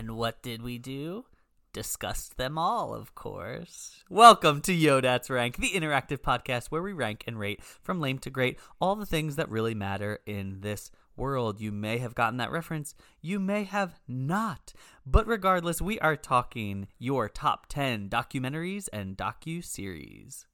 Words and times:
And 0.00 0.16
what 0.16 0.42
did 0.42 0.62
we 0.62 0.78
do? 0.78 1.26
Discussed 1.74 2.38
them 2.38 2.56
all, 2.56 2.94
of 2.94 3.14
course. 3.14 4.02
Welcome 4.08 4.62
to 4.62 4.72
Yodat's 4.72 5.28
Rank, 5.28 5.58
the 5.58 5.72
interactive 5.72 6.20
podcast 6.20 6.68
where 6.68 6.80
we 6.80 6.94
rank 6.94 7.24
and 7.26 7.38
rate 7.38 7.62
from 7.82 8.00
lame 8.00 8.18
to 8.20 8.30
great 8.30 8.58
all 8.80 8.96
the 8.96 9.04
things 9.04 9.36
that 9.36 9.50
really 9.50 9.74
matter 9.74 10.20
in 10.24 10.62
this 10.62 10.90
world. 11.18 11.60
You 11.60 11.70
may 11.70 11.98
have 11.98 12.14
gotten 12.14 12.38
that 12.38 12.50
reference, 12.50 12.94
you 13.20 13.38
may 13.38 13.64
have 13.64 14.00
not. 14.08 14.72
But 15.04 15.26
regardless, 15.26 15.82
we 15.82 16.00
are 16.00 16.16
talking 16.16 16.88
your 16.98 17.28
top 17.28 17.66
10 17.68 18.08
documentaries 18.08 18.88
and 18.94 19.18
docu-series. 19.18 20.46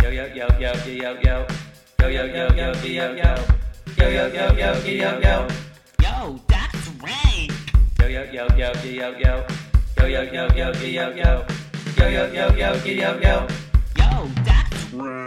Yo 0.00 0.10
yo 0.10 0.26
yo 0.26 0.46
yo 0.60 0.72
yo 0.84 1.18
yo 1.20 1.20
yo 1.24 1.46
yo 1.98 2.08
yo 2.08 2.24
yo 2.24 2.48
yo 2.54 2.72
yo 2.72 2.72
yo 2.84 3.14
yo 3.16 3.63
Yo 4.04 4.10
yo 4.10 4.28
yo 4.28 4.52
yo 4.52 4.72
yo 4.84 5.18
yo. 5.18 5.48
Yo, 6.02 6.38
that's 6.46 6.88
right. 7.02 7.48
Yo 7.98 8.06
yo 8.06 8.24
yo 8.24 8.46
yo 8.54 8.70
yo 8.84 9.16
yo. 9.16 9.46
Yo 9.96 10.04
yo 10.04 10.22
yo 10.24 10.46
yo 10.54 10.72
yo 10.72 11.08
yo. 11.08 11.46
Yo 11.96 12.08
yo 12.08 12.26
yo 12.26 12.52
yo 12.52 12.74
yo 12.84 13.18
yo. 13.18 13.48
Yo, 13.96 14.28
that's 14.44 14.92
right. 14.92 15.24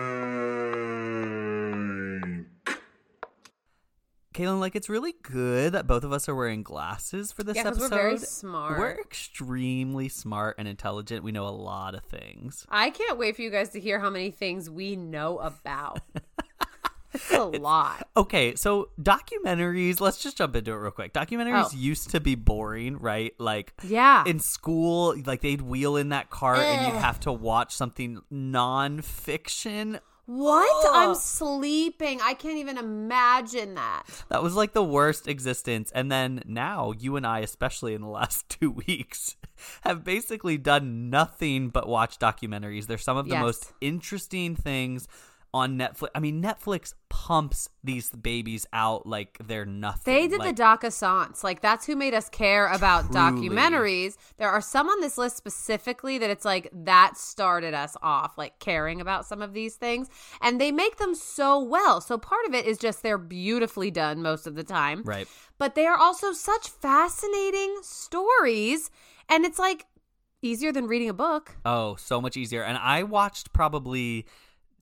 Kaylin, 4.36 4.60
like 4.60 4.76
it's 4.76 4.90
really 4.90 5.16
good 5.24 5.74
that 5.74 5.88
both 5.88 6.04
of 6.04 6.12
us 6.14 6.30
are 6.30 6.36
wearing 6.36 6.62
glasses 6.62 7.32
for 7.32 7.42
this 7.42 7.56
yeah, 7.56 7.70
episode. 7.70 7.82
We're 7.82 7.98
very 7.98 8.20
smart. 8.20 8.78
We're 8.78 9.02
extremely 9.02 10.08
smart 10.08 10.54
and 10.60 10.68
intelligent. 10.68 11.24
We 11.24 11.32
know 11.32 11.48
a 11.48 11.50
lot 11.50 11.96
of 11.96 12.04
things. 12.04 12.68
I 12.70 12.92
can't 12.92 13.18
wait 13.18 13.36
for 13.38 13.42
you 13.42 13.50
guys 13.50 13.70
to 13.70 13.80
hear 13.80 13.98
how 13.98 14.12
many 14.12 14.30
things 14.30 14.70
we 14.70 14.96
know 14.96 15.40
about 15.40 16.02
it's 17.14 17.32
a 17.32 17.44
lot. 17.46 18.08
Okay, 18.18 18.56
so 18.56 18.90
documentaries, 19.02 20.00
let's 20.02 20.18
just 20.18 20.38
jump 20.38 20.56
into 20.56 20.72
it 20.72 20.76
real 20.76 20.92
quick. 20.92 21.14
Documentaries 21.14 21.72
Oh. 21.74 21.78
used 21.78 22.10
to 22.12 22.20
be 22.20 22.36
boring, 22.36 22.98
right? 23.00 23.34
Like 23.40 23.74
Yeah. 23.84 24.24
in 24.26 24.40
school, 24.40 25.16
like 25.26 25.42
they'd 25.42 25.62
wheel 25.62 25.96
in 25.98 26.10
that 26.10 26.30
cart 26.30 26.60
and 26.60 26.86
you'd 26.86 27.00
have 27.02 27.20
to 27.22 27.32
watch 27.32 27.74
something 27.76 28.20
non-fiction. 28.30 30.00
what? 30.26 30.86
Ugh. 30.88 30.92
I'm 30.94 31.16
sleeping. 31.16 32.20
I 32.22 32.34
can't 32.34 32.58
even 32.58 32.78
imagine 32.78 33.76
that. 33.76 34.04
That 34.28 34.44
was 34.44 34.56
like 34.56 34.74
the 34.74 34.84
worst 34.84 35.26
existence. 35.26 35.90
And 35.96 36.12
then 36.12 36.42
now, 36.46 36.92
you 37.00 37.16
and 37.16 37.26
I, 37.26 37.40
especially 37.40 37.94
in 37.94 38.02
the 38.02 38.10
last 38.10 38.50
two 38.60 38.72
weeks, 38.72 39.38
have 39.84 40.04
basically 40.04 40.58
done 40.58 41.10
nothing 41.10 41.70
but 41.70 41.88
watch 41.88 42.20
documentaries. 42.20 42.88
They're 42.88 42.98
some 42.98 43.16
of 43.16 43.26
the 43.28 43.36
Yes. 43.36 43.42
most 43.42 43.74
interesting 43.80 44.54
things 44.58 45.08
on 45.54 45.78
Netflix. 45.78 46.10
I 46.14 46.20
mean, 46.20 46.42
Netflix 46.42 46.94
pumps 47.10 47.70
these 47.84 48.10
babies 48.10 48.66
out 48.74 49.08
like 49.08 49.38
they're 49.46 49.66
nothing. 49.66 50.14
They 50.14 50.28
did 50.28 50.40
Like, 50.40 50.50
the 50.50 50.54
doc-a-science. 50.54 51.44
Like 51.44 51.62
that's 51.62 51.86
who 51.86 51.96
made 51.96 52.14
us 52.14 52.30
care 52.30 52.68
about 52.68 53.12
Truly. 53.12 53.50
documentaries. 53.50 54.18
There 54.38 54.50
are 54.50 54.62
some 54.62 54.88
on 54.88 55.02
this 55.02 55.18
list 55.18 55.38
specifically 55.38 56.18
that 56.18 56.30
it's 56.30 56.46
like 56.46 56.70
that 56.74 57.18
started 57.18 57.74
us 57.74 57.96
off, 58.02 58.38
like 58.38 58.60
caring 58.60 59.02
about 59.02 59.26
some 59.26 59.42
of 59.42 59.54
these 59.54 59.76
things. 59.76 60.10
And 60.42 60.60
they 60.60 60.72
make 60.72 60.98
them 60.98 61.16
so 61.16 61.60
well. 61.60 62.02
So 62.02 62.18
part 62.18 62.46
of 62.48 62.54
it 62.54 62.66
is 62.66 62.78
just 62.78 63.02
they're 63.02 63.18
beautifully 63.18 63.90
done 63.90 64.22
most 64.22 64.48
of 64.48 64.56
the 64.56 64.64
time. 64.64 65.02
Right. 65.04 65.28
But 65.58 65.76
they 65.76 65.88
are 65.88 65.98
also 65.98 66.34
such 66.34 66.70
fascinating 66.70 67.78
stories. 67.82 68.92
And 69.30 69.46
it's 69.46 69.60
like 69.60 69.86
easier 70.42 70.72
than 70.72 70.88
reading 70.88 71.10
a 71.10 71.14
book. 71.14 71.58
Oh, 71.66 71.96
so 71.96 72.22
much 72.22 72.38
easier. 72.38 72.64
And 72.64 72.78
I 72.78 73.04
watched 73.04 73.54
probably 73.54 74.26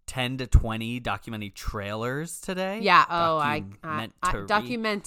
10 0.07 0.37
to 0.37 0.47
20 0.47 0.99
documentary 0.99 1.49
trailers 1.49 2.39
today. 2.39 2.79
Yeah. 2.81 3.05
Oh, 3.09 3.37
I, 3.37 3.63
I, 3.83 4.09
I. 4.21 4.29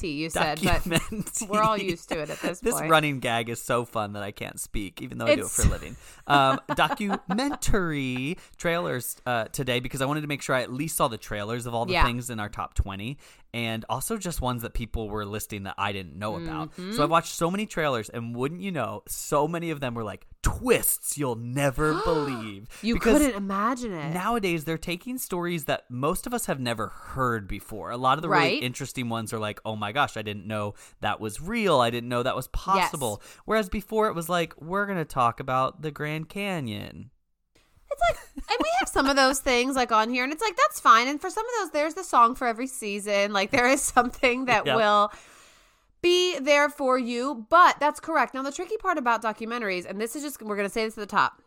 You 0.08 0.30
said, 0.30 0.60
but 0.62 1.48
we're 1.48 1.62
all 1.62 1.78
used 1.78 2.08
to 2.08 2.18
it 2.20 2.30
at 2.30 2.40
this 2.40 2.60
This 2.60 2.72
point. 2.74 2.84
This 2.84 2.90
running 2.90 3.20
gag 3.20 3.48
is 3.48 3.60
so 3.62 3.84
fun 3.84 4.14
that 4.14 4.22
I 4.22 4.30
can't 4.32 4.58
speak, 4.58 5.00
even 5.00 5.18
though 5.18 5.26
I 5.26 5.36
do 5.36 5.44
it 5.44 5.50
for 5.50 5.62
a 5.62 5.66
living. 5.66 5.96
Um, 6.26 6.60
documentary 6.74 8.36
trailers 8.56 9.16
uh, 9.26 9.44
today 9.46 9.80
because 9.80 10.02
I 10.02 10.06
wanted 10.06 10.22
to 10.22 10.26
make 10.26 10.42
sure 10.42 10.54
I 10.54 10.62
at 10.62 10.72
least 10.72 10.96
saw 10.96 11.08
the 11.08 11.18
trailers 11.18 11.66
of 11.66 11.74
all 11.74 11.86
the 11.86 11.92
Yeah. 11.92 12.04
things 12.04 12.30
in 12.30 12.40
our 12.40 12.48
top 12.48 12.74
20 12.74 13.18
and 13.54 13.84
also 13.88 14.16
just 14.16 14.40
ones 14.40 14.62
that 14.62 14.74
people 14.74 15.08
were 15.08 15.24
listing 15.24 15.62
that 15.64 15.74
I 15.78 15.92
didn't 15.92 16.16
know 16.18 16.36
about. 16.36 16.72
Mm-hmm. 16.72 16.92
So 16.92 17.02
I've 17.02 17.10
watched 17.10 17.34
so 17.34 17.50
many 17.50 17.66
trailers, 17.66 18.08
and 18.08 18.34
wouldn't 18.34 18.60
you 18.60 18.72
know, 18.72 19.02
so 19.08 19.48
many 19.48 19.70
of 19.70 19.80
them 19.80 19.94
were 19.94 20.04
like 20.04 20.26
twists 20.42 21.16
you'll 21.16 21.36
never 21.36 21.94
believe. 22.04 22.68
you 22.82 22.94
Because 22.94 23.18
couldn't 23.18 23.36
imagine 23.36 23.92
it. 23.92 24.12
Nowadays, 24.12 24.64
they're 24.64 24.78
taking 24.78 25.18
stories 25.18 25.64
that 25.64 25.84
most 25.90 26.26
of 26.26 26.34
us 26.34 26.46
have 26.46 26.60
never 26.60 26.88
heard 26.88 27.48
before. 27.48 27.90
A 27.90 27.96
lot 27.96 28.18
of 28.18 28.22
the 28.22 28.28
really 28.28 28.56
interesting 28.58 29.08
ones 29.08 29.32
are 29.32 29.38
like, 29.38 29.60
oh 29.64 29.76
my 29.76 29.92
gosh, 29.92 30.16
I 30.16 30.22
didn't 30.22 30.46
know 30.46 30.74
that 31.00 31.20
was 31.20 31.40
real. 31.40 31.80
I 31.80 31.90
didn't 31.90 32.08
know 32.08 32.22
that 32.22 32.36
was 32.36 32.48
possible. 32.48 33.22
Whereas 33.44 33.68
before, 33.68 34.08
it 34.08 34.14
was 34.14 34.28
like, 34.28 34.60
we're 34.60 34.86
going 34.86 34.98
to 34.98 35.04
talk 35.04 35.40
about 35.40 35.82
the 35.82 35.90
Grand 35.90 36.28
Canyon. 36.28 37.10
It's 38.00 38.36
like, 38.36 38.44
and 38.50 38.56
we 38.60 38.68
have 38.80 38.88
some 38.88 39.06
of 39.06 39.16
those 39.16 39.40
things 39.40 39.76
like 39.76 39.92
on 39.92 40.10
here, 40.10 40.24
and 40.24 40.32
it's 40.32 40.42
like 40.42 40.56
that's 40.56 40.80
fine. 40.80 41.08
And 41.08 41.20
for 41.20 41.30
some 41.30 41.44
of 41.44 41.50
those, 41.60 41.70
there's 41.72 41.94
the 41.94 42.04
song 42.04 42.34
for 42.34 42.46
every 42.46 42.66
season. 42.66 43.32
Like 43.32 43.50
there 43.50 43.68
is 43.68 43.82
something 43.96 44.44
that 44.46 44.66
Yeah. 44.66 44.76
will 44.76 45.12
be 46.00 46.38
there 46.38 46.68
for 46.68 46.98
you. 46.98 47.46
But 47.50 47.78
that's 47.80 48.00
correct. 48.00 48.34
Now 48.34 48.42
the 48.42 48.52
tricky 48.52 48.76
part 48.76 48.98
about 48.98 49.22
documentaries, 49.22 49.84
and 49.88 50.00
this 50.00 50.14
is 50.16 50.22
just 50.22 50.40
we're 50.42 50.56
gonna 50.56 50.68
say 50.68 50.84
this 50.84 50.96
at 50.96 51.00
the 51.00 51.06
top. 51.06 51.42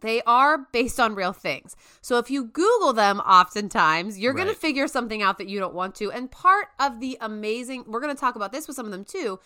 They 0.00 0.20
are 0.22 0.58
based 0.72 0.98
on 0.98 1.14
real 1.14 1.32
things. 1.32 1.76
So 2.00 2.18
if 2.18 2.28
you 2.28 2.46
Google 2.46 2.92
them, 2.92 3.20
oftentimes 3.20 4.18
you're 4.18 4.32
going 4.32 4.48
to 4.48 4.54
figure 4.54 4.88
something 4.88 5.22
out 5.22 5.38
that 5.38 5.46
you 5.48 5.60
don't 5.60 5.74
want 5.74 5.94
to. 5.96 6.10
And 6.10 6.28
part 6.28 6.66
of 6.80 6.98
the 6.98 7.16
amazing, 7.20 7.84
we're 7.86 8.00
going 8.00 8.12
to 8.12 8.20
talk 8.20 8.34
about 8.34 8.50
this 8.50 8.66
with 8.66 8.74
some 8.74 8.84
of 8.84 8.90
them 8.90 9.04
too. 9.04 9.38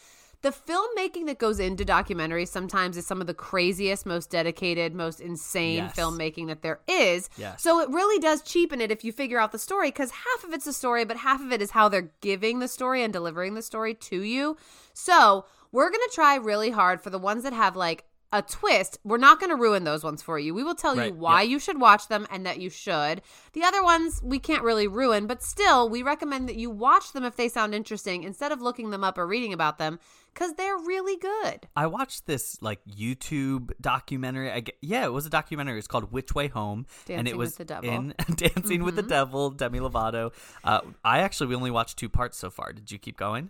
The 0.47 0.53
filmmaking 0.53 1.27
that 1.27 1.39
goes 1.39 1.59
into 1.59 1.85
documentaries 1.85 2.47
sometimes 2.47 2.97
is 2.97 3.05
some 3.05 3.21
of 3.21 3.27
the 3.27 3.35
craziest, 3.35 4.07
most 4.07 4.31
dedicated, 4.31 4.95
most 4.95 5.21
insane 5.21 5.79
Yes. 5.79 5.97
filmmaking 5.97 6.47
that 6.47 6.63
there 6.63 6.79
is. 6.87 7.29
Yes. 7.37 7.61
So 7.61 7.81
it 7.81 7.89
really 7.89 8.21
does 8.21 8.43
cheapen 8.43 8.81
it 8.81 8.93
if 8.93 9.03
you 9.03 9.11
figure 9.11 9.41
out 9.41 9.51
the 9.51 9.59
story 9.59 9.89
because 9.89 10.13
half 10.13 10.45
of 10.45 10.53
it's 10.53 10.69
a 10.69 10.73
story, 10.73 11.05
but 11.05 11.17
half 11.17 11.41
of 11.41 11.51
it 11.51 11.61
is 11.61 11.73
how 11.73 11.89
they're 11.89 12.13
giving 12.21 12.61
the 12.61 12.69
story 12.69 13.03
and 13.03 13.13
delivering 13.13 13.55
the 13.55 13.61
story 13.63 13.93
to 13.93 14.21
you. 14.21 14.57
So 14.93 15.47
we're 15.73 15.91
going 15.91 16.05
to 16.09 16.15
try 16.15 16.37
really 16.37 16.71
hard 16.71 17.03
for 17.03 17.11
the 17.11 17.19
ones 17.19 17.43
that 17.43 17.53
have 17.53 17.75
like 17.75 18.05
a 18.33 18.43
twist. 18.43 18.99
We're 19.03 19.19
not 19.19 19.41
going 19.41 19.51
to 19.51 19.57
ruin 19.57 19.83
those 19.83 20.05
ones 20.05 20.23
for 20.23 20.39
you. 20.39 20.55
We 20.55 20.63
will 20.63 20.75
tell 20.75 20.95
Right, 20.95 21.13
you 21.13 21.19
why 21.19 21.43
yep. 21.43 21.51
you 21.51 21.59
should 21.59 21.81
watch 21.81 22.07
them 22.07 22.27
and 22.31 22.47
that 22.47 22.61
you 22.61 22.71
should. 22.71 23.23
The 23.53 23.65
other 23.65 23.83
ones 23.83 24.21
we 24.23 24.39
can't 24.39 24.63
really 24.63 24.87
ruin, 24.87 25.27
but 25.27 25.43
still, 25.43 25.89
we 25.89 26.03
recommend 26.03 26.49
that 26.49 26.57
you 26.57 26.71
watch 26.71 27.13
them 27.13 27.25
if 27.25 27.35
they 27.35 27.49
sound 27.49 27.75
interesting 27.75 28.23
instead 28.23 28.53
of 28.53 28.61
looking 28.61 28.91
them 28.91 29.03
up 29.03 29.19
or 29.19 29.27
reading 29.27 29.53
about 29.53 29.79
them 29.79 29.99
because 30.37 30.53
they're 30.55 30.77
really 30.77 31.17
good. 31.17 31.67
I 31.75 31.87
watched 31.87 32.27
this 32.27 32.61
like 32.61 32.81
YouTube 32.85 33.71
documentary. 33.81 34.53
I 34.53 34.63
yeah, 34.83 35.07
it 35.07 35.13
was 35.13 35.25
a 35.25 35.31
documentary. 35.31 35.79
It's 35.79 35.89
called 35.89 36.13
Which 36.13 36.35
Way 36.35 36.49
Home, 36.49 36.87
and 37.09 37.25
Dancing 37.25 37.27
it 37.29 37.39
with 37.39 37.47
was 37.47 37.57
the 37.57 37.65
Devil. 37.65 37.89
in 37.91 38.15
Dancing 38.37 38.85
with 38.85 38.97
the 38.97 39.03
Mhm. 39.03 39.09
Devil, 39.09 39.51
Demi 39.51 39.81
Lovato. 39.81 40.33
Uh, 40.63 40.81
I 41.05 41.21
actually 41.21 41.47
we 41.47 41.55
only 41.55 41.71
watched 41.71 41.97
two 41.99 42.11
parts 42.11 42.37
so 42.37 42.51
far. 42.51 42.73
Did 42.73 42.93
you 42.93 42.99
keep 42.99 43.17
going? 43.17 43.49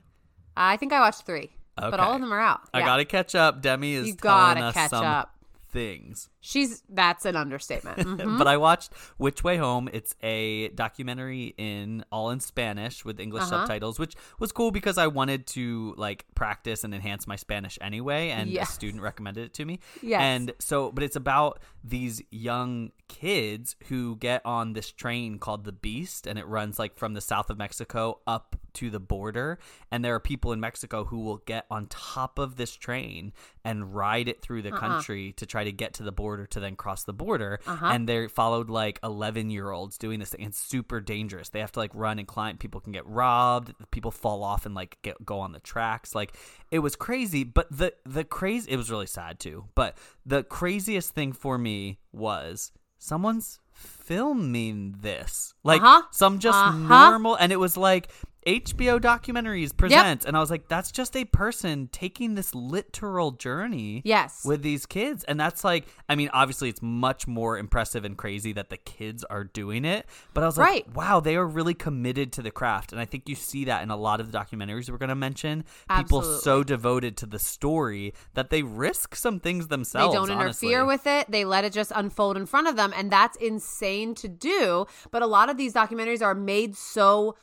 I 0.56 0.76
think 0.76 0.92
I 0.92 1.00
watched 1.00 1.22
three, 1.26 1.50
but 1.76 1.98
all 1.98 2.14
of 2.14 2.20
them 2.20 2.32
are 2.32 2.41
out. 2.41 2.60
I 2.72 2.80
gotta 2.80 3.04
catch 3.04 3.34
up. 3.34 3.60
Demi 3.62 3.94
is 3.94 4.06
You 4.06 4.14
telling 4.14 4.54
gotta 4.54 4.66
us 4.66 4.74
catch 4.74 4.91
some 4.91 5.04
up. 5.04 5.34
things. 5.70 6.28
She's 6.46 6.82
that's 6.88 7.24
an 7.24 7.34
understatement. 7.36 7.98
Mhm. 8.06 8.38
but 8.38 8.46
I 8.46 8.56
watched 8.56 8.94
Which 9.16 9.42
Way 9.42 9.56
Home. 9.56 9.88
It's 9.92 10.14
a 10.22 10.68
documentary 10.68 11.54
in 11.58 12.04
all 12.12 12.30
in 12.30 12.38
Spanish 12.40 13.04
with 13.04 13.18
English 13.18 13.42
Uh-huh. 13.44 13.66
subtitles, 13.66 13.98
which 13.98 14.14
was 14.38 14.52
cool 14.52 14.70
because 14.70 14.96
I 14.96 15.08
wanted 15.08 15.46
to 15.48 15.94
like 15.96 16.24
practice 16.36 16.84
and 16.84 16.94
enhance 16.94 17.26
my 17.26 17.36
Spanish 17.36 17.78
anyway, 17.80 18.30
and 18.30 18.48
Yeah. 18.48 18.62
a 18.62 18.66
student 18.66 19.02
recommended 19.02 19.44
it 19.46 19.54
to 19.54 19.64
me. 19.64 19.80
Yes. 20.02 20.20
And 20.20 20.52
so, 20.60 20.92
but 20.92 21.02
it's 21.02 21.16
about 21.16 21.58
these 21.82 22.22
young 22.30 22.92
kids 23.08 23.76
who 23.88 24.16
get 24.16 24.40
on 24.44 24.72
this 24.72 24.90
train 24.92 25.38
called 25.38 25.64
the 25.64 25.72
Beast, 25.72 26.26
and 26.26 26.38
it 26.38 26.46
runs 26.46 26.78
like 26.78 26.96
from 26.96 27.14
the 27.14 27.20
south 27.20 27.50
of 27.50 27.58
Mexico 27.58 28.20
up 28.26 28.56
to 28.74 28.90
the 28.90 29.00
border. 29.00 29.59
And 29.91 30.04
there 30.04 30.15
are 30.15 30.21
people 30.21 30.53
in 30.53 30.60
Mexico 30.60 31.04
who 31.04 31.21
will 31.21 31.38
get 31.38 31.65
on 31.71 31.86
top 31.86 32.38
of 32.38 32.56
this 32.56 32.74
train 32.74 33.32
and 33.65 33.94
ride 33.94 34.28
it 34.28 34.42
through 34.42 34.62
the 34.62 34.72
Uh-uh. 34.72 34.78
country 34.78 35.32
to 35.32 35.47
try 35.47 35.65
to 35.65 35.72
get 35.72 35.94
to 35.94 36.03
the 36.03 36.12
border 36.12 36.35
to 36.44 36.60
then 36.60 36.77
cross 36.77 37.04
the 37.04 37.15
border. 37.15 37.60
Uh-huh. 37.66 37.86
And 37.86 38.06
they 38.06 38.27
followed 38.28 38.68
like 38.68 38.98
11 39.03 39.48
year 39.48 39.71
olds 39.71 39.97
doing 39.97 40.18
this 40.21 40.30
thing. 40.30 40.44
It's 40.44 40.59
super 40.59 41.00
dangerous. 41.00 41.48
They 41.48 41.60
have 41.60 41.72
to 41.72 41.78
like 41.78 41.92
run 41.94 42.18
and 42.18 42.28
climb. 42.28 42.59
People 42.59 42.80
can 42.83 42.92
get 42.92 43.06
robbed. 43.06 43.72
People 43.92 44.10
fall 44.10 44.42
off 44.44 44.66
and 44.66 44.74
like 44.74 44.98
get, 45.03 45.24
go 45.24 45.38
on 45.38 45.53
the 45.53 45.60
tracks. 45.60 46.15
Like 46.15 46.36
it 46.71 46.80
was 46.80 46.97
crazy. 46.97 47.44
But 47.44 47.68
the, 47.71 47.94
the 48.04 48.24
crazy, 48.24 48.71
it 48.72 48.77
was 48.77 48.91
really 48.91 49.06
sad 49.06 49.38
too. 49.41 49.65
But 49.74 49.97
the 50.27 50.42
craziest 50.42 51.15
thing 51.15 51.33
for 51.33 51.56
me 51.56 52.00
was 52.12 52.72
someone's 52.98 53.60
filming 53.72 54.97
this. 55.00 55.54
Like 55.65 55.83
Uh-huh. 55.83 56.03
some 56.10 56.38
just 56.38 56.59
Uh-huh. 56.59 57.10
normal. 57.10 57.34
And 57.36 57.53
it 57.53 57.56
was 57.60 57.77
like, 57.77 58.10
HBO 58.47 59.01
documentaries 59.01 59.77
presents, 59.77 60.25
and 60.25 60.37
I 60.37 60.41
was 60.41 60.51
like, 60.51 60.69
that's 60.69 60.93
just 60.93 61.16
a 61.16 61.25
person 61.25 61.89
taking 61.91 62.34
this 62.37 62.54
literal 62.54 63.33
journey. 63.33 64.03
Yes. 64.04 64.45
with 64.45 64.63
these 64.63 64.87
kids 64.87 65.25
and 65.25 65.39
that's 65.39 65.65
like 65.65 65.87
i 66.09 66.15
mean 66.15 66.28
obviously 66.33 66.69
it's 66.69 66.83
much 66.83 67.27
more 67.27 67.59
impressive 67.59 68.04
and 68.04 68.16
crazy 68.16 68.53
that 68.53 68.71
the 68.71 68.77
kids 68.77 69.25
are 69.25 69.45
doing 69.45 69.84
it 69.84 70.07
but 70.34 70.43
i 70.43 70.47
was 70.47 70.57
like 70.59 70.87
wow 70.95 71.21
they 71.21 71.37
are 71.37 71.47
really 71.47 71.75
committed 71.75 72.33
to 72.33 72.43
the 72.43 72.51
craft 72.51 72.93
and 72.93 73.01
i 73.01 73.04
think 73.04 73.28
you 73.28 73.34
see 73.34 73.65
that 73.65 73.83
in 73.83 73.91
a 73.91 73.97
lot 73.97 74.21
of 74.21 74.31
the 74.31 74.39
documentaries 74.39 74.89
we're 74.91 74.98
going 74.98 75.09
to 75.09 75.15
mention 75.15 75.65
people 75.97 76.22
so 76.22 76.63
devoted 76.63 77.16
to 77.19 77.27
the 77.27 77.39
story 77.39 78.13
that 78.34 78.51
they 78.51 78.63
risk 78.63 79.15
some 79.15 79.41
things 79.41 79.69
themselves. 79.69 80.15
They 80.15 80.19
don't 80.19 80.31
interfere 80.31 80.84
with 80.84 81.07
it. 81.07 81.31
They 81.31 81.45
let 81.45 81.65
it 81.65 81.72
just 81.72 81.93
unfold 81.95 82.37
in 82.37 82.47
front 82.47 82.69
of 82.69 82.77
them. 82.77 82.93
And 82.97 83.10
that's 83.10 83.37
insane 83.39 84.15
to 84.16 84.28
do. 84.28 84.87
But 85.10 85.22
a 85.22 85.27
lot 85.27 85.48
of 85.48 85.57
these 85.57 85.72
documentaries 85.72 86.22
are 86.22 86.34
made 86.34 86.77
so. 86.77 87.37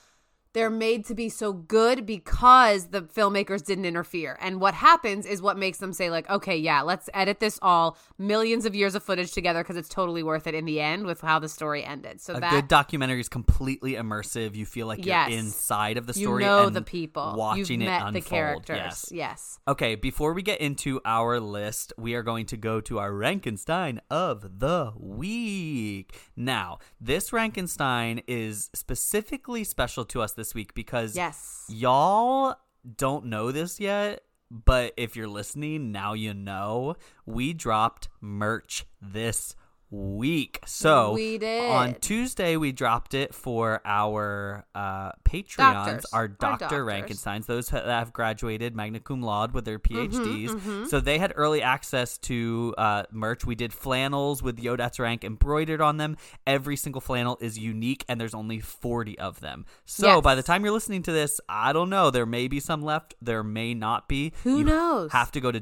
They're 0.53 0.69
made 0.69 1.05
to 1.05 1.15
be 1.15 1.29
so 1.29 1.51
good 1.51 2.05
because 2.05 2.87
the 2.87 3.01
filmmakers 3.01 3.65
didn't 3.65 3.85
interfere. 3.85 4.37
And 4.39 4.61
what 4.61 4.73
happens 4.73 5.25
is 5.25 5.41
what 5.41 5.57
makes 5.57 5.79
them 5.79 5.93
say, 5.93 6.09
like, 6.09 6.29
okay, 6.29 6.55
yeah, 6.55 6.81
let's 6.81 7.09
edit 7.13 7.39
this 7.39 7.57
all 7.61 7.97
millions 8.17 8.65
of 8.65 8.75
years 8.75 8.93
of 8.93 9.03
footage 9.03 9.31
together 9.31 9.63
because 9.63 9.77
it's 9.77 9.89
totally 9.89 10.21
worth 10.21 10.45
it 10.45 10.53
in 10.53 10.65
the 10.65 10.79
end 10.79 11.05
with 11.05 11.21
how 11.21 11.39
the 11.39 11.49
story 11.49 11.83
ended. 11.83 12.21
So 12.21 12.35
a 12.35 12.39
that 12.39 12.51
good 12.51 12.67
documentary 12.67 13.19
is 13.19 13.29
completely 13.29 13.93
immersive. 13.93 14.55
You 14.55 14.65
feel 14.65 14.85
like 14.85 15.05
you're 15.05 15.29
inside 15.29 15.97
of 15.97 16.05
the 16.05 16.13
story. 16.13 16.43
you 16.43 16.49
know 16.49 16.69
the 16.69 16.81
people. 16.81 17.33
watching 17.35 17.81
You've 17.81 17.89
it 17.89 17.91
met 17.91 18.01
unfold. 18.07 18.13
the 18.13 18.21
characters. 18.29 18.77
Yes. 18.77 19.09
yes. 19.11 19.59
Okay, 19.67 19.95
before 19.95 20.33
we 20.33 20.43
get 20.43 20.61
into 20.61 21.01
our 21.05 21.39
list, 21.39 21.93
we 21.97 22.13
are 22.13 22.23
going 22.23 22.45
to 22.47 22.57
go 22.57 22.79
to 22.81 22.99
our 22.99 23.11
Rankenstein 23.11 23.99
of 24.11 24.59
the 24.59 24.93
week. 24.97 26.15
Now, 26.35 26.79
this 26.99 27.31
Rankenstein 27.31 28.23
is 28.27 28.69
specifically 28.73 29.63
special 29.63 30.05
to 30.05 30.21
us 30.21 30.33
this 30.33 30.42
week 30.55 30.73
because 30.73 31.15
Yes. 31.15 31.65
y'all 31.69 32.55
don't 32.97 33.25
know 33.25 33.51
this 33.51 33.79
yet, 33.79 34.23
but 34.51 34.93
if 34.97 35.15
you're 35.15 35.27
listening, 35.27 35.91
now 35.91 36.13
you 36.13 36.33
know. 36.33 36.95
We 37.25 37.53
dropped 37.53 38.09
merch 38.19 38.85
this 39.01 39.55
week. 39.93 40.59
So 40.65 41.13
We 41.13 41.37
did. 41.37 41.69
on 41.69 41.93
Tuesday 42.01 42.57
we 42.57 42.71
dropped 42.71 43.13
it 43.13 43.33
for 43.33 43.79
our 43.85 44.65
uh 44.73 45.11
Patreons, 45.23 45.57
Doctors. 45.57 46.05
our 46.13 46.27
Dr. 46.27 46.83
Rankensteins, 46.85 47.45
those 47.45 47.67
that 47.69 47.85
have 47.85 48.11
graduated 48.11 48.75
magna 48.75 48.99
cum 48.99 49.21
laude 49.21 49.53
with 49.53 49.65
their 49.65 49.77
PhDs. 49.79 50.49
Mm-hmm, 50.49 50.85
So 50.85 50.99
they 50.99 51.19
had 51.19 51.31
early 51.35 51.61
access 51.61 52.17
to 52.19 52.73
uh, 52.77 53.03
merch. 53.11 53.45
We 53.45 53.55
did 53.55 53.71
flannels 53.71 54.41
with 54.41 54.57
Yodats 54.57 54.99
Rank 54.99 55.23
embroidered 55.23 55.79
on 55.81 55.97
them. 55.97 56.17
Every 56.47 56.75
single 56.75 57.01
flannel 57.01 57.37
is 57.39 57.57
unique, 57.59 58.03
and 58.09 58.19
there's 58.19 58.33
only 58.33 58.59
40 58.59 59.17
of 59.19 59.39
them. 59.41 59.65
So 59.85 60.07
Yes. 60.15 60.21
by 60.23 60.35
the 60.35 60.43
time 60.43 60.63
you're 60.63 60.73
listening 60.73 61.03
to 61.03 61.11
this, 61.11 61.39
I 61.47 61.71
don't 61.73 61.89
know. 61.89 62.09
There 62.09 62.25
may 62.25 62.47
be 62.47 62.59
some 62.59 62.81
left. 62.81 63.13
There 63.21 63.43
may 63.43 63.73
not 63.75 64.07
be. 64.07 64.33
Who 64.43 64.57
You 64.59 64.63
knows? 64.63 65.11
Have 65.11 65.31
to 65.33 65.39
go 65.41 65.51
to 65.51 65.59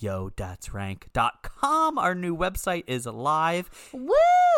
www.yodatsrank.com. 0.00 1.98
Our 1.98 2.14
new 2.14 2.36
website 2.36 2.84
is 2.86 3.06
live. 3.06 3.70
Woo! 3.92 4.10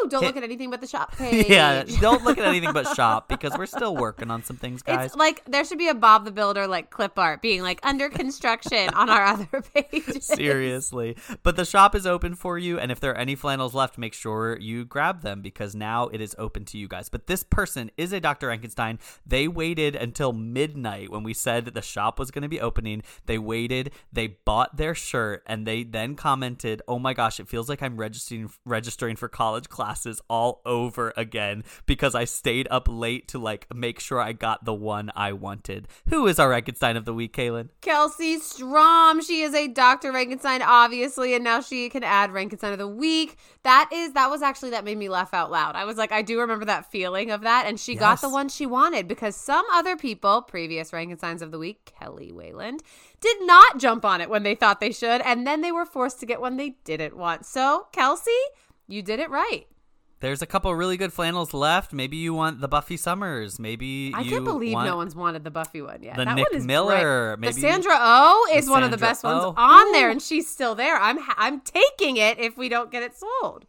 Don't 0.08 0.22
Hit- 0.22 0.28
look 0.28 0.36
at 0.36 0.42
anything 0.42 0.70
but 0.70 0.80
the 0.80 0.86
shop 0.86 1.16
page. 1.16 1.48
Yeah, 1.48 1.84
don't 2.00 2.24
look 2.24 2.38
at 2.38 2.44
anything 2.44 2.72
but 2.72 2.86
shop 2.94 3.28
because 3.30 3.56
we're 3.56 3.66
still 3.66 3.96
working 3.96 4.30
on 4.30 4.42
some 4.44 4.56
things, 4.56 4.82
guys. 4.82 5.06
It's 5.06 5.16
like 5.16 5.42
there 5.46 5.64
should 5.64 5.78
be 5.78 5.88
a 5.88 5.94
Bob 5.94 6.24
the 6.24 6.30
Builder 6.30 6.66
like 6.66 6.90
clip 6.90 7.18
art 7.18 7.40
being 7.42 7.62
like 7.62 7.80
under 7.82 8.08
construction 8.08 8.90
on 8.90 9.08
our 9.08 9.24
other 9.24 9.62
pages. 9.74 10.26
Seriously. 10.26 11.16
But 11.42 11.56
the 11.56 11.64
shop 11.64 11.94
is 11.94 12.06
open 12.06 12.34
for 12.34 12.58
you. 12.58 12.78
And 12.78 12.92
if 12.92 13.00
there 13.00 13.12
are 13.12 13.18
any 13.18 13.34
flannels 13.34 13.74
left, 13.74 13.98
make 13.98 14.14
sure 14.14 14.58
you 14.58 14.84
grab 14.84 15.22
them 15.22 15.40
because 15.42 15.74
now 15.74 16.08
it 16.08 16.20
is 16.20 16.34
open 16.38 16.64
to 16.66 16.78
you 16.78 16.88
guys. 16.88 17.08
But 17.08 17.26
this 17.26 17.42
person 17.42 17.90
is 17.96 18.12
a 18.12 18.20
Dr. 18.20 18.48
Rankenstein. 18.48 18.98
They 19.26 19.48
waited 19.48 19.96
until 19.96 20.32
midnight 20.32 21.10
when 21.10 21.22
we 21.22 21.32
said 21.34 21.64
that 21.64 21.74
the 21.74 21.82
shop 21.82 22.18
was 22.18 22.30
going 22.30 22.42
to 22.42 22.48
be 22.48 22.60
opening. 22.60 23.02
They 23.26 23.38
waited, 23.38 23.92
they 24.12 24.26
bought 24.26 24.76
their 24.76 24.94
shirt, 24.94 25.33
and 25.46 25.66
they 25.66 25.82
then 25.82 26.14
commented, 26.14 26.82
Oh 26.88 26.98
my 26.98 27.14
gosh, 27.14 27.40
it 27.40 27.48
feels 27.48 27.68
like 27.68 27.82
I'm 27.82 27.96
registering 27.96 28.50
registering 28.64 29.16
for 29.16 29.28
college 29.28 29.68
classes 29.68 30.20
all 30.28 30.60
over 30.64 31.12
again 31.16 31.64
because 31.86 32.14
I 32.14 32.24
stayed 32.24 32.68
up 32.70 32.86
late 32.88 33.28
to 33.28 33.38
like 33.38 33.66
make 33.74 34.00
sure 34.00 34.20
I 34.20 34.32
got 34.32 34.64
the 34.64 34.74
one 34.74 35.10
I 35.14 35.32
wanted. 35.32 35.88
Who 36.08 36.26
is 36.26 36.38
our 36.38 36.50
Rankenstein 36.50 36.96
of 36.96 37.04
the 37.04 37.14
week, 37.14 37.36
Kaylin? 37.36 37.68
Kelsey 37.80 38.38
Strom. 38.38 39.22
She 39.22 39.42
is 39.42 39.54
a 39.54 39.68
Dr. 39.68 40.12
Rankenstein, 40.12 40.60
obviously, 40.60 41.34
and 41.34 41.44
now 41.44 41.60
she 41.60 41.88
can 41.88 42.04
add 42.04 42.30
Rankenstein 42.30 42.72
of 42.72 42.78
the 42.78 42.88
week. 42.88 43.36
That 43.62 43.90
is 43.92 44.12
that 44.12 44.30
was 44.30 44.42
actually 44.42 44.70
that 44.70 44.84
made 44.84 44.98
me 44.98 45.08
laugh 45.08 45.34
out 45.34 45.50
loud. 45.50 45.76
I 45.76 45.84
was 45.84 45.96
like, 45.96 46.12
I 46.12 46.22
do 46.22 46.40
remember 46.40 46.64
that 46.66 46.90
feeling 46.90 47.30
of 47.30 47.42
that, 47.42 47.66
and 47.66 47.78
she 47.78 47.94
got 47.94 48.20
the 48.20 48.28
one 48.28 48.48
she 48.48 48.66
wanted 48.66 49.08
because 49.08 49.36
some 49.36 49.64
other 49.72 49.96
people, 49.96 50.42
previous 50.42 50.90
Rankensteins 50.90 51.42
of 51.42 51.50
the 51.50 51.58
week, 51.58 51.92
Kelly 51.98 52.32
Wayland, 52.32 52.82
did 53.24 53.38
not 53.46 53.78
jump 53.78 54.04
on 54.04 54.20
it 54.20 54.30
when 54.30 54.42
they 54.44 54.54
thought 54.54 54.78
they 54.80 54.92
should, 54.92 55.20
and 55.22 55.44
then 55.46 55.62
they 55.62 55.72
were 55.72 55.84
forced 55.86 56.20
to 56.20 56.26
get 56.26 56.40
one 56.40 56.56
they 56.56 56.76
didn't 56.84 57.16
want. 57.16 57.44
So, 57.46 57.86
Kelsey, 57.92 58.30
you 58.86 59.02
did 59.02 59.18
it 59.18 59.30
right. 59.30 59.66
There's 60.20 60.40
a 60.40 60.46
couple 60.46 60.74
really 60.74 60.96
good 60.96 61.12
flannels 61.12 61.52
left. 61.52 61.92
Maybe 61.92 62.16
you 62.16 62.32
want 62.32 62.60
the 62.60 62.68
Buffy 62.68 62.96
Summers. 62.96 63.58
Maybe 63.58 64.12
I 64.14 64.24
can't 64.24 64.44
believe 64.44 64.72
no 64.72 64.96
one's 64.96 65.14
wanted 65.14 65.44
the 65.44 65.50
Buffy 65.50 65.82
one 65.82 66.02
yet. 66.02 66.16
the 66.16 66.24
that 66.24 66.34
Nick 66.36 66.50
one 66.50 66.58
is 66.60 66.64
Miller, 66.66 67.36
Great. 67.36 67.40
maybe- 67.40 67.54
the 67.54 67.60
Sandra 67.60 67.96
Oh 67.98 68.48
is 68.54 68.68
one 68.68 68.82
of 68.84 68.90
the 68.90 68.96
best 68.96 69.22
ones 69.24 69.42
Oh. 69.44 69.54
on 69.56 69.92
there, 69.92 70.08
and 70.10 70.22
she's 70.22 70.48
still 70.50 70.74
there. 70.74 70.96
I'm 70.96 71.18
ha- 71.18 71.34
I'm 71.36 71.60
taking 71.60 72.16
it 72.16 72.38
if 72.38 72.56
we 72.56 72.68
don't 72.70 72.90
get 72.90 73.02
it 73.02 73.14
sold. 73.16 73.66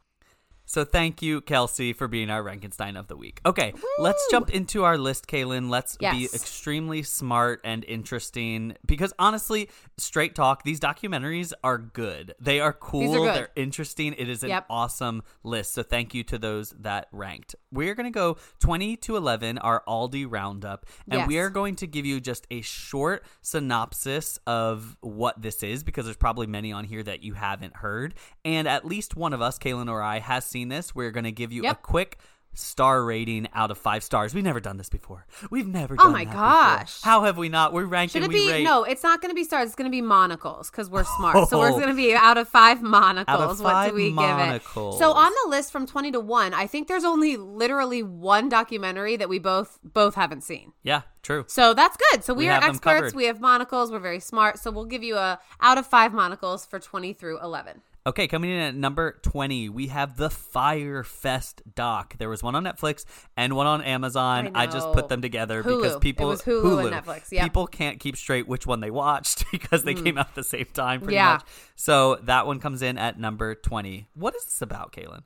So 0.66 0.84
thank 0.84 1.22
you, 1.22 1.42
Kelsey, 1.42 1.94
for 1.94 2.08
being 2.08 2.30
our 2.30 2.44
Rankenstein 2.44 2.98
of 3.00 3.08
the 3.08 3.16
week. 3.16 3.40
Okay, 3.46 3.74
let's 4.00 4.26
jump 4.32 4.50
into 4.50 4.84
our 4.84 4.98
list, 4.98 5.28
Kaylin. 5.28 5.70
Let's 5.70 5.96
be 5.98 6.26
extremely 6.34 7.04
smart 7.04 7.62
and 7.64 7.84
interesting 7.86 8.76
because 8.86 9.14
honestly, 9.20 9.70
straight 9.98 10.34
talk, 10.36 10.64
these 10.64 10.80
documentaries 10.80 11.54
are 11.64 11.78
good. 11.78 12.34
They 12.40 12.60
are 12.60 12.74
cool. 12.74 13.14
good. 13.14 13.36
They're 13.36 13.50
interesting. 13.56 14.14
It 14.18 14.28
is 14.30 14.44
an 14.44 14.50
Yep. 14.50 14.66
awesome 14.70 15.24
list. 15.44 15.74
So 15.74 15.84
thank 15.84 16.14
you 16.14 16.24
to 16.24 16.38
those 16.38 16.72
that 16.80 17.08
ranked. 17.12 17.56
We're 17.72 17.94
gonna 17.94 18.10
go 18.12 18.38
twenty 18.60 18.96
to 18.98 19.18
eleven, 19.18 19.58
our 19.60 19.84
Aldi 19.88 20.26
roundup, 20.30 20.86
and 21.10 21.28
we 21.28 21.38
are 21.40 21.50
going 21.50 21.76
to 21.78 21.88
give 21.88 22.06
you 22.06 22.20
just 22.20 22.48
a 22.50 22.62
short 22.62 23.24
synopsis 23.42 24.40
of 24.48 24.98
what 25.02 25.42
this 25.42 25.62
is 25.64 25.84
because 25.84 26.06
there's 26.06 26.18
probably 26.18 26.48
many 26.48 26.72
on 26.72 26.86
here 26.86 27.04
that 27.04 27.24
you 27.24 27.34
haven't 27.34 27.78
heard. 27.78 28.14
And 28.44 28.68
at 28.68 28.86
least 28.86 29.16
one 29.16 29.34
of 29.34 29.42
us, 29.42 29.58
Kaylin 29.60 29.90
or 29.90 30.02
I, 30.02 30.20
has 30.20 30.46
seen 30.56 30.70
this. 30.70 30.96
We're 30.96 31.12
going 31.12 31.26
to 31.26 31.34
give 31.34 31.52
you 31.52 31.68
a 31.68 31.76
quick 31.76 32.18
star 32.58 33.04
rating 33.04 33.46
out 33.54 33.70
of 33.70 33.78
five 33.78 34.02
stars. 34.02 34.34
We've 34.34 34.42
never 34.42 34.62
done 34.62 34.78
this 34.78 34.88
before. 34.88 35.26
We've 35.52 35.68
never 35.68 35.98
Oh 36.00 36.10
my 36.10 36.24
gosh. 36.24 36.96
before. 37.02 37.12
How 37.12 37.24
have 37.26 37.38
we 37.38 37.50
not? 37.50 37.74
We're 37.74 37.84
ranking. 37.84 38.22
Should 38.22 38.32
it 38.32 38.34
be 38.34 38.50
rate. 38.50 38.64
no? 38.64 38.86
It's 38.86 39.04
not 39.04 39.22
going 39.22 39.32
to 39.32 39.36
be 39.36 39.44
stars. 39.44 39.66
It's 39.68 39.76
going 39.76 39.92
to 39.92 39.92
be 39.92 40.02
monocles 40.02 40.72
because 40.72 40.90
we're 40.90 41.04
smart. 41.04 41.50
so 41.50 41.60
we're 41.60 41.68
Oh. 41.72 41.74
going 41.74 41.90
to 41.90 41.94
be 41.94 42.14
out 42.16 42.38
of 42.38 42.48
five 42.48 42.82
monocles. 42.82 43.60
Of 43.60 43.66
what 43.66 43.90
do 43.90 43.96
we 43.96 44.10
give 44.12 44.40
it? 44.40 44.62
So 44.74 45.12
on 45.12 45.32
the 45.44 45.50
list 45.50 45.74
from 45.74 45.86
twenty 45.86 46.14
to 46.14 46.22
one, 46.22 46.54
I 46.54 46.66
think 46.66 46.88
there's 46.88 47.04
only 47.04 47.36
literally 47.36 48.04
one 48.04 48.48
documentary 48.48 49.18
that 49.18 49.28
we 49.28 49.38
both 49.38 49.78
both 49.84 50.16
haven't 50.16 50.46
seen. 50.46 50.72
Yeah, 50.82 51.02
true. 51.24 51.44
So 51.50 51.74
that's 51.74 51.98
good. 52.12 52.24
So 52.24 52.34
we, 52.34 52.46
We 52.46 52.50
are 52.52 52.64
experts. 52.64 53.14
We 53.14 53.26
have 53.26 53.42
monocles. 53.42 53.92
We're 53.92 54.00
very 54.00 54.22
smart. 54.22 54.60
So 54.60 54.72
we'll 54.72 54.86
give 54.86 55.04
you 55.04 55.18
a 55.18 55.42
out 55.60 55.78
of 55.78 55.86
five 55.86 56.14
monocles 56.14 56.66
for 56.66 56.80
twenty 56.80 57.12
through 57.12 57.42
eleven. 57.42 57.82
Okay, 58.08 58.28
coming 58.28 58.52
in 58.52 58.60
at 58.60 58.76
number 58.76 59.14
20, 59.24 59.70
we 59.70 59.88
have 59.88 60.16
the 60.16 60.30
Fyre 60.30 61.04
Fest 61.04 61.64
doc. 61.74 62.16
There 62.20 62.30
was 62.30 62.44
one 62.44 62.54
on 62.54 62.64
Netflix 62.64 63.04
and 63.36 63.56
one 63.56 63.66
on 63.66 63.82
Amazon. 63.82 64.52
I 64.54 64.64
I, 64.64 64.68
just 64.68 64.92
put 64.94 65.10
them 65.10 65.24
together 65.24 65.64
because 65.64 65.98
people 65.98 66.28
was 66.28 66.44
Hulu 66.44 66.86
and 66.86 67.04
Netflix. 67.04 67.30
People 67.32 67.66
can't 67.66 68.00
keep 68.00 68.16
straight 68.16 68.48
which 68.48 68.68
one 68.68 68.80
they 68.80 68.92
watched 68.92 69.46
because 69.52 69.84
they 69.84 69.96
came 69.96 70.20
out 70.20 70.28
at 70.28 70.36
the 70.36 70.44
same 70.44 70.68
time 70.72 71.00
pretty 71.02 71.16
Mm. 71.16 71.18
Yeah. 71.18 71.34
much. 71.34 71.44
So 71.76 72.18
that 72.24 72.46
one 72.46 72.60
comes 72.60 72.84
in 72.84 73.00
at 73.00 73.20
number 73.20 73.56
20. 73.56 74.08
What 74.14 74.36
is 74.36 74.46
this 74.46 74.62
about, 74.62 74.92
Kaylin? 74.92 75.24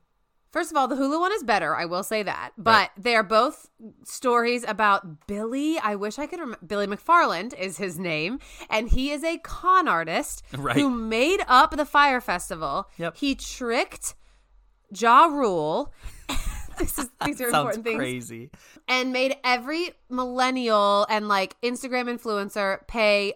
First 0.52 0.72
of 0.72 0.78
all, 0.78 0.88
the 0.88 0.96
Hulu 0.96 1.20
one 1.20 1.32
is 1.32 1.44
better. 1.44 1.76
I 1.76 1.86
will 1.86 2.02
say 2.04 2.24
that. 2.24 2.52
But 2.58 2.90
they're 2.98 3.22
both 3.24 3.70
stories 4.04 4.64
about 4.68 5.28
Billy. 5.28 5.78
I 5.78 5.96
wish 5.96 6.18
I 6.18 6.26
could 6.26 6.40
remember. 6.40 6.66
Billy 6.66 6.88
McFarland 6.88 7.54
is 7.58 7.78
his 7.78 8.00
name. 8.00 8.40
And 8.70 8.90
he 8.90 9.12
is 9.12 9.24
a 9.24 9.38
con 9.38 9.88
artist 9.88 10.44
Right. 10.58 10.76
who 10.76 10.90
made 10.90 11.42
up 11.48 11.78
the 11.78 11.86
Fyre 11.86 12.20
Festival. 12.20 12.90
Yep. 12.98 13.18
He 13.18 13.36
tricked 13.36 14.16
Ja 14.98 15.26
Rule. 15.26 15.94
this 16.80 16.98
is, 16.98 17.10
these 17.26 17.40
are 17.42 17.48
important 17.50 17.84
things. 17.84 17.98
crazy. 17.98 18.50
And 18.88 19.14
made 19.14 19.36
every 19.44 19.92
millennial 20.10 21.06
and 21.12 21.28
like 21.28 21.62
Instagram 21.62 22.06
influencer 22.12 22.88
pay 22.88 23.34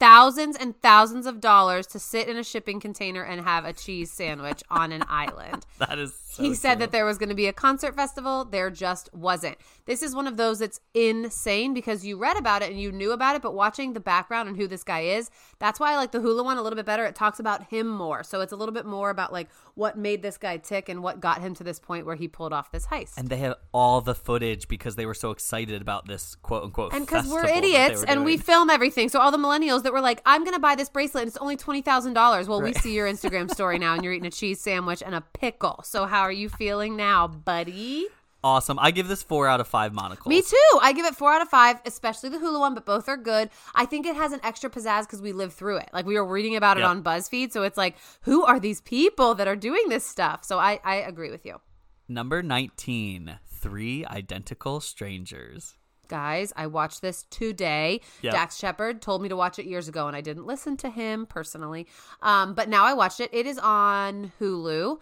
thousands 0.00 0.56
and 0.56 0.80
thousands 0.82 1.26
of 1.26 1.40
dollars 1.40 1.86
to 1.88 1.98
sit 1.98 2.26
in 2.28 2.36
a 2.36 2.42
shipping 2.44 2.80
container 2.80 3.22
and 3.22 3.42
have 3.42 3.64
a 3.64 3.72
cheese 3.72 4.10
sandwich 4.10 4.62
on 4.70 4.92
an 4.92 5.04
island. 5.08 5.66
That 5.78 5.98
is. 5.98 6.23
So 6.34 6.42
he 6.42 6.54
said 6.54 6.80
that 6.80 6.90
there 6.90 7.04
was 7.04 7.16
going 7.16 7.28
to 7.28 7.34
be 7.34 7.46
a 7.46 7.52
concert 7.52 7.94
festival. 7.94 8.44
There 8.44 8.68
just 8.68 9.12
wasn't. 9.14 9.56
This 9.86 10.02
is 10.02 10.14
one 10.14 10.26
of 10.26 10.36
those 10.36 10.58
that's 10.58 10.80
insane 10.92 11.74
because 11.74 12.04
you 12.04 12.16
read 12.16 12.36
about 12.36 12.62
it 12.62 12.70
and 12.70 12.80
you 12.80 12.90
knew 12.90 13.12
about 13.12 13.36
it, 13.36 13.42
but 13.42 13.54
watching 13.54 13.92
the 13.92 14.00
background 14.00 14.48
and 14.48 14.56
who 14.56 14.66
this 14.66 14.82
guy 14.82 15.00
is, 15.00 15.30
that's 15.60 15.78
why 15.78 15.92
I 15.92 15.96
like 15.96 16.10
the 16.10 16.18
Hulu 16.18 16.44
one 16.44 16.56
a 16.56 16.62
little 16.62 16.76
bit 16.76 16.86
better. 16.86 17.04
It 17.04 17.14
talks 17.14 17.38
about 17.38 17.68
him 17.68 17.88
more. 17.88 18.24
So 18.24 18.40
it's 18.40 18.52
a 18.52 18.56
little 18.56 18.74
bit 18.74 18.84
more 18.84 19.10
about 19.10 19.32
like 19.32 19.48
what 19.74 19.96
made 19.96 20.22
this 20.22 20.36
guy 20.36 20.56
tick 20.56 20.88
and 20.88 21.02
what 21.02 21.20
got 21.20 21.40
him 21.40 21.54
to 21.54 21.64
this 21.64 21.78
point 21.78 22.04
where 22.04 22.16
he 22.16 22.26
pulled 22.26 22.52
off 22.52 22.72
this 22.72 22.86
heist. 22.86 23.16
And 23.16 23.28
they 23.28 23.36
have 23.36 23.54
all 23.72 24.00
the 24.00 24.14
footage 24.14 24.66
because 24.66 24.96
they 24.96 25.06
were 25.06 25.14
so 25.14 25.30
excited 25.30 25.80
about 25.80 26.08
this 26.08 26.34
quote 26.34 26.64
unquote. 26.64 26.92
and 26.94 27.06
because 27.06 27.28
we're 27.28 27.42
festival 27.42 27.60
that 27.60 27.68
they 27.68 27.86
idiots 27.86 28.04
and 28.08 28.24
we 28.24 28.38
film 28.38 28.70
everything. 28.70 29.08
So 29.08 29.20
all 29.20 29.30
the 29.30 29.38
millennials 29.38 29.84
that 29.84 29.92
were 29.92 30.00
like, 30.00 30.20
I'm 30.26 30.42
going 30.42 30.54
to 30.54 30.60
buy 30.60 30.74
this 30.74 30.88
bracelet 30.88 31.22
and 31.22 31.28
it's 31.28 31.36
only 31.36 31.56
$20,000. 31.56 32.48
Well, 32.48 32.60
we 32.60 32.72
see 32.72 32.92
your 32.92 33.06
Instagram 33.06 33.50
story 33.50 33.78
now 33.78 33.94
and 33.94 34.02
you're 34.02 34.12
eating 34.12 34.26
a 34.26 34.30
cheese 34.30 34.60
sandwich 34.60 35.02
and 35.04 35.14
a 35.14 35.20
pickle. 35.20 35.82
So 35.84 36.06
how 36.06 36.23
are 36.24 36.32
you 36.32 36.48
feeling 36.48 36.96
now, 36.96 37.26
buddy? 37.28 38.08
awesome. 38.42 38.78
I 38.78 38.90
give 38.90 39.08
this 39.08 39.22
four 39.22 39.48
out 39.48 39.60
of 39.60 39.66
five 39.66 39.94
monocles. 39.94 40.26
Me 40.28 40.42
too. 40.42 40.78
I 40.82 40.92
give 40.92 41.06
it 41.06 41.14
four 41.14 41.32
out 41.32 41.40
of 41.40 41.48
five, 41.48 41.80
especially 41.86 42.28
the 42.28 42.36
Hulu 42.36 42.60
one, 42.60 42.74
but 42.74 42.84
both 42.84 43.08
are 43.08 43.16
good. 43.16 43.48
I 43.74 43.86
think 43.86 44.04
it 44.04 44.14
has 44.16 44.32
an 44.32 44.40
extra 44.42 44.68
pizzazz 44.68 45.06
because 45.06 45.22
we 45.22 45.32
lived 45.32 45.54
through 45.54 45.78
it. 45.78 45.88
Like 45.94 46.04
we 46.04 46.14
were 46.16 46.26
reading 46.26 46.54
about 46.54 46.76
it 46.76 46.80
Yep. 46.80 46.90
on 46.90 47.02
BuzzFeed. 47.02 47.52
So 47.52 47.62
it's 47.62 47.78
like, 47.78 47.96
who 48.20 48.44
are 48.44 48.60
these 48.60 48.82
people 48.82 49.34
that 49.36 49.48
are 49.48 49.56
doing 49.56 49.88
this 49.88 50.04
stuff? 50.06 50.44
So 50.44 50.58
I, 50.58 50.78
I 50.84 50.96
agree 50.96 51.30
with 51.30 51.46
you. 51.46 51.58
Number 52.06 52.42
nineteen. 52.42 53.38
Three 53.46 54.04
identical 54.04 54.80
strangers. 54.80 55.72
Guys, 56.08 56.52
I 56.54 56.66
watched 56.66 57.00
this 57.00 57.22
today. 57.30 58.02
Yep. 58.20 58.34
Dax 58.34 58.58
Shepard 58.58 59.00
told 59.00 59.22
me 59.22 59.30
to 59.30 59.36
watch 59.36 59.58
it 59.58 59.64
years 59.64 59.88
ago, 59.88 60.06
and 60.06 60.14
I 60.14 60.20
didn't 60.20 60.44
listen 60.44 60.76
to 60.78 60.90
him 60.90 61.24
personally. 61.24 61.86
Um, 62.20 62.52
but 62.52 62.68
now 62.68 62.84
I 62.84 62.92
watched 62.92 63.20
it. 63.20 63.30
It 63.32 63.46
is 63.46 63.58
on 63.58 64.32
Hulu. 64.38 65.00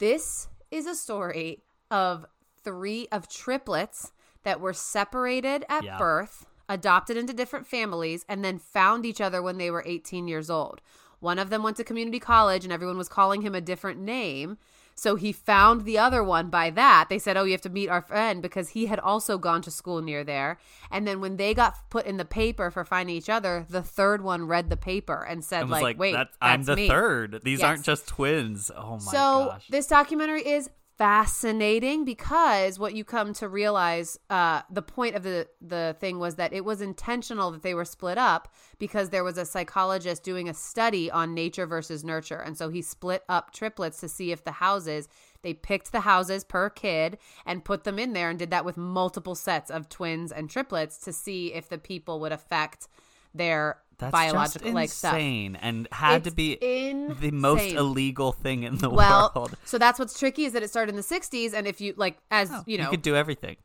This 0.00 0.48
is 0.74 0.86
a 0.86 0.94
story 0.94 1.62
of 1.90 2.26
three 2.64 3.06
of 3.12 3.28
triplets 3.28 4.12
that 4.42 4.60
were 4.60 4.72
separated 4.72 5.64
at 5.68 5.84
Yeah. 5.84 5.98
birth, 5.98 6.46
adopted 6.68 7.16
into 7.16 7.32
different 7.32 7.66
families, 7.66 8.24
and 8.28 8.44
then 8.44 8.58
found 8.58 9.06
each 9.06 9.20
other 9.20 9.40
when 9.40 9.58
they 9.58 9.70
were 9.70 9.84
18 9.86 10.26
years 10.26 10.50
old. 10.50 10.80
One 11.20 11.38
of 11.38 11.48
them 11.48 11.62
went 11.62 11.76
to 11.78 11.84
community 11.84 12.18
college, 12.18 12.64
and 12.64 12.72
everyone 12.72 12.98
was 12.98 13.08
calling 13.08 13.42
him 13.42 13.54
a 13.54 13.60
different 13.60 14.00
name. 14.00 14.58
So 14.94 15.16
he 15.16 15.32
found 15.32 15.84
the 15.84 15.98
other 15.98 16.22
one 16.22 16.50
by 16.50 16.70
that. 16.70 17.08
They 17.08 17.18
said, 17.18 17.36
Oh, 17.36 17.44
you 17.44 17.52
have 17.52 17.60
to 17.62 17.68
meet 17.70 17.88
our 17.88 18.00
friend 18.02 18.40
because 18.40 18.70
he 18.70 18.86
had 18.86 19.00
also 19.00 19.38
gone 19.38 19.60
to 19.62 19.70
school 19.70 20.00
near 20.02 20.22
there. 20.24 20.58
And 20.90 21.06
then 21.06 21.20
when 21.20 21.36
they 21.36 21.52
got 21.54 21.90
put 21.90 22.06
in 22.06 22.16
the 22.16 22.24
paper 22.24 22.70
for 22.70 22.84
finding 22.84 23.16
each 23.16 23.28
other, 23.28 23.66
the 23.68 23.82
third 23.82 24.22
one 24.22 24.46
read 24.46 24.70
the 24.70 24.76
paper 24.76 25.24
and 25.28 25.44
said, 25.44 25.62
And 25.62 25.70
like, 25.70 25.82
like, 25.82 25.98
wait, 25.98 26.12
that's, 26.12 26.36
I'm 26.40 26.62
the 26.62 26.76
me." 26.76 26.88
third. 26.88 27.40
These 27.42 27.60
Yes. 27.60 27.66
aren't 27.68 27.84
just 27.84 28.06
twins. 28.06 28.70
Oh 28.74 28.92
my 29.04 29.12
so 29.12 29.46
gosh. 29.52 29.66
this 29.68 29.86
documentary 29.86 30.46
is 30.46 30.70
fascinating 30.96 32.04
because 32.04 32.78
what 32.78 32.94
you 32.94 33.04
come 33.04 33.32
to 33.34 33.48
realize 33.48 34.18
uh, 34.30 34.62
the 34.70 34.82
point 34.82 35.16
of 35.16 35.24
the 35.24 35.48
the 35.60 35.96
thing 35.98 36.18
was 36.18 36.36
that 36.36 36.52
it 36.52 36.64
was 36.64 36.80
intentional 36.80 37.50
that 37.50 37.62
they 37.62 37.74
were 37.74 37.84
split 37.84 38.16
up 38.16 38.52
because 38.78 39.10
there 39.10 39.24
was 39.24 39.36
a 39.36 39.44
psychologist 39.44 40.22
doing 40.22 40.48
a 40.48 40.54
study 40.54 41.10
on 41.10 41.34
nature 41.34 41.66
versus 41.66 42.04
nurture. 42.04 42.38
And 42.38 42.56
so 42.56 42.68
he 42.68 42.80
split 42.80 43.24
up 43.28 43.52
triplets 43.52 43.98
to 44.00 44.08
see 44.08 44.30
if 44.30 44.44
the 44.44 44.52
houses 44.52 45.08
they 45.42 45.52
picked 45.52 45.92
the 45.92 46.00
houses 46.00 46.42
per 46.42 46.70
kid 46.70 47.18
and 47.44 47.64
put 47.64 47.84
them 47.84 47.98
in 47.98 48.14
there 48.14 48.30
and 48.30 48.38
did 48.38 48.50
that 48.50 48.64
with 48.64 48.78
multiple 48.78 49.34
sets 49.34 49.70
of 49.70 49.88
twins 49.88 50.32
and 50.32 50.48
triplets 50.48 50.96
to 50.98 51.12
see 51.12 51.52
if 51.52 51.68
the 51.68 51.76
people 51.76 52.18
would 52.20 52.32
affect 52.32 52.88
their 53.34 53.78
That's 53.98 54.12
biological 54.12 54.66
just 54.68 54.74
like 54.74 54.90
stuff 54.90 55.14
insane 55.14 55.56
and 55.56 55.88
had 55.92 56.24
to 56.24 56.28
It's 56.28 56.34
be 56.34 56.56
the 56.56 57.30
most 57.30 57.64
illegal 57.72 58.32
thing 58.32 58.62
in 58.64 58.78
the 58.78 58.90
well, 58.90 59.32
world. 59.34 59.56
so 59.64 59.78
that's 59.78 59.98
what's 59.98 60.18
tricky 60.18 60.44
is 60.44 60.52
that 60.52 60.62
it 60.62 60.68
started 60.68 60.90
in 60.90 60.96
the 60.96 61.02
60s 61.02 61.54
and 61.54 61.66
if 61.66 61.80
you 61.80 61.94
like 61.96 62.18
as 62.30 62.50
oh, 62.52 62.62
you 62.66 62.76
know 62.78 62.84
you 62.84 62.90
could 62.90 63.02
do 63.02 63.14
everything. 63.16 63.56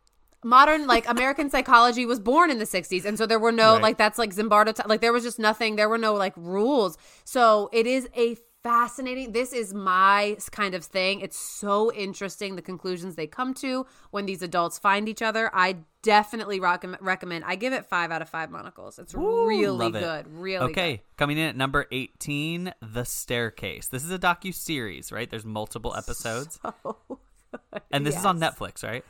modern 0.43 0.87
like 0.87 1.09
American 1.09 1.49
psychology 1.53 2.05
was 2.05 2.19
born 2.19 2.49
in 2.51 2.59
the 2.59 2.65
60s 2.65 3.05
and 3.05 3.17
so 3.17 3.25
there 3.25 3.39
were 3.39 3.51
no 3.51 3.73
Right. 3.73 3.81
like 3.81 3.97
that's 3.97 4.17
like 4.17 4.33
Zimbardo 4.33 4.87
like 4.87 5.01
there 5.01 5.11
was 5.13 5.23
just 5.23 5.39
nothing 5.39 5.75
there 5.75 5.89
were 5.89 5.97
no 5.97 6.13
like 6.13 6.33
rules. 6.37 6.97
So 7.25 7.69
it 7.73 7.85
is 7.87 8.07
a 8.15 8.37
fascinating 8.63 9.31
this 9.31 9.53
is 9.53 9.73
my 9.73 10.37
kind 10.51 10.73
of 10.75 10.83
thing. 10.83 11.21
It's 11.21 11.37
so 11.37 11.91
interesting 11.93 12.55
the 12.55 12.61
conclusions 12.61 13.15
they 13.15 13.27
come 13.27 13.53
to 13.55 13.85
when 14.11 14.25
these 14.25 14.41
adults 14.41 14.77
find 14.77 15.07
each 15.07 15.21
other. 15.21 15.49
I 15.53 15.77
definitely 16.01 16.59
rock- 16.59 16.83
recommend. 16.99 17.45
I 17.45 17.55
give 17.55 17.73
it 17.73 17.85
5 17.85 18.11
out 18.11 18.21
of 18.21 18.29
5 18.29 18.51
monocles. 18.51 18.99
It's 18.99 19.13
Ooh, 19.15 19.47
really 19.47 19.87
it. 19.87 19.91
good. 19.93 20.27
Really 20.27 20.71
okay, 20.71 20.91
good. 20.97 21.01
coming 21.17 21.37
in 21.37 21.47
at 21.49 21.55
number 21.55 21.85
18, 21.91 22.73
The 22.81 23.03
Staircase. 23.05 23.87
This 23.87 24.03
is 24.03 24.11
a 24.11 24.19
docu 24.19 24.53
series, 24.53 25.11
right? 25.11 25.29
There's 25.29 25.45
multiple 25.45 25.95
episodes. 25.95 26.59
and 27.91 28.05
this 28.05 28.17
is 28.17 28.25
on 28.25 28.39
Netflix, 28.39 28.83
right? 28.83 29.03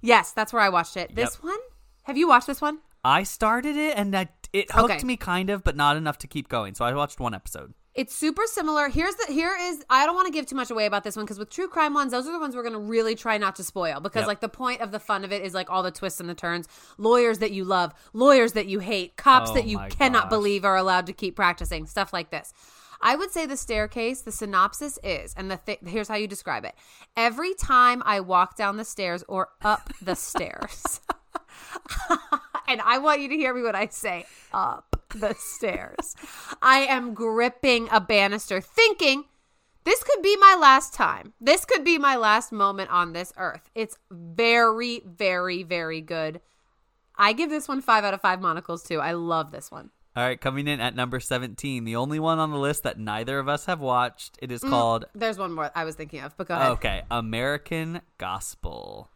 Yes, 0.00 0.32
that's 0.32 0.52
where 0.52 0.62
I 0.62 0.68
watched 0.68 0.96
it. 0.96 1.14
This 1.14 1.34
Yep. 1.36 1.44
one? 1.44 1.58
Have 2.04 2.16
you 2.16 2.28
watched 2.28 2.46
this 2.46 2.60
one? 2.60 2.78
I 3.04 3.22
started 3.24 3.76
it 3.76 3.96
and 3.96 4.14
that 4.14 4.48
it 4.52 4.70
hooked 4.70 4.90
Okay. 4.94 5.04
me 5.06 5.16
kind 5.16 5.50
of, 5.50 5.62
but 5.64 5.76
not 5.76 5.96
enough 5.96 6.18
to 6.18 6.26
keep 6.26 6.48
going. 6.48 6.74
So 6.74 6.84
I 6.84 6.92
watched 6.94 7.20
one 7.20 7.34
episode. 7.34 7.74
It's 7.98 8.14
super 8.14 8.42
similar. 8.46 8.88
Here's 8.88 9.16
the 9.16 9.32
here 9.32 9.56
is 9.60 9.84
I 9.90 10.06
don't 10.06 10.14
want 10.14 10.26
to 10.26 10.32
give 10.32 10.46
too 10.46 10.54
much 10.54 10.70
away 10.70 10.86
about 10.86 11.02
this 11.02 11.16
one 11.16 11.24
because 11.24 11.36
with 11.40 11.50
true 11.50 11.66
crime 11.66 11.94
ones, 11.94 12.12
those 12.12 12.28
are 12.28 12.32
the 12.32 12.38
ones 12.38 12.54
we're 12.54 12.62
gonna 12.62 12.78
really 12.78 13.16
try 13.16 13.38
not 13.38 13.56
to 13.56 13.64
spoil 13.64 13.98
because 13.98 14.20
Yep. 14.20 14.28
like 14.28 14.40
the 14.40 14.48
point 14.48 14.80
of 14.82 14.92
the 14.92 15.00
fun 15.00 15.24
of 15.24 15.32
it 15.32 15.42
is 15.42 15.52
like 15.52 15.68
all 15.68 15.82
the 15.82 15.90
twists 15.90 16.20
and 16.20 16.28
the 16.28 16.34
turns, 16.34 16.68
lawyers 16.96 17.40
that 17.40 17.50
you 17.50 17.64
love, 17.64 17.92
lawyers 18.12 18.52
that 18.52 18.66
you 18.66 18.78
hate, 18.78 19.16
cops 19.16 19.50
Oh 19.50 19.54
that 19.54 19.66
you 19.66 19.80
cannot 19.90 20.24
gosh. 20.24 20.30
believe 20.30 20.64
are 20.64 20.76
allowed 20.76 21.06
to 21.06 21.12
keep 21.12 21.34
practicing, 21.34 21.86
stuff 21.86 22.12
like 22.12 22.30
this. 22.30 22.52
I 23.00 23.16
would 23.16 23.32
say 23.32 23.46
the 23.46 23.56
staircase, 23.56 24.20
the 24.22 24.30
synopsis 24.32 24.98
is, 25.02 25.34
and 25.36 25.50
the 25.50 25.56
th- 25.56 25.80
here's 25.84 26.06
how 26.08 26.14
you 26.16 26.28
describe 26.28 26.64
it. 26.64 26.74
Every 27.16 27.54
time 27.54 28.00
I 28.06 28.20
walk 28.20 28.56
down 28.56 28.76
the 28.76 28.84
stairs 28.84 29.24
or 29.26 29.48
up 29.62 29.90
the 30.00 30.14
stairs, 30.14 31.00
and 32.68 32.80
I 32.82 32.98
want 32.98 33.20
you 33.20 33.28
to 33.28 33.34
hear 33.36 33.54
me 33.54 33.62
when 33.62 33.74
I 33.74 33.86
say 33.88 34.26
up 34.52 34.96
the 35.14 35.34
stairs. 35.38 36.14
I 36.62 36.80
am 36.80 37.14
gripping 37.14 37.88
a 37.90 38.00
banister, 38.00 38.60
thinking 38.60 39.24
this 39.84 40.02
could 40.04 40.22
be 40.22 40.36
my 40.36 40.56
last 40.60 40.92
time. 40.92 41.32
This 41.40 41.64
could 41.64 41.82
be 41.84 41.96
my 41.98 42.16
last 42.16 42.52
moment 42.52 42.90
on 42.90 43.12
this 43.14 43.32
earth. 43.38 43.70
It's 43.74 43.96
very, 44.10 45.00
very, 45.06 45.62
very 45.62 46.00
good. 46.02 46.40
I 47.16 47.32
give 47.32 47.48
this 47.50 47.66
one 47.68 47.80
five 47.80 48.04
out 48.04 48.14
of 48.14 48.20
five 48.20 48.40
monocles 48.40 48.82
too. 48.82 49.00
I 49.00 49.12
love 49.12 49.50
this 49.50 49.70
one. 49.70 49.90
All 50.16 50.24
right, 50.24 50.40
coming 50.40 50.66
in 50.66 50.80
at 50.80 50.96
number 50.96 51.20
17, 51.20 51.84
the 51.84 51.94
only 51.94 52.18
one 52.18 52.38
on 52.40 52.50
the 52.50 52.58
list 52.58 52.82
that 52.82 52.98
neither 52.98 53.38
of 53.38 53.48
us 53.48 53.66
have 53.66 53.80
watched. 53.80 54.36
It 54.42 54.50
Mm. 54.50 54.68
called, 54.68 55.04
There's 55.14 55.38
one 55.38 55.52
more 55.52 55.70
I 55.76 55.84
was 55.84 55.94
thinking 55.94 56.20
of, 56.20 56.36
but 56.36 56.48
go 56.48 56.54
ahead. 56.54 56.70
okay, 56.72 57.02
American 57.10 58.00
Gospel. 58.18 59.10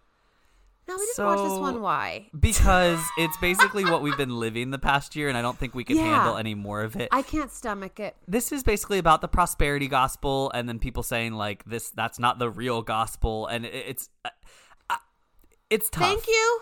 No, 0.88 0.96
we 0.96 1.06
didn't 1.06 1.24
watch 1.24 1.38
this 1.48 1.58
one. 1.58 1.80
Why? 1.80 2.26
Because 2.38 2.98
it's 3.16 3.36
basically 3.36 3.84
what 3.84 4.02
we've 4.02 4.16
been 4.24 4.38
living 4.40 4.70
the 4.70 4.78
past 4.80 5.14
year, 5.14 5.28
and 5.28 5.38
I 5.38 5.42
don't 5.42 5.56
think 5.56 5.74
we 5.74 5.84
can 5.84 5.96
Yeah. 5.96 6.16
handle 6.16 6.36
any 6.36 6.54
more 6.54 6.82
of 6.82 6.96
it. 6.96 7.08
I 7.12 7.22
can't 7.22 7.50
stomach 7.52 8.00
it. 8.00 8.16
this 8.26 8.50
is 8.52 8.62
basically 8.64 8.98
about 8.98 9.20
the 9.20 9.28
prosperity 9.28 9.86
gospel 9.88 10.50
and 10.54 10.68
then 10.68 10.78
people 10.78 11.02
saying 11.02 11.32
like 11.34 11.64
this 11.64 11.90
that's 11.90 12.18
not 12.18 12.38
the 12.38 12.50
real 12.50 12.82
gospel 12.82 13.46
and 13.46 13.64
it's 13.64 14.08
uh, 14.24 14.30
uh, 14.90 14.96
it's 15.70 15.88
tough 15.88 16.02
Thank 16.02 16.26
you, 16.26 16.60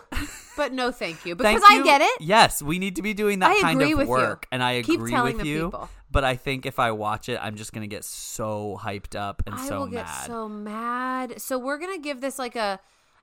but 0.55 0.71
no 0.71 0.91
thank 0.91 1.25
you. 1.25 1.35
Thank 1.35 1.59
Because 1.59 1.69
I 1.69 1.77
you. 1.77 1.83
get 1.83 2.01
it. 2.01 2.21
yes 2.21 2.61
we 2.61 2.77
need 2.79 2.95
to 2.97 3.01
be 3.01 3.13
doing 3.13 3.39
that 3.39 3.51
I 3.51 3.59
kind 3.61 3.81
of 3.81 3.89
with 3.89 3.99
you. 4.07 4.11
work 4.11 4.45
and 4.51 4.61
i 4.63 4.73
agree 4.73 4.97
Keep 4.97 5.07
telling 5.07 5.33
with 5.37 5.43
the 5.43 5.49
you 5.49 5.65
people. 5.65 5.89
but 6.11 6.23
i 6.23 6.35
think 6.35 6.65
if 6.65 6.79
i 6.79 6.91
watch 6.91 7.27
it 7.29 7.39
i'm 7.41 7.55
just 7.55 7.73
gonna 7.73 7.87
get 7.87 8.03
so 8.05 8.79
hyped 8.81 9.15
up 9.19 9.41
and 9.45 9.55
I 9.55 9.67
so 9.67 9.79
will 9.79 9.87
mad 9.87 9.91
get 9.91 10.25
so 10.27 10.47
mad. 10.49 11.41
So 11.41 11.57
we're 11.59 11.77
gonna 11.79 11.97
give 11.99 12.21
this 12.21 12.37
like 12.39 12.55
a 12.55 12.79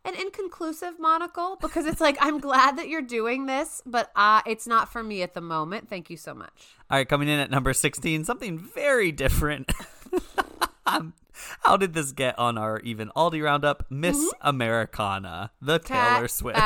an 0.09 0.15
inconclusive 0.21 0.99
monocle 0.99 1.57
because 1.61 1.87
it's 1.87 2.01
like 2.01 2.17
I'm 2.21 2.41
glad 2.41 2.77
that 2.79 2.89
you're 2.89 3.03
doing 3.03 3.47
this, 3.47 3.83
but 3.87 4.11
uh, 4.17 4.41
it's 4.47 4.67
not 4.67 4.91
for 4.91 5.03
me 5.03 5.23
at 5.23 5.35
the 5.35 5.41
moment. 5.41 5.89
Thank 5.89 6.11
you 6.11 6.17
so 6.17 6.35
much. 6.35 6.51
all 6.91 6.99
right 6.99 7.09
coming 7.09 7.29
in 7.29 7.39
at 7.39 7.51
number 7.51 7.73
16 7.73 8.25
something 8.25 8.59
very 8.59 9.13
different. 9.13 9.71
Um, 10.87 11.13
how 11.61 11.77
did 11.77 11.93
this 11.93 12.13
get 12.13 12.39
on 12.39 12.57
our 12.57 12.81
even 12.81 13.11
aldi 13.15 13.45
roundup? 13.45 13.85
Miss 13.91 14.33
americana 14.41 15.51
the 15.61 15.79
taylor 15.79 16.29
swift 16.29 16.57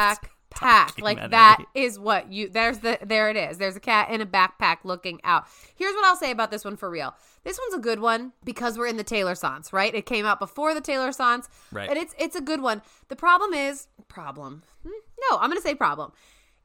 backpack, 0.54 1.00
like 1.00 1.30
that 1.30 1.64
is 1.74 1.98
what 1.98 2.32
you. 2.32 2.48
There's 2.48 2.78
the 2.78 2.98
there 3.02 3.30
it 3.30 3.36
is. 3.36 3.58
There's 3.58 3.76
a 3.76 3.80
cat 3.80 4.10
in 4.10 4.20
a 4.20 4.26
backpack 4.26 4.78
looking 4.84 5.20
out. 5.24 5.44
Here's 5.74 5.94
what 5.94 6.04
I'll 6.04 6.16
say 6.16 6.30
about 6.30 6.50
this 6.50 6.64
one 6.64 6.76
for 6.76 6.88
real. 6.90 7.14
This 7.44 7.58
one's 7.58 7.74
a 7.74 7.82
good 7.82 8.00
one 8.00 8.32
because 8.44 8.78
we're 8.78 8.86
in 8.86 8.96
the 8.96 9.04
Taylor 9.04 9.34
Sons, 9.34 9.72
right? 9.72 9.94
It 9.94 10.06
came 10.06 10.24
out 10.26 10.38
before 10.38 10.74
the 10.74 10.80
Taylor 10.80 11.10
Sons, 11.12 11.48
Right. 11.72 11.88
And 11.88 11.98
it's 11.98 12.14
it's 12.18 12.36
a 12.36 12.40
good 12.40 12.60
one. 12.60 12.82
The 13.08 13.16
problem 13.16 13.52
is 13.52 13.88
problem. 14.08 14.62
Hmm, 14.84 14.90
No, 15.30 15.38
I'm 15.38 15.50
gonna 15.50 15.60
say 15.60 15.74
problem. 15.74 16.12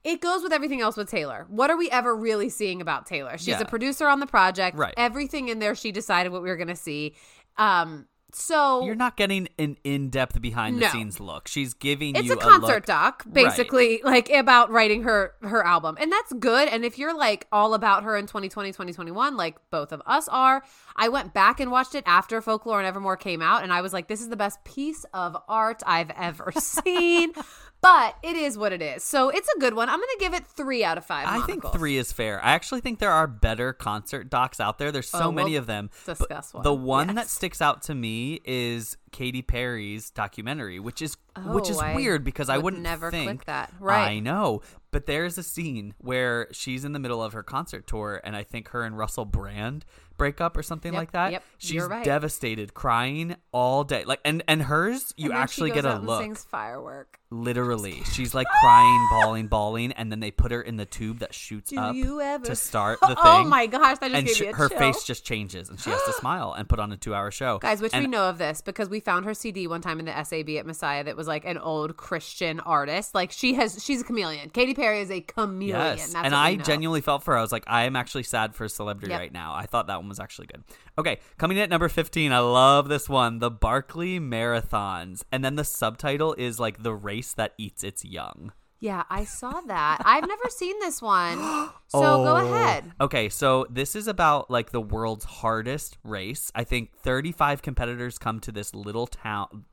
It 0.03 0.21
goes 0.21 0.43
with 0.43 0.53
everything 0.53 0.79
else 0.79 0.95
with 0.95 1.09
Taylor. 1.09 1.45
What 1.49 1.69
are 1.69 1.75
we 1.77 1.89
ever 1.89 2.15
really 2.15 2.49
seeing 2.49 2.81
about 2.81 3.05
Taylor? 3.07 3.37
She's 3.37 3.47
Yeah. 3.49 3.61
a 3.61 3.65
producer 3.65 4.07
on 4.07 4.19
the 4.19 4.27
project. 4.27 4.77
Right. 4.77 4.93
Everything 4.95 5.49
in 5.49 5.59
there, 5.59 5.75
she 5.75 5.91
decided 5.91 6.31
what 6.31 6.41
we 6.43 6.49
were 6.49 6.57
to 6.57 6.75
see. 6.75 7.15
Um, 7.57 8.07
So 8.39 8.85
You're 8.85 8.95
not 8.95 9.17
getting 9.17 9.47
an 9.57 9.77
in-depth 9.83 10.41
behind 10.41 10.77
the 10.77 10.81
No. 10.81 10.87
scenes 10.89 11.19
look. 11.19 11.47
She's 11.47 11.73
giving 11.73 12.15
it's 12.15 12.27
you 12.27 12.33
a 12.33 12.37
concert 12.37 12.67
look. 12.75 12.85
doc 12.85 13.25
basically 13.31 14.01
like 14.03 14.29
about 14.29 14.69
writing 14.71 15.03
her 15.03 15.33
her 15.41 15.65
album 15.65 15.97
and 15.99 16.11
that's 16.11 16.31
good 16.33 16.67
and 16.69 16.85
if 16.85 16.97
you're 16.99 17.15
like 17.17 17.47
all 17.51 17.73
about 17.73 18.03
her 18.03 18.15
in 18.15 18.25
2020 18.27 18.69
2021 18.69 19.35
like 19.37 19.57
both 19.71 19.91
of 19.91 20.01
us 20.05 20.27
are 20.29 20.63
i 20.95 21.09
went 21.09 21.33
back 21.33 21.59
and 21.59 21.71
watched 21.71 21.95
it 21.95 22.03
after 22.05 22.39
folklore 22.41 22.79
and 22.79 22.87
evermore 22.87 23.17
came 23.17 23.41
out 23.41 23.63
and 23.63 23.73
i 23.73 23.81
was 23.81 23.91
like 23.93 24.07
this 24.07 24.21
is 24.21 24.29
the 24.29 24.35
best 24.37 24.63
piece 24.63 25.05
of 25.13 25.35
art 25.47 25.81
i've 25.85 26.09
ever 26.11 26.51
seen 26.59 27.31
but 27.81 28.15
it 28.23 28.35
is 28.35 28.57
what 28.57 28.73
it 28.73 28.81
is 28.81 29.03
so 29.03 29.29
it's 29.29 29.47
a 29.55 29.59
good 29.59 29.73
one 29.73 29.87
i'm 29.89 29.99
gonna 29.99 30.07
give 30.19 30.33
it 30.33 30.45
three 30.45 30.83
out 30.83 30.97
of 30.97 31.05
five 31.05 31.27
I 31.27 31.45
think 31.45 31.63
three 31.71 31.97
is 31.97 32.11
fair. 32.11 32.43
I 32.43 32.51
actually 32.51 32.81
think 32.81 32.99
there 32.99 33.11
are 33.11 33.27
better 33.27 33.73
concert 33.73 34.29
docs 34.29 34.59
out 34.59 34.77
there. 34.77 34.91
There's 34.91 35.09
so 35.09 35.25
Oh, 35.25 35.31
many 35.31 35.51
we'll 35.51 35.59
of 35.61 35.67
them. 35.67 35.89
Discuss 36.05 36.53
one. 36.53 36.63
The 36.63 36.73
one 36.73 37.15
that 37.15 37.27
sticks 37.27 37.61
out 37.61 37.81
to 37.83 37.95
me 37.95 38.39
is 38.45 38.97
Katy 39.11 39.41
Perry's 39.41 40.09
documentary, 40.09 40.79
which 40.79 41.01
is 41.01 41.17
oh, 41.35 41.53
which 41.53 41.69
is 41.69 41.77
Oh, 41.77 41.81
I 41.81 41.95
weird 41.95 42.23
because 42.23 42.49
I 42.49 42.57
would 42.57 42.63
wouldn't 42.65 42.83
never 42.83 43.09
click 43.09 43.25
think 43.25 43.45
that. 43.45 43.73
Right. 43.79 44.07
I 44.07 44.19
know, 44.19 44.61
but 44.91 45.05
there's 45.05 45.37
a 45.37 45.43
scene 45.43 45.93
where 45.99 46.47
she's 46.51 46.83
in 46.85 46.93
the 46.93 46.99
middle 46.99 47.21
of 47.23 47.33
her 47.33 47.43
concert 47.43 47.87
tour, 47.87 48.21
and 48.23 48.35
I 48.35 48.43
think 48.43 48.69
her 48.69 48.83
and 48.83 48.97
Russell 48.97 49.25
Brand 49.25 49.85
break 50.17 50.41
up 50.41 50.57
or 50.57 50.63
something 50.63 50.93
Yep, 50.93 50.99
like 50.99 51.11
that. 51.11 51.31
yep, 51.31 51.43
she's 51.57 51.71
you're 51.73 51.87
right. 51.89 52.03
devastated, 52.05 52.73
crying 52.73 53.35
all 53.51 53.83
day. 53.83 54.03
Like 54.05 54.19
and 54.25 54.43
and 54.47 54.61
hers, 54.63 55.13
you 55.17 55.29
And 55.31 55.37
actually 55.39 55.71
get 55.71 55.85
a 55.85 55.95
and 55.97 56.07
look. 56.07 56.21
sings 56.21 56.43
firework 56.43 57.19
Literally, 57.29 58.01
she's 58.13 58.33
like 58.33 58.47
crying, 58.61 59.07
bawling, 59.11 59.47
bawling, 59.47 59.91
and 59.91 60.09
then 60.09 60.21
they 60.21 60.31
put 60.31 60.51
her 60.53 60.61
in 60.61 60.77
the 60.77 60.85
tube 60.85 61.19
that 61.19 61.33
shoots 61.33 61.71
Do 61.71 61.77
up 61.77 61.93
ever- 62.21 62.45
to 62.45 62.55
start 62.55 62.99
the 63.01 63.07
oh 63.07 63.15
thing. 63.15 63.17
oh 63.25 63.43
my 63.43 63.67
gosh 63.67 63.97
that 63.99 64.11
just 64.11 64.15
and 64.15 64.27
gave 64.27 64.35
sh- 64.37 64.41
me 64.41 64.47
a 64.47 64.53
her 64.55 64.69
chill. 64.69 64.77
face 64.79 65.03
just 65.03 65.25
changes, 65.25 65.69
and 65.69 65.77
she 65.77 65.89
has 65.89 66.01
to 66.03 66.13
smile 66.19 66.53
and 66.57 66.69
put 66.69 66.79
on 66.79 66.89
a 66.93 66.95
two-hour 66.97 67.31
show. 67.31 67.57
Guys, 67.59 67.81
which 67.81 67.91
we 67.93 68.07
know 68.07 68.29
of 68.29 68.37
this 68.37 68.61
because 68.61 68.87
we 68.89 69.01
found 69.01 69.25
her 69.25 69.33
CD 69.33 69.67
one 69.67 69.81
time 69.81 69.99
in 69.99 70.05
the 70.05 70.23
SAB 70.23 70.49
at 70.51 70.65
Messiah 70.65 71.03
that 71.03 71.17
was 71.17 71.27
like 71.27 71.43
an 71.43 71.57
old 71.57 71.97
Christian 71.97 72.61
artist. 72.61 73.13
Like 73.13 73.33
she 73.33 73.55
has, 73.55 73.83
she's 73.83 73.99
a 74.01 74.03
chameleon. 74.05 74.49
Katy 74.49 74.73
Perry 74.73 75.01
is 75.01 75.11
a 75.11 75.19
chameleon. 75.19 75.97
Yes, 75.97 76.13
That's 76.13 76.25
and 76.25 76.33
I 76.33 76.55
know. 76.55 76.63
genuinely 76.63 77.01
felt 77.01 77.23
for 77.23 77.33
her. 77.33 77.37
I 77.37 77.41
was 77.41 77.51
like, 77.51 77.65
I 77.67 77.83
am 77.83 77.97
actually 77.97 78.23
sad 78.23 78.55
for 78.55 78.63
a 78.63 78.69
celebrity 78.69 79.11
Yep. 79.11 79.19
right 79.19 79.33
now. 79.33 79.53
I 79.53 79.65
thought 79.65 79.87
that 79.87 79.97
one 80.07 80.09
was 80.09 80.19
actually 80.19 80.47
good. 80.47 80.63
Okay, 80.97 81.19
coming 81.37 81.57
in 81.57 81.63
at 81.63 81.69
number 81.69 81.89
15, 81.89 82.31
I 82.31 82.39
love 82.39 82.87
this 82.87 83.09
one 83.09 83.39
the 83.39 83.51
Barkley 83.51 84.19
Marathons. 84.19 85.23
And 85.31 85.43
then 85.43 85.55
the 85.55 85.63
subtitle 85.63 86.33
is 86.37 86.59
like 86.59 86.81
the 86.81 86.93
race 86.93 87.33
that 87.33 87.53
eats 87.57 87.83
its 87.83 88.05
young. 88.05 88.51
Yeah, 88.79 89.03
I 89.09 89.23
saw 89.23 89.59
that. 89.61 90.01
I've 90.05 90.27
never 90.27 90.43
seen 90.49 90.79
this 90.79 91.01
one, 91.01 91.37
so 91.87 91.99
go 91.99 92.37
Oh. 92.37 92.45
ahead. 92.45 92.91
Okay, 93.01 93.27
so 93.29 93.65
this 93.71 93.95
is 93.95 94.07
about 94.07 94.51
like 94.51 94.71
the 94.71 94.81
world's 94.81 95.25
hardest 95.25 95.97
race. 96.03 96.51
I 96.53 96.63
think 96.63 96.93
35 96.95 97.61
competitors 97.63 98.17
come 98.19 98.39
to 98.41 98.51
this 98.51 98.75
little 98.75 99.07
town, 99.07 99.65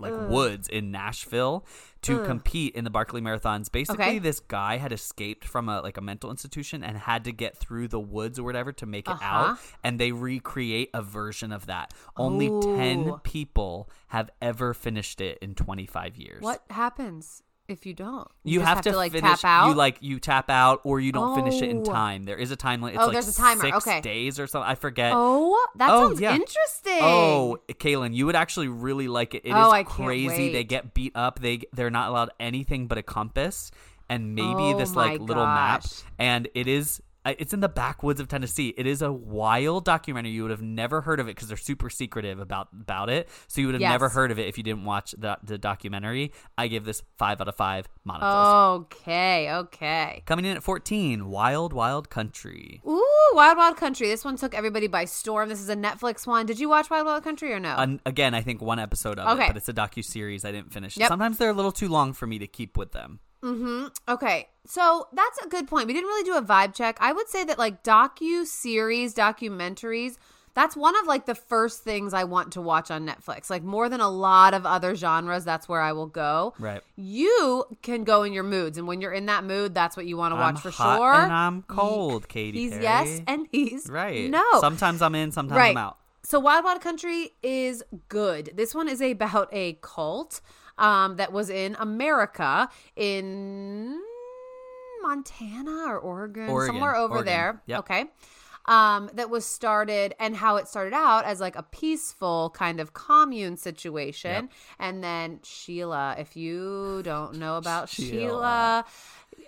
like 0.00 0.14
woods 0.28 0.66
in 0.68 0.90
Nashville, 0.90 1.64
to 2.02 2.20
compete 2.24 2.74
in 2.74 2.82
the 2.84 2.90
Barkley 2.90 3.20
Marathons. 3.20 3.70
Basically, 3.70 4.04
Okay. 4.04 4.18
this 4.18 4.40
guy 4.40 4.78
had 4.78 4.92
escaped 4.92 5.44
from 5.44 5.68
a 5.68 5.80
like 5.80 5.96
a 5.96 6.00
mental 6.02 6.30
institution 6.30 6.82
and 6.82 6.96
had 6.98 7.24
to 7.24 7.32
get 7.32 7.56
through 7.56 7.88
the 7.88 8.00
woods 8.00 8.38
or 8.38 8.42
whatever 8.42 8.72
to 8.72 8.86
make 8.86 9.08
it 9.08 9.12
Uh-huh. 9.12 9.24
out, 9.52 9.58
and 9.84 10.00
they 10.00 10.10
recreate 10.10 10.90
a 10.94 11.02
version 11.02 11.52
of 11.52 11.66
that. 11.66 11.94
Only 12.16 12.50
10 12.60 13.20
people 13.22 13.88
have 14.08 14.30
ever 14.42 14.74
finished 14.74 15.20
it 15.20 15.38
in 15.40 15.54
25 15.54 16.16
years. 16.16 16.42
What 16.42 16.62
happens 16.70 17.42
if 17.68 17.84
you 17.86 17.94
don't? 17.94 18.26
You, 18.44 18.60
just 18.60 18.68
have, 18.68 18.80
to, 18.82 18.96
like 18.96 19.12
finish. 19.12 19.40
tap 19.40 19.44
out. 19.44 19.68
You 19.68 19.74
like 19.74 19.98
you 20.00 20.18
tap 20.18 20.48
out, 20.50 20.80
or 20.84 21.00
you 21.00 21.12
don't 21.12 21.34
finish 21.36 21.60
it 21.62 21.68
in 21.70 21.78
Oh. 21.80 21.84
time. 21.84 22.24
There 22.24 22.36
is 22.36 22.50
a 22.50 22.56
time 22.56 22.80
limit. 22.82 22.94
It's 22.96 23.02
Oh, 23.02 23.06
like 23.06 23.12
there's 23.14 23.28
a 23.28 23.34
timer. 23.34 23.60
Six 23.60 23.76
Okay. 23.86 24.00
days 24.00 24.40
or 24.40 24.46
something. 24.46 24.68
I 24.68 24.74
forget. 24.74 25.12
oh, 25.14 25.66
that 25.76 25.90
Oh, 25.90 26.08
sounds 26.08 26.20
yeah. 26.20 26.34
interesting. 26.34 26.98
Oh, 27.00 27.58
Kaylin, 27.68 28.14
you 28.14 28.26
would 28.26 28.36
actually 28.36 28.68
really 28.68 29.08
like 29.08 29.34
it. 29.34 29.42
It 29.44 29.52
oh, 29.52 29.60
is 29.60 29.66
Oh, 29.66 29.70
I 29.70 29.82
crazy. 29.84 30.52
They 30.52 30.64
get 30.64 30.94
beat 30.94 31.12
up. 31.14 31.40
They 31.40 31.62
they're 31.72 31.90
not 31.90 32.08
allowed 32.08 32.30
anything 32.40 32.86
but 32.86 32.98
a 32.98 33.02
compass 33.02 33.70
and 34.08 34.34
maybe 34.34 34.48
Oh 34.50 34.78
this 34.78 34.96
like 34.96 35.20
little 35.20 35.44
map. 35.46 35.84
And 36.18 36.48
it 36.54 36.66
is 36.66 37.02
it's 37.26 37.52
in 37.52 37.60
the 37.60 37.68
backwoods 37.68 38.20
of 38.20 38.28
Tennessee. 38.28 38.72
It 38.76 38.86
is 38.86 39.02
a 39.02 39.12
wild 39.12 39.84
documentary. 39.84 40.30
You 40.32 40.42
would 40.42 40.50
have 40.50 40.62
never 40.62 41.00
heard 41.02 41.20
of 41.20 41.26
it 41.28 41.34
because 41.36 41.48
they're 41.48 41.56
super 41.56 41.90
secretive 41.90 42.38
about 42.40 42.68
about 42.80 43.10
it. 43.10 43.28
So 43.48 43.60
you 43.60 43.66
would 43.66 43.74
have 43.74 43.82
Yes. 43.82 43.90
never 43.90 44.08
heard 44.08 44.30
of 44.30 44.38
it 44.38 44.46
if 44.48 44.56
you 44.56 44.64
didn't 44.64 44.84
watch 44.84 45.14
the 45.18 45.36
the 45.42 45.58
documentary. 45.58 46.32
I 46.56 46.68
give 46.68 46.84
this 46.84 47.02
five 47.18 47.40
out 47.40 47.48
of 47.48 47.54
five 47.56 47.88
monocles. 48.04 48.86
Okay, 48.86 49.52
okay. 49.52 50.22
Coming 50.26 50.44
in 50.46 50.56
at 50.56 50.62
14, 50.62 51.28
Wild 51.28 51.72
Wild 51.72 52.08
Country. 52.08 52.80
Ooh, 52.88 53.04
Wild 53.34 53.58
Wild 53.58 53.76
Country. 53.76 54.08
This 54.08 54.24
one 54.24 54.36
took 54.36 54.54
everybody 54.54 54.86
by 54.86 55.04
storm. 55.04 55.48
This 55.48 55.60
is 55.60 55.68
a 55.68 55.76
Netflix 55.76 56.26
one. 56.26 56.46
Did 56.46 56.58
you 56.58 56.68
watch 56.68 56.88
Wild 56.88 57.06
Wild 57.06 57.24
Country 57.24 57.52
or 57.52 57.60
no? 57.60 57.98
Again, 58.06 58.34
I 58.34 58.40
think 58.40 58.62
one 58.62 58.78
episode 58.78 59.18
of 59.18 59.28
Okay. 59.36 59.44
it, 59.44 59.48
but 59.48 59.56
it's 59.56 59.68
a 59.68 59.74
docu 59.74 60.04
series. 60.04 60.44
I 60.44 60.52
didn't 60.52 60.72
finish. 60.72 60.96
Yep. 60.96 61.08
Sometimes 61.08 61.38
they're 61.38 61.50
a 61.50 61.54
little 61.54 61.72
too 61.72 61.88
long 61.88 62.12
for 62.12 62.26
me 62.26 62.38
to 62.38 62.46
keep 62.46 62.76
with 62.78 62.92
them. 62.92 63.20
Mm-hmm. 63.42 63.86
Okay, 64.08 64.48
so 64.66 65.08
that's 65.12 65.38
a 65.38 65.48
good 65.48 65.68
point. 65.68 65.86
We 65.86 65.92
didn't 65.92 66.08
really 66.08 66.24
do 66.24 66.36
a 66.36 66.42
vibe 66.42 66.74
check. 66.74 66.96
I 67.00 67.12
would 67.12 67.28
say 67.28 67.44
that 67.44 67.58
like 67.58 67.82
docu 67.84 68.44
series, 68.44 69.14
documentaries, 69.14 70.16
that's 70.54 70.76
one 70.76 70.98
of 70.98 71.06
like 71.06 71.26
the 71.26 71.36
first 71.36 71.84
things 71.84 72.12
I 72.12 72.24
want 72.24 72.52
to 72.54 72.60
watch 72.60 72.90
on 72.90 73.06
Netflix. 73.06 73.48
Like 73.48 73.62
more 73.62 73.88
than 73.88 74.00
a 74.00 74.08
lot 74.08 74.54
of 74.54 74.66
other 74.66 74.96
genres, 74.96 75.44
that's 75.44 75.68
where 75.68 75.80
I 75.80 75.92
will 75.92 76.08
go. 76.08 76.54
Right. 76.58 76.82
You 76.96 77.64
can 77.82 78.02
go 78.02 78.24
in 78.24 78.32
your 78.32 78.42
moods, 78.42 78.76
and 78.76 78.88
when 78.88 79.00
you're 79.00 79.12
in 79.12 79.26
that 79.26 79.44
mood, 79.44 79.72
that's 79.72 79.96
what 79.96 80.06
you 80.06 80.16
want 80.16 80.32
to 80.32 80.36
I'm 80.36 80.54
watch 80.54 80.60
for 80.62 80.70
hot 80.70 80.96
sure. 80.98 81.14
and 81.14 81.32
I'm 81.32 81.62
cold, 81.62 82.28
Katy 82.28 82.58
He's 82.58 82.70
Perry. 82.72 82.82
yes 82.82 83.20
and 83.28 83.46
he's 83.52 83.88
right. 83.88 84.28
No. 84.28 84.42
Sometimes 84.60 85.00
I'm 85.00 85.14
in, 85.14 85.30
sometimes 85.30 85.56
right. 85.56 85.70
I'm 85.70 85.76
out. 85.76 85.98
So 86.24 86.40
Wild 86.40 86.64
Wild 86.64 86.80
Country 86.80 87.30
is 87.42 87.82
good. 88.08 88.50
This 88.54 88.74
one 88.74 88.88
is 88.88 89.00
about 89.00 89.48
a 89.52 89.78
cult 89.80 90.40
um, 90.78 91.16
that 91.16 91.32
was 91.32 91.50
in 91.50 91.76
America 91.78 92.68
in 92.96 94.00
Montana 95.02 95.86
or 95.86 95.98
Oregon, 95.98 96.48
Oregon, 96.48 96.74
somewhere 96.74 96.94
over 96.96 97.16
Oregon. 97.16 97.26
there. 97.26 97.62
Yep. 97.66 97.78
Okay. 97.80 98.04
Um, 98.66 99.08
that 99.14 99.30
was 99.30 99.46
started 99.46 100.14
and 100.20 100.36
how 100.36 100.56
it 100.56 100.68
started 100.68 100.92
out 100.92 101.24
as 101.24 101.40
like 101.40 101.56
a 101.56 101.62
peaceful 101.62 102.50
kind 102.54 102.80
of 102.80 102.92
commune 102.92 103.56
situation. 103.56 104.30
Yep. 104.30 104.52
And 104.78 105.02
then 105.02 105.40
Sheila, 105.42 106.16
if 106.18 106.36
you 106.36 107.00
don't 107.02 107.36
know 107.36 107.56
about 107.56 107.88
Sheila. 107.88 108.10
Sheila, 108.10 108.84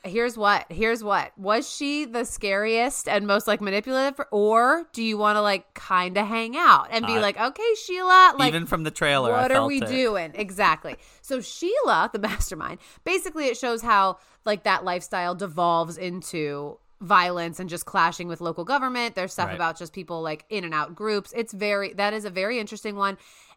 here's 0.05 0.37
what 0.37 0.67
here's 0.71 1.03
what. 1.05 1.33
Was 1.39 1.69
she 1.69 2.05
the 2.05 2.25
scariest 2.25 3.09
and 3.09 3.27
most 3.27 3.47
like 3.47 3.61
manipulative 3.61 4.21
or 4.31 4.87
do 4.93 5.03
you 5.03 5.17
want 5.19 5.37
to 5.37 5.43
like 5.43 5.73
kind 5.75 6.17
of 6.17 6.27
hang 6.27 6.57
out 6.57 6.89
and 6.91 7.07
be 7.07 7.17
Uh, 7.17 7.21
like 7.21 7.39
okay 7.41 7.75
sheila 7.85 8.35
like 8.39 8.49
Even 8.49 8.67
from 8.67 8.85
the 8.85 8.91
trailer, 8.91 9.33
I 9.35 9.43
what 9.43 9.53
are 9.53 9.67
we 9.67 9.81
it. 9.83 9.89
doing? 9.89 10.33
Exactly. 10.35 10.97
So 11.23 11.41
sheila 11.41 12.11
the 12.13 12.19
mastermind 12.19 12.79
basically 13.05 13.47
it 13.47 13.57
shows 13.57 13.83
how 13.83 14.19
like 14.45 14.65
that 14.65 14.85
lifestyle 14.85 15.35
devolves 15.35 15.97
into 15.99 16.79
violence 17.01 17.59
and 17.61 17.71
just 17.71 17.87
clashing 17.87 18.29
with 18.29 18.41
local 18.41 18.65
government. 18.65 19.15
There's 19.15 19.33
stuff 19.33 19.49
Right. 19.49 19.55
about 19.55 19.79
just 19.79 19.93
people 19.93 20.21
like 20.23 20.45
in 20.51 20.65
and 20.65 20.75
out 20.75 20.95
groups. 20.95 21.33
It's 21.37 21.53
very 21.53 21.93
that 21.95 22.13
is 22.13 22.25
a 22.25 22.31
very 22.31 22.59
interesting 22.59 22.97
one. 22.97 23.17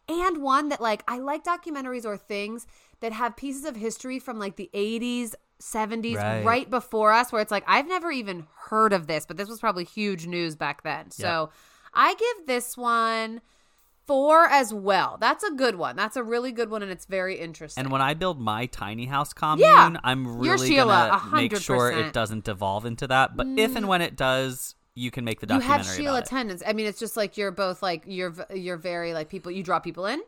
And 0.10 0.42
one 0.44 0.68
that 0.70 0.82
like 0.82 1.02
i 1.08 1.18
like 1.18 1.44
documentaries 1.46 2.06
or 2.06 2.18
things 2.18 2.68
that 3.00 3.12
have 3.14 3.36
pieces 3.36 3.66
of 3.66 3.76
history 3.76 4.18
from 4.20 4.40
like 4.40 4.56
the 4.58 4.70
80s 4.74 5.34
70s 5.62 6.16
Right. 6.18 6.44
right, 6.46 6.70
before 6.70 7.14
us 7.14 7.32
where 7.32 7.42
it's 7.42 7.52
like 7.52 7.64
i've 7.68 7.88
never 7.88 8.12
even 8.12 8.48
heard 8.70 8.92
of 8.94 9.08
this 9.08 9.26
but 9.26 9.38
this 9.38 9.48
was 9.48 9.60
probably 9.60 9.86
huge 9.86 10.28
news 10.28 10.56
back 10.56 10.84
then 10.84 11.10
so 11.12 11.50
i 11.94 12.14
give 12.16 12.48
this 12.48 12.76
one 12.76 13.40
four 14.06 14.46
as 14.48 14.74
well 14.74 15.18
that's 15.22 15.44
a 15.46 15.52
good 15.52 15.76
one 15.76 15.96
that's 15.96 16.18
a 16.18 16.24
really 16.24 16.52
good 16.52 16.70
one 16.70 16.84
and 16.84 16.92
it's 16.92 17.06
very 17.06 17.40
interesting 17.40 17.82
And 17.82 17.92
when 17.92 18.02
I 18.02 18.14
build 18.14 18.40
my 18.40 18.66
tiny 18.66 19.06
house 19.06 19.32
commune, 19.32 19.66
Yeah. 19.66 19.96
I'm 20.04 20.40
really 20.40 20.68
Sheila, 20.68 21.22
gonna 21.24 21.36
make 21.42 21.56
sure 21.56 21.90
it 21.92 22.12
doesn't 22.12 22.44
devolve 22.44 22.86
into 22.86 23.08
that. 23.08 23.38
But 23.38 23.48
if 23.58 23.78
and 23.78 23.88
when 23.88 24.02
it 24.02 24.18
does, 24.18 24.76
you 24.96 25.10
can 25.10 25.24
make 25.24 25.40
the 25.40 25.46
documentary. 25.48 25.72
you 25.72 25.78
have 25.86 25.96
Sheila 25.96 26.20
attendance. 26.20 26.62
I 26.68 26.74
mean, 26.74 26.86
it's 26.86 27.00
just 27.00 27.16
like 27.16 27.38
you're 27.38 27.52
both 27.52 27.82
like 27.82 28.04
you're 28.06 28.34
you're 28.54 28.76
very 28.78 29.14
like 29.14 29.30
people. 29.30 29.52
You 29.54 29.64
draw 29.64 29.80
people 29.80 30.06
in, 30.06 30.22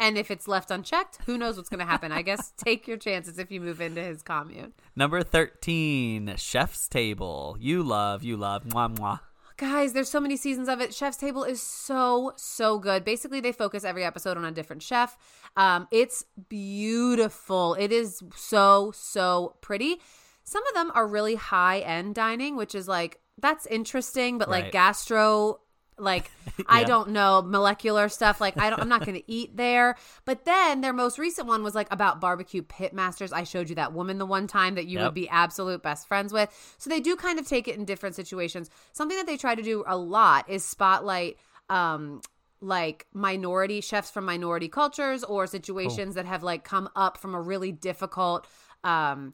and 0.00 0.16
if 0.16 0.30
it's 0.30 0.48
left 0.48 0.70
unchecked, 0.70 1.18
who 1.26 1.36
knows 1.38 1.56
what's 1.56 1.68
going 1.68 1.78
to 1.78 1.86
happen? 1.86 2.10
I 2.10 2.22
guess 2.22 2.52
take 2.56 2.88
your 2.88 2.96
chances 2.96 3.38
if 3.38 3.52
you 3.52 3.60
move 3.60 3.80
into 3.80 4.02
his 4.02 4.22
commune. 4.22 4.72
Number 4.96 5.22
13, 5.22 6.34
Chef's 6.36 6.88
Table. 6.88 7.56
You 7.60 7.82
love, 7.82 8.24
you 8.24 8.36
love. 8.36 8.64
Mwah, 8.64 8.96
mwah. 8.96 9.20
Guys, 9.58 9.92
there's 9.92 10.08
so 10.08 10.20
many 10.20 10.38
seasons 10.38 10.70
of 10.70 10.80
it. 10.80 10.94
Chef's 10.94 11.18
Table 11.18 11.44
is 11.44 11.60
so 11.60 12.32
so 12.36 12.78
good. 12.78 13.04
Basically, 13.04 13.40
they 13.40 13.52
focus 13.52 13.84
every 13.84 14.04
episode 14.04 14.38
on 14.38 14.44
a 14.46 14.50
different 14.50 14.82
chef. 14.82 15.18
Um, 15.54 15.86
it's 15.90 16.24
beautiful. 16.48 17.74
It 17.74 17.92
is 17.92 18.22
so 18.34 18.90
so 18.94 19.56
pretty. 19.60 20.00
Some 20.44 20.66
of 20.66 20.72
them 20.72 20.90
are 20.94 21.06
really 21.06 21.34
high 21.34 21.80
end 21.80 22.14
dining, 22.14 22.56
which 22.56 22.74
is 22.74 22.88
like 22.88 23.20
that's 23.36 23.66
interesting, 23.66 24.38
but 24.38 24.48
like 24.48 24.72
gastro 24.72 25.60
like 26.00 26.30
I 26.66 26.84
don't 26.84 27.10
know 27.10 27.42
molecular 27.42 28.08
stuff. 28.08 28.40
Like 28.40 28.58
I 28.58 28.70
don't, 28.70 28.80
I'm 28.80 28.88
not 28.88 29.04
going 29.04 29.16
to 29.16 29.30
eat 29.30 29.56
there. 29.56 29.96
But 30.24 30.44
then 30.44 30.80
their 30.80 30.92
most 30.92 31.18
recent 31.18 31.48
one 31.48 31.62
was 31.62 31.74
like 31.74 31.88
about 31.90 32.20
barbecue 32.20 32.62
pit 32.62 32.92
masters. 32.92 33.32
I 33.32 33.44
showed 33.44 33.68
you 33.68 33.74
that 33.76 33.92
woman 33.92 34.18
the 34.18 34.26
one 34.26 34.46
time 34.46 34.74
that 34.74 34.86
you 34.86 34.98
Yep. 34.98 35.06
would 35.06 35.14
be 35.14 35.28
absolute 35.28 35.82
best 35.82 36.06
friends 36.08 36.32
with. 36.32 36.50
So 36.78 36.90
they 36.90 37.00
do 37.00 37.16
kind 37.16 37.38
of 37.38 37.46
take 37.46 37.68
it 37.68 37.76
in 37.76 37.84
different 37.84 38.14
situations. 38.16 38.70
Something 38.92 39.16
that 39.16 39.26
they 39.26 39.36
try 39.36 39.54
to 39.54 39.62
do 39.62 39.84
a 39.86 39.96
lot 39.96 40.48
is 40.48 40.64
spotlight 40.64 41.36
um 41.68 42.20
like 42.60 43.06
minority 43.14 43.80
chefs 43.80 44.10
from 44.10 44.26
minority 44.26 44.68
cultures 44.68 45.24
or 45.24 45.46
situations 45.46 46.14
that 46.16 46.26
have 46.26 46.42
like 46.42 46.62
come 46.62 46.90
up 46.94 47.16
from 47.16 47.34
a 47.34 47.40
really 47.40 47.72
difficult 47.72 48.46
um 48.84 49.32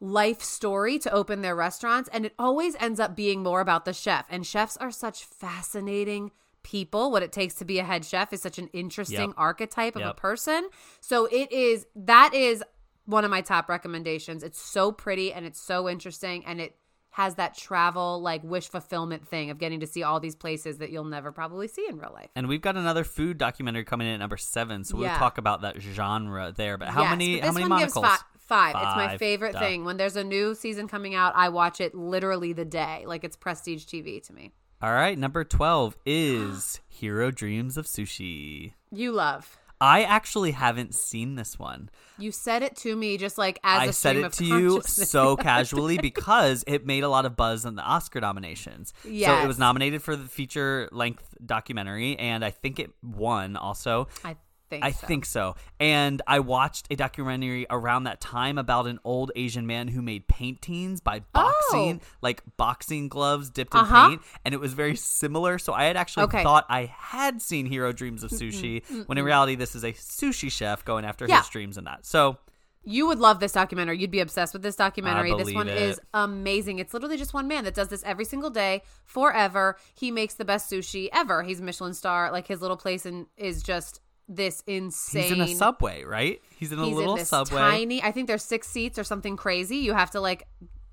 life 0.00 0.42
story 0.42 0.98
to 0.98 1.12
open 1.12 1.42
their 1.42 1.54
restaurants 1.54 2.08
and 2.12 2.24
it 2.24 2.34
always 2.38 2.74
ends 2.80 2.98
up 2.98 3.14
being 3.14 3.42
more 3.42 3.60
about 3.60 3.84
the 3.84 3.92
chef. 3.92 4.26
And 4.30 4.46
chefs 4.46 4.76
are 4.78 4.90
such 4.90 5.24
fascinating 5.24 6.30
people. 6.62 7.10
What 7.10 7.22
it 7.22 7.32
takes 7.32 7.54
to 7.56 7.64
be 7.64 7.78
a 7.78 7.84
head 7.84 8.04
chef 8.04 8.32
is 8.32 8.40
such 8.42 8.58
an 8.58 8.68
interesting 8.68 9.28
Yep. 9.30 9.34
archetype 9.36 9.96
of 9.96 10.02
a 10.02 10.14
person. 10.14 10.68
So 11.00 11.26
it 11.26 11.52
is 11.52 11.86
that 11.94 12.34
is 12.34 12.64
one 13.04 13.24
of 13.24 13.30
my 13.30 13.40
top 13.40 13.68
recommendations. 13.68 14.42
It's 14.42 14.60
so 14.60 14.92
pretty 14.92 15.32
and 15.32 15.44
it's 15.46 15.60
so 15.60 15.88
interesting 15.88 16.44
and 16.46 16.60
it 16.60 16.76
has 17.10 17.34
that 17.34 17.56
travel 17.56 18.20
like 18.22 18.42
wish 18.44 18.68
fulfillment 18.68 19.26
thing 19.26 19.50
of 19.50 19.58
getting 19.58 19.80
to 19.80 19.86
see 19.86 20.02
all 20.02 20.20
these 20.20 20.36
places 20.36 20.78
that 20.78 20.90
you'll 20.90 21.04
never 21.04 21.32
probably 21.32 21.66
see 21.68 21.84
in 21.88 21.98
real 21.98 22.12
life 22.14 22.28
And 22.36 22.46
we've 22.48 22.60
got 22.62 22.76
another 22.76 23.02
food 23.04 23.36
documentary 23.38 23.84
coming 23.84 24.06
in 24.06 24.14
at 24.14 24.20
number 24.20 24.36
seven, 24.36 24.84
so 24.84 24.96
we'll 24.96 25.06
Yeah. 25.06 25.18
talk 25.18 25.36
about 25.38 25.62
that 25.62 25.80
genre 25.80 26.52
there. 26.56 26.76
But 26.78 26.88
how 26.88 27.02
Yes, 27.02 27.10
many? 27.10 27.40
but 27.40 27.46
how 27.46 27.52
many 27.52 27.68
one 27.68 27.80
gives 27.80 27.94
monocles? 27.94 28.18
fi- 28.20 28.72
five. 28.72 28.74
It's 28.76 28.96
my 28.96 29.16
favorite 29.18 29.52
Duh. 29.54 29.60
thing. 29.60 29.84
When 29.84 29.96
there's 29.96 30.16
a 30.16 30.24
new 30.24 30.54
season 30.54 30.88
coming 30.88 31.14
out, 31.14 31.32
I 31.36 31.48
watch 31.50 31.80
it 31.80 31.94
literally 31.94 32.52
the 32.52 32.64
day. 32.64 33.04
Like 33.06 33.22
it's 33.24 33.36
prestige 33.36 33.84
TV 33.86 34.20
to 34.26 34.32
me. 34.32 34.52
All 34.82 34.92
right, 34.92 35.16
number 35.18 35.44
twelve 35.44 35.96
is 36.06 36.80
Jiro 36.98 37.30
Dreams 37.30 37.76
of 37.76 37.86
Sushi. 37.86 38.72
You 38.90 39.12
love. 39.12 39.58
I 39.80 40.02
actually 40.02 40.50
haven't 40.50 40.94
seen 40.94 41.36
this 41.36 41.58
one. 41.58 41.88
You 42.18 42.32
said 42.32 42.62
it 42.62 42.76
to 42.78 42.94
me 42.94 43.16
just 43.16 43.38
like 43.38 43.58
as 43.64 43.80
I 43.80 43.84
a 43.86 43.92
said 43.92 44.16
it 44.16 44.32
to 44.34 44.44
you 44.44 44.82
so 44.82 45.36
casually 45.38 45.96
because 45.96 46.64
it 46.66 46.84
made 46.84 47.02
a 47.02 47.08
lot 47.08 47.24
of 47.24 47.34
buzz 47.34 47.64
in 47.64 47.76
the 47.76 47.82
Oscar 47.82 48.20
nominations. 48.20 48.92
Yeah, 49.04 49.38
So 49.38 49.44
it 49.44 49.46
was 49.48 49.58
nominated 49.58 50.02
for 50.02 50.16
the 50.16 50.28
feature 50.28 50.88
length 50.92 51.34
documentary, 51.44 52.18
and 52.18 52.44
I 52.44 52.50
think 52.50 52.78
it 52.78 52.90
won 53.02 53.56
also. 53.56 54.08
I 54.22 54.36
think. 54.70 54.84
I 54.84 54.92
so. 54.92 55.06
think 55.06 55.26
so. 55.26 55.56
And 55.78 56.22
I 56.26 56.38
watched 56.40 56.86
a 56.90 56.96
documentary 56.96 57.66
around 57.68 58.04
that 58.04 58.20
time 58.20 58.56
about 58.56 58.86
an 58.86 58.98
old 59.04 59.32
Asian 59.36 59.66
man 59.66 59.88
who 59.88 60.00
made 60.00 60.26
paintings 60.28 61.00
by 61.00 61.20
boxing, 61.34 62.00
like 62.22 62.42
boxing 62.56 63.08
gloves 63.08 63.50
dipped 63.50 63.74
in 63.74 63.80
Oh. 63.80 63.82
Uh-huh. 63.82 64.08
paint. 64.08 64.22
And 64.44 64.54
it 64.54 64.60
was 64.60 64.72
very 64.72 64.96
similar. 64.96 65.58
So 65.58 65.72
I 65.74 65.84
had 65.84 65.96
actually 65.98 66.24
Okay. 66.24 66.42
thought 66.42 66.64
I 66.70 66.86
had 66.86 67.42
seen 67.42 67.70
Jiro 67.70 67.92
Dreams 67.92 68.22
of 68.24 68.30
Sushi, 68.30 68.82
when 69.06 69.18
in 69.18 69.24
reality, 69.24 69.56
this 69.56 69.74
is 69.74 69.84
a 69.84 69.92
sushi 69.92 70.50
chef 70.50 70.84
going 70.84 71.04
after 71.04 71.26
Yeah. 71.26 71.40
his 71.40 71.48
dreams 71.50 71.76
and 71.76 71.86
that. 71.86 72.06
So 72.06 72.38
You 72.82 73.06
would 73.08 73.18
love 73.18 73.40
this 73.40 73.52
documentary. 73.52 73.98
You'd 73.98 74.10
be 74.10 74.20
obsessed 74.20 74.54
with 74.54 74.62
this 74.62 74.74
documentary. 74.74 75.34
This 75.36 75.52
one 75.54 75.68
it. 75.68 75.76
is 75.76 76.00
amazing. 76.14 76.78
It's 76.78 76.94
literally 76.94 77.18
just 77.18 77.34
one 77.34 77.46
man 77.46 77.64
that 77.64 77.74
does 77.74 77.88
this 77.88 78.02
every 78.04 78.24
single 78.24 78.48
day 78.48 78.82
forever. 79.04 79.76
He 79.94 80.10
makes 80.10 80.32
the 80.32 80.46
best 80.46 80.70
sushi 80.72 81.10
ever. 81.12 81.42
He's 81.42 81.60
a 81.60 81.62
Michelin 81.62 81.92
star. 81.92 82.32
Like 82.32 82.46
his 82.46 82.62
little 82.62 82.78
place 82.78 83.04
in, 83.04 83.26
is 83.36 83.62
just 83.62 84.00
this 84.30 84.62
insane. 84.66 85.22
he's 85.22 85.32
in 85.32 85.40
a 85.40 85.48
subway, 85.48 86.04
right? 86.04 86.40
He's 86.56 86.70
in 86.72 86.78
a 86.78 86.84
He's 86.86 86.94
little 86.94 87.14
in 87.14 87.18
this 87.18 87.28
subway. 87.28 87.58
tiny. 87.60 88.02
I 88.02 88.12
think 88.12 88.28
there's 88.28 88.44
six 88.44 88.68
seats 88.68 88.98
or 88.98 89.04
something 89.04 89.36
crazy. 89.36 89.78
You 89.78 89.92
have 89.92 90.12
to 90.12 90.20
like 90.20 90.46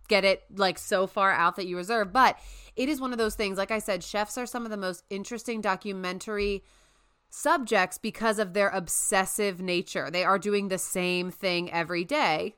get 0.08 0.26
it 0.26 0.44
like 0.56 0.80
so 0.80 1.06
far 1.06 1.32
out 1.32 1.56
that 1.58 1.68
you 1.68 1.78
reserve. 1.78 2.12
But 2.12 2.40
it 2.76 2.90
is 2.90 3.00
one 3.00 3.12
of 3.12 3.18
those 3.18 3.36
things. 3.36 3.58
Like 3.58 3.72
I 3.72 3.80
said, 3.80 4.04
chefs 4.04 4.38
are 4.38 4.46
some 4.46 4.66
of 4.66 4.72
the 4.72 4.78
most 4.78 5.04
interesting 5.10 5.62
documentary 5.62 6.64
subjects 7.30 7.98
because 7.98 8.40
of 8.40 8.54
their 8.54 8.70
obsessive 8.70 9.62
nature. 9.62 10.10
They 10.10 10.24
are 10.24 10.40
doing 10.40 10.70
the 10.70 10.78
same 10.78 11.30
thing 11.30 11.72
every 11.72 12.06
day. 12.06 12.56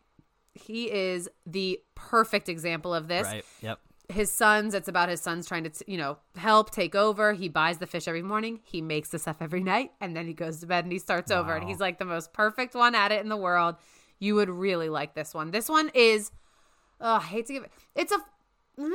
He 0.54 0.92
is 0.92 1.28
the 1.46 1.80
perfect 1.96 2.48
example 2.50 2.94
of 2.94 3.08
this 3.08 3.26
Right. 3.26 3.46
Yep. 3.62 3.80
His 4.10 4.32
sons 4.32 4.74
it's 4.74 4.88
about 4.88 5.08
his 5.08 5.22
sons 5.22 5.48
trying 5.48 5.64
to 5.64 5.72
you 5.88 5.98
know 5.98 6.18
help 6.36 6.72
take 6.72 6.96
over. 6.96 7.34
He 7.34 7.48
buys 7.48 7.78
the 7.78 7.88
fish 7.88 8.08
every 8.08 8.24
morning. 8.24 8.60
He 8.64 8.82
makes 8.82 9.10
the 9.10 9.20
stuff 9.20 9.38
every 9.40 9.64
night 9.64 9.92
and 10.02 10.16
then 10.16 10.26
he 10.28 10.34
goes 10.34 10.60
to 10.60 10.68
bed 10.68 10.84
and 10.84 10.92
he 10.92 11.00
starts 11.00 11.32
over. 11.32 11.56
And 11.56 11.68
he's 11.68 11.80
like 11.80 12.00
the 12.00 12.06
most 12.06 12.34
perfect 12.34 12.74
one 12.74 12.96
at 12.96 13.12
it 13.12 13.22
in 13.22 13.30
the 13.30 13.38
world. 13.38 13.76
You 14.18 14.36
would 14.36 14.50
really 14.50 14.90
like 14.90 15.14
this 15.14 15.34
one. 15.34 15.52
This 15.52 15.70
one 15.70 15.92
is 15.94 16.32
oh, 17.00 17.16
i 17.16 17.22
hate 17.22 17.46
to 17.46 17.54
give 17.54 17.64
it 17.64 17.72
it's 17.96 18.12
a 18.12 18.18
mm, 18.80 18.92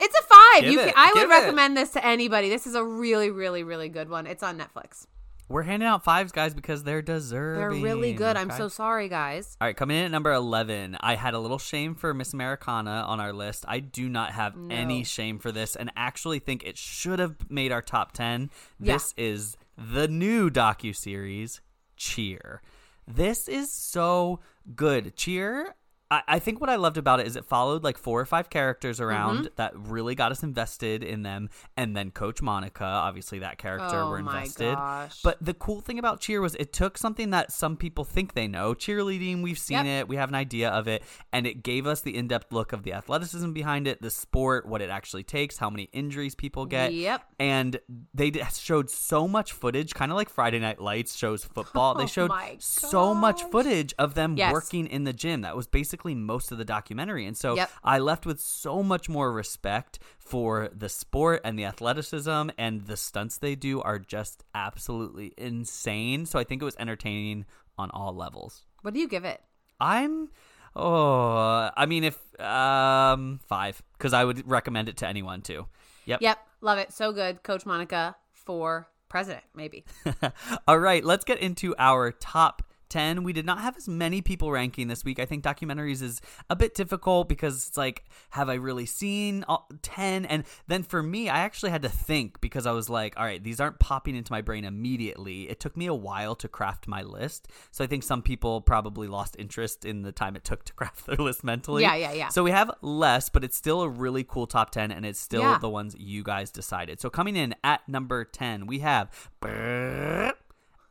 it's 0.00 0.18
a 0.18 0.22
five. 0.22 0.62
Give 0.62 0.72
you 0.72 0.80
it, 0.80 0.86
can, 0.86 0.94
i 0.96 1.12
would 1.14 1.22
it. 1.22 1.28
recommend 1.28 1.76
this 1.76 1.90
to 1.90 2.04
anybody. 2.04 2.48
This 2.48 2.66
is 2.66 2.74
a 2.74 2.84
really 2.84 3.30
really 3.30 3.62
really 3.62 3.88
good 3.88 4.08
one. 4.08 4.26
It's 4.26 4.42
on 4.42 4.58
netflix 4.58 5.06
We're 5.48 5.62
handing 5.62 5.88
out 5.88 6.04
fives, 6.04 6.30
guys, 6.30 6.52
because 6.54 6.84
they're 6.84 7.00
deserving. 7.02 7.60
they're 7.60 7.82
really 7.82 8.12
good 8.12 8.36
i'm 8.36 8.50
so 8.50 8.68
sorry 8.68 9.08
guys 9.08 9.56
All 9.60 9.66
right, 9.66 9.76
coming 9.76 9.96
in 9.96 10.04
at 10.04 10.10
number 10.10 10.32
11, 10.32 10.96
I 11.00 11.14
had 11.14 11.32
a 11.34 11.38
little 11.38 11.58
shame 11.58 11.94
for 11.94 12.12
Miss 12.12 12.32
Americana 12.34 13.04
on 13.06 13.18
our 13.20 13.32
list. 13.32 13.64
I 13.66 13.80
do 13.80 14.08
not 14.08 14.32
have 14.32 14.54
any 14.70 15.04
shame 15.04 15.38
for 15.38 15.50
this 15.50 15.74
and 15.74 15.90
actually 15.96 16.38
think 16.38 16.64
it 16.64 16.76
should 16.76 17.18
have 17.18 17.36
made 17.50 17.72
our 17.72 17.82
top 17.82 18.12
10. 18.12 18.50
Yeah. 18.78 18.94
This 18.94 19.14
is 19.16 19.56
the 19.76 20.06
new 20.08 20.50
docu-series, 20.50 21.60
Cheer. 21.96 22.60
This 23.06 23.48
is 23.48 23.72
so 23.72 24.40
good. 24.76 25.16
Cheer, 25.16 25.74
I, 26.10 26.22
I 26.26 26.38
think 26.38 26.60
what 26.60 26.70
I 26.70 26.76
loved 26.76 26.96
about 26.96 27.20
it 27.20 27.26
is 27.26 27.36
it 27.36 27.44
followed 27.44 27.84
like 27.84 27.98
four 27.98 28.18
or 28.20 28.24
five 28.24 28.48
characters 28.50 29.00
around 29.00 29.28
Mm-hmm. 29.38 29.46
that 29.56 29.72
really 29.76 30.14
got 30.14 30.32
us 30.32 30.42
invested 30.42 31.02
in 31.04 31.22
them. 31.22 31.50
And 31.76 31.94
then 31.94 32.10
Coach 32.10 32.40
Monica, 32.40 32.84
obviously 32.84 33.40
that 33.40 33.58
character 33.58 34.00
Oh 34.00 34.08
we're 34.10 34.18
invested. 34.20 34.74
But 35.22 35.36
the 35.40 35.52
cool 35.52 35.80
thing 35.82 35.98
about 35.98 36.20
cheer 36.20 36.40
was 36.40 36.54
it 36.54 36.72
took 36.72 36.96
something 36.96 37.28
that 37.30 37.52
some 37.52 37.76
people 37.76 38.04
think 38.04 38.32
they 38.32 38.48
know 38.48 38.72
cheerleading 38.74 39.42
we've 39.42 39.58
seen 39.58 39.84
Yep. 39.84 39.86
it 39.86 40.08
we 40.08 40.16
have 40.16 40.30
an 40.30 40.34
idea 40.34 40.70
of 40.70 40.88
it 40.88 41.02
and 41.32 41.46
it 41.46 41.62
gave 41.62 41.86
us 41.86 42.00
the 42.00 42.16
in-depth 42.16 42.52
look 42.52 42.72
of 42.72 42.84
the 42.84 42.94
athleticism 42.94 43.52
behind 43.52 43.86
it 43.86 44.00
the 44.00 44.10
sport 44.10 44.66
what 44.66 44.80
it 44.80 44.88
actually 44.90 45.24
takes 45.24 45.58
how 45.58 45.68
many 45.68 45.84
injuries 45.92 46.34
people 46.34 46.64
get 46.64 46.94
Yep. 46.94 47.22
and 47.38 47.80
they 48.14 48.30
showed 48.54 48.88
so 48.88 49.28
much 49.28 49.52
footage 49.52 49.92
kind 49.94 50.10
of 50.10 50.16
like 50.16 50.30
friday 50.30 50.58
night 50.58 50.80
lights 50.80 51.16
shows 51.16 51.44
football 51.54 51.94
they 51.94 52.04
Oh 52.04 52.06
showed 52.06 52.30
so 52.60 53.12
much 53.14 53.42
footage 53.44 53.92
of 53.98 54.14
them 54.14 54.36
Yes. 54.36 54.52
working 54.52 54.86
in 54.86 55.04
the 55.04 55.12
gym 55.12 55.42
that 55.42 55.54
was 55.56 55.66
basically 55.66 55.97
most 56.04 56.52
of 56.52 56.58
the 56.58 56.64
documentary 56.64 57.26
and 57.26 57.36
so 57.36 57.54
Yep. 57.56 57.70
i 57.84 57.98
left 57.98 58.26
with 58.26 58.40
so 58.40 58.82
much 58.82 59.08
more 59.08 59.32
respect 59.32 59.98
for 60.18 60.68
the 60.74 60.88
sport 60.88 61.40
and 61.44 61.58
the 61.58 61.64
athleticism 61.64 62.50
and 62.58 62.86
the 62.86 62.96
stunts 62.96 63.38
they 63.38 63.54
do 63.54 63.80
are 63.80 63.98
just 63.98 64.44
absolutely 64.54 65.32
insane. 65.38 66.26
So 66.26 66.38
I 66.38 66.44
think 66.44 66.60
it 66.60 66.64
was 66.64 66.76
entertaining 66.78 67.46
on 67.78 67.90
all 67.92 68.14
levels. 68.14 68.64
what 68.82 68.92
do 68.94 69.00
you 69.00 69.08
give 69.08 69.24
it 69.24 69.40
I'm 69.80 70.28
oh, 70.76 71.70
I 71.76 71.86
mean 71.86 72.04
if 72.04 72.18
um 72.40 73.40
5 73.48 73.82
cuz 73.98 74.12
I 74.12 74.24
would 74.24 74.48
recommend 74.48 74.88
it 74.88 74.96
to 74.98 75.06
anyone 75.08 75.42
too. 75.42 75.66
Yep. 76.06 76.22
yep 76.22 76.38
love 76.60 76.78
it 76.78 76.92
so 76.92 77.12
good 77.12 77.42
coach 77.42 77.64
monica 77.66 78.16
for 78.32 78.88
president 79.08 79.44
maybe 79.54 79.84
All 80.68 80.78
right, 80.78 81.04
let's 81.04 81.24
get 81.24 81.38
into 81.38 81.74
our 81.78 82.12
top 82.12 82.62
10. 82.88 83.22
We 83.22 83.32
did 83.32 83.46
not 83.46 83.60
have 83.60 83.76
as 83.76 83.88
many 83.88 84.22
people 84.22 84.50
ranking 84.50 84.88
this 84.88 85.04
week. 85.04 85.18
I 85.18 85.24
think 85.24 85.44
documentaries 85.44 86.02
is 86.02 86.20
a 86.50 86.56
bit 86.56 86.74
difficult 86.74 87.28
because 87.28 87.68
it's 87.68 87.76
like, 87.76 88.04
have 88.30 88.48
I 88.48 88.54
really 88.54 88.86
seen 88.86 89.44
10? 89.82 90.24
And 90.26 90.44
then 90.66 90.82
for 90.82 91.02
me, 91.02 91.28
I 91.28 91.38
actually 91.40 91.70
had 91.70 91.82
to 91.82 91.88
think 91.88 92.40
because 92.40 92.66
I 92.66 92.72
was 92.72 92.88
like, 92.88 93.14
all 93.16 93.24
right, 93.24 93.42
these 93.42 93.60
aren't 93.60 93.78
popping 93.78 94.16
into 94.16 94.32
my 94.32 94.40
brain 94.42 94.64
immediately. 94.64 95.48
It 95.48 95.60
took 95.60 95.76
me 95.76 95.86
a 95.86 95.94
while 95.94 96.34
to 96.36 96.48
craft 96.48 96.88
my 96.88 97.02
list. 97.02 97.48
So 97.70 97.84
I 97.84 97.86
think 97.86 98.02
some 98.02 98.22
people 98.22 98.60
probably 98.60 99.06
lost 99.08 99.36
interest 99.38 99.84
in 99.84 100.02
the 100.02 100.12
time 100.12 100.36
it 100.36 100.44
took 100.44 100.64
to 100.64 100.72
craft 100.74 101.06
their 101.06 101.16
list 101.16 101.44
mentally. 101.44 101.82
Yeah, 101.82 101.94
yeah, 101.94 102.12
yeah. 102.12 102.28
So 102.28 102.42
we 102.42 102.50
have 102.50 102.70
less, 102.82 103.28
but 103.28 103.44
it's 103.44 103.56
still 103.56 103.82
a 103.82 103.88
really 103.88 104.24
cool 104.24 104.46
top 104.46 104.70
10 104.70 104.90
and 104.90 105.04
it's 105.04 105.20
still 105.20 105.42
Yeah. 105.42 105.58
the 105.58 105.68
ones 105.68 105.94
you 105.98 106.22
guys 106.22 106.50
decided. 106.50 107.00
So 107.00 107.10
coming 107.10 107.36
in 107.36 107.54
at 107.62 107.88
number 107.88 108.24
10, 108.24 108.66
we 108.66 108.78
have 108.80 109.10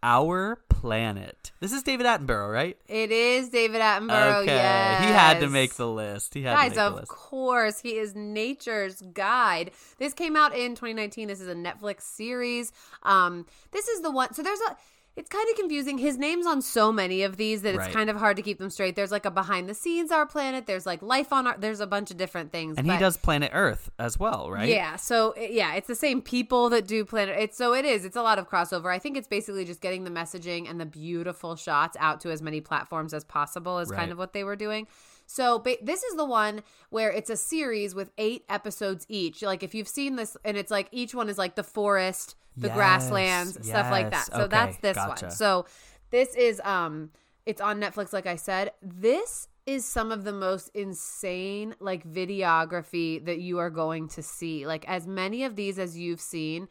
Our 0.03 0.57
Planet. 0.81 1.51
This 1.59 1.73
is 1.73 1.81
David 1.81 2.05
Attenborough, 2.05 2.53
right? 2.53 2.77
It 2.87 3.11
is 3.11 3.49
David 3.49 3.81
Attenborough. 3.81 4.43
okay. 4.43 4.55
Yes. 4.55 5.03
He 5.05 5.09
had 5.11 5.39
to 5.39 5.49
make 5.49 5.73
the 5.73 5.87
list. 5.87 6.35
He 6.35 6.43
had 6.43 6.53
Guys, 6.55 6.73
to 6.73 6.77
make 6.77 6.89
the 6.89 6.95
list. 6.97 7.11
of 7.11 7.17
course, 7.17 7.79
he 7.79 7.97
is 7.97 8.13
nature's 8.15 9.01
guide. 9.13 9.71
This 9.97 10.13
came 10.13 10.35
out 10.35 10.55
in 10.55 10.75
2019. 10.75 11.27
This 11.27 11.41
is 11.41 11.47
a 11.47 11.55
Netflix 11.55 12.01
series. 12.01 12.71
Um, 13.03 13.47
this 13.71 13.87
is 13.87 14.01
the 14.01 14.11
one. 14.11 14.33
So 14.33 14.43
there's 14.43 14.59
a. 14.69 14.77
It's 15.17 15.29
kind 15.29 15.49
of 15.49 15.55
confusing. 15.57 15.97
His 15.97 16.15
name's 16.17 16.45
on 16.45 16.61
so 16.61 16.91
many 16.91 17.23
of 17.23 17.37
these 17.37 17.63
that 17.63 17.69
it's 17.73 17.79
Right. 17.85 17.91
kind 17.93 18.09
of 18.11 18.17
hard 18.17 18.37
to 18.37 18.43
keep 18.43 18.59
them 18.59 18.69
straight. 18.69 18.95
There's 18.95 19.11
like 19.11 19.25
a 19.25 19.31
behind 19.31 19.67
the 19.67 19.73
scenes 19.73 20.11
Our 20.11 20.27
Planet. 20.27 20.67
There's 20.67 20.85
like 20.85 21.01
life 21.01 21.33
on 21.33 21.47
our. 21.47 21.57
There's 21.57 21.79
a 21.79 21.87
bunch 21.87 22.11
of 22.11 22.17
different 22.17 22.51
things. 22.51 22.77
And 22.77 22.89
he 22.89 22.97
does 22.99 23.17
Planet 23.17 23.49
Earth 23.51 23.89
as 23.97 24.19
well, 24.19 24.51
right? 24.51 24.69
Yeah, 24.69 24.95
so 24.95 25.33
yeah, 25.35 25.73
it's 25.73 25.87
the 25.87 25.95
same 25.95 26.21
people 26.21 26.69
that 26.69 26.85
do 26.87 27.03
Planet. 27.03 27.35
It's 27.39 27.57
so 27.57 27.73
it 27.73 27.83
is. 27.83 28.05
It's 28.05 28.15
a 28.15 28.21
lot 28.21 28.37
of 28.37 28.47
crossover. 28.47 28.93
I 28.93 28.99
think 28.99 29.17
it's 29.17 29.27
basically 29.27 29.65
just 29.65 29.81
getting 29.81 30.03
the 30.03 30.11
messaging 30.11 30.69
and 30.69 30.79
the 30.79 30.85
beautiful 30.85 31.55
shots 31.55 31.97
out 31.99 32.21
to 32.21 32.29
as 32.31 32.43
many 32.43 32.61
platforms 32.61 33.11
as 33.11 33.23
possible 33.23 33.79
is 33.79 33.89
Right. 33.89 33.97
kind 33.97 34.11
of 34.11 34.19
what 34.19 34.33
they 34.33 34.43
were 34.43 34.55
doing. 34.55 34.85
So 35.27 35.59
ba- 35.59 35.77
this 35.81 36.03
is 36.03 36.15
the 36.15 36.25
one 36.25 36.63
where 36.89 37.11
it's 37.11 37.29
a 37.29 37.37
series 37.37 37.93
with 37.93 38.11
eight 38.17 38.45
episodes 38.49 39.05
each. 39.09 39.41
Like 39.43 39.61
if 39.61 39.75
you've 39.75 39.87
seen 39.87 40.15
this, 40.15 40.35
and 40.43 40.57
it's 40.57 40.71
like 40.71 40.87
each 40.91 41.13
one 41.13 41.29
is 41.29 41.37
like 41.37 41.55
the 41.55 41.63
forest, 41.63 42.35
the 42.55 42.67
Yes, 42.69 42.75
grasslands, 42.75 43.67
stuff 43.67 43.91
like 43.91 44.09
that. 44.11 44.29
yes. 44.29 44.35
So 44.35 44.47
that's 44.47 44.77
this 44.77 44.95
gotcha. 44.95 45.25
one. 45.25 45.31
So 45.31 45.65
this 46.09 46.33
is 46.35 46.59
um, 46.63 47.11
it's 47.45 47.61
on 47.61 47.79
Netflix. 47.79 48.13
Like 48.13 48.25
I 48.25 48.37
said, 48.37 48.71
this 48.81 49.47
is 49.65 49.83
some 49.85 50.13
of 50.13 50.23
the 50.23 50.31
most 50.31 50.69
insane 50.73 51.75
like 51.81 52.09
videography 52.09 53.23
that 53.25 53.39
you 53.39 53.59
are 53.59 53.69
going 53.69 54.07
to 54.07 54.23
see. 54.23 54.65
Like 54.65 54.87
as 54.87 55.05
many 55.05 55.43
of 55.43 55.55
these 55.57 55.77
as 55.77 55.97
you've 55.97 56.21
seen, 56.21 56.69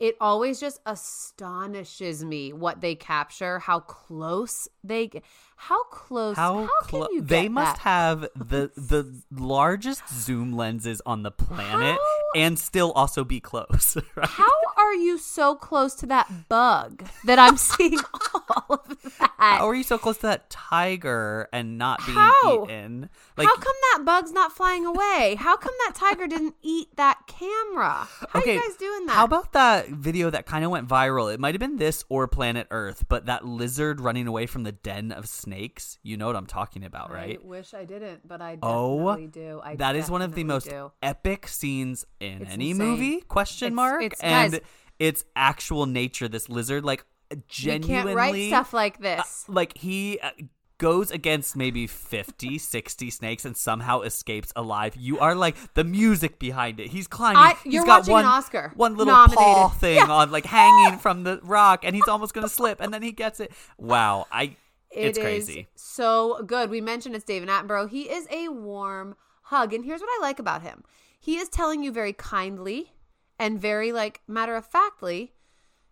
it 0.00 0.16
always 0.20 0.60
just 0.60 0.80
astonishes 0.86 2.24
me 2.24 2.52
what 2.52 2.80
they 2.80 2.94
capture, 2.94 3.58
how 3.58 3.80
close 3.80 4.68
they 4.84 5.08
get. 5.08 5.24
How 5.56 5.82
close? 5.84 6.36
How, 6.36 6.62
How, 6.62 6.68
clo- 6.82 7.06
can 7.06 7.14
you 7.16 7.20
get 7.22 7.28
they 7.28 7.48
must 7.48 7.76
that? 7.76 7.82
have 7.82 8.20
the 8.36 8.70
the 8.76 9.12
largest 9.32 10.08
zoom 10.08 10.52
lenses 10.52 11.02
on 11.04 11.24
the 11.24 11.32
planet 11.32 11.96
How- 11.98 12.30
and 12.40 12.58
still 12.58 12.92
also 12.92 13.24
be 13.24 13.40
close. 13.40 13.96
Right? 14.14 14.28
How 14.28 14.52
are 14.88 14.94
you 14.94 15.18
so 15.18 15.54
close 15.54 15.94
to 15.96 16.06
that 16.06 16.48
bug 16.48 17.04
that 17.24 17.38
I'm 17.38 17.56
seeing 17.70 17.98
all 18.34 18.64
of 18.70 18.88
that? 19.18 19.32
How 19.38 19.68
are 19.68 19.74
you 19.74 19.82
so 19.84 19.98
close 19.98 20.16
to 20.18 20.22
that 20.28 20.50
tiger 20.50 21.48
and 21.52 21.78
not 21.78 22.04
being 22.06 22.16
How? 22.18 22.64
eaten? 22.64 23.08
Like 23.36 23.46
How 23.48 23.54
come 23.56 23.74
that 23.92 24.02
bug's 24.04 24.32
not 24.32 24.52
flying 24.52 24.84
away? 24.84 25.36
How 25.38 25.56
come 25.56 25.72
that 25.86 25.94
tiger 25.94 26.26
didn't 26.26 26.54
eat 26.62 26.88
that 26.96 27.18
camera? 27.26 28.08
How 28.30 28.40
okay, 28.40 28.50
are 28.50 28.54
you 28.54 28.68
guys 28.68 28.76
doing 28.76 29.06
that? 29.06 29.12
How 29.12 29.24
about 29.24 29.52
that 29.52 29.88
video 29.88 30.30
that 30.30 30.46
kind 30.46 30.64
of 30.64 30.70
went 30.70 30.88
viral? 30.88 31.32
It 31.32 31.38
might 31.40 31.54
have 31.54 31.60
been 31.60 31.76
this 31.76 32.04
or 32.08 32.26
Planet 32.28 32.66
Earth, 32.70 33.04
but 33.08 33.26
that 33.26 33.44
lizard 33.46 34.00
running 34.00 34.26
away 34.26 34.46
from 34.46 34.64
the 34.64 34.72
den 34.72 35.12
of 35.12 35.26
snakes. 35.28 35.98
You 36.02 36.16
know 36.16 36.26
what 36.26 36.36
I'm 36.36 36.46
talking 36.46 36.84
about, 36.84 37.12
right? 37.12 37.38
I 37.42 37.46
wish 37.46 37.74
I 37.74 37.84
didn't, 37.84 38.26
but 38.26 38.40
I 38.40 38.58
Oh, 38.62 39.16
do. 39.28 39.60
I 39.62 39.76
that 39.76 39.96
is 39.96 40.10
one 40.10 40.22
of 40.22 40.34
the 40.34 40.44
most 40.44 40.68
do. 40.68 40.90
epic 41.02 41.46
scenes 41.48 42.04
in 42.20 42.42
It's 42.42 42.52
any 42.52 42.70
insane. 42.70 42.86
movie? 42.88 43.20
Question 43.20 43.68
It's- 43.68 43.76
mark. 43.76 44.02
it's- 44.02 44.20
and 44.20 44.52
guys- 44.52 44.60
its 44.98 45.24
actual 45.36 45.86
nature, 45.86 46.28
this 46.28 46.48
lizard, 46.48 46.84
like 46.84 47.04
You 47.30 47.42
genuinely, 47.48 47.86
can't 48.04 48.16
write 48.16 48.48
stuff 48.48 48.72
like 48.72 48.96
uh, 48.98 49.16
this. 49.16 49.44
like 49.48 49.76
he. 49.78 50.18
Uh, 50.22 50.30
goes 50.80 51.10
against 51.10 51.56
maybe 51.56 51.88
50 51.88 52.56
60 52.56 53.10
snakes 53.10 53.44
and 53.44 53.56
somehow 53.56 54.02
escapes 54.02 54.52
alive 54.54 54.94
you 54.94 55.18
are 55.18 55.34
like 55.34 55.56
the 55.74 55.82
music 55.82 56.38
behind 56.38 56.78
it 56.78 56.86
he's 56.90 57.08
climbing 57.08 57.38
I- 57.42 57.56
he's 57.64 57.72
you're 57.72 57.84
got 57.84 58.02
watching 58.02 58.12
one 58.12 58.24
an 58.24 58.30
Oscar 58.30 58.72
one 58.76 58.96
little 58.96 59.12
nominated. 59.12 59.38
paw 59.42 59.68
thing 59.70 59.96
Yeah. 59.96 60.04
on 60.08 60.30
like 60.30 60.46
hanging 60.46 61.00
from 61.00 61.24
the 61.24 61.40
rock 61.42 61.80
and 61.84 61.96
he's 61.96 62.06
almost 62.06 62.32
gonna 62.32 62.48
slip 62.48 62.80
and 62.80 62.94
then 62.94 63.02
he 63.02 63.10
gets 63.10 63.40
it 63.40 63.50
wow 63.76 64.28
i 64.30 64.42
It 64.44 64.54
it's 64.92 65.18
is 65.18 65.24
crazy 65.24 65.66
so 65.74 66.44
good. 66.46 66.70
We 66.70 66.80
mentioned 66.80 67.16
it's 67.16 67.24
David 67.24 67.48
Attenborough. 67.48 67.90
He 67.90 68.02
is 68.02 68.28
a 68.30 68.48
warm 68.48 69.16
hug, 69.42 69.74
and 69.74 69.84
here's 69.84 70.00
what 70.00 70.10
I 70.16 70.22
like 70.22 70.38
about 70.38 70.62
him: 70.62 70.84
he 71.18 71.38
is 71.38 71.48
telling 71.48 71.82
you 71.82 71.90
very 71.90 72.12
kindly 72.12 72.92
and 73.38 73.60
very 73.60 73.92
like 73.92 74.20
matter 74.26 74.56
of 74.56 74.66
factly. 74.66 75.32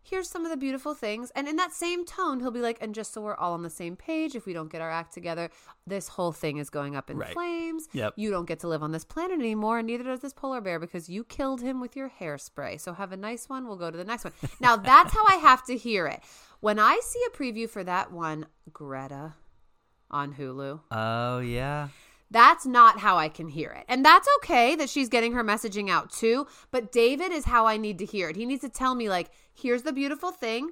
Here's 0.02 0.30
some 0.30 0.44
of 0.44 0.52
the 0.52 0.56
beautiful 0.56 0.94
things, 0.94 1.32
and 1.34 1.48
in 1.48 1.56
that 1.56 1.72
same 1.72 2.04
tone, 2.06 2.38
he'll 2.38 2.52
be 2.52 2.60
like, 2.60 2.78
"And 2.80 2.94
just 2.94 3.12
so 3.12 3.20
we're 3.20 3.34
all 3.34 3.54
on 3.54 3.64
the 3.64 3.70
same 3.70 3.96
page, 3.96 4.36
if 4.36 4.46
we 4.46 4.52
don't 4.52 4.70
get 4.70 4.80
our 4.80 4.88
act 4.90 5.12
together, 5.12 5.50
this 5.84 6.06
whole 6.06 6.30
thing 6.30 6.58
is 6.58 6.70
going 6.70 6.94
up 6.94 7.10
in 7.10 7.18
Right. 7.18 7.32
flames. 7.32 7.88
Yep. 7.92 8.12
You 8.14 8.30
don't 8.30 8.44
get 8.46 8.60
to 8.60 8.68
live 8.68 8.84
on 8.84 8.92
this 8.92 9.04
planet 9.04 9.40
anymore, 9.40 9.78
and 9.78 9.86
neither 9.88 10.04
does 10.04 10.20
this 10.20 10.32
polar 10.32 10.60
bear 10.60 10.78
because 10.78 11.08
you 11.08 11.24
killed 11.24 11.60
him 11.60 11.80
with 11.80 11.96
your 11.96 12.08
hairspray. 12.20 12.80
So 12.80 12.92
have 12.92 13.10
a 13.10 13.16
nice 13.16 13.48
one. 13.48 13.66
We'll 13.66 13.74
go 13.78 13.90
to 13.90 13.98
the 13.98 14.04
next 14.04 14.22
one. 14.22 14.32
Now 14.60 14.76
that's 14.76 15.12
how 15.12 15.24
I 15.26 15.36
have 15.38 15.64
to 15.66 15.76
hear 15.76 16.06
it. 16.06 16.20
When 16.60 16.78
I 16.78 17.00
see 17.02 17.20
a 17.26 17.36
preview 17.36 17.68
for 17.68 17.82
that 17.82 18.12
one, 18.12 18.46
Greta 18.72 19.34
on 20.08 20.34
Hulu, 20.34 20.82
oh 20.92 21.38
yeah 21.40 21.88
that's 22.30 22.66
not 22.66 22.98
how 23.00 23.16
I 23.18 23.28
can 23.28 23.48
hear 23.48 23.70
it. 23.70 23.84
And 23.88 24.04
that's 24.04 24.28
okay 24.38 24.74
that 24.76 24.88
she's 24.90 25.08
getting 25.08 25.32
her 25.34 25.44
messaging 25.44 25.88
out 25.90 26.10
too. 26.10 26.46
But 26.70 26.90
David 26.92 27.32
is 27.32 27.44
how 27.44 27.66
I 27.66 27.76
need 27.76 27.98
to 28.00 28.04
hear 28.04 28.28
it. 28.28 28.36
He 28.36 28.46
needs 28.46 28.62
to 28.62 28.68
tell 28.68 28.94
me, 28.94 29.08
like, 29.08 29.30
here's 29.54 29.82
the 29.82 29.92
beautiful 29.92 30.30
thing. 30.32 30.70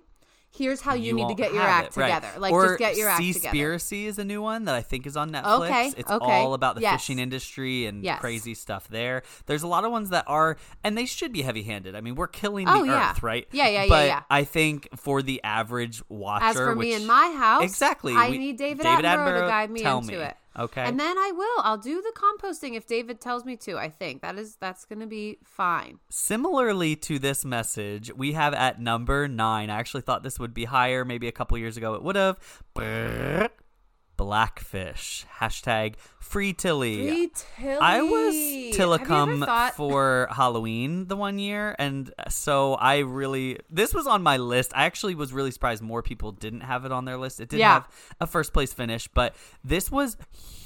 Here's 0.57 0.81
how 0.81 0.95
you, 0.95 1.12
need 1.14 1.27
to 1.27 1.35
get 1.35 1.53
your 1.53 1.62
act 1.64 1.97
it, 1.97 2.01
right. 2.01 2.14
together. 2.14 2.38
Like, 2.38 2.53
or 2.53 2.67
just 2.69 2.79
get 2.79 2.97
your 2.97 3.09
act 3.09 3.21
together. 3.21 3.49
Or 3.49 3.75
Seaspiracy 3.77 4.05
is 4.05 4.21
a 4.21 4.25
new 4.25 4.40
one 4.40 4.67
that 4.67 4.77
I 4.77 4.83
think 4.83 5.05
is 5.05 5.17
on 5.17 5.33
Netflix. 5.33 5.64
Okay, 5.67 5.93
It's 5.97 6.09
okay, 6.09 6.25
all 6.33 6.55
about 6.55 6.77
the 6.77 6.83
yes. 6.83 7.01
fishing 7.01 7.19
industry 7.19 7.87
and 7.87 8.05
Yes. 8.05 8.21
crazy 8.21 8.55
stuff 8.55 8.87
there. 8.87 9.25
There's 9.47 9.64
a 9.64 9.67
lot 9.67 9.85
of 9.85 9.90
ones 9.90 10.11
that 10.11 10.23
are, 10.29 10.57
and 10.85 10.97
they 10.97 11.07
should 11.07 11.33
be 11.33 11.43
heavy-handed. 11.43 11.97
I 11.97 12.01
mean, 12.03 12.14
we're 12.14 12.29
killing 12.29 12.69
Oh, 12.69 12.83
the 12.83 12.87
yeah. 12.87 13.11
earth, 13.11 13.23
right? 13.25 13.49
Yeah, 13.51 13.67
yeah, 13.67 13.83
yeah, 13.83 13.88
but 13.88 14.07
yeah. 14.07 14.23
I 14.31 14.45
think 14.45 14.88
for 14.95 15.23
the 15.23 15.43
average 15.43 16.05
watcher, 16.09 16.45
As 16.45 16.55
for 16.55 16.77
me 16.77 16.90
which- 16.93 17.01
in 17.01 17.07
my 17.09 17.35
house, 17.37 17.64
exactly, 17.64 18.14
I 18.14 18.31
we- 18.31 18.38
need 18.38 18.57
David, 18.57 18.85
David 18.85 19.05
Attenborough, 19.05 19.27
Attenborough, 19.27 19.40
to 19.43 19.49
guide 19.49 19.71
me 19.73 19.81
tell 19.81 19.99
into 19.99 20.12
me. 20.12 20.19
it. 20.19 20.37
Okay. 20.59 20.83
And 20.83 20.99
then 21.01 21.19
I 21.19 21.33
will. 21.33 21.62
I'll 21.62 21.79
do 21.79 22.01
the 22.01 22.12
composting 22.14 22.77
if 22.77 22.87
David 22.87 23.21
tells 23.21 23.45
me 23.45 23.57
to. 23.59 23.77
I 23.77 23.88
think 23.88 24.23
that 24.23 24.38
is 24.38 24.57
that's 24.57 24.85
going 24.85 25.01
to 25.01 25.07
be 25.07 25.38
fine. 25.43 25.99
Similarly 26.11 26.97
to 26.97 27.19
this 27.19 27.45
message, 27.45 28.12
we 28.14 28.33
have 28.33 28.55
at 28.55 28.81
number 28.81 29.27
nine. 29.27 29.71
I 29.71 29.79
actually 29.79 30.03
thought 30.03 30.23
this 30.23 30.38
would 30.38 30.55
be 30.55 30.67
higher. 30.67 31.05
Maybe 31.05 31.27
a 31.29 31.33
couple 31.33 31.59
years 31.59 31.77
ago 31.77 31.95
it 31.95 32.03
would 32.03 32.17
have. 32.17 32.38
Blackfish. 34.25 35.27
Hashtag 35.39 35.97
free 36.19 36.55
Tilly. 36.55 37.09
Free 37.09 37.31
Tilly. 37.59 37.79
I 37.79 38.01
was 38.01 38.35
Have 38.35 38.43
you 38.43 38.69
ever 38.71 39.05
Tilikum 39.05 39.45
thought- 39.45 39.75
for 39.77 40.29
Halloween 40.31 41.07
the 41.09 41.17
one 41.17 41.39
year, 41.39 41.77
and 41.79 42.11
so 42.31 42.73
I 42.75 43.01
really 43.01 43.59
this 43.69 43.93
was 43.93 44.07
on 44.07 44.23
my 44.23 44.39
list. 44.39 44.73
I 44.75 44.87
actually 44.87 45.15
was 45.15 45.35
really 45.35 45.51
surprised 45.51 45.83
more 45.83 46.03
people 46.03 46.33
didn't 46.33 46.63
have 46.63 46.87
it 46.87 46.93
on 46.93 47.05
their 47.05 47.19
list. 47.19 47.39
It 47.39 47.51
didn't 47.51 47.61
Yeah. 47.61 47.75
have 47.75 47.89
a 48.19 48.27
first 48.27 48.55
place 48.55 48.73
finish, 48.73 49.09
but 49.09 49.35
this 49.63 49.91
was 49.91 50.17
huge 50.33 50.63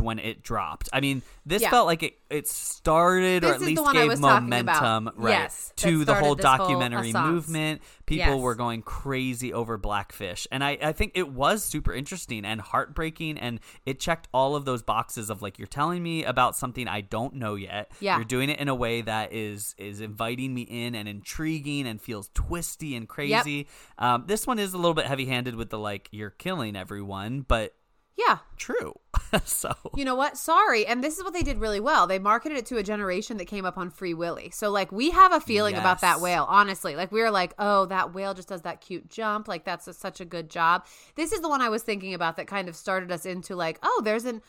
when 0.00 0.18
it 0.18 0.42
dropped. 0.42 0.88
I 0.92 1.00
mean, 1.00 1.22
this 1.46 1.62
Yeah. 1.62 1.70
felt 1.70 1.86
like 1.86 2.02
it 2.02 2.18
it 2.30 2.48
started 2.48 3.44
or 3.44 3.54
at 3.54 3.60
least 3.60 3.80
gave 3.92 4.18
momentum 4.18 5.10
right 5.16 5.30
Yes, 5.30 5.72
to 5.76 6.04
the 6.04 6.14
whole 6.14 6.34
this 6.34 6.44
whole 6.44 6.56
documentary 6.56 7.12
movement. 7.12 7.80
People 8.06 8.34
Yes. 8.34 8.40
were 8.40 8.54
going 8.54 8.82
crazy 8.82 9.52
over 9.52 9.76
Blackfish, 9.78 10.46
and 10.50 10.64
I 10.64 10.78
I 10.82 10.92
think 10.92 11.12
it 11.14 11.28
was 11.30 11.62
super 11.64 11.92
interesting 11.92 12.44
and 12.44 12.60
heartbreaking, 12.60 13.38
and 13.38 13.60
it 13.86 14.00
checked 14.00 14.28
all 14.32 14.56
of 14.56 14.64
those 14.64 14.82
boxes 14.82 15.30
of 15.30 15.42
like 15.42 15.58
you're 15.58 15.66
telling 15.68 16.02
me 16.02 16.24
about 16.24 16.56
something 16.56 16.88
I 16.88 17.02
don't 17.02 17.34
know 17.34 17.54
yet. 17.54 17.92
Yeah. 18.00 18.16
You're 18.16 18.24
doing 18.24 18.50
it 18.50 18.58
in 18.58 18.68
a 18.68 18.74
way 18.74 19.02
that 19.02 19.32
is 19.32 19.74
is 19.78 20.00
inviting 20.00 20.52
me 20.54 20.62
in 20.62 20.94
and 20.94 21.08
intriguing 21.08 21.86
and 21.86 22.00
feels 22.00 22.30
twisty 22.34 22.96
and 22.96 23.08
crazy. 23.08 23.68
Um, 23.98 24.24
this 24.26 24.46
one 24.46 24.58
is 24.58 24.72
a 24.74 24.76
little 24.76 24.94
bit 24.94 25.06
heavy 25.06 25.26
handed 25.26 25.54
with 25.56 25.70
the 25.70 25.78
like 25.78 26.08
you're 26.10 26.30
killing 26.30 26.74
everyone, 26.76 27.42
but 27.46 27.74
Yeah. 28.16 28.38
true. 28.56 28.94
so 29.44 29.74
You 29.96 30.04
know 30.04 30.14
what? 30.14 30.36
Sorry. 30.36 30.86
And 30.86 31.02
this 31.02 31.18
is 31.18 31.24
what 31.24 31.32
they 31.32 31.42
did 31.42 31.58
really 31.58 31.80
well. 31.80 32.06
They 32.06 32.18
marketed 32.20 32.56
it 32.58 32.66
to 32.66 32.76
a 32.76 32.82
generation 32.82 33.36
that 33.38 33.46
came 33.46 33.64
up 33.64 33.76
on 33.76 33.90
Free 33.90 34.14
Willy. 34.14 34.50
So, 34.50 34.70
like, 34.70 34.92
we 34.92 35.10
have 35.10 35.32
a 35.32 35.40
feeling 35.40 35.74
about 35.74 36.00
that 36.02 36.20
whale, 36.20 36.46
honestly. 36.48 36.94
Like, 36.94 37.10
we 37.10 37.20
were 37.20 37.30
like, 37.32 37.54
oh, 37.58 37.86
that 37.86 38.14
whale 38.14 38.32
just 38.34 38.48
does 38.48 38.62
that 38.62 38.80
cute 38.80 39.10
jump. 39.10 39.48
Like, 39.48 39.64
that's 39.64 39.88
a, 39.88 39.92
such 39.92 40.20
a 40.20 40.24
good 40.24 40.48
job. 40.48 40.86
This 41.16 41.32
is 41.32 41.40
the 41.40 41.48
one 41.48 41.60
I 41.60 41.68
was 41.68 41.82
thinking 41.82 42.14
about 42.14 42.36
that 42.36 42.46
kind 42.46 42.68
of 42.68 42.76
started 42.76 43.10
us 43.10 43.26
into, 43.26 43.56
like, 43.56 43.78
oh, 43.82 44.02
there's 44.04 44.24
an 44.24 44.40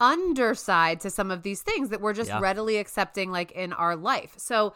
underside 0.00 1.00
to 1.00 1.10
some 1.10 1.30
of 1.30 1.42
these 1.42 1.62
things 1.62 1.90
that 1.90 2.00
we're 2.00 2.12
just 2.14 2.28
Yeah. 2.30 2.40
readily 2.40 2.78
accepting, 2.78 3.30
like, 3.30 3.52
in 3.52 3.72
our 3.72 3.96
life. 3.96 4.34
So, 4.38 4.74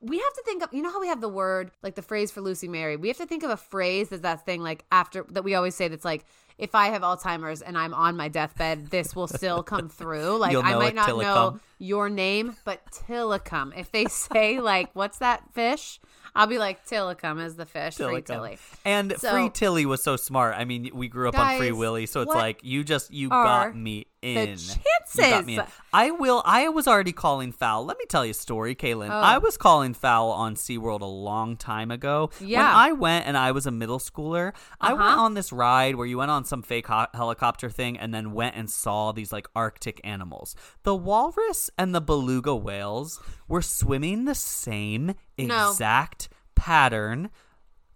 we 0.00 0.18
have 0.18 0.34
to 0.34 0.42
think 0.44 0.62
of 0.62 0.68
you 0.74 0.82
know 0.82 0.90
how 0.92 1.00
we 1.00 1.08
have 1.08 1.22
the 1.22 1.28
word 1.30 1.70
like 1.82 1.94
the 1.94 2.02
phrase 2.02 2.30
for 2.30 2.42
Lucy 2.42 2.68
Mary. 2.68 2.94
We 2.94 3.08
have 3.08 3.16
to 3.16 3.24
think 3.24 3.42
of 3.42 3.48
a 3.48 3.56
phrase 3.56 4.12
as 4.12 4.20
that 4.20 4.44
thing 4.44 4.60
like 4.60 4.84
after 4.92 5.24
that 5.30 5.44
we 5.44 5.54
always 5.54 5.74
say 5.74 5.88
that's 5.88 6.04
like 6.04 6.26
if 6.58 6.74
I 6.74 6.88
have 6.88 7.02
Alzheimer's 7.02 7.62
and 7.62 7.76
I'm 7.76 7.94
on 7.94 8.16
my 8.16 8.28
deathbed, 8.28 8.88
this 8.88 9.14
will 9.16 9.26
still 9.28 9.62
come 9.62 9.88
through. 9.88 10.38
Like 10.44 10.56
I 10.56 10.74
might 10.74 10.94
not 10.94 11.08
know 11.08 11.22
come. 11.50 11.60
your 11.78 12.08
name, 12.08 12.56
but 12.64 12.84
Tilikum. 12.90 13.76
If 13.78 13.90
they 13.92 14.04
say 14.10 14.60
like 14.60 14.90
what's 14.94 15.18
that 15.18 15.42
fish? 15.52 16.00
I'll 16.34 16.46
be 16.48 16.58
like 16.58 16.84
Tilikum 16.86 17.44
is 17.44 17.54
the 17.56 17.66
fish, 17.66 17.94
free 17.96 18.06
Tilikum. 18.06 18.24
Tilly. 18.26 18.58
And 18.84 19.14
So- 19.18 19.30
Free 19.32 19.50
Tilly 19.50 19.86
was 19.86 20.02
so 20.02 20.16
smart. 20.16 20.54
I 20.56 20.64
mean, 20.64 20.90
we 20.92 21.08
grew 21.08 21.28
up 21.28 21.38
on 21.38 21.58
Free 21.58 21.70
Guys, 21.70 21.78
Willy, 21.78 22.06
so 22.06 22.22
it's 22.22 22.34
like 22.34 22.64
you 22.64 22.82
just 22.84 23.12
you 23.12 23.28
got 23.28 23.76
me 23.76 24.06
in. 24.24 24.58
You 24.58 25.22
got 25.30 25.46
me 25.46 25.58
in. 25.58 25.64
I 25.92 26.10
will. 26.10 26.42
I 26.44 26.68
was 26.70 26.88
already 26.88 27.12
calling 27.12 27.52
foul. 27.52 27.84
Let 27.84 27.98
me 27.98 28.04
tell 28.08 28.24
you 28.24 28.32
a 28.32 28.34
story, 28.34 28.74
Kaylin. 28.74 29.10
Oh. 29.10 29.12
I 29.12 29.38
was 29.38 29.56
calling 29.56 29.94
foul 29.94 30.30
on 30.30 30.56
SeaWorld 30.56 31.02
a 31.02 31.04
long 31.06 31.56
time 31.56 31.90
ago. 31.90 32.30
When 32.38 32.48
Yeah. 32.48 32.72
I 32.74 32.92
went 32.92 33.26
and 33.26 33.36
I 33.36 33.52
was 33.52 33.66
a 33.66 33.70
middle 33.70 33.98
schooler, 34.00 34.52
I 34.80 34.92
went 34.92 35.04
Uh-huh. 35.04 35.20
on 35.20 35.34
this 35.34 35.52
ride 35.52 35.94
where 35.94 36.06
you 36.06 36.18
went 36.18 36.30
on 36.32 36.44
some 36.44 36.62
fake 36.62 36.88
ho- 36.88 37.06
helicopter 37.14 37.70
thing 37.70 37.96
and 37.98 38.12
then 38.12 38.32
went 38.32 38.56
and 38.56 38.68
saw 38.68 39.12
these 39.12 39.30
like 39.32 39.46
Arctic 39.54 40.00
animals. 40.02 40.56
The 40.82 40.94
walrus 40.96 41.70
and 41.78 41.94
the 41.94 42.00
beluga 42.00 42.54
whales 42.56 43.20
were 43.46 43.62
swimming 43.62 44.24
the 44.24 44.34
same 44.34 45.14
No. 45.38 45.70
exact 45.70 46.28
pattern 46.56 47.30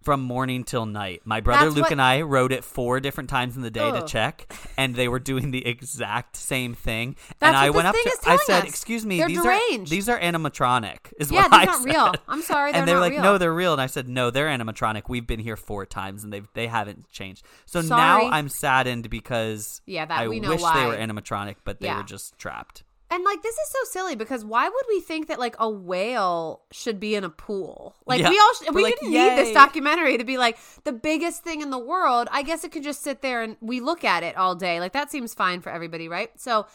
from 0.09 0.23
morning 0.23 0.65
till 0.65 0.87
night. 0.87 1.21
My 1.27 1.41
brother 1.41 1.67
That's 1.67 1.77
Luke 1.77 1.83
what- 1.85 1.93
and 1.93 2.01
I 2.01 2.23
rode 2.23 2.51
it 2.51 2.65
four 2.65 2.99
different 2.99 3.29
times 3.29 3.57
in 3.57 3.63
the 3.63 3.71
day 3.71 3.93
to 3.93 4.07
check, 4.07 4.51
and 4.79 4.95
they 4.95 5.07
were 5.07 5.19
doing 5.19 5.51
the 5.51 5.67
exact 5.67 6.35
same 6.35 6.73
thing. 6.73 7.15
That's 7.41 7.49
and 7.49 7.57
I 7.59 7.69
went 7.69 7.89
up 7.89 7.95
to, 7.95 8.13
I 8.27 8.37
said, 8.47 8.63
us. 8.63 8.69
"Excuse 8.71 9.05
me, 9.05 9.19
They're 9.19 9.29
these 9.29 9.43
deranged." 9.43 9.93
are 9.93 9.95
these 9.95 10.09
are 10.09 10.19
animatronic." 10.19 11.13
Is 11.21 11.31
Yeah, 11.31 11.43
what 11.43 11.51
these 11.51 11.61
I 11.69 11.71
aren't 11.73 11.83
said. 11.83 11.93
real. 11.93 12.15
I'm 12.27 12.41
sorry, 12.41 12.73
they're 12.73 12.81
and 12.81 12.89
they 12.89 12.95
were 12.95 13.01
not 13.01 13.05
like, 13.05 13.13
real. 13.13 13.23
"No, 13.23 13.37
they're 13.37 13.53
real." 13.53 13.73
And 13.75 13.83
I 13.83 13.87
said, 13.87 14.09
"No, 14.09 14.31
they're 14.31 14.49
animatronic. 14.49 15.03
We've 15.09 15.27
been 15.27 15.41
here 15.41 15.59
four 15.59 15.85
times, 15.85 16.25
and 16.25 16.33
they 16.33 16.41
they 16.55 16.69
haven't 16.69 17.11
changed." 17.11 17.45
So 17.67 17.83
Sorry. 17.83 18.01
now 18.25 18.31
I'm 18.31 18.49
saddened 18.49 19.11
because 19.11 19.83
Yeah, 19.85 20.07
that 20.07 20.21
I 20.21 20.29
we 20.29 20.41
know 20.41 20.49
wish 20.53 20.63
why. 20.63 20.81
they 20.81 20.87
were 20.87 20.97
animatronic, 20.97 21.57
but 21.65 21.81
they 21.81 21.89
Yeah. 21.89 21.99
were 21.99 22.03
just 22.03 22.39
trapped. 22.39 22.83
And 23.11 23.25
like 23.25 23.43
this 23.43 23.55
is 23.57 23.69
so 23.71 23.79
silly 23.85 24.17
because 24.17 24.45
why 24.45 24.69
would 24.69 24.85
we 24.89 25.01
think 25.01 25.29
that 25.29 25.39
like 25.39 25.57
a 25.59 25.69
whale 25.69 26.61
should 26.73 27.01
be 27.01 27.15
in 27.15 27.25
a 27.25 27.31
pool? 27.31 27.97
Like 28.07 28.21
Yeah. 28.21 28.29
we 28.31 28.39
all 28.39 28.53
sh- 28.55 28.71
We're 28.71 28.83
like, 28.83 28.97
didn't 29.01 29.13
need 29.13 29.37
this 29.39 29.55
documentary 29.55 30.19
to 30.19 30.25
be 30.25 30.37
like 30.37 30.59
the 30.85 30.93
biggest 30.93 31.43
thing 31.43 31.63
in 31.63 31.71
the 31.71 31.79
world. 31.79 32.29
I 32.31 32.43
guess 32.43 32.65
it 32.65 32.73
could 32.73 32.83
just 32.83 33.03
sit 33.03 33.23
there 33.23 33.43
and 33.43 33.57
we 33.61 33.81
look 33.81 34.05
at 34.05 34.23
it 34.25 34.37
all 34.37 34.55
day. 34.55 34.79
Like 34.79 34.93
that 34.93 35.11
seems 35.11 35.33
fine 35.33 35.61
for 35.63 35.71
everybody, 35.71 36.07
right? 36.09 36.31
So 36.39 36.67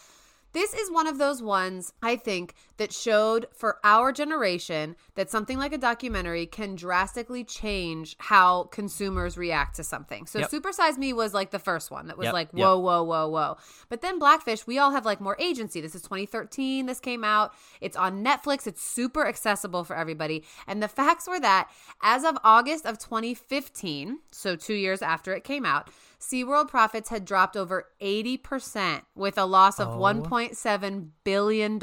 This 0.54 0.74
is 0.74 0.90
one 0.92 1.08
of 1.08 1.18
those 1.20 1.42
ones 1.42 1.94
I 2.02 2.16
think 2.16 2.54
that 2.78 2.92
showed 2.92 3.46
for 3.54 3.78
our 3.84 4.12
generation 4.12 4.96
that 5.16 5.30
something 5.30 5.58
like 5.58 5.74
a 5.74 5.78
documentary 5.78 6.46
can 6.46 6.76
drastically 6.76 7.44
change 7.44 8.16
how 8.20 8.64
consumers 8.66 9.38
react 9.38 9.76
to 9.76 9.84
something. 9.84 10.26
So 10.26 10.40
Yep. 10.40 10.50
Super 10.50 10.72
Size 10.72 10.98
Me 10.98 11.14
was 11.14 11.34
like 11.34 11.52
the 11.52 11.60
first 11.60 11.92
one 11.92 12.08
that 12.08 12.18
was 12.18 12.26
Yep, 12.26 12.34
like 12.34 12.50
yep. 12.54 12.66
whoa 12.66 12.80
whoa 12.80 13.04
whoa 13.04 13.28
whoa. 13.28 13.58
But 13.90 14.02
then 14.02 14.18
Blackfish, 14.18 14.66
we 14.66 14.80
all 14.80 14.92
have 14.92 15.06
like 15.06 15.22
more 15.22 15.38
agency. 15.40 15.82
This 15.82 15.94
is 15.96 16.02
2013 16.02 16.88
this 16.88 17.00
came 17.00 17.24
out. 17.24 17.54
It's 17.80 17.96
on 17.96 18.24
Netflix. 18.24 18.66
It's 18.66 18.82
super 18.82 19.28
accessible 19.28 19.84
for 19.84 19.96
everybody. 19.96 20.44
And 20.68 20.82
the 20.82 20.88
facts 20.88 21.28
were 21.28 21.40
that 21.40 21.70
as 22.02 22.24
of 22.24 22.38
August 22.44 22.86
of 22.86 22.98
2015, 22.98 24.20
so 24.32 24.56
2 24.56 24.74
years 24.74 25.02
after 25.02 25.34
it 25.34 25.44
came 25.44 25.66
out, 25.66 25.90
SeaWorld 26.20 26.70
profits 26.70 27.10
had 27.10 27.26
dropped 27.26 27.58
over 27.58 27.90
80% 28.02 29.02
with 29.14 29.38
a 29.38 29.44
loss 29.46 29.78
of 29.80 29.90
Oh. 29.90 29.98
$1.7 30.00 31.10
billion 31.26 31.74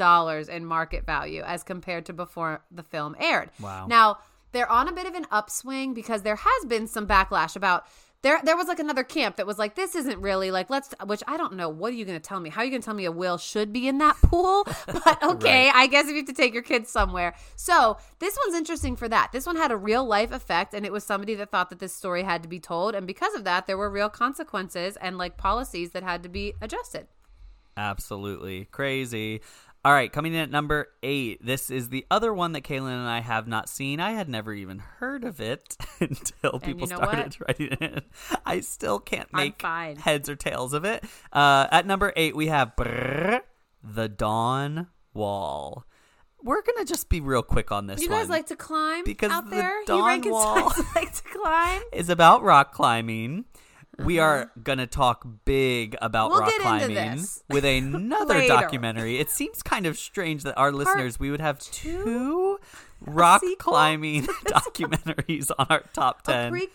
in 0.49 0.65
market 0.65 0.80
value 1.05 1.41
as 1.41 1.63
compared 1.63 2.05
to 2.05 2.13
before 2.13 2.61
the 2.71 2.83
film 2.83 3.15
aired. 3.19 3.49
Wow. 3.59 3.87
Now, 3.87 4.19
they're 4.51 4.69
on 4.69 4.87
a 4.87 4.91
bit 4.91 5.07
of 5.07 5.15
an 5.15 5.25
upswing 5.31 5.93
because 5.93 6.23
there 6.23 6.35
has 6.35 6.65
been 6.65 6.87
some 6.87 7.07
backlash 7.07 7.55
about 7.55 7.85
there 8.21 8.39
there 8.43 8.55
was 8.55 8.67
like 8.67 8.79
another 8.79 9.03
camp 9.03 9.37
that 9.37 9.47
was 9.47 9.57
like 9.57 9.75
this 9.75 9.95
isn't 9.95 10.19
really 10.21 10.51
like 10.51 10.69
let's 10.69 10.93
which 11.05 11.23
I 11.27 11.37
don't 11.37 11.53
know 11.53 11.69
what 11.69 11.91
are 11.91 11.95
you 11.95 12.05
going 12.05 12.19
to 12.19 12.23
tell 12.23 12.39
me 12.39 12.49
how 12.49 12.61
are 12.61 12.65
you 12.65 12.69
going 12.69 12.81
to 12.81 12.85
tell 12.85 12.93
me 12.93 13.05
a 13.05 13.11
whale 13.11 13.37
should 13.37 13.73
be 13.73 13.87
in 13.87 13.97
that 13.97 14.15
pool 14.17 14.63
but 14.85 15.23
okay 15.23 15.65
Right. 15.67 15.75
I 15.75 15.87
guess 15.87 16.05
if 16.05 16.11
you 16.11 16.17
have 16.17 16.25
to 16.25 16.33
take 16.33 16.53
your 16.53 16.63
kids 16.63 16.89
somewhere 16.89 17.33
so 17.55 17.97
this 18.19 18.37
one's 18.45 18.55
interesting 18.55 18.95
for 18.95 19.09
that 19.09 19.31
this 19.31 19.45
one 19.45 19.55
had 19.55 19.71
a 19.71 19.77
real 19.77 20.05
life 20.05 20.31
effect 20.31 20.73
and 20.73 20.85
it 20.85 20.91
was 20.91 21.03
somebody 21.03 21.35
that 21.35 21.49
thought 21.49 21.69
that 21.69 21.79
this 21.79 21.93
story 21.93 22.23
had 22.23 22.43
to 22.43 22.49
be 22.49 22.59
told 22.59 22.93
and 22.93 23.07
because 23.07 23.33
of 23.33 23.43
that 23.43 23.65
there 23.65 23.77
were 23.77 23.89
real 23.89 24.09
consequences 24.09 24.97
and 24.97 25.17
like 25.17 25.37
policies 25.37 25.91
that 25.91 26.03
had 26.03 26.21
to 26.23 26.29
be 26.29 26.53
adjusted 26.61 27.07
Absolutely 27.77 28.65
crazy. 28.65 29.41
All 29.83 29.91
right, 29.91 30.11
coming 30.13 30.35
in 30.35 30.39
at 30.41 30.51
number 30.51 30.89
eight. 31.01 31.43
This 31.43 31.71
is 31.71 31.89
the 31.89 32.05
other 32.11 32.31
one 32.31 32.51
that 32.51 32.61
Kaylin 32.61 32.91
and 32.99 33.07
I 33.09 33.19
have 33.21 33.47
not 33.47 33.67
seen. 33.67 33.99
I 33.99 34.11
had 34.11 34.29
never 34.29 34.53
even 34.53 34.77
heard 34.77 35.23
of 35.23 35.41
it 35.41 35.75
until 35.99 36.59
people 36.59 36.81
you 36.81 36.87
know 36.87 36.97
started 36.97 37.35
writing 37.47 37.77
it. 37.81 38.03
I 38.45 38.59
still 38.59 38.99
can't 38.99 39.33
make 39.33 39.59
heads 39.99 40.29
or 40.29 40.35
tails 40.35 40.73
of 40.73 40.85
it. 40.85 41.03
Uh, 41.33 41.67
at 41.71 41.87
number 41.87 42.13
eight, 42.15 42.35
we 42.35 42.45
have 42.47 42.75
Brrr, 42.75 43.41
The 43.83 44.07
Dawn 44.07 44.85
Wall. 45.15 45.85
We're 46.43 46.61
going 46.61 46.77
to 46.77 46.85
just 46.85 47.09
be 47.09 47.19
real 47.19 47.43
quick 47.43 47.71
on 47.71 47.87
this 47.87 48.01
you 48.01 48.09
guys 48.09 48.29
like 48.29 48.47
to 48.47 48.55
climb 48.55 49.03
Because 49.03 49.31
out 49.31 49.45
the 49.45 49.55
there 49.55 49.79
Dawn 49.85 50.21
you 50.23 50.31
Wall- 50.31 50.73
like 50.95 51.13
to 51.13 51.23
climb 51.23 51.81
is 51.91 52.09
about 52.09 52.43
rock 52.43 52.71
climbing. 52.71 53.45
We 54.03 54.19
are 54.19 54.51
gonna 54.63 54.87
talk 54.87 55.25
big 55.45 55.95
about. 56.01 56.31
We'll 56.31 56.39
rock 56.41 56.51
climbing 56.61 57.23
with 57.49 57.65
another 57.65 58.47
documentary. 58.47 59.19
It 59.19 59.29
seems 59.29 59.61
kind 59.63 59.85
of 59.85 59.97
strange 59.97 60.43
that 60.43 60.57
our 60.57 60.71
listeners 60.71 61.19
we 61.19 61.31
would 61.31 61.41
have 61.41 61.59
two? 61.59 62.03
two 62.03 62.59
rock 63.01 63.41
climbing 63.59 64.23
documentaries 64.45 65.51
on 65.57 65.67
our 65.69 65.83
top 65.93 66.21
a 66.27 66.31
ten. 66.31 66.53
prequel 66.53 66.67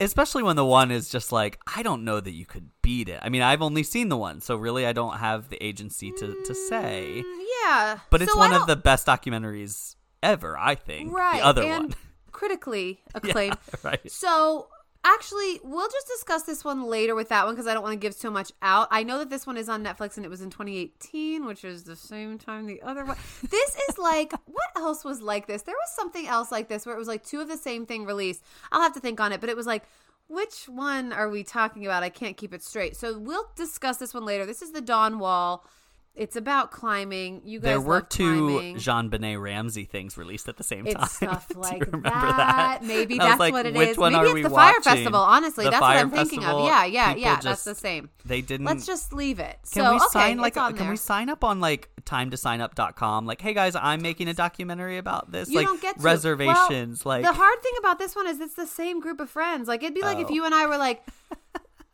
Especially 0.00 0.42
when 0.42 0.56
the 0.56 0.64
one 0.64 0.90
is 0.90 1.08
just 1.10 1.30
like, 1.30 1.60
I 1.76 1.84
don't 1.84 2.04
know 2.04 2.18
that 2.18 2.32
you 2.32 2.44
could 2.44 2.70
beat 2.82 3.08
it. 3.08 3.20
I 3.22 3.28
mean, 3.28 3.40
I've 3.42 3.62
only 3.62 3.84
seen 3.84 4.08
the 4.08 4.16
one, 4.16 4.40
so 4.40 4.56
really 4.56 4.84
I 4.84 4.92
don't 4.92 5.18
have 5.18 5.48
the 5.48 5.64
agency 5.64 6.10
to, 6.18 6.42
to 6.44 6.54
say. 6.56 7.22
Mm, 7.24 7.44
yeah 7.64 7.98
But 8.10 8.20
it's 8.22 8.32
So 8.32 8.38
one 8.38 8.52
of 8.52 8.66
the 8.66 8.74
best 8.74 9.06
documentaries 9.06 9.94
ever, 10.20 10.58
I 10.58 10.74
think. 10.74 11.12
right 11.12 11.38
The 11.40 11.46
other 11.46 11.62
and 11.62 11.84
one. 11.90 11.94
critically 12.32 13.00
acclaimed 13.14 13.56
right. 13.84 14.10
so 14.10 14.66
actually 15.04 15.60
we'll 15.64 15.88
just 15.88 16.06
discuss 16.06 16.42
this 16.42 16.64
one 16.64 16.84
later 16.84 17.14
with 17.14 17.28
that 17.28 17.44
one 17.44 17.54
because 17.54 17.66
i 17.66 17.74
don't 17.74 17.82
want 17.82 17.92
to 17.92 17.98
give 17.98 18.14
so 18.14 18.30
much 18.30 18.52
out. 18.62 18.88
I 18.90 19.02
know 19.02 19.18
that 19.18 19.30
this 19.30 19.46
one 19.46 19.56
is 19.56 19.68
on 19.68 19.84
netflix 19.84 20.16
and 20.16 20.24
it 20.24 20.28
was 20.28 20.40
in 20.40 20.50
2018 20.50 21.44
which 21.44 21.64
is 21.64 21.84
the 21.84 21.96
same 21.96 22.38
time 22.38 22.66
the 22.66 22.82
other 22.82 23.04
one. 23.04 23.16
This 23.48 23.76
is 23.88 23.98
like 23.98 24.32
what 24.46 24.70
else 24.76 25.04
was 25.04 25.20
like 25.20 25.46
this? 25.46 25.62
There 25.62 25.74
was 25.74 25.94
something 25.94 26.26
else 26.26 26.52
like 26.52 26.68
this 26.68 26.86
where 26.86 26.94
it 26.94 26.98
was 26.98 27.08
like 27.08 27.24
two 27.24 27.40
of 27.40 27.48
the 27.48 27.56
same 27.56 27.86
thing 27.86 28.04
released. 28.04 28.42
I'll 28.70 28.82
have 28.82 28.94
to 28.94 29.00
think 29.00 29.20
on 29.20 29.32
it 29.32 29.40
but 29.40 29.50
it 29.50 29.56
was 29.56 29.66
like 29.66 29.84
which 30.28 30.66
one 30.66 31.12
are 31.12 31.28
we 31.28 31.42
talking 31.42 31.84
about? 31.84 32.02
I 32.02 32.08
can't 32.08 32.36
keep 32.36 32.54
it 32.54 32.62
straight. 32.62 32.96
So 32.96 33.18
we'll 33.18 33.50
discuss 33.54 33.98
this 33.98 34.14
one 34.14 34.24
later. 34.24 34.46
This 34.46 34.62
is 34.62 34.72
the 34.72 34.80
dawn 34.80 35.18
wall 35.18 35.66
it's 36.14 36.36
about 36.36 36.70
climbing 36.70 37.40
you 37.44 37.58
guys 37.58 37.64
There 37.68 37.80
were 37.80 38.02
two 38.02 38.48
climbing. 38.50 38.76
JonBenét 38.76 39.40
Ramsey 39.40 39.84
things 39.84 40.18
released 40.18 40.46
at 40.48 40.58
the 40.58 40.62
same 40.62 40.84
time. 40.84 40.96
It's 41.04 41.12
stuff 41.16 41.48
Do 41.48 41.54
you 41.54 41.60
like 41.62 41.80
remember 41.86 42.10
that. 42.10 42.80
Maybe 42.82 43.14
And 43.18 43.22
that's 43.22 43.40
like, 43.40 43.52
what 43.54 43.64
it 43.64 43.70
is. 43.70 43.96
Maybe 43.96 44.40
it's 44.40 44.42
the 44.42 44.50
Fyre? 44.50 44.80
Festival. 44.82 45.20
Honestly, 45.20 45.64
The 45.64 45.70
that's 45.70 45.80
what 45.80 45.96
I'm 45.96 46.10
thinking 46.10 46.44
of. 46.44 46.66
Yeah, 46.66 46.84
yeah, 46.84 47.14
yeah. 47.14 47.34
just- 47.36 47.44
that's 47.44 47.64
the 47.64 47.74
same. 47.74 48.10
They 48.26 48.42
didn't. 48.42 48.66
Let's 48.66 48.84
just 48.86 49.12
leave 49.12 49.38
it. 49.40 49.56
Can 49.72 49.84
so 49.84 49.90
we 49.92 49.96
okay, 49.96 50.06
sign 50.10 50.36
like? 50.38 50.56
on 50.56 50.64
uh, 50.64 50.68
Can 50.76 50.76
there. 50.84 50.90
we 50.90 50.96
sign 50.96 51.28
up 51.30 51.42
on 51.44 51.60
like 51.60 51.88
time 52.04 52.30
to 52.30 52.36
sign 52.36 52.60
up.com? 52.60 53.24
Like, 53.26 53.40
hey 53.40 53.54
guys, 53.54 53.74
I'm 53.74 54.02
making 54.02 54.28
a 54.28 54.34
documentary 54.34 54.98
about 54.98 55.32
this. 55.32 55.48
You 55.48 55.56
like 55.56 55.66
don't 55.66 55.80
get 55.80 55.96
to. 55.96 56.02
reservations. 56.02 57.04
Well, 57.04 57.16
like 57.20 57.24
the 57.24 57.32
hard 57.32 57.62
thing 57.62 57.72
about 57.78 57.98
this 57.98 58.14
one 58.14 58.26
is 58.28 58.38
it's 58.40 58.54
the 58.54 58.66
same 58.66 59.00
group 59.00 59.18
of 59.18 59.30
friends. 59.30 59.66
Like 59.66 59.82
it'd 59.82 59.94
be 59.94 60.02
like 60.02 60.18
if 60.18 60.28
Oh. 60.28 60.32
you 60.34 60.44
and 60.44 60.54
I 60.54 60.66
were 60.66 60.76
like, 60.78 61.02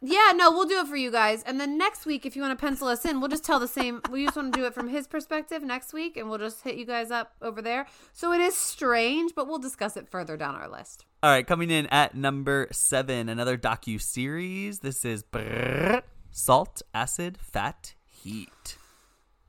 "Yeah, 0.01 0.33
no, 0.35 0.51
we'll 0.53 0.67
do 0.69 0.79
it 0.81 0.87
for 0.87 0.97
you 0.97 1.11
guys," 1.11 1.43
and 1.45 1.61
then 1.61 1.77
next 1.77 2.07
week, 2.07 2.25
if 2.25 2.37
you 2.37 2.43
want 2.43 2.59
to 2.59 2.61
pencil 2.65 2.87
us 2.89 3.05
in, 3.05 3.21
we'll 3.21 3.29
just 3.29 3.45
tell 3.45 3.59
the 3.59 3.67
same. 3.69 4.01
We 4.11 4.25
just 4.25 4.37
want 4.37 4.53
to 4.55 4.61
do 4.61 4.67
it 4.67 4.75
from 4.75 4.89
his 4.89 5.07
perspective 5.07 5.63
next 5.63 5.93
week, 5.93 6.17
and 6.17 6.29
we'll 6.29 6.39
just 6.39 6.63
hit 6.63 6.77
you 6.77 6.85
guys 6.87 7.11
up 7.11 7.33
over 7.43 7.61
there. 7.61 7.87
So 8.13 8.33
it 8.33 8.41
is 8.41 8.55
strange, 8.57 9.33
but 9.35 9.49
we'll 9.49 9.59
discuss 9.59 9.97
it 9.97 10.09
further 10.09 10.37
down 10.37 10.55
our 10.55 10.69
list. 10.69 11.05
All 11.23 11.31
right, 11.31 11.47
coming 11.47 11.71
in 11.71 11.87
at 11.87 12.15
number 12.15 12.69
seven, 12.71 13.29
another 13.29 13.59
docu 13.59 14.01
series. 14.01 14.81
This 14.81 15.05
is 15.05 15.23
Brrr, 15.25 16.03
Salt, 16.31 16.83
Acid, 16.95 17.39
Fat, 17.41 17.95
Heat. 18.07 18.77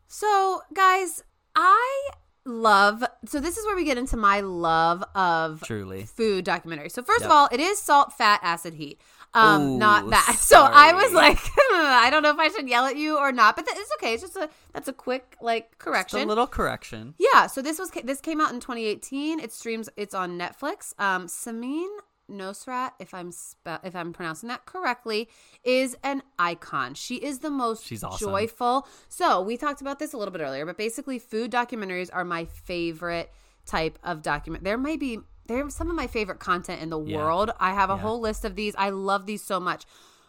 So, 0.07 0.61
guys, 0.73 1.23
I 1.55 2.09
love. 2.45 3.03
So 3.25 3.39
this 3.39 3.57
is 3.57 3.65
where 3.65 3.75
we 3.75 3.83
get 3.83 3.97
into 3.99 4.17
my 4.17 4.39
love 4.39 5.03
of 5.13 5.61
Truly. 5.63 6.05
food 6.05 6.45
documentary. 6.45 6.89
So 6.89 7.03
first 7.03 7.21
Yep. 7.21 7.29
of 7.29 7.31
all, 7.35 7.49
it 7.51 7.59
is 7.59 7.77
salt, 7.77 8.13
fat, 8.13 8.39
acid, 8.41 8.75
heat. 8.75 8.99
Um, 9.33 9.61
Ooh, 9.61 9.77
not 9.77 10.09
that. 10.09 10.37
So 10.39 10.59
I 10.61 10.93
was 10.93 11.13
like, 11.13 11.37
I 11.71 12.09
don't 12.09 12.23
know 12.23 12.31
if 12.31 12.39
I 12.39 12.47
should 12.49 12.67
yell 12.67 12.85
at 12.85 12.97
you 12.97 13.17
or 13.17 13.31
not, 13.31 13.55
but 13.55 13.65
it's 13.69 13.91
okay. 13.99 14.13
It's 14.13 14.23
just 14.23 14.35
a 14.35 14.49
that's 14.73 14.87
a 14.87 14.93
quick 14.93 15.35
like 15.41 15.69
Just 15.71 15.79
correction. 15.79 16.19
a 16.21 16.25
little 16.25 16.47
correction. 16.47 17.13
yeah. 17.19 17.45
So 17.47 17.61
this 17.61 17.77
was 17.77 17.91
this 18.03 18.21
came 18.21 18.41
out 18.41 18.51
in 18.51 18.59
2018. 18.59 19.39
It 19.39 19.51
streams. 19.53 19.87
It's 19.97 20.13
on 20.15 20.37
Netflix. 20.39 20.93
Um, 20.99 21.27
Samin 21.27 21.87
Nosrat, 22.31 22.91
if 22.99 23.13
I'm 23.13 23.31
spe- 23.31 23.83
if 23.83 23.95
I'm 23.95 24.13
pronouncing 24.13 24.49
that 24.49 24.65
correctly, 24.65 25.29
is 25.63 25.95
an 26.03 26.23
icon. 26.39 26.93
She 26.95 27.15
is 27.17 27.39
the 27.39 27.49
most 27.51 27.85
She's 27.85 28.03
awesome. 28.03 28.29
joyful. 28.29 28.87
So 29.09 29.41
we 29.41 29.57
talked 29.57 29.81
about 29.81 29.99
this 29.99 30.13
a 30.13 30.17
little 30.17 30.31
bit 30.31 30.41
earlier, 30.41 30.65
but 30.65 30.77
basically, 30.77 31.19
food 31.19 31.51
documentaries 31.51 32.09
are 32.11 32.23
my 32.25 32.45
favorite 32.45 33.31
type 33.65 33.99
of 34.03 34.21
document. 34.23 34.63
There 34.63 34.77
may 34.77 34.97
be 34.97 35.19
they're 35.49 35.69
some 35.69 35.89
of 35.89 35.95
my 35.95 36.07
favorite 36.07 36.39
content 36.39 36.81
in 36.81 36.89
the 36.89 36.99
Yeah. 36.99 37.17
world. 37.17 37.51
I 37.59 37.73
have 37.73 37.89
a 37.89 37.93
Yeah. 37.93 37.99
whole 37.99 38.21
list 38.21 38.45
of 38.45 38.55
these. 38.55 38.73
I 38.77 38.89
love 38.91 39.25
these 39.25 39.43
so 39.43 39.59
much. 39.59 39.83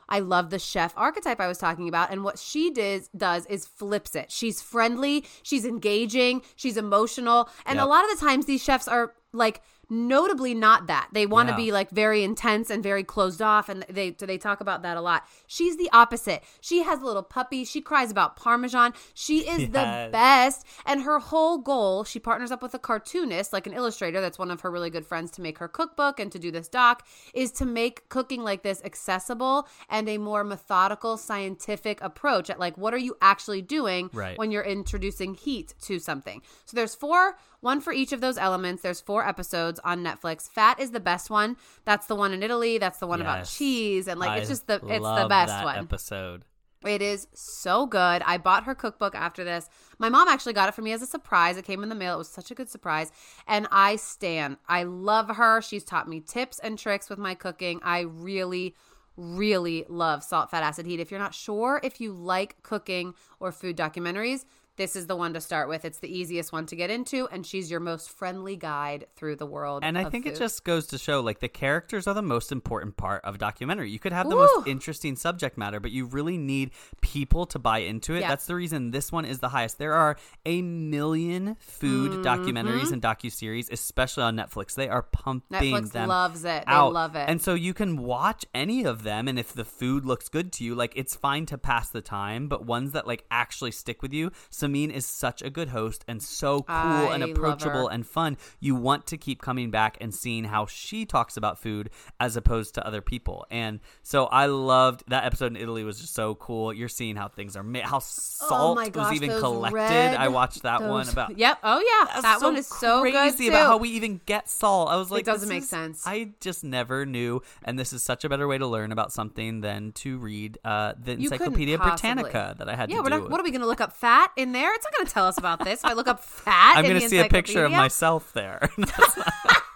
I 0.08 0.18
love 0.18 0.50
the 0.50 0.58
chef 0.58 0.92
archetype 0.96 1.38
I 1.38 1.46
was 1.46 1.58
talking 1.58 1.88
about. 1.88 2.10
And 2.10 2.24
what 2.24 2.36
she 2.38 2.70
does 2.72 3.08
does 3.16 3.46
is 3.46 3.66
flips 3.66 4.16
it. 4.16 4.32
She's 4.32 4.60
friendly, 4.60 5.24
she's 5.44 5.64
engaging, 5.64 6.42
she's 6.56 6.76
emotional. 6.76 7.48
And 7.64 7.78
a 7.78 7.86
lot 7.86 8.04
of 8.04 8.18
the 8.18 8.26
times 8.26 8.46
these 8.46 8.62
chefs 8.62 8.88
are 8.88 9.14
like 9.32 9.62
notably 9.90 10.54
not 10.54 10.86
that. 10.86 11.08
They 11.12 11.26
want 11.26 11.48
to 11.48 11.52
Yeah. 11.52 11.56
be 11.56 11.72
like 11.72 11.90
very 11.90 12.22
intense 12.22 12.70
and 12.70 12.82
very 12.82 13.02
closed 13.04 13.42
off 13.42 13.68
and 13.68 13.84
they 13.88 14.10
do. 14.10 14.24
they 14.26 14.38
talk 14.38 14.60
about 14.60 14.82
that 14.82 14.96
a 14.96 15.00
lot. 15.00 15.26
She's 15.46 15.76
the 15.76 15.90
opposite. 15.92 16.42
She 16.60 16.82
has 16.84 17.02
a 17.02 17.04
little 17.04 17.22
puppy. 17.22 17.64
She 17.64 17.80
cries 17.80 18.10
about 18.10 18.36
parmesan. 18.36 18.94
She 19.14 19.40
is 19.48 19.68
the 19.70 20.08
best 20.12 20.64
and 20.86 21.02
her 21.02 21.18
whole 21.18 21.58
goal, 21.58 22.04
she 22.04 22.18
partners 22.18 22.50
up 22.52 22.62
with 22.62 22.74
a 22.74 22.78
cartoonist, 22.78 23.52
like 23.52 23.66
an 23.66 23.72
illustrator 23.72 24.20
that's 24.20 24.38
one 24.38 24.50
of 24.50 24.60
her 24.60 24.70
really 24.70 24.90
good 24.90 25.04
friends 25.06 25.30
to 25.32 25.42
make 25.42 25.58
her 25.58 25.68
cookbook 25.68 26.20
and 26.20 26.30
to 26.32 26.38
do 26.38 26.50
this 26.50 26.68
doc 26.68 27.04
is 27.34 27.50
to 27.52 27.64
make 27.66 28.08
cooking 28.08 28.42
like 28.42 28.62
this 28.62 28.80
accessible 28.84 29.66
and 29.88 30.08
a 30.08 30.18
more 30.18 30.44
methodical 30.44 31.16
scientific 31.16 32.00
approach 32.00 32.48
at 32.50 32.58
like 32.60 32.76
what 32.78 32.94
are 32.94 32.98
you 32.98 33.16
actually 33.20 33.62
doing 33.62 34.08
Right. 34.12 34.38
when 34.38 34.50
you're 34.50 34.62
introducing 34.62 35.34
heat 35.34 35.74
to 35.82 35.98
something. 35.98 36.42
So 36.66 36.76
there's 36.76 36.94
four, 36.94 37.36
one 37.60 37.80
for 37.80 37.92
each 37.92 38.12
of 38.12 38.20
those 38.20 38.38
elements. 38.38 38.82
There's 38.82 39.00
four 39.00 39.26
episodes 39.26 39.80
on 39.84 40.02
Netflix. 40.02 40.48
Fat 40.48 40.80
is 40.80 40.90
the 40.90 41.00
best 41.00 41.30
one. 41.30 41.56
That's 41.84 42.06
the 42.06 42.14
one 42.14 42.32
in 42.32 42.42
Italy. 42.42 42.78
That's 42.78 42.98
the 42.98 43.06
one 43.06 43.20
about 43.20 43.46
cheese 43.46 44.08
and 44.08 44.18
like 44.18 44.40
it's 44.40 44.48
just 44.48 44.66
the 44.66 44.74
it's 44.74 45.04
the 45.04 45.26
best 45.28 45.48
that 45.48 45.64
one. 45.64 45.76
episode. 45.76 46.44
It 46.84 47.02
is 47.02 47.28
so 47.34 47.84
good. 47.84 48.22
I 48.24 48.38
bought 48.38 48.64
her 48.64 48.74
cookbook 48.74 49.14
after 49.14 49.44
this. 49.44 49.68
My 49.98 50.08
mom 50.08 50.28
actually 50.28 50.54
got 50.54 50.68
it 50.70 50.74
for 50.74 50.80
me 50.80 50.92
as 50.92 51.02
a 51.02 51.06
surprise. 51.06 51.58
It 51.58 51.66
came 51.66 51.82
in 51.82 51.90
the 51.90 51.94
mail. 51.94 52.14
It 52.14 52.18
was 52.18 52.28
such 52.30 52.50
a 52.50 52.54
good 52.54 52.70
surprise. 52.70 53.12
And 53.46 53.68
I 53.70 53.96
stand. 53.96 54.56
I 54.66 54.84
love 54.84 55.28
her. 55.28 55.60
She's 55.60 55.84
taught 55.84 56.08
me 56.08 56.20
tips 56.20 56.58
and 56.58 56.78
tricks 56.78 57.10
with 57.10 57.18
my 57.18 57.34
cooking. 57.34 57.80
I 57.82 58.00
really, 58.00 58.74
really 59.18 59.84
love 59.90 60.24
Salt, 60.24 60.50
Fat, 60.50 60.62
Acid, 60.62 60.86
Heat. 60.86 61.00
If 61.00 61.10
you're 61.10 61.20
not 61.20 61.34
sure 61.34 61.82
if 61.84 62.00
you 62.00 62.12
like 62.12 62.62
cooking 62.62 63.12
or 63.40 63.52
food 63.52 63.76
documentaries, 63.76 64.46
this 64.80 64.96
is 64.96 65.06
the 65.06 65.14
one 65.14 65.34
to 65.34 65.42
start 65.42 65.68
with. 65.68 65.84
It's 65.84 65.98
the 65.98 66.08
easiest 66.08 66.52
one 66.54 66.64
to 66.64 66.74
get 66.74 66.88
into, 66.88 67.28
and 67.30 67.44
she's 67.44 67.70
your 67.70 67.80
most 67.80 68.08
friendly 68.08 68.56
guide 68.56 69.08
through 69.14 69.36
the 69.36 69.44
world. 69.44 69.84
And 69.84 69.98
I 69.98 70.08
think 70.08 70.24
it 70.24 70.36
just 70.36 70.64
goes 70.64 70.86
to 70.86 70.96
show 70.96 71.20
like 71.20 71.40
the 71.40 71.50
characters 71.50 72.06
are 72.06 72.14
the 72.14 72.22
most 72.22 72.50
important 72.50 72.96
part 72.96 73.22
of 73.22 73.34
a 73.34 73.38
documentary. 73.38 73.90
You 73.90 73.98
could 73.98 74.14
have 74.14 74.30
the 74.30 74.36
Ooh. 74.36 74.46
most 74.46 74.66
interesting 74.66 75.16
subject 75.16 75.58
matter, 75.58 75.80
but 75.80 75.90
you 75.90 76.06
really 76.06 76.38
need 76.38 76.70
people 77.02 77.44
to 77.46 77.58
buy 77.58 77.80
into 77.80 78.14
it. 78.14 78.20
Yeah. 78.20 78.28
That's 78.28 78.46
the 78.46 78.54
reason 78.54 78.90
this 78.90 79.12
one 79.12 79.26
is 79.26 79.40
the 79.40 79.50
highest. 79.50 79.76
There 79.76 79.92
are 79.92 80.16
a 80.46 80.62
million 80.62 81.56
food 81.60 81.90
Mm-hmm. 81.90 82.22
documentaries 82.22 82.92
and 82.92 83.02
docuseries, 83.02 83.70
especially 83.70 84.22
on 84.22 84.34
Netflix. 84.34 84.74
They 84.74 84.88
are 84.88 85.02
pumping 85.02 85.74
Netflix 85.74 85.92
them 85.92 86.08
loves 86.08 86.44
it. 86.44 86.64
They 86.66 86.74
love 86.74 87.16
it. 87.16 87.28
And 87.28 87.42
so 87.42 87.52
you 87.52 87.74
can 87.74 87.98
watch 87.98 88.46
any 88.54 88.84
of 88.84 89.02
them 89.02 89.28
and 89.28 89.38
if 89.38 89.52
the 89.52 89.66
food 89.66 90.06
looks 90.06 90.30
good 90.30 90.52
to 90.54 90.64
you, 90.64 90.74
like 90.74 90.94
it's 90.96 91.14
fine 91.14 91.44
to 91.46 91.58
pass 91.58 91.90
the 91.90 92.00
time, 92.00 92.48
but 92.48 92.64
ones 92.64 92.92
that 92.92 93.06
like 93.06 93.24
actually 93.30 93.72
stick 93.72 94.00
with 94.00 94.14
you. 94.14 94.32
Samin 94.70 94.90
is 94.90 95.06
such 95.06 95.42
a 95.42 95.50
good 95.50 95.68
host 95.68 96.04
and 96.08 96.22
so 96.22 96.62
cool 96.62 96.76
and 96.76 97.22
I 97.22 97.26
love 97.26 97.30
approachable 97.30 97.88
and 97.88 98.06
fun. 98.06 98.36
You 98.60 98.74
want 98.74 99.06
to 99.08 99.16
keep 99.16 99.40
coming 99.40 99.70
back 99.70 99.98
and 100.00 100.14
seeing 100.14 100.44
how 100.44 100.66
she 100.66 101.04
talks 101.04 101.36
about 101.36 101.58
food 101.58 101.90
as 102.18 102.36
opposed 102.36 102.74
to 102.74 102.86
other 102.86 103.00
people. 103.00 103.46
And 103.50 103.80
so 104.02 104.26
I 104.26 104.46
loved 104.46 105.04
that 105.08 105.24
episode 105.24 105.46
in 105.46 105.56
Italy 105.56 105.84
was 105.84 106.00
just 106.00 106.14
so 106.14 106.34
cool. 106.36 106.72
You're 106.72 106.88
seeing 106.88 107.16
how 107.16 107.28
things 107.28 107.56
are 107.56 107.62
made, 107.62 107.84
how 107.84 107.98
salt 107.98 108.52
oh 108.52 108.74
my 108.74 108.90
was 108.94 109.12
even 109.12 109.38
collected. 109.38 109.76
red- 109.76 110.16
I 110.16 110.28
watched 110.28 110.62
that 110.62 110.82
one 110.82 111.08
about 111.08 111.36
Yep. 111.36 111.58
Oh 111.62 111.80
yeah, 111.80 112.20
that 112.20 112.42
one 112.42 112.56
is 112.56 112.66
so 112.66 113.02
good 113.02 113.12
crazy 113.12 113.48
about 113.48 113.66
how 113.66 113.76
we 113.76 113.90
even 113.90 114.20
get 114.26 114.48
salt. 114.48 114.90
I 114.90 114.96
was 114.96 115.10
like, 115.10 115.24
doesn't 115.24 115.48
make 115.48 115.62
is- 115.62 115.68
sense. 115.68 116.06
I 116.06 116.30
just 116.40 116.64
never 116.64 117.06
knew, 117.06 117.42
and 117.64 117.78
this 117.78 117.92
is 117.92 118.02
such 118.02 118.24
a 118.24 118.28
better 118.28 118.46
way 118.48 118.58
to 118.58 118.66
learn 118.66 118.92
about 118.92 119.12
something 119.12 119.60
than 119.60 119.92
to 119.92 120.18
read 120.18 120.58
uh, 120.64 120.94
the 121.02 121.12
Encyclopedia. 121.12 121.78
Britannica 121.78 122.54
that 122.58 122.68
I 122.68 122.74
had 122.74 122.90
yeah, 122.90 122.96
to 122.96 123.02
we're 123.02 123.08
not, 123.08 123.30
what 123.30 123.40
are 123.40 123.44
we 123.44 123.50
going 123.50 123.60
to 123.60 123.66
look 123.66 123.80
up 123.80 123.92
fat 123.92 124.32
in 124.36 124.49
there? 124.52 124.72
It's 124.74 124.84
not 124.84 124.92
going 124.94 125.06
to 125.06 125.12
tell 125.12 125.26
us 125.26 125.38
about 125.38 125.64
this. 125.64 125.80
If 125.80 125.86
I 125.86 125.92
look 125.94 126.08
up 126.08 126.22
fat, 126.22 126.74
I'm 126.76 126.84
going 126.84 127.00
to 127.00 127.08
see 127.08 127.18
a 127.18 127.28
picture 127.28 127.64
of 127.64 127.72
myself 127.72 128.32
there, 128.32 128.70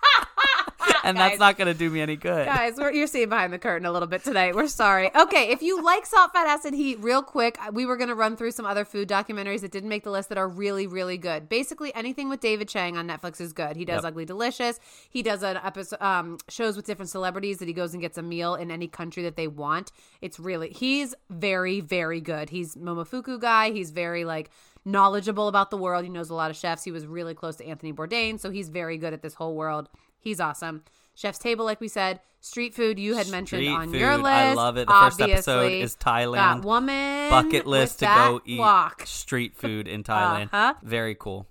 and 1.04 1.16
that's 1.16 1.38
not 1.38 1.56
going 1.56 1.68
to 1.68 1.74
do 1.74 1.90
me 1.90 2.00
any 2.00 2.16
good. 2.16 2.46
Guys, 2.46 2.74
we're, 2.76 2.92
you're 2.92 3.06
seeing 3.06 3.28
behind 3.28 3.52
the 3.52 3.58
curtain 3.58 3.86
a 3.86 3.92
little 3.92 4.08
bit 4.08 4.24
today. 4.24 4.52
We're 4.52 4.68
sorry. 4.68 5.10
Okay, 5.14 5.50
if 5.50 5.62
you 5.62 5.82
like 5.82 6.06
salt, 6.06 6.32
fat, 6.32 6.46
acid, 6.46 6.74
heat, 6.74 6.98
real 7.00 7.22
quick, 7.22 7.58
we 7.72 7.86
were 7.86 7.96
going 7.96 8.08
to 8.08 8.14
run 8.14 8.36
through 8.36 8.52
some 8.52 8.66
other 8.66 8.84
food 8.84 9.08
documentaries 9.08 9.60
that 9.60 9.70
didn't 9.72 9.88
make 9.88 10.04
the 10.04 10.10
list 10.10 10.28
that 10.30 10.38
are 10.38 10.48
really, 10.48 10.86
really 10.86 11.18
good. 11.18 11.48
Basically, 11.48 11.94
anything 11.94 12.28
with 12.28 12.40
David 12.40 12.68
Chang 12.68 12.96
on 12.96 13.08
Netflix 13.08 13.40
is 13.40 13.52
good. 13.52 13.76
He 13.76 13.84
does 13.84 14.02
Yep. 14.02 14.04
Ugly 14.04 14.24
Delicious. 14.26 14.80
He 15.08 15.22
does 15.22 15.42
an 15.42 15.58
episode 15.62 16.00
um, 16.00 16.38
shows 16.48 16.76
with 16.76 16.86
different 16.86 17.10
celebrities 17.10 17.58
that 17.58 17.68
he 17.68 17.74
goes 17.74 17.92
and 17.94 18.00
gets 18.00 18.18
a 18.18 18.22
meal 18.22 18.54
in 18.54 18.70
any 18.70 18.88
country 18.88 19.22
that 19.22 19.36
they 19.36 19.46
want. 19.48 19.92
It's 20.20 20.38
really 20.38 20.70
he's 20.70 21.14
very, 21.30 21.80
very 21.80 22.20
good. 22.20 22.50
He's 22.50 22.74
Momofuku 22.74 23.40
guy. 23.40 23.70
He's 23.70 23.90
very 23.90 24.24
like 24.24 24.50
knowledgeable 24.84 25.48
about 25.48 25.70
the 25.70 25.76
world. 25.78 26.04
He 26.04 26.10
knows 26.10 26.30
a 26.30 26.34
lot 26.34 26.50
of 26.50 26.56
chefs. 26.56 26.84
He 26.84 26.90
was 26.90 27.06
really 27.06 27.34
close 27.34 27.56
to 27.56 27.66
Anthony 27.66 27.92
Bourdain, 27.92 28.38
so 28.38 28.50
he's 28.50 28.68
very 28.68 28.98
good 28.98 29.12
at 29.12 29.22
this 29.22 29.34
whole 29.34 29.54
world. 29.54 29.88
He's 30.24 30.40
awesome. 30.40 30.82
Chef's 31.14 31.38
Table, 31.38 31.64
like 31.64 31.80
we 31.80 31.86
said, 31.86 32.20
street 32.40 32.74
food 32.74 32.98
you 32.98 33.14
had 33.14 33.28
mentioned 33.28 33.60
Street 33.62 33.72
on 33.74 33.90
food, 33.92 34.00
your 34.00 34.16
list. 34.16 34.26
I 34.26 34.54
love 34.54 34.76
it. 34.78 34.88
The 34.88 34.92
first 34.94 35.20
episode 35.20 35.72
is 35.72 35.94
Thailand. 35.94 36.34
That 36.34 36.64
woman 36.64 37.30
Bucket 37.30 37.66
list 37.66 38.00
to 38.00 38.06
go 38.06 38.40
eat 38.44 38.58
walk. 38.58 39.02
street 39.06 39.54
food 39.56 39.86
in 39.86 40.02
Thailand. 40.02 40.46
Uh-huh. 40.46 40.74
Very 40.82 41.14
cool. 41.14 41.46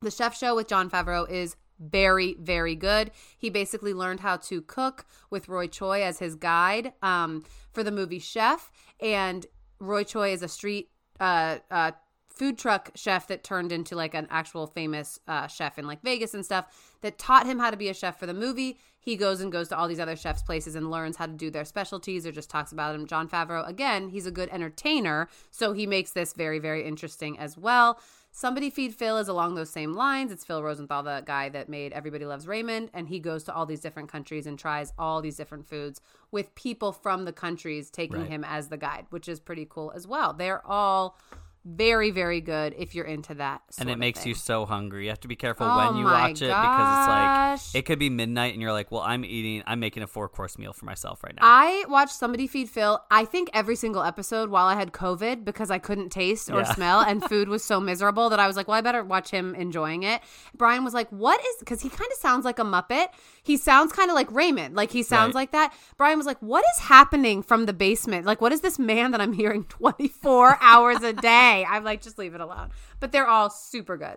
The 0.00 0.10
chef 0.10 0.36
show 0.36 0.54
with 0.56 0.68
Jon 0.68 0.88
Favreau 0.88 1.28
is 1.28 1.56
very, 1.78 2.36
very 2.40 2.74
good. 2.76 3.10
He 3.36 3.50
basically 3.50 3.92
learned 3.92 4.20
how 4.20 4.36
to 4.38 4.62
cook 4.62 5.04
with 5.30 5.48
Roy 5.48 5.66
Choi 5.66 6.02
as 6.02 6.18
his 6.18 6.36
guide 6.36 6.92
um, 7.02 7.44
for 7.72 7.82
the 7.82 7.90
movie 7.90 8.18
Chef. 8.20 8.70
And 9.00 9.44
Roy 9.78 10.04
Choi 10.04 10.32
is 10.32 10.42
a 10.42 10.48
street 10.48 10.90
uh, 11.20 11.58
uh, 11.70 11.92
food 12.32 12.58
truck 12.58 12.90
chef 12.94 13.26
that 13.28 13.44
turned 13.44 13.72
into 13.72 13.94
like 13.94 14.14
an 14.14 14.26
actual 14.30 14.66
famous 14.66 15.18
uh, 15.28 15.46
chef 15.46 15.78
in 15.78 15.86
like 15.86 16.02
Vegas 16.02 16.34
and 16.34 16.44
stuff 16.44 16.94
that 17.02 17.18
taught 17.18 17.46
him 17.46 17.58
how 17.58 17.70
to 17.70 17.76
be 17.76 17.88
a 17.88 17.94
chef 17.94 18.18
for 18.18 18.26
the 18.26 18.34
movie. 18.34 18.78
He 18.98 19.16
goes 19.16 19.40
and 19.40 19.50
goes 19.50 19.68
to 19.68 19.76
all 19.76 19.88
these 19.88 19.98
other 20.00 20.14
chefs' 20.16 20.42
places 20.42 20.74
and 20.76 20.90
learns 20.90 21.16
how 21.16 21.26
to 21.26 21.32
do 21.32 21.50
their 21.50 21.64
specialties 21.64 22.24
or 22.26 22.30
just 22.32 22.48
talks 22.50 22.70
about 22.72 22.92
them. 22.92 23.06
Jon 23.06 23.28
Favreau, 23.28 23.66
again, 23.68 24.08
he's 24.10 24.26
a 24.26 24.30
good 24.30 24.48
entertainer, 24.50 25.28
so 25.50 25.72
he 25.72 25.86
makes 25.86 26.12
this 26.12 26.32
very, 26.34 26.60
very 26.60 26.84
interesting 26.86 27.36
as 27.38 27.58
well. 27.58 27.98
Somebody 28.34 28.70
Feed 28.70 28.94
Phil 28.94 29.18
is 29.18 29.28
along 29.28 29.56
those 29.56 29.68
same 29.68 29.92
lines. 29.92 30.32
It's 30.32 30.44
Phil 30.44 30.62
Rosenthal, 30.62 31.02
the 31.02 31.22
guy 31.26 31.48
that 31.50 31.68
made 31.68 31.92
Everybody 31.92 32.24
Loves 32.24 32.46
Raymond, 32.46 32.90
and 32.94 33.08
he 33.08 33.18
goes 33.18 33.42
to 33.44 33.54
all 33.54 33.66
these 33.66 33.80
different 33.80 34.08
countries 34.10 34.46
and 34.46 34.58
tries 34.58 34.92
all 34.98 35.20
these 35.20 35.36
different 35.36 35.68
foods 35.68 36.00
with 36.30 36.54
people 36.54 36.92
from 36.92 37.24
the 37.26 37.32
countries 37.32 37.90
taking 37.90 38.20
Right. 38.20 38.28
him 38.28 38.44
as 38.44 38.68
the 38.68 38.78
guide, 38.78 39.06
which 39.10 39.28
is 39.28 39.38
pretty 39.40 39.66
cool 39.68 39.92
as 39.94 40.06
well. 40.06 40.32
They're 40.32 40.66
all 40.66 41.18
very, 41.64 42.10
very 42.10 42.40
good 42.40 42.74
if 42.76 42.94
you're 42.94 43.04
into 43.04 43.34
that. 43.34 43.62
and 43.78 43.88
it 43.88 43.98
makes 43.98 44.20
thing. 44.20 44.30
you 44.30 44.34
so 44.34 44.66
hungry. 44.66 45.04
You 45.04 45.10
have 45.10 45.20
to 45.20 45.28
be 45.28 45.36
careful 45.36 45.66
Oh 45.66 45.76
when 45.76 45.96
you 45.96 46.04
watch 46.04 46.42
it 46.42 46.48
because 46.48 46.98
it's 46.98 47.72
like 47.74 47.80
it 47.82 47.86
could 47.86 47.98
be 47.98 48.10
midnight 48.10 48.52
and 48.52 48.60
you're 48.62 48.72
like, 48.72 48.90
"Well, 48.90 49.02
I'm 49.02 49.24
eating 49.24 49.62
I'm 49.66 49.78
making 49.80 50.02
a 50.02 50.06
four-course 50.06 50.58
meal 50.58 50.72
for 50.72 50.86
myself 50.86 51.22
right 51.22 51.34
now." 51.34 51.42
I 51.44 51.84
watched 51.88 52.14
Somebody 52.14 52.46
Feed 52.46 52.68
Phil, 52.68 53.00
I 53.10 53.24
think 53.24 53.48
every 53.54 53.76
single 53.76 54.02
episode 54.02 54.50
while 54.50 54.66
I 54.66 54.74
had 54.74 54.92
COVID 54.92 55.44
because 55.44 55.70
I 55.70 55.78
couldn't 55.78 56.10
taste 56.10 56.50
or 56.50 56.58
Yeah. 56.60 56.72
smell 56.74 57.00
and 57.00 57.24
food 57.24 57.48
was 57.48 57.62
so 57.64 57.78
miserable 57.80 58.30
that 58.30 58.40
I 58.40 58.46
was 58.46 58.56
like, 58.56 58.66
well, 58.68 58.76
I 58.78 58.80
better 58.80 59.04
watch 59.04 59.30
him 59.30 59.54
enjoying 59.54 60.02
it. 60.02 60.20
Brian 60.56 60.82
was 60.84 60.94
like, 60.94 61.08
what 61.10 61.40
is, 61.40 61.56
because 61.60 61.80
he 61.80 61.88
kind 61.88 62.10
of 62.10 62.18
sounds 62.18 62.44
like 62.44 62.58
a 62.58 62.64
Muppet. 62.64 63.08
He 63.42 63.56
sounds 63.56 63.92
kind 63.92 64.10
of 64.10 64.14
like 64.14 64.30
Raymond. 64.32 64.74
Like 64.74 64.90
he 64.90 65.02
sounds 65.02 65.28
Right. 65.34 65.42
like 65.42 65.52
that. 65.52 65.74
Brian 65.96 66.16
was 66.18 66.26
like, 66.26 66.40
what 66.42 66.64
is 66.76 66.82
happening 66.84 67.42
from 67.42 67.66
the 67.66 67.72
basement? 67.72 68.26
Like, 68.26 68.40
what 68.40 68.52
is 68.52 68.62
this 68.62 68.78
man 68.78 69.12
that 69.12 69.20
I'm 69.20 69.32
hearing 69.32 69.64
24 69.68 70.58
hours 70.60 71.02
a 71.02 71.12
day? 71.12 71.51
I'm 71.68 71.84
like, 71.84 72.02
just 72.02 72.18
leave 72.18 72.34
it 72.34 72.40
alone. 72.40 72.70
But 73.00 73.12
they're 73.12 73.26
all 73.28 73.50
super 73.50 73.96
good. 73.96 74.16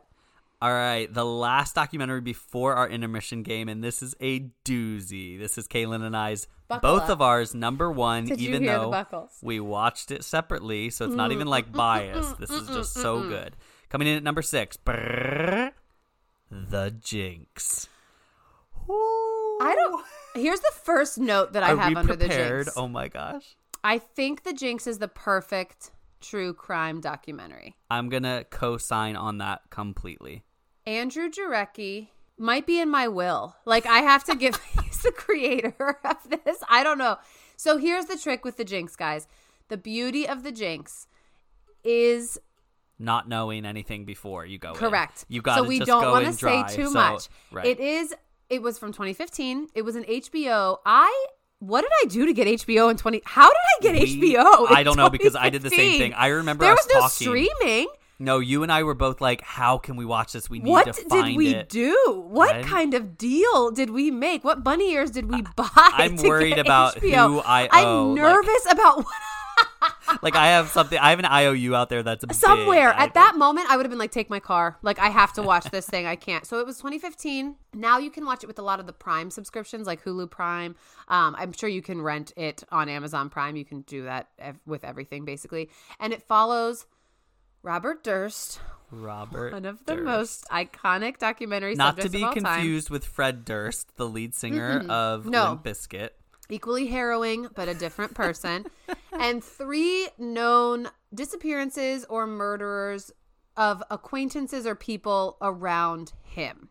All 0.62 0.72
right, 0.72 1.14
the 1.14 1.26
last 1.26 1.76
documentary 1.76 2.22
before 2.22 2.76
our 2.76 2.88
intermission 2.88 3.44
game, 3.44 3.68
and 3.68 3.84
this 3.84 4.02
is 4.02 4.16
a 4.22 4.40
doozy. 4.64 5.38
This 5.38 5.58
is 5.58 5.68
Kaylin 5.68 6.02
and 6.02 6.16
I's, 6.16 6.48
Buckle 6.70 6.94
both 6.94 7.04
up. 7.04 7.10
of 7.10 7.22
ours, 7.22 7.54
number 7.54 7.92
one. 7.92 8.26
Did 8.26 8.40
even 8.40 8.66
though 8.66 9.28
we 9.44 9.60
watched 9.60 10.12
it 10.12 10.24
separately, 10.24 10.90
so 10.90 11.06
it's 11.06 11.14
not 11.14 11.32
even 11.34 11.48
like 11.48 11.66
mm, 11.66 11.72
mm, 11.72 11.74
mm, 11.74 11.78
biased. 11.78 12.40
This 12.40 12.50
is 12.50 12.68
just 12.70 12.94
so 12.94 13.28
good. 13.28 13.56
Coming 13.90 14.08
in 14.08 14.18
at 14.18 14.24
number 14.24 14.42
six, 14.42 14.78
brrr, 14.78 15.72
The 16.50 16.96
Jinx. 17.02 17.90
I 18.90 19.74
don't, 19.76 20.06
here's 20.36 20.60
the 20.62 20.72
first 20.84 21.18
note 21.18 21.54
that 21.54 21.64
I 21.64 21.74
Are 21.74 21.78
have 21.78 21.96
under 21.98 22.16
prepared? 22.16 22.62
the 22.62 22.64
jinx. 22.66 22.78
Oh 22.78 22.88
my 22.88 23.08
gosh. 23.08 23.56
I 23.84 24.00
think 24.00 24.44
The 24.44 24.54
Jinx 24.54 24.88
is 24.88 24.98
the 25.00 25.08
perfect 25.08 25.92
true 26.22 26.54
crime 26.54 27.02
documentary. 27.02 27.76
I'm 27.90 28.10
gonna 28.10 28.46
co-sign 28.50 29.16
on 29.16 29.38
that 29.40 29.70
completely. 29.70 30.44
Andrew 30.88 31.30
Jarecki 31.30 32.10
might 32.38 32.66
be 32.68 32.80
in 32.80 32.90
my 32.90 33.08
will. 33.08 33.56
Like 33.66 33.86
I 33.86 34.00
have 34.00 34.24
to 34.26 34.36
give 34.36 34.60
he's 34.84 35.00
the 35.00 35.12
creator 35.12 35.98
of 36.04 36.18
this. 36.30 36.58
I 36.70 36.84
don't 36.84 36.98
know. 36.98 37.18
So 37.58 37.78
here's 37.78 38.06
the 38.06 38.18
trick 38.18 38.44
with 38.44 38.58
the 38.58 38.66
Jinx, 38.66 38.96
guys. 38.96 39.28
The 39.70 39.78
beauty 39.78 40.28
of 40.28 40.44
the 40.44 40.52
Jinx 40.52 41.08
is 41.84 42.38
Not 43.00 43.28
knowing 43.28 43.66
anything 43.66 44.06
before 44.06 44.46
you 44.46 44.58
go. 44.58 44.72
in. 44.72 44.76
correct. 44.76 45.26
You 45.28 45.42
got 45.42 45.58
so 45.58 45.64
we 45.64 45.80
don't 45.80 46.12
want 46.12 46.26
to 46.26 46.34
say 46.34 46.40
dry, 46.62 46.68
too 46.68 46.88
so- 46.88 46.94
much. 46.94 47.30
Right. 47.52 47.66
It 47.66 47.80
is. 47.80 48.14
It 48.50 48.62
was 48.62 48.78
from 48.78 48.92
2015. 48.92 49.70
It 49.74 49.82
was 49.84 49.96
an 49.96 50.04
HBO. 50.04 50.78
I. 50.86 51.26
What 51.68 51.82
did 51.82 51.92
I 52.04 52.06
do 52.08 52.26
to 52.26 52.34
get 52.34 52.48
HBO 52.48 52.90
in 52.92 52.98
20? 52.98 53.22
How 53.26 53.48
did 53.50 53.56
I 53.56 53.82
get 53.82 53.94
We- 54.02 54.34
HBO? 54.36 54.70
in 54.70 54.76
I 54.76 54.84
don't 54.84 54.98
know 54.98 55.10
because 55.10 55.36
I 55.36 55.50
did 55.50 55.62
the 55.62 55.70
same 55.70 56.00
thing. 56.00 56.14
I 56.14 56.28
remember 56.28 56.66
there 56.66 56.74
was 56.74 56.88
no 56.94 57.02
talking. 57.02 57.10
streaming. 57.28 57.88
No, 58.18 58.40
you 58.40 58.64
and 58.64 58.72
I 58.72 58.84
were 58.84 58.94
both 58.94 59.20
like, 59.20 59.42
"How 59.42 59.78
can 59.78 59.98
we 59.98 60.06
watch 60.06 60.32
this? 60.32 60.50
We 60.50 60.60
need 60.60 60.70
What 60.70 60.86
to 60.86 60.94
find 60.94 61.06
it." 61.06 61.10
What 61.12 61.26
did 61.28 61.38
we 61.38 61.48
it." 61.56 61.68
do? 61.70 62.24
What 62.30 62.52
Right? 62.56 62.66
kind 62.66 62.94
of 62.94 63.18
deal 63.18 63.72
did 63.72 63.90
we 63.90 64.10
make? 64.10 64.44
What 64.46 64.64
bunny 64.64 64.92
ears 64.94 65.12
did 65.12 65.26
we 65.30 65.42
buy? 65.58 65.68
I'm 65.76 66.16
worried 66.16 66.58
about 66.58 66.96
HBO? 66.96 67.28
who 67.28 67.40
I 67.42 67.68
owe, 67.74 68.12
I'm 68.12 68.16
like- 68.16 68.22
nervous 68.24 68.66
about 68.72 68.98
what. 69.06 69.08
Like 70.22 70.36
I 70.36 70.48
have 70.48 70.70
something. 70.70 70.98
I 70.98 71.10
have 71.10 71.20
an 71.20 71.26
IOU 71.26 71.76
out 71.76 71.90
there 71.90 72.02
that's 72.02 72.24
Somewhere 72.38 72.90
at 72.94 73.14
that 73.16 73.36
moment, 73.38 73.70
I 73.70 73.76
would 73.76 73.86
have 73.86 73.92
been 73.92 74.00
like, 74.00 74.12
"Take 74.12 74.30
my 74.30 74.40
car! 74.40 74.78
Like, 74.82 74.98
I 74.98 75.10
have 75.10 75.34
to 75.34 75.42
watch 75.44 75.66
this 75.66 75.86
thing. 75.88 76.06
I 76.08 76.16
can't." 76.16 76.46
So 76.46 76.60
it 76.60 76.66
was 76.66 76.78
2015. 76.78 77.56
Now 77.74 77.98
you 77.98 78.10
can 78.10 78.26
watch 78.26 78.44
it 78.44 78.48
with 78.48 78.58
a 78.58 78.62
lot 78.62 78.80
of 78.80 78.88
the 78.88 78.94
Prime 78.94 79.30
subscriptions, 79.30 79.86
like 79.86 80.04
Hulu 80.04 80.30
Prime. 80.32 80.76
Um, 81.10 81.36
I'm 81.38 81.52
sure 81.52 81.70
you 81.70 81.82
can 81.82 82.02
rent 82.02 82.32
it 82.38 82.64
on 82.72 82.88
Amazon 82.90 83.30
Prime. 83.30 83.56
You 83.56 83.66
can 83.66 83.82
do 83.82 84.04
that 84.06 84.30
ev- 84.40 84.60
with 84.66 84.84
everything 84.84 85.26
basically, 85.26 85.70
and 86.00 86.14
it 86.14 86.24
follows 86.24 86.86
Robert 87.62 88.04
Durst, 88.04 88.62
Robert. 88.92 89.54
one 89.54 89.66
of 89.66 89.86
the 89.86 89.96
Durst. 89.96 90.06
most 90.06 90.46
iconic 90.50 91.18
documentary 91.18 91.76
Not 91.76 92.00
to 92.00 92.10
be 92.10 92.20
of 92.20 92.24
all 92.30 92.34
time. 92.34 92.44
confused 92.60 92.90
with 92.90 93.06
Fred 93.06 93.44
Durst, 93.44 93.96
the 93.98 94.08
lead 94.08 94.34
singer 94.34 94.86
of 94.90 95.26
No. 95.26 95.50
Limp 95.50 95.64
Bizkit. 95.64 96.10
Equally 96.50 96.88
harrowing 96.88 97.48
but 97.56 97.68
a 97.68 97.74
different 97.74 98.14
person 98.14 98.66
and 99.20 99.44
three 99.44 100.08
known 100.18 100.90
disappearances 101.14 102.06
or 102.10 102.28
murderers 102.28 103.12
of 103.58 103.82
acquaintances 103.90 104.66
or 104.68 104.76
people 104.76 105.38
around 105.42 106.14
him 106.24 106.70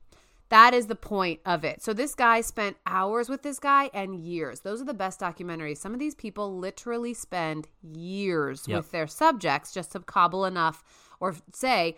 that 0.50 0.74
is 0.74 0.86
the 0.86 0.94
point 0.94 1.40
of 1.46 1.64
it 1.64 1.82
so 1.82 1.92
this 1.92 2.14
guy 2.14 2.40
spent 2.40 2.76
hours 2.86 3.28
with 3.28 3.42
this 3.42 3.58
guy 3.58 3.90
and 3.94 4.14
years 4.14 4.60
those 4.60 4.80
are 4.80 4.84
the 4.84 4.94
best 4.94 5.18
documentaries 5.20 5.78
some 5.78 5.92
of 5.94 5.98
these 5.98 6.14
people 6.14 6.56
literally 6.58 7.14
spend 7.14 7.66
years 7.82 8.64
Yep. 8.68 8.76
with 8.76 8.90
their 8.92 9.06
subjects 9.06 9.72
just 9.72 9.92
to 9.92 10.00
cobble 10.00 10.44
enough 10.44 10.84
or 11.20 11.34
say 11.54 11.96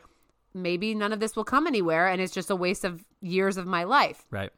maybe 0.54 0.94
none 0.94 1.12
of 1.12 1.20
this 1.20 1.36
will 1.36 1.44
come 1.44 1.66
anywhere 1.66 2.06
and 2.08 2.20
it's 2.22 2.32
just 2.32 2.50
a 2.50 2.56
waste 2.56 2.84
of 2.84 3.04
years 3.20 3.56
of 3.58 3.66
my 3.66 3.84
life. 3.84 4.24
Right. 4.30 4.50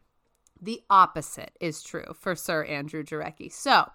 The 0.61 0.83
opposite 0.91 1.53
is 1.61 1.83
true 1.83 2.15
for 2.19 2.35
Sir 2.35 2.65
Andrew 2.65 3.05
Jarecki. 3.05 3.53
So, 3.53 3.91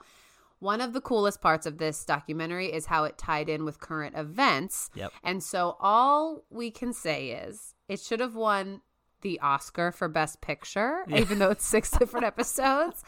one 0.59 0.79
of 0.79 0.93
the 0.93 1.01
coolest 1.01 1.41
parts 1.41 1.65
of 1.65 1.77
this 1.77 2.05
documentary 2.05 2.71
is 2.71 2.85
how 2.85 3.03
it 3.03 3.17
tied 3.17 3.49
in 3.49 3.65
with 3.65 3.81
current 3.81 4.15
events. 4.17 4.89
Yep. 4.95 5.11
And 5.23 5.43
so, 5.43 5.75
all 5.79 6.45
we 6.49 6.71
can 6.71 6.93
say 6.93 7.31
is 7.31 7.73
it 7.89 7.99
should 7.99 8.21
have 8.21 8.35
won 8.35 8.81
the 9.21 9.39
Oscar 9.39 9.91
for 9.91 10.07
Best 10.07 10.41
Picture, 10.41 11.03
even 11.09 11.39
though 11.39 11.49
it's 11.49 11.65
six 11.65 11.89
different 11.89 12.25
episodes. 12.27 13.03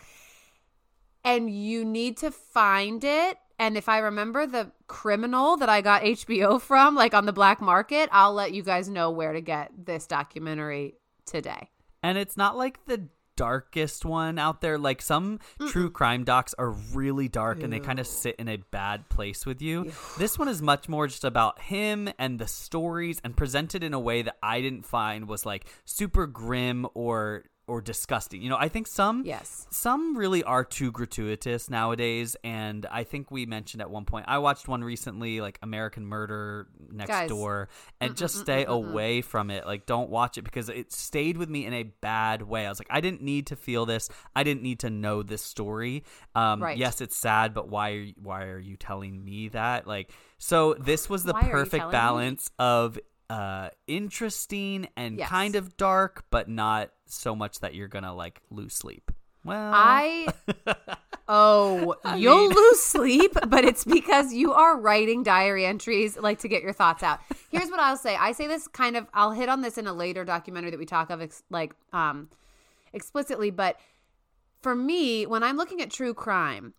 And 1.24 1.50
you 1.50 1.86
need 1.86 2.18
to 2.18 2.32
find 2.32 3.04
it. 3.04 3.38
And 3.58 3.78
if 3.78 3.88
I 3.88 4.00
remember 4.00 4.46
the 4.46 4.72
criminal 4.88 5.58
that 5.58 5.70
I 5.70 5.82
got 5.82 6.04
HBO 6.04 6.60
from, 6.60 6.96
like 6.96 7.14
on 7.14 7.26
the 7.26 7.34
black 7.34 7.62
market, 7.62 8.10
I'll 8.12 8.34
let 8.34 8.54
you 8.54 8.64
guys 8.64 8.90
know 8.90 9.12
where 9.12 9.34
to 9.34 9.42
get 9.42 9.72
this 9.86 10.08
documentary 10.08 10.96
today. 11.26 11.70
And 12.04 12.18
it's 12.18 12.38
not 12.38 12.58
like 12.58 12.86
the 12.86 13.08
darkest 13.36 14.06
one 14.06 14.40
out 14.40 14.62
there. 14.62 14.78
Like 14.78 15.02
some 15.02 15.40
true 15.68 15.90
crime 15.90 16.24
docs 16.24 16.54
are 16.56 16.72
really 16.72 17.28
dark 17.28 17.64
and 17.64 17.72
they 17.72 17.80
kind 17.80 18.00
of 18.00 18.08
sit 18.08 18.36
in 18.38 18.48
a 18.48 18.58
bad 18.58 19.10
place 19.10 19.46
with 19.46 19.62
you. 19.62 19.92
This 20.18 20.38
one 20.40 20.48
is 20.48 20.62
much 20.62 20.88
more 20.90 21.08
just 21.08 21.24
about 21.24 21.62
him 21.62 22.10
and 22.18 22.40
the 22.40 22.48
stories 22.48 23.20
and 23.24 23.36
presented 23.36 23.84
in 23.84 23.94
a 23.94 24.00
way 24.00 24.22
that 24.22 24.38
I 24.42 24.62
didn't 24.62 24.86
find 24.86 25.28
was 25.28 25.46
like 25.46 25.66
super 25.86 26.28
grim 26.28 26.88
or 26.94 27.44
or 27.68 27.82
disgusting. 27.82 28.42
You 28.42 28.50
know, 28.50 28.58
I 28.60 28.68
think 28.70 28.86
some 28.88 29.24
Yes. 29.26 29.66
some 29.72 30.16
really 30.18 30.44
are 30.44 30.64
too 30.64 30.92
gratuitous 30.92 31.70
nowadays 31.70 32.36
and 32.44 32.86
I 32.92 33.04
think 33.04 33.32
we 33.32 33.46
mentioned 33.46 33.82
at 33.82 33.90
one 33.90 34.06
point 34.06 34.26
I 34.28 34.38
watched 34.38 34.68
one 34.68 34.84
recently 34.84 35.42
like 35.42 35.58
American 35.64 36.06
Murder 36.06 36.68
Next 36.92 37.10
Guys. 37.10 37.30
Door 37.30 37.70
and 38.00 38.14
mm, 38.14 38.16
just 38.18 38.36
mm, 38.36 38.40
mm, 38.40 38.44
stay 38.44 38.66
away 38.66 39.22
from 39.22 39.50
it. 39.50 39.66
Like 39.66 39.86
don't 39.86 40.10
watch 40.10 40.38
it 40.38 40.44
because 40.44 40.70
it 40.70 40.92
stayed 40.94 41.38
with 41.38 41.50
me 41.50 41.66
in 41.66 41.74
a 41.74 41.84
bad 41.84 42.44
way. 42.44 42.66
I 42.66 42.70
was 42.70 42.80
like 42.80 42.88
I 42.92 43.02
didn't 43.02 43.22
need 43.24 43.48
to 43.48 43.56
feel 43.56 43.86
this. 43.86 44.10
I 44.36 44.44
didn't 44.44 44.62
need 44.62 44.80
to 44.82 44.90
know 44.90 45.24
this 45.24 45.42
story. 45.42 46.04
Um 46.36 46.62
Right. 46.62 46.78
yes, 46.78 47.02
it's 47.02 47.18
sad, 47.18 47.54
but 47.54 47.68
why 47.70 47.92
are 47.92 48.00
you, 48.00 48.14
why 48.22 48.44
are 48.46 48.60
you 48.60 48.78
telling 48.78 49.24
me 49.26 49.48
that? 49.50 49.88
Like 49.88 50.12
so 50.38 50.76
this 50.76 51.10
was 51.10 51.24
the 51.24 51.34
Why 51.34 51.50
perfect 51.50 51.82
telling 51.82 51.92
me? 51.92 51.98
balance 51.98 52.52
of 52.60 53.00
uh 53.30 53.70
interesting 53.88 54.88
and 54.96 55.18
Yes. 55.18 55.30
kind 55.30 55.56
of 55.56 55.78
dark 55.78 56.26
but 56.30 56.48
not 56.48 56.92
so 57.06 57.36
much 57.36 57.60
that 57.60 57.74
you're 57.74 57.88
gonna 57.88 58.14
like 58.14 58.42
lose 58.52 58.74
sleep 58.74 59.12
well 59.44 59.72
I 59.74 60.28
oh, 61.28 61.96
you'll 62.18 62.50
lose 62.50 62.82
sleep, 62.82 63.34
but 63.48 63.66
it's 63.66 63.84
because 63.84 64.34
you 64.34 64.54
are 64.54 64.80
writing 64.80 65.24
diary 65.24 65.66
entries 65.66 66.18
like 66.18 66.40
to 66.40 66.48
get 66.48 66.62
your 66.64 66.74
thoughts 66.74 67.02
out. 67.04 67.20
Here's 67.52 67.70
what 67.70 67.80
I'll 67.80 67.98
say. 67.98 68.16
I 68.16 68.32
say 68.32 68.48
this 68.48 68.68
kind 68.68 68.96
of 68.98 69.08
I'll 69.14 69.32
hit 69.32 69.50
on 69.50 69.62
this 69.62 69.78
in 69.78 69.88
a 69.88 69.94
later 69.94 70.24
documentary 70.26 70.72
that 70.72 70.80
we 70.80 70.86
talk 70.86 71.10
of 71.10 71.22
ex- 71.22 71.44
like 71.50 71.74
um 71.94 72.30
explicitly, 72.94 73.50
but 73.52 73.80
for 74.62 74.76
me, 74.76 75.26
when 75.26 75.44
I'm 75.44 75.58
looking 75.58 75.82
at 75.82 75.92
true 75.92 76.14
crime, 76.14 76.74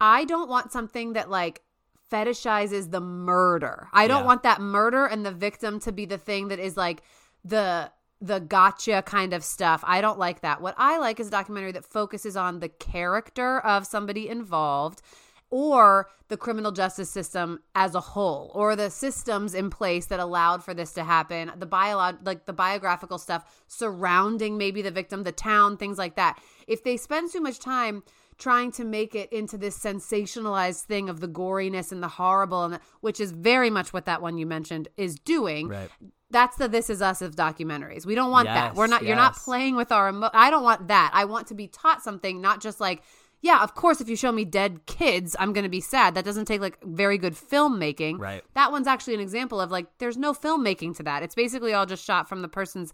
I 0.00 0.24
don't 0.24 0.48
want 0.48 0.72
something 0.72 1.12
that 1.12 1.30
like 1.30 1.62
fetishizes 2.10 2.90
the 2.90 3.00
murder. 3.00 3.88
I 3.92 4.06
don't 4.08 4.20
Yeah. 4.22 4.26
want 4.26 4.42
that 4.42 4.60
murder 4.60 5.06
and 5.06 5.24
the 5.24 5.32
victim 5.32 5.78
to 5.80 5.92
be 5.92 6.06
the 6.06 6.18
thing 6.18 6.48
that 6.48 6.58
is 6.58 6.76
like 6.76 7.02
the 7.44 7.90
the 8.20 8.40
gotcha 8.40 9.00
kind 9.06 9.32
of 9.32 9.44
stuff. 9.44 9.84
I 9.86 10.00
don't 10.00 10.18
like 10.18 10.40
that. 10.40 10.60
What 10.60 10.74
I 10.76 10.98
like 10.98 11.20
is 11.20 11.28
a 11.28 11.30
documentary 11.30 11.70
that 11.72 11.84
focuses 11.84 12.36
on 12.36 12.58
the 12.58 12.68
character 12.68 13.60
of 13.60 13.86
somebody 13.86 14.28
involved 14.28 15.02
or 15.50 16.10
the 16.26 16.36
criminal 16.36 16.72
justice 16.72 17.08
system 17.08 17.60
as 17.76 17.94
a 17.94 18.00
whole 18.00 18.50
or 18.54 18.74
the 18.74 18.90
systems 18.90 19.54
in 19.54 19.70
place 19.70 20.06
that 20.06 20.18
allowed 20.20 20.62
for 20.64 20.74
this 20.74 20.92
to 20.92 21.04
happen 21.04 21.50
the 21.56 21.64
bio 21.64 21.96
like 22.22 22.44
the 22.44 22.52
biographical 22.52 23.16
stuff 23.18 23.62
surrounding 23.66 24.58
maybe 24.58 24.82
the 24.82 24.90
victim 24.90 25.22
the 25.22 25.32
town 25.32 25.76
things 25.76 25.96
like 25.96 26.16
that 26.16 26.38
if 26.66 26.84
they 26.84 26.98
spend 26.98 27.32
too 27.32 27.40
much 27.40 27.58
time 27.58 28.02
trying 28.38 28.70
to 28.72 28.84
make 28.84 29.14
it 29.14 29.32
into 29.32 29.58
this 29.58 29.76
sensationalized 29.78 30.82
thing 30.82 31.08
of 31.08 31.20
the 31.20 31.28
goriness 31.28 31.92
and 31.92 32.02
the 32.02 32.08
horrible 32.08 32.64
and 32.64 32.74
the, 32.74 32.80
which 33.00 33.20
is 33.20 33.32
very 33.32 33.68
much 33.70 33.92
what 33.92 34.06
that 34.06 34.22
one 34.22 34.38
you 34.38 34.46
mentioned 34.46 34.88
is 34.96 35.16
doing. 35.18 35.68
Right. 35.68 35.90
that's 36.30 36.56
the 36.56 36.68
this 36.68 36.88
is 36.88 37.02
us 37.02 37.20
of 37.20 37.34
documentaries. 37.34 38.06
We 38.06 38.14
don't 38.14 38.30
want 38.30 38.46
that. 38.46 38.74
We're 38.74 38.86
not 38.86 39.02
you're 39.02 39.16
not 39.16 39.34
playing 39.36 39.76
with 39.76 39.90
our 39.92 40.10
emo- 40.10 40.30
i 40.32 40.50
don't 40.50 40.62
want 40.62 40.88
that. 40.88 41.10
I 41.12 41.24
want 41.24 41.48
to 41.48 41.54
be 41.54 41.66
taught 41.68 42.02
something 42.02 42.40
not 42.40 42.60
just 42.60 42.80
like 42.80 43.02
yeah 43.40 43.62
of 43.62 43.74
course 43.74 44.00
if 44.00 44.08
you 44.08 44.16
show 44.16 44.32
me 44.32 44.44
dead 44.44 44.84
kids 44.86 45.36
i'm 45.38 45.52
going 45.52 45.64
to 45.64 45.70
be 45.70 45.80
sad. 45.80 46.14
That 46.14 46.24
doesn't 46.24 46.44
take 46.46 46.60
like 46.60 46.78
very 46.84 47.18
good 47.18 47.34
filmmaking. 47.34 48.18
Right. 48.20 48.44
that 48.54 48.70
one's 48.70 48.86
actually 48.86 49.14
an 49.14 49.20
example 49.20 49.60
of 49.60 49.70
like 49.70 49.86
there's 49.98 50.16
no 50.16 50.32
filmmaking 50.32 50.96
to 50.98 51.02
that. 51.04 51.22
It's 51.22 51.34
basically 51.34 51.72
all 51.72 51.86
just 51.86 52.04
shot 52.04 52.28
from 52.28 52.42
the 52.42 52.48
person's 52.48 52.92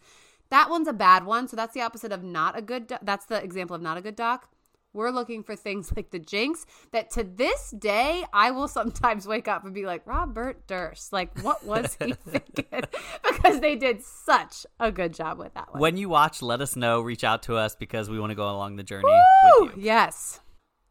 that 0.50 0.70
one's 0.70 0.88
a 0.88 0.92
bad 0.92 1.24
one 1.26 1.48
so 1.48 1.56
that's 1.56 1.74
the 1.74 1.80
opposite 1.82 2.12
of 2.12 2.22
not 2.22 2.56
a 2.56 2.62
good 2.62 2.86
do- 2.86 2.98
that's 3.02 3.26
the 3.26 3.42
example 3.42 3.74
of 3.76 3.82
not 3.82 3.96
a 3.96 4.00
good 4.00 4.16
doc 4.16 4.48
we're 4.94 5.10
looking 5.10 5.42
for 5.42 5.54
things 5.54 5.92
like 5.94 6.10
the 6.10 6.18
jinx 6.18 6.64
that 6.92 7.10
to 7.10 7.24
this 7.24 7.70
day 7.72 8.24
I 8.32 8.50
will 8.52 8.68
sometimes 8.68 9.26
wake 9.26 9.48
up 9.48 9.64
and 9.64 9.74
be 9.74 9.84
like, 9.84 10.06
Robert 10.06 10.66
Durst, 10.66 11.12
like 11.12 11.38
what 11.42 11.64
was 11.64 11.96
he 12.02 12.12
thinking? 12.26 12.82
because 13.28 13.60
they 13.60 13.76
did 13.76 14.02
such 14.02 14.64
a 14.80 14.90
good 14.90 15.12
job 15.12 15.38
with 15.38 15.52
that 15.54 15.70
one. 15.72 15.80
when 15.80 15.96
you 15.96 16.08
watch 16.08 16.40
let 16.40 16.60
us 16.60 16.76
know 16.76 17.00
reach 17.00 17.24
out 17.24 17.42
to 17.42 17.56
us 17.56 17.76
because 17.76 18.08
we 18.08 18.18
want 18.18 18.30
to 18.30 18.36
go 18.36 18.48
along 18.48 18.76
the 18.76 18.82
journey 18.82 19.04
Woo! 19.04 19.66
with 19.66 19.76
you 19.76 19.82
Yes. 19.82 20.40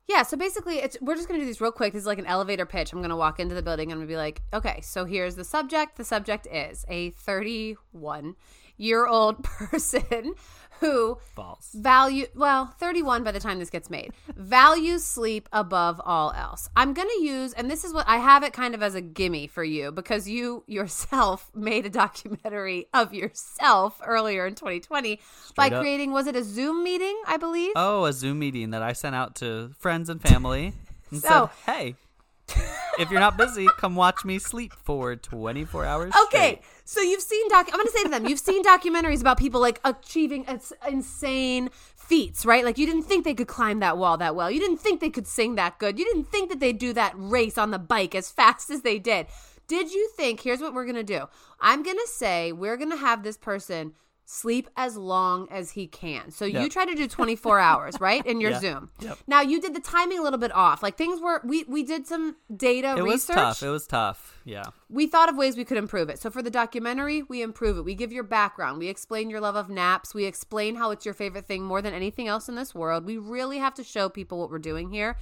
Yeah, 0.08 0.24
so 0.24 0.36
basically 0.36 0.76
it's 0.76 0.98
we're 1.02 1.16
just 1.16 1.28
gonna 1.28 1.40
do 1.40 1.46
these 1.46 1.62
real 1.62 1.72
quick. 1.72 1.94
This 1.94 2.02
is 2.02 2.06
like 2.06 2.20
an 2.20 2.26
elevator 2.26 2.66
pitch. 2.66 2.92
I'm 2.92 3.02
gonna 3.02 3.16
walk 3.16 3.40
into 3.40 3.56
the 3.56 3.62
building 3.62 3.92
and 3.92 3.94
I'm 3.94 4.00
gonna 4.00 4.08
be 4.08 4.18
like, 4.18 4.42
okay, 4.54 4.82
so 4.82 5.06
here's 5.06 5.36
the 5.36 5.46
subject. 5.46 5.96
The 5.96 6.04
subject 6.04 6.46
is 6.52 6.86
a 6.90 7.12
31 7.12 8.36
year 8.78 9.06
old 9.08 9.44
person 9.44 10.34
who 10.80 11.18
false. 11.36 11.70
value 11.74 12.26
well 12.36 12.66
31 12.78 13.24
by 13.24 13.32
the 13.32 13.40
time 13.40 13.58
this 13.60 13.70
gets 13.70 13.90
made 13.90 14.12
values 14.36 15.04
sleep 15.04 15.48
above 15.54 16.02
all 16.04 16.32
else. 16.34 16.68
I'm 16.76 16.94
gonna 16.94 17.10
use 17.22 17.54
and 17.54 17.72
this 17.72 17.86
is 17.86 17.94
what 17.94 18.06
i 18.10 18.18
have 18.18 18.44
it 18.44 18.52
kind 18.52 18.76
of 18.76 18.84
as 18.84 18.94
a 18.96 19.00
gimme 19.02 19.48
for 19.48 19.64
you 19.64 19.92
because 19.92 20.28
you 20.28 20.64
yourself 20.68 21.50
made 21.56 21.86
a 21.86 21.90
documentary 21.90 22.88
of 22.94 23.14
yourself 23.14 24.02
earlier 24.06 24.46
in 24.46 24.56
2020 24.56 25.22
by 25.56 25.68
up. 25.70 25.80
creating 25.80 26.12
was 26.12 26.28
it 26.28 26.36
a 26.36 26.44
zoom 26.44 26.84
meeting 26.84 27.18
i 27.28 27.38
believe? 27.38 27.72
Oh 27.78 28.04
a 28.06 28.12
zoom 28.12 28.40
meeting 28.40 28.72
that 28.72 28.82
i 28.82 28.92
sent 28.92 29.16
out 29.16 29.36
to 29.36 29.72
friends 29.78 30.10
and 30.10 30.22
family 30.22 30.74
and 31.12 31.22
So- 31.22 31.50
said 31.66 31.74
hey 31.74 31.96
if 33.00 33.10
you're 33.12 33.20
not 33.20 33.38
busy 33.38 33.68
come 33.78 33.96
watch 33.96 34.24
me 34.26 34.40
sleep 34.40 34.74
for 34.74 35.16
24 35.16 35.86
hours 35.86 36.14
Okay, 36.28 36.38
straight." 36.56 36.62
so 36.86 37.02
you've 37.02 37.22
seen 37.22 37.48
doc. 37.50 37.68
I'm 37.68 37.78
going 37.80 37.86
to 37.86 37.92
say 37.92 38.04
to 38.04 38.10
them, 38.10 38.26
you've 38.26 38.40
seen 38.40 38.64
documentaries 38.64 39.22
about 39.22 39.38
people 39.38 39.60
like 39.62 39.80
achieving 39.84 40.44
ins- 40.46 40.74
insane 40.90 41.70
feats, 41.96 42.46
right? 42.46 42.66
Like 42.66 42.78
you 42.78 42.86
didn't 42.86 43.04
think 43.04 43.24
they 43.26 43.34
could 43.34 43.48
climb 43.48 43.80
that 43.80 43.98
wall 43.98 44.18
that 44.18 44.36
well. 44.36 44.52
You 44.52 44.60
didn't 44.60 44.78
think 44.78 45.00
they 45.00 45.10
could 45.10 45.28
sing 45.28 45.56
that 45.56 45.80
good. 45.80 45.98
You 45.98 46.06
didn't 46.06 46.26
think 46.26 46.50
that 46.50 46.60
they'd 46.60 46.78
do 46.78 46.94
that 46.94 47.14
race 47.16 47.58
on 47.58 47.72
the 47.72 47.80
bike 47.80 48.14
as 48.16 48.30
fast 48.30 48.70
as 48.70 48.82
they 48.82 49.00
did. 49.00 49.28
Did 49.68 49.92
you 49.92 50.10
think? 50.18 50.42
Here's 50.42 50.60
what 50.60 50.74
we're 50.74 50.84
going 50.84 50.96
to 50.96 51.04
do. 51.04 51.28
I'm 51.62 51.84
going 51.84 51.98
to 51.98 52.08
say 52.08 52.52
we're 52.52 52.76
going 52.78 52.92
to 52.92 52.98
have 52.98 53.24
this 53.24 53.38
person 53.38 53.94
sleep 54.26 54.70
as 54.78 54.96
long 54.96 55.48
as 55.52 55.72
he 55.72 55.88
can. 55.88 56.32
So 56.32 56.46
you 56.46 56.70
try 56.70 56.86
to 56.86 56.96
do 56.96 57.08
24 57.08 57.60
hours, 57.70 58.00
right? 58.00 58.26
In 58.26 58.40
your. 58.40 58.54
Zoom. 58.54 58.92
Yep. 59.00 59.18
Now 59.28 59.42
you 59.42 59.60
did 59.60 59.74
the 59.74 59.80
timing 59.80 60.20
a 60.20 60.22
little 60.22 60.40
bit 60.40 60.54
off. 60.54 60.84
Like 60.84 60.96
things 60.98 61.20
were 61.20 61.42
we 61.44 61.64
we 61.64 61.84
did 61.84 62.06
some 62.08 62.36
data 62.56 62.90
research. 62.90 63.00
it 63.00 63.04
was 63.04 63.26
tough 63.26 63.64
it 63.64 63.70
was 63.70 63.88
tough 63.88 64.42
yeah 64.46 64.66
we 64.90 65.08
thought 65.08 65.28
of 65.28 65.36
ways 65.36 65.58
we 65.58 65.66
could 65.66 65.78
improve 65.78 66.10
it. 66.10 66.20
So 66.20 66.30
for 66.30 66.44
the 66.44 66.52
documentary, 66.52 67.24
we 67.24 67.42
improve 67.42 67.78
it. 67.78 67.82
We 67.82 67.96
give 67.96 68.14
your 68.14 68.24
background. 68.24 68.78
We 68.78 68.90
explain 68.90 69.30
your 69.30 69.42
love 69.42 69.56
of 69.56 69.70
naps. 69.70 70.14
We 70.14 70.26
explain 70.26 70.76
how 70.76 70.92
it's 70.92 71.04
your 71.04 71.16
favorite 71.16 71.48
thing 71.48 71.64
more 71.64 71.82
than 71.82 71.94
anything 71.94 72.28
else 72.28 72.48
in 72.48 72.56
this 72.56 72.76
world. 72.76 73.04
We 73.06 73.18
really 73.18 73.58
have 73.58 73.74
to 73.76 73.84
show 73.84 74.08
people 74.08 74.40
what 74.40 74.52
we're 74.52 74.60
doing 74.60 74.92
here. 74.92 75.18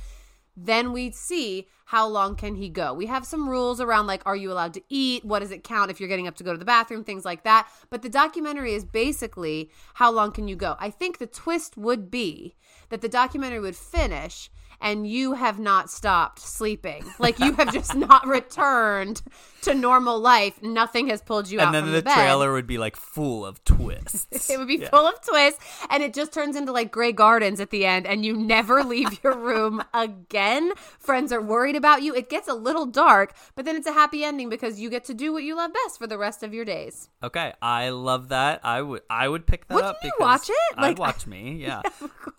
Then 0.56 0.91
we'd 0.91 1.16
see 1.16 1.68
how 1.86 2.08
long 2.08 2.36
can 2.36 2.56
he 2.56 2.70
go. 2.70 2.93
We 2.93 3.08
have 3.08 3.26
some 3.26 3.49
rules 3.49 3.82
around 3.82 4.08
like 4.08 4.22
are 4.26 4.36
you 4.36 4.52
allowed 4.52 4.74
to 4.76 4.82
eat? 4.89 5.26
What 5.26 5.39
does 5.39 5.52
it 5.52 5.64
count 5.64 5.91
if 5.91 5.99
you're 5.99 6.10
getting 6.10 6.28
up 6.28 6.36
to 6.38 6.43
go 6.43 6.52
to 6.54 6.58
the 6.58 6.66
bathroom? 6.66 7.04
Things 7.04 7.26
like 7.26 7.43
that. 7.43 7.68
But 7.89 8.02
the 8.02 8.10
documentary 8.10 8.74
is 8.74 8.86
basically 8.86 9.72
how 9.95 10.12
long 10.12 10.32
can 10.32 10.47
you 10.47 10.56
go? 10.56 10.76
I 10.80 10.89
think 10.89 11.18
the 11.18 11.28
twist 11.28 11.78
would 11.78 12.10
be 12.10 12.56
that 12.89 13.02
the 13.02 13.10
documentary 13.10 13.60
would 13.60 13.76
finish 13.76 14.49
and 14.82 15.08
you 15.08 15.34
have 15.34 15.60
not 15.60 15.89
stopped 15.89 16.39
sleeping. 16.39 17.06
Like 17.20 17.39
you 17.39 17.54
have 17.54 17.72
just 17.72 17.95
not 17.97 18.26
returned 18.26 19.22
to 19.64 19.74
normal 19.74 20.20
life. 20.20 20.62
Nothing 20.62 21.07
has 21.07 21.22
pulled 21.22 21.49
you 21.49 21.59
out 21.59 21.68
and 21.68 21.76
then 21.76 21.86
the, 21.93 22.01
the, 22.01 22.09
trailer 22.12 22.53
would 22.53 22.68
be 22.68 22.78
like 22.78 22.95
full 22.95 23.45
of 23.45 23.64
twists 23.64 24.49
It 24.49 24.57
would 24.57 24.68
be 24.68 24.76
Yeah. 24.78 24.89
full 24.89 25.05
of 25.07 25.16
twists, 25.22 25.59
and 25.89 26.01
it 26.03 26.14
just 26.14 26.32
turns 26.34 26.55
into 26.55 26.72
like 26.72 26.91
gray 26.91 27.12
gardens 27.12 27.59
at 27.59 27.70
the 27.70 27.86
end, 27.86 28.05
and 28.07 28.26
you 28.26 28.36
never 28.36 28.84
leave 28.93 29.24
your 29.24 29.38
room 29.38 29.84
again. 29.93 30.72
Friends 30.99 31.32
are 31.32 31.41
worried 31.41 31.76
about 31.76 32.01
you. 32.01 32.14
It 32.16 32.30
gets 32.30 32.47
a 32.47 32.53
little 32.53 32.86
dark, 32.86 33.34
but 33.55 33.66
then 33.66 33.76
it's 33.76 33.88
a 33.88 33.93
happy 33.93 34.24
ending 34.24 34.49
because 34.49 34.80
you 34.80 34.89
get 34.89 35.05
to 35.05 35.14
do 35.14 35.32
what 35.34 35.43
you 35.43 35.55
love 35.55 35.72
best 35.74 35.97
for 35.97 36.07
the 36.07 36.18
rest 36.18 36.43
of 36.43 36.53
your 36.53 36.66
days. 36.66 37.09
Okay, 37.24 37.53
I 37.62 37.89
love 37.89 38.30
that. 38.30 38.62
I 38.64 38.82
would 38.82 39.01
I 39.09 39.28
would 39.28 39.45
pick 39.45 39.68
that 39.68 39.76
Wouldn't 39.76 39.95
up. 39.95 40.03
you 40.03 40.12
watch 40.20 40.49
it? 40.49 40.55
I'd 40.78 40.97
watch 40.99 41.28
me. 41.28 41.49
Yeah. 41.62 41.82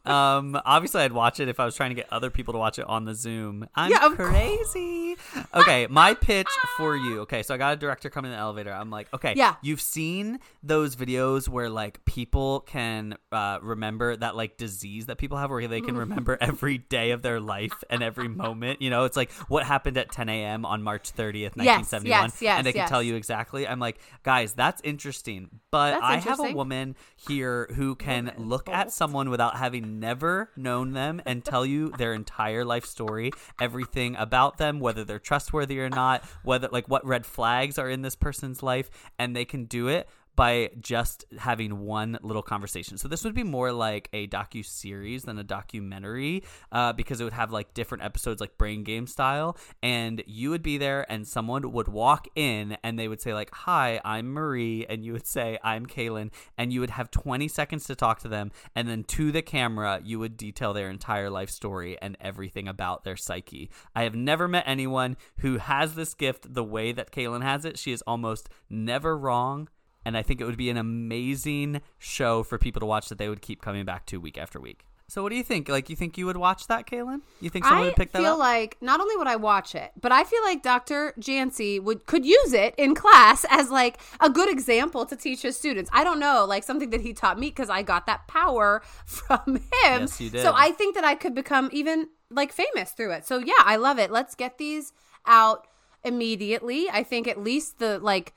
um. 0.04 0.60
Obviously, 0.64 1.02
I'd 1.02 1.12
watch 1.12 1.38
it 1.40 1.48
if 1.48 1.60
I 1.60 1.64
was 1.64 1.74
trying 1.76 1.90
to 1.90 1.94
get 1.94 2.06
other 2.12 2.30
people 2.30 2.52
to 2.52 2.58
watch 2.58 2.78
it 2.78 2.86
on 2.86 3.04
the 3.04 3.14
Zoom. 3.14 3.68
I'm 3.74 3.90
Yeah, 3.90 4.08
crazy. 4.14 5.16
Okay, 5.54 5.86
my 5.88 6.14
pitch 6.14 6.48
for 6.76 6.96
you. 6.96 7.11
Okay, 7.20 7.42
so 7.42 7.54
I 7.54 7.58
got 7.58 7.72
a 7.72 7.76
director 7.76 8.10
coming 8.10 8.30
in 8.30 8.36
the 8.36 8.40
elevator. 8.40 8.72
I'm 8.72 8.90
like, 8.90 9.12
okay, 9.14 9.34
Yeah. 9.36 9.56
You've 9.62 9.80
seen 9.80 10.40
those 10.62 10.96
videos 10.96 11.48
where 11.48 11.68
like 11.68 12.04
people 12.04 12.60
can 12.60 13.16
uh, 13.30 13.58
remember 13.62 14.16
that 14.16 14.36
like 14.36 14.56
disease 14.56 15.06
that 15.06 15.18
people 15.18 15.38
have, 15.38 15.50
where 15.50 15.66
they 15.68 15.80
can 15.80 15.96
remember 15.96 16.38
every 16.40 16.78
day 16.78 17.10
of 17.12 17.22
their 17.22 17.40
life 17.40 17.84
and 17.90 18.02
every 18.02 18.28
moment. 18.44 18.82
You 18.82 18.90
know, 18.90 19.04
it's 19.04 19.16
like 19.16 19.30
what 19.48 19.64
happened 19.64 19.96
at 19.96 20.10
10 20.10 20.28
a.m. 20.28 20.64
on 20.64 20.82
March 20.82 21.12
30th, 21.12 21.56
1971, 21.56 22.08
yes, 22.08 22.42
yes, 22.42 22.58
and 22.58 22.66
they 22.66 22.72
can 22.72 22.80
yes. 22.80 22.88
tell 22.88 23.02
you 23.02 23.14
exactly. 23.14 23.66
I'm 23.66 23.80
like, 23.80 23.98
guys, 24.22 24.52
that's 24.54 24.80
interesting, 24.82 25.60
but 25.70 25.92
That's 25.92 26.04
I 26.04 26.16
have 26.16 26.40
a 26.40 26.52
woman 26.52 26.96
here 27.16 27.68
who 27.74 27.94
can 27.94 28.32
look 28.36 28.68
at 28.68 28.92
someone 28.92 29.30
without 29.30 29.56
having 29.56 30.00
never 30.00 30.50
known 30.56 30.92
them 30.92 31.22
and 31.26 31.44
tell 31.44 31.64
you 31.64 31.90
their 31.98 32.14
entire 32.14 32.64
life 32.64 32.84
story, 32.84 33.32
everything 33.60 34.16
about 34.16 34.58
them, 34.58 34.80
whether 34.80 35.04
they're 35.04 35.18
trustworthy 35.18 35.80
or 35.80 35.88
not, 35.88 36.24
whether 36.42 36.68
like 36.68 36.88
what 36.88 37.01
red 37.02 37.26
flags 37.26 37.78
are 37.78 37.90
in 37.90 38.02
this 38.02 38.16
person's 38.16 38.62
life, 38.62 38.90
and 39.18 39.34
they 39.34 39.44
can 39.44 39.64
do 39.64 39.88
it 39.88 40.08
by 40.34 40.70
just 40.80 41.24
having 41.38 41.80
one 41.80 42.18
little 42.22 42.42
conversation. 42.42 42.98
So 42.98 43.08
this 43.08 43.24
would 43.24 43.34
be 43.34 43.42
more 43.42 43.72
like 43.72 44.08
a 44.12 44.26
docu 44.28 44.64
series 44.64 45.24
than 45.24 45.38
a 45.38 45.44
documentary, 45.44 46.42
uh, 46.70 46.92
because 46.92 47.20
it 47.20 47.24
would 47.24 47.32
have 47.32 47.52
like 47.52 47.74
different 47.74 48.04
episodes, 48.04 48.40
like 48.40 48.56
brain 48.56 48.84
game 48.84 49.06
style, 49.06 49.56
and 49.82 50.22
you 50.26 50.50
would 50.50 50.62
be 50.62 50.78
there, 50.78 51.10
and 51.10 51.26
someone 51.26 51.70
would 51.72 51.88
walk 51.88 52.28
in, 52.34 52.76
and 52.82 52.98
they 52.98 53.08
would 53.08 53.20
say 53.20 53.34
like, 53.34 53.50
"Hi, 53.52 54.00
I'm 54.04 54.32
Marie," 54.32 54.86
and 54.86 55.04
you 55.04 55.12
would 55.12 55.26
say, 55.26 55.58
"I'm 55.62 55.86
Kaylin," 55.86 56.30
and 56.56 56.72
you 56.72 56.80
would 56.80 56.90
have 56.90 57.10
20 57.10 57.48
seconds 57.48 57.84
to 57.86 57.94
talk 57.94 58.20
to 58.20 58.28
them, 58.28 58.50
and 58.74 58.88
then 58.88 59.04
to 59.04 59.32
the 59.32 59.42
camera, 59.42 60.00
you 60.02 60.18
would 60.18 60.36
detail 60.36 60.72
their 60.72 60.90
entire 60.90 61.30
life 61.30 61.50
story 61.50 62.00
and 62.00 62.16
everything 62.20 62.68
about 62.68 63.04
their 63.04 63.16
psyche. 63.16 63.70
I 63.94 64.04
have 64.04 64.14
never 64.14 64.48
met 64.48 64.64
anyone 64.66 65.16
who 65.38 65.58
has 65.58 65.94
this 65.94 66.14
gift 66.14 66.54
the 66.54 66.64
way 66.64 66.92
that 66.92 67.12
Kaylin 67.12 67.42
has 67.42 67.64
it. 67.64 67.78
She 67.78 67.92
is 67.92 68.02
almost 68.02 68.48
never 68.70 69.16
wrong 69.16 69.68
and 70.04 70.16
I 70.16 70.22
think 70.22 70.40
it 70.40 70.44
would 70.44 70.56
be 70.56 70.70
an 70.70 70.76
amazing 70.76 71.80
show 71.98 72.42
for 72.42 72.58
people 72.58 72.80
to 72.80 72.86
watch 72.86 73.08
that 73.08 73.18
they 73.18 73.28
would 73.28 73.42
keep 73.42 73.62
coming 73.62 73.84
back 73.84 74.06
to 74.06 74.18
week 74.18 74.38
after 74.38 74.60
week. 74.60 74.84
So, 75.12 75.22
what 75.22 75.28
do 75.28 75.36
you 75.36 75.42
think? 75.42 75.68
Like, 75.68 75.90
you 75.90 75.96
think 75.96 76.16
you 76.16 76.24
would 76.24 76.38
watch 76.38 76.68
that, 76.68 76.86
Kaylin? 76.86 77.20
You 77.38 77.50
think 77.50 77.66
someone 77.66 77.82
I 77.82 77.86
would 77.88 77.96
pick 77.96 78.12
that 78.12 78.20
up? 78.20 78.24
I 78.24 78.28
feel 78.28 78.38
like 78.38 78.78
not 78.80 78.98
only 78.98 79.14
would 79.16 79.26
I 79.26 79.36
watch 79.36 79.74
it, 79.74 79.92
but 80.00 80.10
I 80.10 80.24
feel 80.24 80.42
like 80.42 80.62
Dr. 80.62 81.12
Jancy 81.20 81.78
would 81.82 82.06
could 82.06 82.24
use 82.24 82.54
it 82.54 82.74
in 82.78 82.94
class 82.94 83.44
as 83.50 83.68
like 83.68 84.00
a 84.20 84.30
good 84.30 84.48
example 84.48 85.04
to 85.04 85.14
teach 85.14 85.42
his 85.42 85.54
students. 85.54 85.90
I 85.92 86.02
don't 86.02 86.18
know, 86.18 86.46
like 86.46 86.64
something 86.64 86.88
that 86.90 87.02
he 87.02 87.12
taught 87.12 87.38
me 87.38 87.48
because 87.48 87.68
I 87.68 87.82
got 87.82 88.06
that 88.06 88.26
power 88.26 88.80
from 89.04 89.56
him. 89.56 89.62
Yes, 89.82 90.18
you 90.18 90.30
did. 90.30 90.40
So 90.40 90.54
I 90.56 90.70
think 90.70 90.94
that 90.94 91.04
I 91.04 91.14
could 91.14 91.34
become 91.34 91.68
even 91.74 92.08
like 92.30 92.50
famous 92.50 92.92
through 92.92 93.12
it. 93.12 93.26
So 93.26 93.36
yeah, 93.36 93.52
I 93.58 93.76
love 93.76 93.98
it. 93.98 94.10
Let's 94.10 94.34
get 94.34 94.56
these 94.56 94.94
out 95.26 95.66
immediately. 96.04 96.88
I 96.90 97.02
think 97.02 97.28
at 97.28 97.38
least 97.38 97.78
the 97.80 97.98
like 97.98 98.32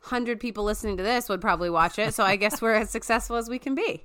hundred 0.00 0.40
people 0.40 0.64
listening 0.64 0.96
to 0.96 1.02
this 1.02 1.28
would 1.28 1.40
probably 1.40 1.70
watch 1.70 1.98
it. 1.98 2.14
So 2.14 2.24
I 2.24 2.36
guess 2.36 2.62
we're 2.62 2.74
as 2.74 2.90
successful 2.90 3.36
as 3.36 3.48
we 3.48 3.58
can 3.58 3.74
be. 3.74 4.04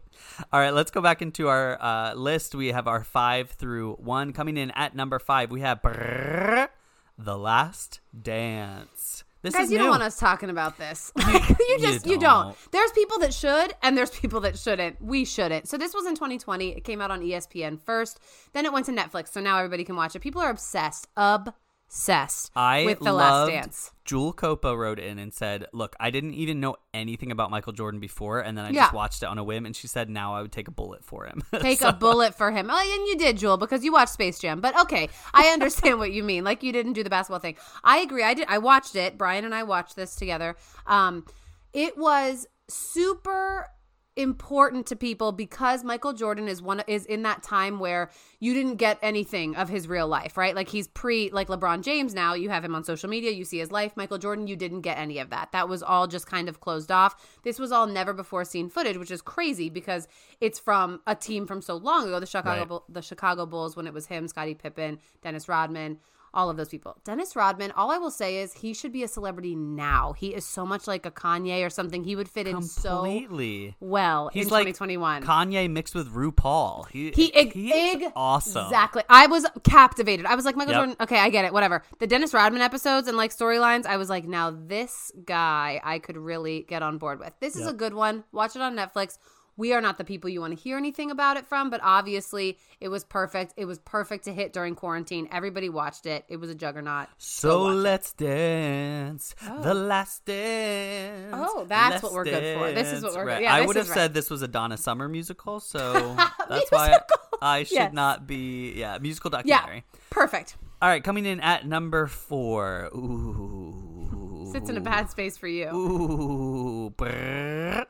All 0.51 0.59
right, 0.59 0.73
let's 0.73 0.91
go 0.91 1.01
back 1.01 1.21
into 1.21 1.47
our 1.47 1.81
uh, 1.81 2.13
list. 2.13 2.55
We 2.55 2.67
have 2.67 2.87
our 2.87 3.03
five 3.03 3.51
through 3.51 3.93
one. 3.95 4.33
Coming 4.33 4.57
in 4.57 4.71
at 4.71 4.95
number 4.95 5.19
five, 5.19 5.51
we 5.51 5.61
have 5.61 5.81
brrrr, 5.81 6.69
The 7.17 7.37
Last 7.37 7.99
Dance. 8.19 9.23
This 9.43 9.53
Guys, 9.53 9.65
is 9.65 9.71
you 9.73 9.77
new. 9.77 9.83
don't 9.83 9.91
want 9.91 10.03
us 10.03 10.17
talking 10.17 10.49
about 10.49 10.77
this. 10.77 11.11
Like, 11.17 11.49
you 11.59 11.77
just 11.79 12.05
you 12.05 12.17
don't. 12.17 12.45
don't. 12.45 12.57
There's 12.71 12.91
people 12.93 13.19
that 13.19 13.33
should, 13.33 13.73
and 13.81 13.97
there's 13.97 14.09
people 14.09 14.39
that 14.41 14.57
shouldn't. 14.57 15.01
We 15.01 15.25
shouldn't. 15.25 15.67
So 15.67 15.77
this 15.77 15.93
was 15.93 16.05
in 16.05 16.15
2020. 16.15 16.69
It 16.69 16.85
came 16.85 17.01
out 17.01 17.11
on 17.11 17.19
ESPN 17.21 17.79
first. 17.81 18.21
Then 18.53 18.65
it 18.65 18.71
went 18.71 18.85
to 18.85 18.93
Netflix. 18.93 19.33
So 19.33 19.41
now 19.41 19.57
everybody 19.57 19.83
can 19.83 19.97
watch 19.97 20.15
it. 20.15 20.19
People 20.19 20.41
are 20.41 20.49
obsessed, 20.49 21.09
obsessed 21.17 22.51
I 22.55 22.85
with 22.85 22.99
the 22.99 23.11
Last 23.11 23.49
Dance. 23.49 23.91
Jewel 24.05 24.33
Copa 24.33 24.75
wrote 24.77 24.99
in 24.99 25.17
and 25.19 25.33
said, 25.33 25.65
"Look, 25.73 25.95
I 25.99 26.09
didn't 26.11 26.33
even 26.33 26.59
know 26.59 26.75
anything 26.93 27.31
about 27.31 27.49
Michael 27.51 27.71
Jordan 27.73 27.99
before, 27.99 28.41
and 28.41 28.57
then 28.57 28.65
I 28.65 28.69
Yeah. 28.71 28.81
just 28.83 28.93
watched 28.93 29.23
it 29.23 29.27
on 29.27 29.37
a 29.37 29.43
whim." 29.43 29.65
And 29.65 29.75
she 29.75 29.87
said, 29.87 30.09
"Now 30.09 30.35
I 30.35 30.41
would 30.41 30.51
take 30.51 30.67
a 30.67 30.71
bullet 30.71 31.03
for 31.05 31.25
him." 31.25 31.41
Take 31.61 31.79
So- 31.79 31.89
a 31.89 31.93
bullet 31.93 32.35
for 32.35 32.51
him. 32.51 32.69
Oh, 32.69 32.77
and 32.77 33.07
you 33.07 33.15
did, 33.17 33.37
Jewel, 33.37 33.57
because 33.57 33.83
you 33.83 33.93
watched 33.93 34.11
Space 34.13 34.39
Jam. 34.39 34.59
But 34.61 34.77
okay, 34.81 35.09
I 35.33 35.47
understand 35.47 35.99
what 35.99 36.11
you 36.11 36.23
mean. 36.23 36.43
Like 36.43 36.63
you 36.63 36.71
didn't 36.73 36.93
do 36.93 37.03
the 37.03 37.09
basketball 37.09 37.39
thing. 37.39 37.55
I 37.83 37.99
agree. 37.99 38.23
I 38.23 38.33
did. 38.33 38.47
I 38.49 38.57
watched 38.57 38.95
it. 38.95 39.17
Brian 39.17 39.45
and 39.45 39.55
I 39.55 39.63
watched 39.63 39.95
this 39.95 40.15
together. 40.15 40.55
Um, 40.85 41.25
it 41.71 41.97
was 41.97 42.45
super 42.69 43.67
important 44.15 44.85
to 44.87 44.95
people 44.95 45.31
because 45.31 45.83
Michael 45.83 46.13
Jordan 46.13 46.47
is 46.47 46.61
one 46.61 46.83
is 46.87 47.05
in 47.05 47.23
that 47.23 47.41
time 47.41 47.79
where 47.79 48.11
you 48.39 48.53
didn't 48.53 48.75
get 48.75 48.99
anything 49.01 49.55
of 49.55 49.69
his 49.69 49.87
real 49.87 50.07
life, 50.07 50.37
right? 50.37 50.55
Like 50.55 50.69
he's 50.69 50.87
pre 50.87 51.29
like 51.31 51.47
LeBron 51.47 51.81
James 51.81 52.13
now, 52.13 52.33
you 52.33 52.49
have 52.49 52.63
him 52.63 52.75
on 52.75 52.83
social 52.83 53.09
media, 53.09 53.31
you 53.31 53.43
see 53.43 53.57
his 53.57 53.71
life. 53.71 53.93
Michael 53.95 54.17
Jordan, 54.19 54.47
you 54.47 54.55
didn't 54.55 54.81
get 54.81 54.97
any 54.97 55.17
of 55.17 55.29
that. 55.31 55.51
That 55.51 55.67
was 55.67 55.81
all 55.81 56.07
just 56.07 56.27
kind 56.27 56.47
of 56.47 56.59
closed 56.59 56.91
off. 56.91 57.15
This 57.43 57.57
was 57.57 57.71
all 57.71 57.87
never 57.87 58.13
before 58.13 58.45
seen 58.45 58.69
footage, 58.69 58.97
which 58.97 59.11
is 59.11 59.21
crazy 59.21 59.69
because 59.69 60.07
it's 60.39 60.59
from 60.59 61.01
a 61.07 61.15
team 61.15 61.47
from 61.47 61.61
so 61.61 61.75
long 61.75 62.07
ago, 62.07 62.19
the 62.19 62.25
Chicago 62.27 62.59
Right. 62.59 62.67
Bull- 62.67 62.85
the 62.89 63.01
Chicago 63.01 63.45
Bulls 63.45 63.75
when 63.75 63.87
it 63.87 63.93
was 63.93 64.05
him, 64.07 64.27
Scottie 64.27 64.53
Pippen, 64.53 64.99
Dennis 65.23 65.49
Rodman, 65.49 65.97
all 66.33 66.49
of 66.49 66.57
those 66.57 66.69
people. 66.69 66.97
Dennis 67.03 67.35
Rodman, 67.35 67.71
all 67.71 67.91
I 67.91 67.97
will 67.97 68.11
say 68.11 68.37
is 68.37 68.53
he 68.53 68.73
should 68.73 68.91
be 68.91 69.03
a 69.03 69.07
celebrity 69.07 69.55
now. 69.55 70.13
He 70.13 70.33
is 70.33 70.45
so 70.45 70.65
much 70.65 70.87
like 70.87 71.05
a 71.05 71.11
Kanye 71.11 71.65
or 71.65 71.69
something. 71.69 72.03
He 72.03 72.15
would 72.15 72.27
fit 72.29 72.47
in 72.47 72.61
so 72.63 73.03
completely. 73.03 73.75
well 73.79 74.29
He's 74.33 74.47
in 74.47 74.51
like 74.51 74.61
2021. 74.67 75.23
Kanye 75.23 75.69
mixed 75.69 75.93
with 75.95 76.13
RuPaul. 76.13 76.87
He 76.89 77.11
he, 77.11 77.33
eg- 77.35 77.55
is 77.55 78.11
awesome. 78.15 78.65
Exactly. 78.65 79.03
I 79.09 79.27
was 79.27 79.45
captivated. 79.63 80.25
I 80.25 80.35
was 80.35 80.45
like, 80.45 80.55
Michael 80.55 80.73
Yep. 80.73 80.79
Jordan, 80.79 80.95
okay, 81.01 81.19
I 81.19 81.29
get 81.29 81.45
it, 81.45 81.53
whatever. 81.53 81.83
The 81.99 82.07
Dennis 82.07 82.33
Rodman 82.33 82.61
episodes 82.61 83.07
and 83.07 83.15
like 83.17 83.31
storylines, 83.35 83.85
I 83.85 83.97
was 83.97 84.09
like, 84.09 84.25
now 84.25 84.51
this 84.51 85.11
guy 85.25 85.79
I 85.83 85.99
could 85.99 86.17
really 86.17 86.65
get 86.67 86.81
on 86.81 86.97
board 86.97 87.19
with. 87.19 87.33
This 87.39 87.55
is 87.55 87.67
a 87.67 87.73
good 87.73 87.93
one. 87.93 88.23
Watch 88.31 88.55
it 88.55 88.61
on 88.61 88.75
Netflix. 88.75 89.17
We 89.55 89.71
are 89.73 89.81
not 89.81 89.97
the 89.99 90.03
people 90.03 90.29
you 90.29 90.41
want 90.41 90.57
to 90.57 90.61
hear 90.61 90.77
anything 90.77 91.11
about 91.11 91.37
it 91.37 91.45
from, 91.45 91.69
but 91.69 91.79
obviously 91.83 92.57
it 92.81 92.87
was 92.87 93.03
perfect. 93.03 93.53
It 93.55 93.65
was 93.65 93.77
perfect 93.79 94.25
to 94.25 94.33
hit 94.33 94.51
during 94.51 94.73
quarantine. 94.75 95.27
Everybody 95.31 95.69
watched 95.69 96.05
it. 96.07 96.25
It 96.27 96.37
was 96.37 96.49
a 96.49 96.55
juggernaut. 96.55 97.07
So 97.17 97.65
watch 97.65 97.71
it. 97.73 97.75
let's 97.75 98.13
dance, 98.13 99.35
the 99.61 99.71
oh. 99.71 99.73
last 99.73 100.25
dance. 100.25 101.35
Oh, 101.37 101.65
that's 101.65 101.91
Let's 101.91 102.03
what 102.03 102.13
we're 102.13 102.23
good 102.23 102.57
for. 102.57 102.71
This 102.71 102.91
is 102.91 103.03
what 103.03 103.13
we're 103.15 103.25
good- 103.25 103.43
yeah, 103.43 103.53
I 103.53 103.65
would 103.65 103.75
have 103.75 103.89
right. 103.89 103.95
said 103.95 104.13
this 104.13 104.29
was 104.29 104.41
a 104.41 104.47
Donna 104.47 104.77
Summer 104.77 105.07
musical, 105.07 105.59
so 105.59 106.15
that's 106.49 106.71
why 106.71 106.99
I 107.41 107.63
should 107.63 107.73
Yes. 107.75 107.93
not 107.93 108.25
be. 108.25 108.73
Yeah, 108.73 108.97
musical 108.99 109.29
Yeah, 109.31 109.37
documentary. 109.57 109.83
perfect. 110.09 110.55
All 110.81 110.89
right, 110.89 111.03
coming 111.03 111.25
in 111.25 111.39
at 111.39 111.65
number 111.67 112.07
four. 112.07 112.89
Ooh, 112.95 114.49
Sits 114.51 114.69
in 114.69 114.77
a 114.77 114.81
bad 114.81 115.09
space 115.09 115.37
for 115.37 115.47
you. 115.47 115.67
Ooh, 115.67 116.89
brrr. 116.97 117.85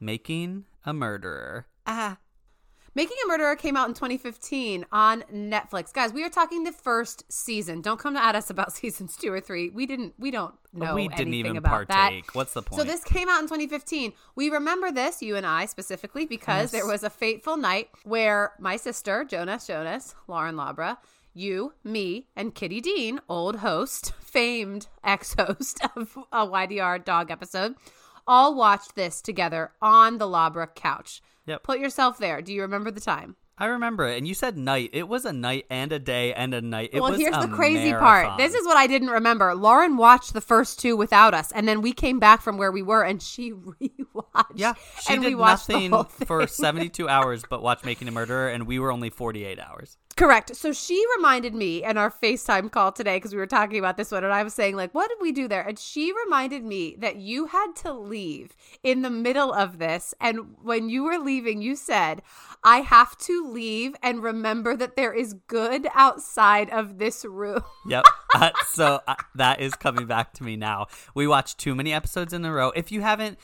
making 0.00 0.64
a 0.86 0.94
murderer. 0.94 1.66
Ah, 1.86 2.18
Making 2.94 3.18
a 3.26 3.28
Murderer 3.28 3.56
came 3.56 3.76
out 3.76 3.88
in 3.88 3.94
2015 3.94 4.86
on 4.90 5.20
Netflix. 5.30 5.92
Guys, 5.92 6.14
we 6.14 6.24
are 6.24 6.30
talking 6.30 6.64
the 6.64 6.72
first 6.72 7.30
season. 7.30 7.82
Don't 7.82 8.00
come 8.00 8.16
at 8.16 8.34
us 8.34 8.48
about 8.48 8.72
seasons 8.80 9.18
two 9.18 9.30
or 9.30 9.38
three. 9.38 9.68
We 9.68 9.84
didn't. 9.84 10.14
We 10.18 10.30
don't 10.30 10.54
know. 10.72 10.94
we 10.94 11.08
didn't 11.08 11.34
even 11.34 11.58
about 11.58 11.88
partake. 11.88 12.24
that. 12.28 12.34
What's 12.34 12.54
the 12.54 12.62
point? 12.62 12.80
So 12.80 12.86
this 12.86 13.04
came 13.04 13.28
out 13.28 13.40
in 13.40 13.44
2015. 13.48 14.14
We 14.34 14.48
remember 14.48 14.90
this, 14.90 15.20
you 15.20 15.36
and 15.36 15.44
I 15.44 15.66
specifically, 15.66 16.24
because 16.24 16.46
Yes. 16.62 16.70
there 16.72 16.86
was 16.86 17.02
a 17.04 17.10
fateful 17.10 17.58
night 17.58 17.90
where 18.04 18.52
my 18.58 18.76
sister 18.78 19.24
Jonas 19.24 19.66
Jonas, 19.66 20.14
Lauren 20.26 20.54
Labra, 20.54 20.96
you, 21.34 21.74
me, 21.84 22.28
and 22.34 22.54
Kitty 22.54 22.80
Dean, 22.80 23.20
old 23.28 23.56
host, 23.56 24.14
famed 24.20 24.86
ex-host 25.04 25.80
of 25.96 26.16
a 26.32 26.46
YDR 26.46 27.04
dog 27.04 27.30
episode, 27.30 27.74
all 28.26 28.54
watched 28.54 28.94
this 28.94 29.20
together 29.22 29.72
on 29.80 30.18
the 30.18 30.26
Labra 30.26 30.74
couch. 30.74 31.22
Yep. 31.46 31.62
Put 31.62 31.78
yourself 31.78 32.18
there. 32.18 32.42
Do 32.42 32.52
you 32.52 32.62
remember 32.62 32.90
the 32.90 33.00
time? 33.00 33.36
I 33.58 33.66
remember 33.66 34.06
it, 34.06 34.18
and 34.18 34.28
you 34.28 34.34
said 34.34 34.58
night. 34.58 34.90
It 34.92 35.08
was 35.08 35.24
a 35.24 35.32
night 35.32 35.64
and 35.70 35.90
a 35.90 35.98
day 35.98 36.34
and 36.34 36.52
a 36.52 36.60
night. 36.60 36.90
It 36.92 37.00
well, 37.00 37.14
here's 37.14 37.38
the 37.38 37.48
crazy 37.48 37.90
part. 37.90 38.36
This 38.36 38.52
is 38.52 38.66
what 38.66 38.76
I 38.76 38.86
didn't 38.86 39.08
remember. 39.08 39.54
Lauren 39.54 39.96
watched 39.96 40.34
the 40.34 40.42
first 40.42 40.78
two 40.78 40.94
without 40.94 41.32
us, 41.32 41.52
and 41.52 41.66
then 41.66 41.80
we 41.80 41.94
came 41.94 42.18
back 42.18 42.42
from 42.42 42.58
where 42.58 42.70
we 42.70 42.82
were, 42.82 43.02
and 43.02 43.22
she 43.22 43.52
rewatched. 43.52 44.52
Yeah, 44.56 44.74
she 45.00 45.14
and 45.14 45.22
did 45.22 45.28
we 45.28 45.34
watched 45.36 45.70
nothing 45.70 46.04
for 46.26 46.46
72 46.46 47.08
hours 47.08 47.44
but 47.48 47.62
watch 47.62 47.82
Making 47.82 48.08
a 48.08 48.10
Murderer, 48.10 48.50
and 48.50 48.66
we 48.66 48.78
were 48.78 48.92
only 48.92 49.08
48 49.08 49.58
hours. 49.58 49.96
Correct. 50.16 50.56
So 50.56 50.72
she 50.72 51.04
reminded 51.18 51.54
me 51.54 51.84
in 51.84 51.98
our 51.98 52.10
FaceTime 52.10 52.70
call 52.70 52.90
today 52.90 53.18
because 53.18 53.34
we 53.34 53.38
were 53.38 53.46
talking 53.46 53.78
about 53.78 53.98
this 53.98 54.10
one, 54.10 54.24
and 54.24 54.32
I 54.32 54.42
was 54.42 54.54
saying 54.54 54.74
like, 54.74 54.94
"What 54.94 55.10
did 55.10 55.18
we 55.20 55.30
do 55.30 55.46
there?" 55.46 55.60
And 55.60 55.78
she 55.78 56.10
reminded 56.10 56.64
me 56.64 56.96
that 57.00 57.16
you 57.16 57.46
had 57.46 57.76
to 57.82 57.92
leave 57.92 58.56
in 58.82 59.02
the 59.02 59.10
middle 59.10 59.52
of 59.52 59.78
this, 59.78 60.14
and 60.18 60.56
when 60.62 60.88
you 60.88 61.04
were 61.04 61.18
leaving, 61.18 61.60
you 61.60 61.76
said, 61.76 62.22
"I 62.64 62.78
have 62.78 63.18
to 63.18 63.46
leave 63.46 63.94
and 64.02 64.22
remember 64.22 64.74
that 64.74 64.96
there 64.96 65.12
is 65.12 65.34
good 65.48 65.86
outside 65.94 66.70
of 66.70 66.96
this 66.96 67.24
room." 67.24 67.62
Yep. 67.88 68.04
Uh, 68.34 68.50
so 68.66 69.00
uh, 69.06 69.14
that 69.36 69.60
is 69.60 69.74
coming 69.74 70.06
back 70.06 70.32
to 70.34 70.42
me 70.42 70.56
now. 70.56 70.88
We 71.14 71.28
watched 71.28 71.58
too 71.58 71.72
many 71.74 71.92
episodes 71.92 72.32
in 72.32 72.44
a 72.44 72.52
row. 72.52 72.72
If 72.74 72.90
you 72.90 73.00
haven't, 73.00 73.38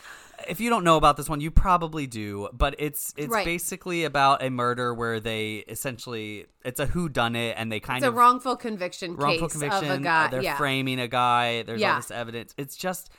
if 0.49 0.61
you 0.61 0.71
don't 0.71 0.85
know 0.85 0.97
about 0.97 1.17
this 1.17 1.29
one, 1.29 1.41
you 1.41 1.51
probably 1.51 2.07
do, 2.07 2.49
but 2.53 2.75
it's 2.79 3.13
it's 3.17 3.33
Right. 3.33 3.45
basically 3.45 4.05
about 4.05 4.43
a 4.43 4.51
murder 4.51 4.93
where 4.95 5.21
they 5.21 5.65
essentially 5.69 6.47
it's 6.65 6.81
a 6.81 6.87
who 6.87 7.09
done 7.09 7.35
it 7.37 7.55
and 7.59 7.71
they 7.73 7.81
kind 7.81 7.99
It's 7.99 8.05
a 8.07 8.09
of 8.09 8.15
wrongful 8.15 8.57
conviction 8.57 9.17
wrongful 9.17 9.49
case 9.49 9.59
conviction. 9.59 9.91
of 9.91 10.01
a 10.01 10.03
guy. 10.03 10.29
they're 10.29 10.43
yeah. 10.43 10.57
framing 10.57 11.01
a 11.01 11.09
guy. 11.09 11.63
There's 11.63 11.83
all 11.83 11.97
this 11.97 12.11
evidence. 12.11 12.55
It's 12.57 12.77
just 12.77 13.11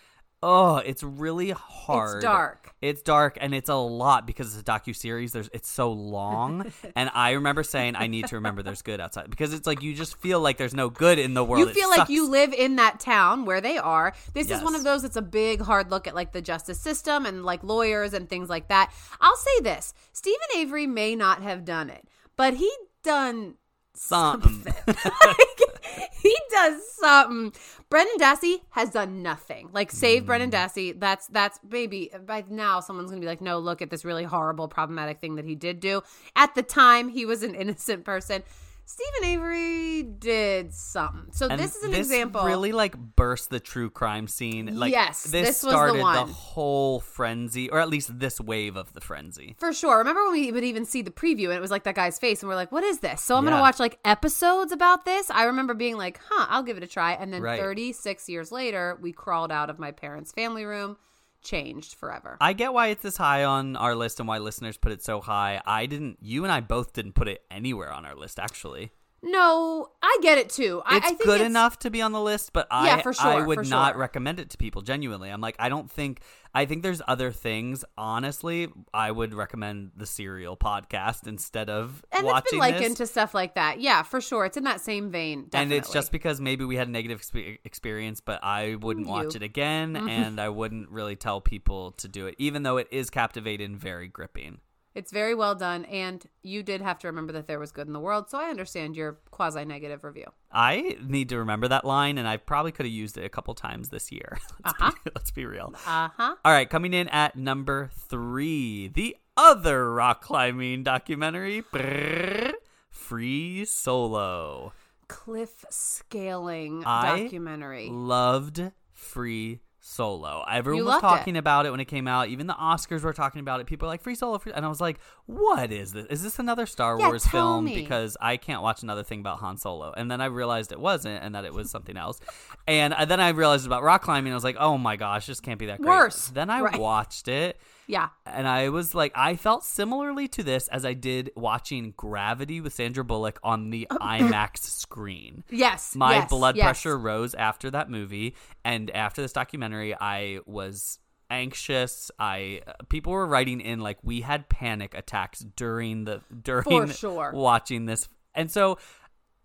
oh, 0.44 0.78
it's 0.78 1.02
really 1.02 1.52
hard. 1.52 2.18
It's 2.18 2.24
dark. 2.26 2.76
It's 2.82 3.02
dark 3.02 3.38
and 3.40 3.56
it's 3.56 3.70
a 3.70 3.76
lot 3.76 4.28
because 4.28 4.54
it's 4.54 4.62
a 4.62 4.72
docu 4.72 4.96
series. 4.96 5.32
There's 5.32 5.50
it's 5.54 5.70
so 5.70 5.92
long, 5.92 6.72
and 6.96 7.10
I 7.14 7.32
remember 7.32 7.64
saying 7.64 7.96
I 7.96 8.08
need 8.08 8.28
to 8.28 8.36
remember 8.36 8.62
there's 8.62 8.82
good 8.82 9.00
outside 9.00 9.30
because 9.30 9.54
it's 9.54 9.66
like 9.66 9.82
you 9.82 9.94
just 9.94 10.18
feel 10.18 10.42
like 10.42 10.58
there's 10.58 10.74
no 10.74 10.90
good 10.90 11.18
in 11.18 11.34
the 11.34 11.44
world. 11.44 11.68
You 11.68 11.74
feel 11.74 11.90
like 11.90 12.10
you 12.10 12.30
live 12.30 12.54
in 12.54 12.76
that 12.76 13.00
town 13.00 13.46
where 13.46 13.62
they 13.62 13.78
are. 13.78 14.14
This 14.34 14.52
is 14.52 14.62
one 14.62 14.76
of 14.76 14.84
those 14.84 15.02
that's 15.02 15.16
a 15.16 15.22
big 15.22 15.62
hard 15.62 15.90
look 15.90 16.08
at 16.08 16.14
like 16.14 16.34
the 16.34 16.42
justice 16.42 16.80
system 16.80 17.26
and 17.26 17.44
like 17.44 17.64
lawyers 17.64 18.14
and 18.14 18.30
things 18.30 18.50
like 18.50 18.68
that. 18.68 18.92
I'll 19.22 19.36
say 19.38 19.62
this. 19.62 19.94
Steven 20.12 20.40
Avery 20.58 20.88
may 20.88 21.16
not 21.16 21.42
have 21.42 21.64
done 21.64 21.90
it, 21.90 22.08
but 22.36 22.56
he 22.56 22.70
done 23.04 23.56
something. 23.96 24.74
like, 24.88 25.73
he 26.22 26.36
does 26.52 26.82
something. 27.00 27.54
Brendan 27.90 28.18
Dassey 28.18 28.62
has 28.72 28.90
done 28.90 29.22
nothing. 29.22 29.70
Like 29.74 29.92
save 29.92 30.26
Brendan 30.26 30.50
Mm. 30.52 30.54
Dassey. 30.54 31.00
That's 31.00 31.28
that's 31.28 31.60
maybe 31.70 32.12
by 32.26 32.44
now 32.50 32.80
someone's 32.80 33.10
gonna 33.10 33.22
be 33.22 33.28
like, 33.28 33.42
no, 33.42 33.60
look 33.60 33.82
at 33.82 33.90
this 33.90 34.04
really 34.06 34.24
horrible, 34.24 34.68
problematic 34.68 35.20
thing 35.20 35.36
that 35.36 35.46
he 35.46 35.56
did 35.56 35.80
do. 35.80 36.02
At 36.36 36.56
the 36.56 36.64
time, 36.64 37.10
he 37.10 37.26
was 37.26 37.44
an 37.44 37.56
innocent 37.64 38.06
person. 38.06 38.44
Steven 38.86 39.24
Avery 39.30 40.04
did 40.04 40.74
something. 40.74 41.32
So 41.32 41.48
And 41.48 41.60
this 41.60 41.76
is 41.76 41.84
an 41.84 41.94
example. 41.96 42.44
Really, 42.44 42.72
like 42.72 42.96
burst 42.98 43.50
the 43.50 43.60
true 43.60 43.90
crime 43.90 44.28
scene. 44.28 44.78
Like 44.78 44.92
Yes, 44.92 45.24
this, 45.24 45.32
this 45.32 45.48
was 45.48 45.62
the 45.62 45.70
started 45.72 46.02
one. 46.02 46.28
whole 46.30 47.00
frenzy, 47.00 47.70
or 47.70 47.80
at 47.80 47.90
least 47.90 48.20
this 48.20 48.40
wave 48.42 48.76
of 48.76 48.94
the 48.94 49.02
frenzy. 49.02 49.56
For 49.58 49.72
sure. 49.74 49.98
Remember 50.00 50.24
when 50.26 50.34
we 50.34 50.52
would 50.52 50.64
even 50.64 50.86
see 50.86 51.02
the 51.02 51.12
preview 51.12 51.46
and 51.46 51.54
it 51.54 51.62
was 51.62 51.72
like 51.72 51.84
that 51.84 51.96
guy's 51.96 52.20
face 52.20 52.42
and 52.42 52.50
we're 52.50 52.56
like, 52.56 52.72
what 52.72 52.84
is 52.84 53.00
this? 53.00 53.22
So 53.22 53.38
I'm 53.38 53.46
gonna 53.46 53.60
watch 53.62 53.80
like 53.80 54.00
episodes 54.06 54.72
about 54.72 55.06
this. 55.06 55.32
I 55.32 55.46
remember 55.46 55.74
being 55.74 55.98
like, 55.98 56.20
huh, 56.30 56.48
I'll 56.50 56.64
give 56.64 56.78
it 56.78 56.84
a 56.84 56.88
try. 56.88 57.14
And 57.14 57.34
then 57.34 57.42
Right. 57.42 57.60
36 57.60 58.28
years 58.30 58.52
later, 58.52 58.98
we 59.02 59.12
crawled 59.14 59.52
out 59.52 59.70
of 59.70 59.80
my 59.80 59.92
parents' 59.92 60.32
family 60.32 60.66
room, 60.66 60.98
changed 61.44 61.96
forever. 61.96 62.38
I 62.42 62.54
get 62.54 62.74
why 62.74 62.88
it's 62.88 63.04
this 63.04 63.18
high 63.18 63.44
on 63.44 63.76
our 63.76 63.96
list 63.96 64.20
and 64.20 64.28
why 64.28 64.38
listeners 64.38 64.78
put 64.78 64.92
it 64.92 65.04
so 65.04 65.22
high. 65.22 65.62
I 65.66 65.86
didn't. 65.86 66.18
You 66.22 66.44
and 66.44 66.52
I 66.52 66.62
both 66.62 66.94
didn't 66.94 67.14
put 67.14 67.28
it 67.28 67.44
anywhere 67.52 67.92
on 67.92 68.06
our 68.06 68.16
list. 68.16 68.40
Actually, 68.40 68.92
no, 69.24 69.88
I 70.02 70.18
get 70.22 70.38
it 70.38 70.50
too. 70.50 70.82
I, 70.86 70.98
it's 70.98 71.06
I 71.06 71.10
think 71.10 71.24
good 71.24 71.36
it's- 71.36 71.50
enough 71.50 71.80
to 71.80 71.90
be 71.90 72.02
on 72.02 72.12
the 72.12 72.22
list, 72.22 72.52
but 72.54 72.68
I, 72.70 72.86
Yeah, 72.88 73.02
for 73.02 73.14
sure, 73.14 73.26
I 73.26 73.46
would 73.46 73.68
not 73.68 73.94
sure. 73.94 74.00
recommend 74.02 74.40
it 74.40 74.50
to 74.52 74.58
people. 74.58 74.82
Genuinely, 74.82 75.30
I'm 75.30 75.42
like, 75.42 75.56
I 75.60 75.70
don't 75.70 75.90
think. 75.90 76.22
I 76.56 76.66
think 76.66 76.84
there's 76.84 77.02
other 77.08 77.32
things. 77.32 77.84
Honestly, 77.98 78.68
I 78.94 79.10
would 79.10 79.34
recommend 79.34 79.92
the 79.98 80.06
Serial 80.06 80.56
podcast 80.56 81.26
instead 81.26 81.68
of 81.68 82.06
And 82.12 82.28
it's 82.28 82.52
been 82.52 82.60
likened 82.60 82.98
to 82.98 83.08
stuff 83.08 83.34
like 83.34 83.56
that. 83.56 83.80
Yeah, 83.82 84.04
for 84.04 84.22
sure. 84.22 84.46
It's 84.46 84.56
in 84.56 84.66
that 84.66 84.80
same 84.80 85.10
vein. 85.10 85.46
Definitely. 85.50 85.78
And 85.78 85.84
it's 85.84 85.92
just 85.92 86.12
because 86.12 86.40
maybe 86.40 86.64
we 86.64 86.76
had 86.76 86.88
a 86.88 86.92
negative 86.92 87.22
expe- 87.22 87.58
experience, 87.66 88.22
but 88.22 88.44
I 88.44 88.76
wouldn't 88.76 89.08
watch 89.08 89.24
You. 89.24 89.30
Mm-hmm. 89.30 89.38
it 89.38 89.44
again, 89.44 89.96
and 89.96 90.40
I 90.40 90.50
wouldn't 90.50 90.90
really 90.90 91.16
tell 91.16 91.42
people 91.42 91.92
to 91.94 92.08
do 92.08 92.28
it, 92.28 92.36
even 92.38 92.62
though 92.62 92.78
it 92.78 92.88
is 92.92 93.10
captivating, 93.10 93.64
and 93.64 93.80
very 93.80 94.08
gripping. 94.08 94.60
It's 94.96 95.12
very 95.12 95.34
well 95.34 95.56
done. 95.56 95.86
And 95.86 96.24
you 96.44 96.62
did 96.64 96.82
have 96.82 97.00
to 97.00 97.08
remember 97.08 97.34
that 97.34 97.48
there 97.48 97.60
was 97.60 97.72
good 97.72 97.88
in 97.88 97.94
the 97.94 98.00
world. 98.00 98.30
So 98.30 98.38
I 98.40 98.46
understand 98.50 98.96
your 98.96 99.18
quasi 99.32 99.66
negative 99.66 100.04
review. 100.04 100.26
I 100.52 100.98
need 101.06 101.30
to 101.30 101.38
remember 101.40 101.68
that 101.70 101.84
line, 101.84 102.18
and 102.18 102.28
I 102.28 102.38
probably 102.38 102.72
could 102.72 102.86
have 102.86 102.94
used 102.94 103.18
it 103.18 103.26
a 103.26 103.30
couple 103.30 103.54
times 103.56 103.90
this 103.90 104.12
year. 104.12 104.38
Let's, 104.64 104.76
Uh-huh. 104.82 104.92
be, 105.04 105.12
let's 105.16 105.32
be 105.32 105.46
real. 105.46 105.74
Uh 105.88 106.10
huh. 106.16 106.36
All 106.46 106.52
right, 106.52 106.70
coming 106.70 106.94
in 106.94 107.08
at 107.10 107.36
number 107.36 107.90
three, 107.94 108.88
the 108.88 109.18
other 109.36 109.92
rock 109.94 110.22
climbing 110.22 110.84
documentary, 110.84 111.64
Brrr, 111.64 112.52
Free 112.92 113.66
Solo. 113.66 114.74
Cliff 115.08 115.66
scaling 115.70 116.84
I 116.86 117.24
documentary. 117.24 117.90
Loved 117.90 118.72
Free 118.94 119.60
Solo. 119.86 120.46
Everyone 120.50 120.86
was 120.86 120.92
loved 120.94 121.04
it. 121.04 121.08
talking 121.08 121.38
about 121.38 121.66
it 121.66 121.72
when 121.72 121.82
it 121.82 121.86
came 121.86 122.08
out. 122.08 122.30
Even 122.30 122.48
the 122.48 122.54
Oscars 122.54 123.02
were 123.02 123.12
talking 123.12 123.42
about 123.42 123.60
it. 123.60 123.68
People 123.68 123.86
were 123.88 123.92
like 123.92 124.02
Free 124.02 124.16
Solo, 124.16 124.38
free, 124.38 124.54
and 124.54 124.66
I 124.66 124.70
was 124.70 124.80
like, 124.80 124.98
"What 125.26 125.74
is 125.74 125.92
this? 125.92 126.06
Is 126.08 126.24
this 126.24 126.40
another 126.40 126.66
Star 126.66 126.98
Yeah, 126.98 127.08
Wars 127.10 127.28
film?" 127.28 127.66
me. 127.66 127.76
Because 127.76 128.16
I 128.22 128.38
can't 128.38 128.62
watch 128.64 128.82
another 128.82 129.04
thing 129.04 129.20
about 129.20 129.40
Han 129.40 129.58
Solo. 129.58 129.94
And 129.96 130.10
then 130.10 130.22
I 130.22 130.26
realized 130.26 130.72
it 130.72 130.80
wasn't, 130.80 131.22
and 131.22 131.36
that 131.36 131.44
it 131.44 131.54
was 131.54 131.70
something 131.70 131.98
else. 131.98 132.22
And 132.66 132.94
uh, 132.94 133.04
then 133.04 133.20
I 133.20 133.30
realized 133.30 133.66
about 133.66 133.84
rock 133.84 134.04
climbing. 134.04 134.32
I 134.32 134.36
was 134.36 134.44
like, 134.46 134.56
"Oh 134.58 134.78
my 134.78 134.96
gosh, 134.96 135.26
this 135.26 135.42
can't 135.42 135.60
be 135.60 135.66
that 135.66 135.80
great." 135.82 135.90
Worse. 135.90 136.28
Then 136.30 136.50
I 136.50 136.62
Right. 136.62 136.80
watched 136.80 137.28
it. 137.28 137.60
Yeah. 137.94 138.10
And 138.26 138.48
I 138.48 138.70
was 138.70 138.96
like, 138.96 139.12
I 139.16 139.36
felt 139.36 139.64
similarly 139.64 140.28
to 140.30 140.42
this 140.42 140.68
as 140.70 140.84
I 140.84 140.94
did 140.94 141.30
watching 141.36 141.94
Gravity 141.96 142.60
with 142.60 142.74
Sandra 142.74 143.04
Bullock 143.04 143.40
on 143.44 143.70
the 143.70 143.86
IMAX 143.92 144.58
screen. 144.58 145.44
Yes. 145.52 145.96
My 145.96 146.16
yes, 146.16 146.30
blood 146.30 146.56
yes. 146.56 146.64
pressure 146.64 146.98
rose 146.98 147.36
after 147.36 147.70
that 147.70 147.92
movie, 147.92 148.36
and 148.66 148.90
after 148.90 149.22
this 149.22 149.32
documentary, 149.32 149.96
I 149.96 150.40
was 150.48 150.98
anxious. 151.30 152.10
I 152.18 152.62
uh, 152.66 152.74
people 152.90 153.14
were 153.14 153.28
writing 153.28 153.62
in 153.62 153.80
like 153.80 154.00
we 154.02 154.22
had 154.22 154.50
panic 154.50 154.96
attacks 154.96 155.46
during 155.56 156.06
the 156.06 156.22
during 156.42 156.90
sure. 156.90 157.32
watching 157.32 157.86
this, 157.86 158.10
and 158.34 158.50
so 158.50 158.80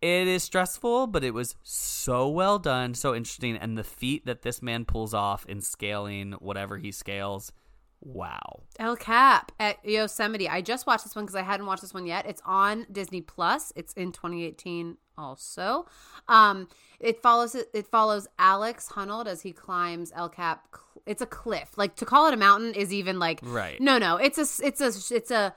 it 0.00 0.26
is 0.26 0.42
stressful, 0.42 1.08
but 1.08 1.22
it 1.22 1.34
was 1.34 1.56
so 1.62 2.28
well 2.28 2.58
done, 2.58 2.94
so 2.94 3.14
interesting, 3.14 3.56
and 3.56 3.76
the 3.76 3.84
feat 3.84 4.24
that 4.24 4.40
this 4.40 4.62
man 4.62 4.86
pulls 4.86 5.12
off 5.12 5.44
in 5.46 5.60
scaling 5.60 6.32
whatever 6.38 6.78
he 6.78 6.92
scales, 6.92 7.52
wow. 8.00 8.62
El 8.78 8.96
Cap 8.96 9.52
at 9.58 9.84
Yosemite. 9.84 10.48
I 10.48 10.60
just 10.62 10.86
watched 10.86 11.04
this 11.04 11.14
one 11.16 11.24
because 11.24 11.34
I 11.36 11.42
hadn't 11.42 11.66
watched 11.66 11.82
this 11.82 11.94
one 11.94 12.06
yet. 12.06 12.26
It's 12.26 12.42
on 12.44 12.86
Disney 12.90 13.20
Plus. 13.20 13.72
It's 13.76 13.92
in 13.94 14.12
2018 14.12 14.96
also. 15.16 15.86
Um, 16.28 16.68
it 17.00 17.22
follows 17.22 17.54
it 17.54 17.86
follows 17.86 18.26
Alex 18.38 18.88
Honnold 18.92 19.26
as 19.26 19.42
he 19.42 19.52
climbs 19.52 20.12
El 20.14 20.28
Cap. 20.28 20.64
It's 21.06 21.22
a 21.22 21.26
cliff. 21.26 21.70
Like 21.76 21.96
to 21.96 22.04
call 22.04 22.26
it 22.28 22.34
a 22.34 22.36
mountain 22.36 22.74
is 22.74 22.92
even 22.92 23.18
like 23.18 23.40
Right. 23.42 23.80
No, 23.80 23.98
no. 23.98 24.16
It's 24.16 24.38
a 24.38 24.66
it's 24.66 24.80
a 24.80 24.86
it's 25.14 25.30
a 25.30 25.54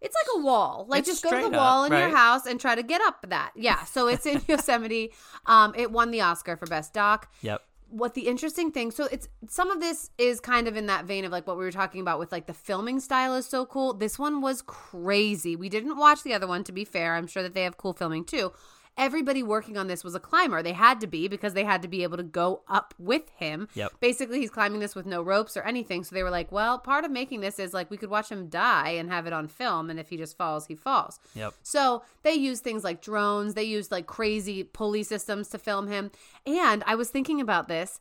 it's 0.00 0.14
like 0.14 0.42
a 0.42 0.44
wall. 0.44 0.84
Like 0.88 1.00
It's 1.00 1.08
just 1.08 1.24
go 1.24 1.30
to 1.30 1.48
the 1.50 1.56
wall 1.56 1.82
up, 1.82 1.86
in 1.86 1.92
right? 1.92 2.08
your 2.08 2.16
house 2.16 2.44
and 2.46 2.60
try 2.60 2.74
to 2.74 2.82
get 2.82 3.00
up 3.02 3.24
that. 3.28 3.52
Yeah. 3.56 3.84
So 3.84 4.08
it's 4.08 4.26
in 4.26 4.42
Yosemite. 4.48 5.12
Um, 5.46 5.74
it 5.76 5.90
won 5.90 6.10
the 6.10 6.20
Oscar 6.22 6.56
for 6.56 6.66
best 6.66 6.92
doc 6.92 7.32
Yep. 7.42 7.62
What 7.94 8.14
the 8.14 8.26
interesting 8.26 8.72
thing 8.72 8.90
so 8.90 9.06
it's 9.12 9.28
some 9.48 9.70
of 9.70 9.78
this 9.78 10.10
is 10.18 10.40
kind 10.40 10.66
of 10.66 10.76
in 10.76 10.86
that 10.86 11.04
vein 11.04 11.24
of 11.24 11.30
like 11.30 11.46
what 11.46 11.56
we 11.56 11.64
were 11.64 11.70
talking 11.70 12.00
about 12.00 12.18
with 12.18 12.32
like 12.32 12.46
the 12.46 12.52
filming 12.52 12.98
style 12.98 13.36
is 13.36 13.46
so 13.46 13.64
cool. 13.64 13.94
This 13.94 14.18
one 14.18 14.40
was 14.40 14.62
crazy. 14.62 15.54
We 15.54 15.68
didn't 15.68 15.96
watch 15.96 16.24
the 16.24 16.34
other 16.34 16.48
one 16.48 16.64
to 16.64 16.72
be 16.72 16.84
fair. 16.84 17.14
I'm 17.14 17.28
sure 17.28 17.42
that 17.44 17.54
they 17.54 17.62
have 17.62 17.76
cool 17.76 17.92
filming 17.92 18.24
too 18.24 18.52
everybody 18.96 19.42
working 19.42 19.76
on 19.76 19.86
this 19.88 20.04
was 20.04 20.14
a 20.14 20.20
climber 20.20 20.62
they 20.62 20.72
had 20.72 21.00
to 21.00 21.06
be 21.06 21.26
because 21.26 21.52
they 21.54 21.64
had 21.64 21.82
to 21.82 21.88
be 21.88 22.02
able 22.04 22.16
to 22.16 22.22
go 22.22 22.62
up 22.68 22.94
with 22.98 23.28
him 23.36 23.68
Yep. 23.74 23.92
basically 24.00 24.38
he's 24.40 24.50
climbing 24.50 24.78
this 24.80 24.94
with 24.94 25.04
no 25.04 25.20
ropes 25.20 25.56
or 25.56 25.62
anything 25.62 26.04
so 26.04 26.14
they 26.14 26.22
were 26.22 26.30
like 26.30 26.52
well 26.52 26.78
part 26.78 27.04
of 27.04 27.10
making 27.10 27.40
this 27.40 27.58
is 27.58 27.74
like 27.74 27.90
we 27.90 27.96
could 27.96 28.10
watch 28.10 28.28
him 28.30 28.48
die 28.48 28.90
and 28.90 29.10
have 29.10 29.26
it 29.26 29.32
on 29.32 29.48
film 29.48 29.90
and 29.90 29.98
if 29.98 30.10
he 30.10 30.16
just 30.16 30.36
falls 30.36 30.66
he 30.66 30.74
falls 30.76 31.18
Yep. 31.34 31.54
so 31.62 32.02
they 32.22 32.34
use 32.34 32.60
things 32.60 32.84
like 32.84 33.02
drones, 33.02 33.54
they 33.54 33.64
use 33.64 33.90
like 33.90 34.06
crazy 34.06 34.62
pulley 34.62 35.02
systems 35.02 35.48
to 35.48 35.58
film 35.58 35.88
him. 35.88 36.10
And 36.46 36.82
I 36.86 36.94
was 36.94 37.10
thinking 37.10 37.40
about 37.40 37.68
this. 37.68 38.00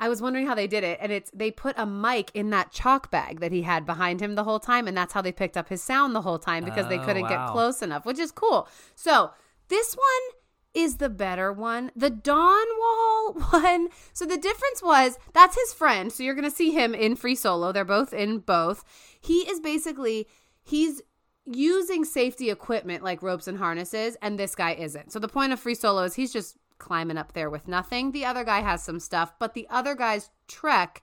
I 0.00 0.08
was 0.08 0.20
wondering 0.20 0.46
how 0.46 0.54
they 0.54 0.66
did 0.66 0.82
it, 0.84 0.98
and 1.00 1.12
it's 1.12 1.30
they 1.32 1.50
put 1.50 1.74
a 1.78 1.86
mic 1.86 2.30
in 2.34 2.50
that 2.50 2.72
chalk 2.72 3.10
bag 3.10 3.40
that 3.40 3.52
he 3.52 3.62
had 3.62 3.86
behind 3.86 4.20
him 4.20 4.34
the 4.34 4.44
whole 4.44 4.58
time, 4.60 4.86
and 4.88 4.96
that's 4.96 5.12
how 5.12 5.22
they 5.22 5.32
picked 5.32 5.56
up 5.56 5.68
his 5.68 5.82
sound 5.82 6.14
the 6.14 6.20
whole 6.22 6.38
time 6.38 6.64
because 6.64 6.88
they 6.88 6.98
Oh, 6.98 7.04
couldn't 7.04 7.28
get 7.28 7.46
close 7.48 7.80
enough, 7.80 8.04
which 8.04 8.18
is 8.18 8.32
cool. 8.32 8.68
So 8.96 9.30
this 9.68 9.94
one 9.94 10.40
is 10.74 10.96
the 10.96 11.08
better 11.08 11.52
one. 11.52 11.90
The 11.94 12.10
Dawn 12.10 12.66
Wall 12.78 13.32
one. 13.50 13.88
So 14.12 14.24
the 14.24 14.36
difference 14.36 14.82
was 14.82 15.18
that's 15.32 15.56
his 15.56 15.72
friend. 15.72 16.12
So 16.12 16.22
you're 16.22 16.34
gonna 16.34 16.50
see 16.50 16.72
him 16.72 16.94
in 16.94 17.16
Free 17.16 17.36
Solo. 17.36 17.72
They're 17.72 17.84
both 17.84 18.12
in 18.12 18.38
both. 18.38 18.84
He 19.20 19.40
is 19.48 19.60
basically 19.60 20.26
he's 20.62 21.00
using 21.46 22.04
safety 22.04 22.50
equipment 22.50 23.04
like 23.04 23.22
ropes 23.22 23.46
and 23.46 23.58
harnesses, 23.58 24.16
and 24.22 24.38
this 24.38 24.54
guy 24.54 24.72
isn't. 24.72 25.12
So 25.12 25.18
the 25.18 25.28
point 25.28 25.52
of 25.52 25.60
Free 25.60 25.74
Solo 25.74 26.02
is 26.02 26.14
he's 26.14 26.32
just 26.32 26.56
climbing 26.78 27.18
up 27.18 27.32
there 27.34 27.50
with 27.50 27.68
nothing. 27.68 28.12
The 28.12 28.24
other 28.24 28.44
guy 28.44 28.60
has 28.60 28.82
some 28.82 28.98
stuff, 28.98 29.32
but 29.38 29.54
the 29.54 29.66
other 29.70 29.94
guy's 29.94 30.30
trek 30.48 31.02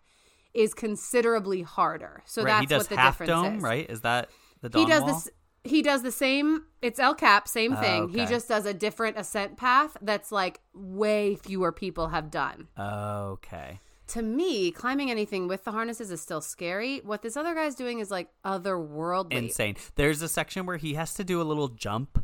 is 0.54 0.74
considerably 0.74 1.62
harder. 1.62 2.24
So 2.26 2.44
right. 2.44 2.50
that's 2.50 2.62
He 2.62 2.66
does 2.68 2.82
what 2.84 2.90
the 2.90 2.96
half 2.98 3.14
difference 3.14 3.30
dome, 3.30 3.56
is. 3.58 3.64
right? 3.64 3.90
Is 3.90 4.02
that 4.02 4.30
the 4.62 4.70
Dawn 4.70 4.82
He 4.82 4.88
does 4.90 5.02
Wall? 5.04 5.14
this. 5.14 5.30
He 5.64 5.82
does 5.82 6.02
the 6.02 6.12
same. 6.12 6.66
It's 6.82 7.00
El 7.00 7.14
Cap, 7.14 7.48
same 7.48 7.74
Oh, 7.74 7.82
thing. 7.82 8.10
He 8.10 8.22
okay. 8.22 8.32
just 8.32 8.48
does 8.48 8.66
a 8.66 8.74
different 8.74 9.18
ascent 9.18 9.58
path 9.58 9.96
that's 10.02 10.32
like 10.32 10.60
way 10.74 11.36
fewer 11.36 11.72
people 11.72 12.08
have 12.10 12.32
done. 12.32 12.68
Okay. 12.78 13.80
To 14.08 14.22
me, 14.22 14.72
climbing 14.72 15.10
anything 15.10 15.48
with 15.48 15.64
the 15.64 15.72
harnesses 15.72 16.12
is 16.12 16.20
still 16.22 16.42
scary. 16.42 17.00
What 17.06 17.22
this 17.22 17.38
other 17.38 17.54
guy's 17.54 17.76
doing 17.76 18.00
is 18.00 18.12
like 18.12 18.28
otherworldly. 18.44 19.34
Insane. 19.34 19.76
There's 19.96 20.22
a 20.22 20.28
section 20.28 20.66
where 20.66 20.78
he 20.78 20.96
has 20.96 21.14
to 21.14 21.24
do 21.24 21.42
a 21.42 21.44
little 21.44 21.70
jump 21.70 22.24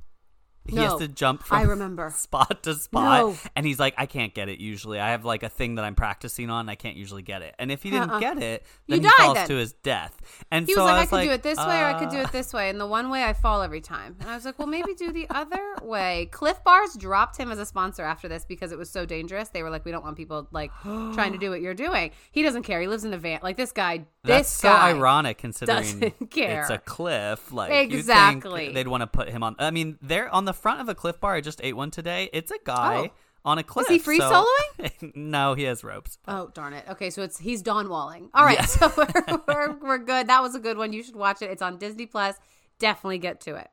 He 0.67 0.75
No, 0.75 0.83
has 0.83 0.99
to 0.99 1.07
jump 1.07 1.43
from 1.43 1.57
I 1.57 1.61
remember. 1.63 2.11
spot 2.15 2.63
to 2.63 2.75
spot, 2.75 3.19
No. 3.21 3.37
and 3.55 3.65
he's 3.65 3.79
like, 3.79 3.93
"I 3.97 4.05
can't 4.05 4.33
get 4.33 4.49
it 4.49 4.59
usually. 4.59 4.99
I 4.99 5.09
have 5.11 5.25
like 5.25 5.43
a 5.43 5.49
thing 5.49 5.75
that 5.75 5.85
I'm 5.85 5.95
practicing 5.95 6.49
on. 6.49 6.69
I 6.69 6.75
can't 6.75 6.95
usually 6.97 7.21
get 7.21 7.41
it. 7.41 7.55
And 7.59 7.71
if 7.71 7.83
he 7.83 7.89
didn't 7.89 8.09
Uh-uh. 8.11 8.19
get 8.19 8.37
it, 8.41 8.63
You 8.87 8.95
then 8.95 9.03
he 9.03 9.07
die 9.09 9.13
falls 9.25 9.35
then. 9.35 9.47
to 9.47 9.55
his 9.55 9.73
death." 9.73 10.45
And 10.51 10.67
He 10.67 10.73
so 10.73 10.83
was 10.83 10.91
like, 10.91 10.97
I 10.97 11.01
I, 11.01 11.05
could 11.05 11.15
like, 11.15 11.27
do 11.27 11.33
it 11.33 11.43
this 11.43 11.57
way 11.57 11.81
or 11.81 11.85
I 11.85 11.93
could 11.99 12.09
do 12.09 12.17
uh, 12.17 12.21
it 12.23 12.31
this 12.31 12.53
way. 12.53 12.69
And 12.69 12.79
the 12.79 12.85
one 12.87 13.09
way 13.09 13.23
I 13.23 13.33
fall 13.33 13.61
every 13.61 13.81
time. 13.81 14.15
And 14.19 14.29
I 14.29 14.35
was 14.35 14.45
like, 14.45 14.59
well, 14.59 14.67
maybe 14.67 14.93
do 14.93 15.11
the 15.11 15.27
other 15.29 15.75
way. 15.81 16.27
Cliff 16.31 16.63
Bars 16.63 16.95
dropped 16.95 17.37
him 17.37 17.51
as 17.51 17.59
a 17.59 17.65
sponsor 17.65 18.03
after 18.03 18.27
this 18.27 18.45
because 18.45 18.71
it 18.71 18.77
was 18.77 18.89
so 18.89 19.05
dangerous. 19.05 19.49
They 19.49 19.63
were 19.63 19.69
like, 19.69 19.85
we 19.85 19.91
don't 19.91 20.03
want 20.03 20.17
people 20.17 20.47
like 20.51 20.71
trying 20.83 21.31
to 21.31 21.37
do 21.37 21.49
what 21.49 21.61
you're 21.61 21.73
doing. 21.73 22.11
He 22.31 22.43
doesn't 22.43 22.63
care. 22.63 22.81
He 22.81 22.87
lives 22.87 23.03
in 23.05 23.13
a 23.13 23.17
van. 23.17 23.39
Like 23.41 23.57
this 23.57 23.71
guy, 23.71 24.05
That's 24.23 24.49
this 24.49 24.59
so 24.59 24.69
guy. 24.69 24.89
ironic 24.89 25.37
considering 25.37 26.13
it's 26.31 26.69
a 26.69 26.77
cliff. 26.79 27.51
Like 27.51 27.71
Exactly. 27.91 28.49
you 28.61 28.65
think 28.67 28.75
they'd 28.75 28.87
want 28.87 29.01
to 29.01 29.07
put 29.07 29.29
him 29.29 29.43
on. 29.43 29.55
I 29.59 29.71
mean, 29.71 29.97
they're 30.01 30.29
on 30.33 30.45
the 30.45 30.53
front 30.57 30.81
of 30.81 30.89
a 30.89 30.95
cliff 30.95 31.19
bar. 31.21 31.33
I 31.35 31.41
just 31.41 31.61
ate 31.63 31.75
one 31.77 31.91
today. 31.91 32.29
It's 32.33 32.51
a 32.51 32.57
guy 32.65 33.09
Oh. 33.09 33.13
on 33.45 33.57
a 33.59 33.63
cliff. 33.63 33.85
Is 33.85 33.91
he 33.93 33.99
free 33.99 34.19
so- 34.19 34.45
no, 35.15 35.53
he 35.53 35.63
has 35.63 35.83
ropes. 35.83 36.17
Oh 36.27 36.49
darn 36.53 36.73
it! 36.73 36.83
Okay, 36.89 37.09
so 37.09 37.21
it's 37.21 37.37
he's 37.37 37.61
Dawn 37.61 37.87
Walling. 37.89 38.29
All 38.33 38.43
right, 38.43 38.61
so 38.65 38.91
we're, 38.97 39.39
we're 39.47 39.71
we're 39.79 39.97
good. 39.99 40.27
That 40.27 40.41
was 40.41 40.53
a 40.55 40.59
good 40.59 40.77
one. 40.77 40.91
You 40.93 41.01
should 41.03 41.15
watch 41.15 41.41
it. 41.41 41.49
It's 41.49 41.61
on 41.61 41.77
Disney 41.77 42.05
Plus. 42.05 42.35
Definitely 42.79 43.19
get 43.19 43.39
to 43.41 43.55
it. 43.55 43.69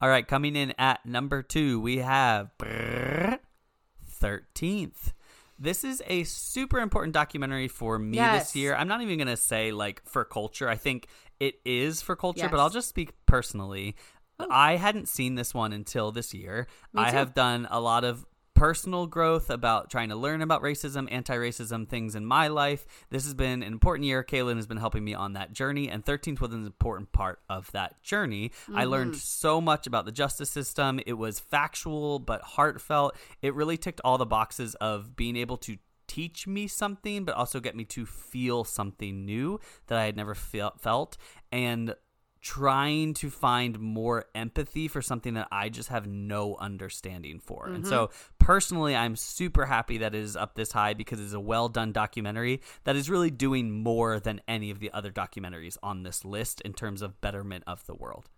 All 0.00 0.08
right, 0.08 0.26
coming 0.26 0.56
in 0.56 0.72
at 0.78 1.04
number 1.06 1.42
two, 1.42 1.78
we 1.80 1.98
have 1.98 2.50
Thirteenth. 4.06 5.12
This 5.58 5.84
is 5.84 6.02
a 6.08 6.24
super 6.24 6.80
important 6.80 7.14
documentary 7.14 7.68
for 7.68 7.98
me 7.98 8.16
Yes. 8.16 8.46
this 8.48 8.56
year. 8.56 8.74
I'm 8.74 8.88
not 8.88 9.00
even 9.00 9.18
gonna 9.18 9.36
say 9.36 9.70
like 9.70 10.02
for 10.04 10.24
culture. 10.24 10.68
I 10.68 10.76
think 10.76 11.06
it 11.38 11.60
is 11.64 12.02
for 12.02 12.16
culture, 12.16 12.48
but 12.48 12.58
I'll 12.58 12.70
just 12.70 12.88
speak 12.88 13.12
personally. 13.26 13.94
Oh. 14.38 14.46
I 14.50 14.76
hadn't 14.76 15.08
seen 15.08 15.34
this 15.34 15.54
one 15.54 15.72
until 15.72 16.12
this 16.12 16.34
year. 16.34 16.66
I 16.94 17.10
have 17.10 17.34
done 17.34 17.66
a 17.70 17.80
lot 17.80 18.04
of 18.04 18.26
personal 18.54 19.08
growth 19.08 19.50
about 19.50 19.90
trying 19.90 20.08
to 20.10 20.14
learn 20.14 20.40
about 20.40 20.62
racism, 20.62 21.08
anti-racism 21.10 21.88
things 21.88 22.14
in 22.14 22.24
my 22.24 22.46
life. 22.46 22.86
This 23.10 23.24
has 23.24 23.34
been 23.34 23.62
an 23.62 23.72
important 23.72 24.06
year. 24.06 24.22
Kaylin 24.22 24.54
has 24.54 24.68
been 24.68 24.76
helping 24.76 25.02
me 25.02 25.14
on 25.14 25.32
that 25.32 25.52
journey, 25.52 25.88
and 25.88 26.04
13th 26.04 26.40
was 26.40 26.52
an 26.52 26.64
important 26.64 27.10
part 27.10 27.40
of 27.48 27.72
that 27.72 28.00
journey. 28.02 28.52
I 28.68 28.82
mm-hmm. 28.82 28.90
learned 28.90 29.16
so 29.16 29.60
much 29.60 29.86
about 29.86 30.04
the 30.04 30.12
justice 30.12 30.50
system. 30.50 31.00
It 31.06 31.14
was 31.14 31.40
factual 31.40 32.20
but 32.20 32.42
heartfelt. 32.42 33.16
It 33.40 33.54
really 33.54 33.76
ticked 33.76 34.00
all 34.04 34.16
the 34.16 34.26
boxes 34.26 34.76
of 34.76 35.16
being 35.16 35.34
able 35.36 35.56
to 35.56 35.78
teach 36.06 36.46
me 36.46 36.68
something, 36.68 37.24
but 37.24 37.34
also 37.34 37.58
get 37.58 37.74
me 37.74 37.84
to 37.86 38.06
feel 38.06 38.64
something 38.64 39.24
new 39.24 39.58
that 39.86 39.98
I 39.98 40.04
had 40.04 40.16
never 40.16 40.34
felt 40.34 40.80
felt, 40.80 41.16
and 41.50 41.94
trying 42.42 43.14
to 43.14 43.30
find 43.30 43.78
more 43.78 44.24
empathy 44.34 44.88
for 44.88 45.00
something 45.00 45.34
that 45.34 45.46
I 45.52 45.68
just 45.68 45.88
have 45.88 46.06
no 46.08 46.56
understanding 46.56 47.38
for. 47.38 47.68
And 47.68 47.86
so 47.86 48.10
personally 48.38 48.96
I'm 48.96 49.14
super 49.14 49.64
happy 49.64 49.98
that 49.98 50.14
it 50.14 50.20
is 50.20 50.36
up 50.36 50.56
this 50.56 50.72
high 50.72 50.92
because 50.94 51.20
it's 51.20 51.32
a 51.32 51.40
well 51.40 51.68
done 51.68 51.92
documentary 51.92 52.60
that 52.82 52.96
is 52.96 53.08
really 53.08 53.30
doing 53.30 53.70
more 53.70 54.18
than 54.18 54.40
any 54.48 54.70
of 54.70 54.80
the 54.80 54.90
other 54.92 55.12
documentaries 55.12 55.78
on 55.84 56.02
this 56.02 56.24
list 56.24 56.60
in 56.62 56.72
terms 56.72 57.00
of 57.00 57.20
betterment 57.20 57.62
of 57.66 57.86
the 57.86 57.94
world. 57.94 58.28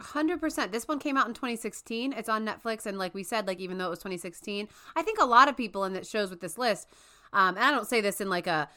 Hundred 0.00 0.40
percent. 0.40 0.72
This 0.72 0.88
one 0.88 0.98
came 0.98 1.16
out 1.16 1.28
in 1.28 1.34
2016. 1.34 2.12
It's 2.14 2.28
on 2.28 2.44
Netflix, 2.44 2.84
and 2.84 2.98
like 2.98 3.14
we 3.14 3.22
said, 3.22 3.46
like 3.46 3.60
even 3.60 3.78
though 3.78 3.86
it 3.86 3.90
was 3.90 4.00
2016, 4.00 4.68
I 4.96 5.02
think 5.02 5.20
a 5.20 5.24
lot 5.24 5.48
of 5.48 5.56
people 5.56 5.84
in 5.84 5.92
that 5.92 6.04
shows 6.04 6.30
with 6.30 6.40
this 6.40 6.58
list. 6.58 6.88
Um, 7.32 7.56
and 7.56 7.64
I 7.64 7.70
don't 7.70 7.86
say 7.86 8.00
this 8.00 8.20
in 8.20 8.28
like 8.28 8.48
a, 8.48 8.68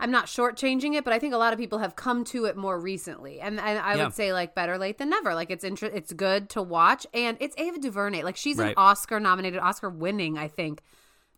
I'm 0.00 0.10
not 0.10 0.26
shortchanging 0.26 0.94
it, 0.96 1.04
but 1.04 1.12
I 1.12 1.18
think 1.18 1.34
a 1.34 1.36
lot 1.38 1.52
of 1.52 1.58
people 1.58 1.78
have 1.78 1.94
come 1.96 2.24
to 2.24 2.46
it 2.46 2.56
more 2.56 2.78
recently. 2.80 3.40
And, 3.40 3.60
and 3.60 3.78
I 3.78 3.94
Yeah. 3.94 4.04
would 4.04 4.14
say 4.14 4.32
like 4.32 4.54
better 4.54 4.76
late 4.76 4.98
than 4.98 5.08
never. 5.10 5.34
Like 5.34 5.50
it's 5.50 5.64
inter- 5.64 5.86
it's 5.92 6.12
good 6.12 6.48
to 6.50 6.62
watch, 6.62 7.06
and 7.14 7.36
it's 7.40 7.54
Ava 7.58 7.78
DuVernay. 7.78 8.22
Like 8.22 8.36
she's 8.36 8.58
an 8.58 8.74
Oscar 8.76 9.20
nominated, 9.20 9.60
Oscar 9.60 9.88
winning, 9.90 10.36
I 10.36 10.48
think. 10.48 10.82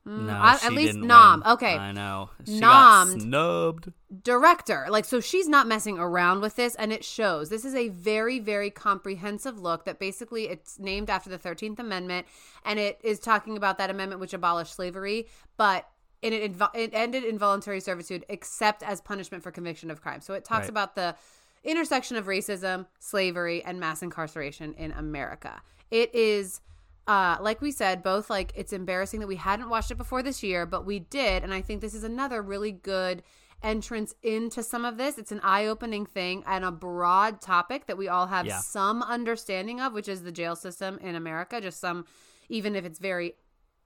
Mm, 0.09 0.27
no, 0.27 0.33
I- 0.35 0.59
at 0.63 0.73
least 0.73 0.97
nom. 0.97 1.41
win. 1.45 1.53
Okay. 1.55 1.77
I 1.77 1.91
know. 1.93 2.31
She 2.47 2.61
Nommed. 2.61 3.23
snubbed. 3.23 3.93
director. 4.23 4.87
Like, 4.89 5.05
so 5.05 5.21
she's 5.21 5.49
not 5.49 5.67
messing 5.67 5.99
around 5.99 6.41
with 6.41 6.55
this, 6.57 6.77
and 6.77 6.93
it 6.93 7.05
shows. 7.05 7.49
This 7.51 7.65
is 7.65 7.75
a 7.75 7.89
very, 7.89 8.39
very 8.39 8.71
comprehensive 8.71 9.59
look 9.61 9.85
that 9.85 9.99
basically 9.99 10.49
it's 10.49 10.79
named 10.79 11.11
after 11.11 11.29
the 11.29 11.39
13th 11.39 11.81
Amendment, 11.81 12.27
and 12.65 12.79
it 12.79 13.01
is 13.03 13.19
talking 13.19 13.57
about 13.57 13.79
that 13.79 13.91
amendment 13.91 14.21
which 14.21 14.33
abolished 14.33 14.75
slavery, 14.75 15.27
but. 15.57 15.87
And 16.27 16.35
it, 16.35 16.53
it 16.74 16.91
ended 16.93 17.24
involuntary 17.24 17.81
servitude 17.81 18.24
except 18.29 18.83
as 18.83 19.01
punishment 19.01 19.43
for 19.43 19.51
conviction 19.53 19.91
of 19.91 20.01
crime. 20.03 20.20
So 20.20 20.35
it 20.35 20.45
talks 20.45 20.62
Right. 20.62 20.70
about 20.70 20.95
the 20.97 21.14
intersection 21.62 22.16
of 22.16 22.27
racism, 22.27 22.87
slavery, 22.99 23.62
and 23.64 23.79
mass 23.81 24.03
incarceration 24.03 24.74
in 24.74 24.93
America. 24.93 25.62
It 25.91 26.14
is 26.14 26.61
uh, 27.07 27.37
like 27.41 27.61
we 27.61 27.70
said, 27.70 28.03
both 28.03 28.29
like 28.29 28.53
it's 28.57 28.72
embarrassing 28.72 29.20
that 29.20 29.29
we 29.29 29.37
hadn't 29.37 29.68
watched 29.68 29.93
it 29.93 29.95
before 29.97 30.24
this 30.24 30.43
year, 30.43 30.66
but 30.66 30.85
we 30.85 30.99
did, 30.99 31.45
and 31.45 31.55
I 31.55 31.62
think 31.62 31.81
this 31.81 31.95
is 31.95 32.03
another 32.03 32.43
really 32.43 32.72
good 32.72 33.22
entrance 33.62 34.12
into 34.24 34.61
some 34.62 34.85
of 34.85 34.97
this. 34.97 35.16
It's 35.16 35.31
an 35.31 35.39
eye-opening 35.45 36.05
thing 36.07 36.43
and 36.49 36.64
a 36.64 36.72
broad 36.72 37.41
topic 37.41 37.87
that 37.87 37.97
we 37.97 38.09
all 38.09 38.27
have 38.27 38.45
Yeah. 38.47 38.59
some 38.59 39.05
understanding 39.05 39.81
of, 39.81 39.93
which 39.93 40.09
is 40.09 40.24
the 40.24 40.33
jail 40.33 40.57
system 40.57 40.99
in 40.99 41.14
America. 41.14 41.61
Just 41.61 41.79
some, 41.79 42.07
even 42.49 42.74
if 42.74 42.85
it's 42.85 42.99
very 42.99 43.35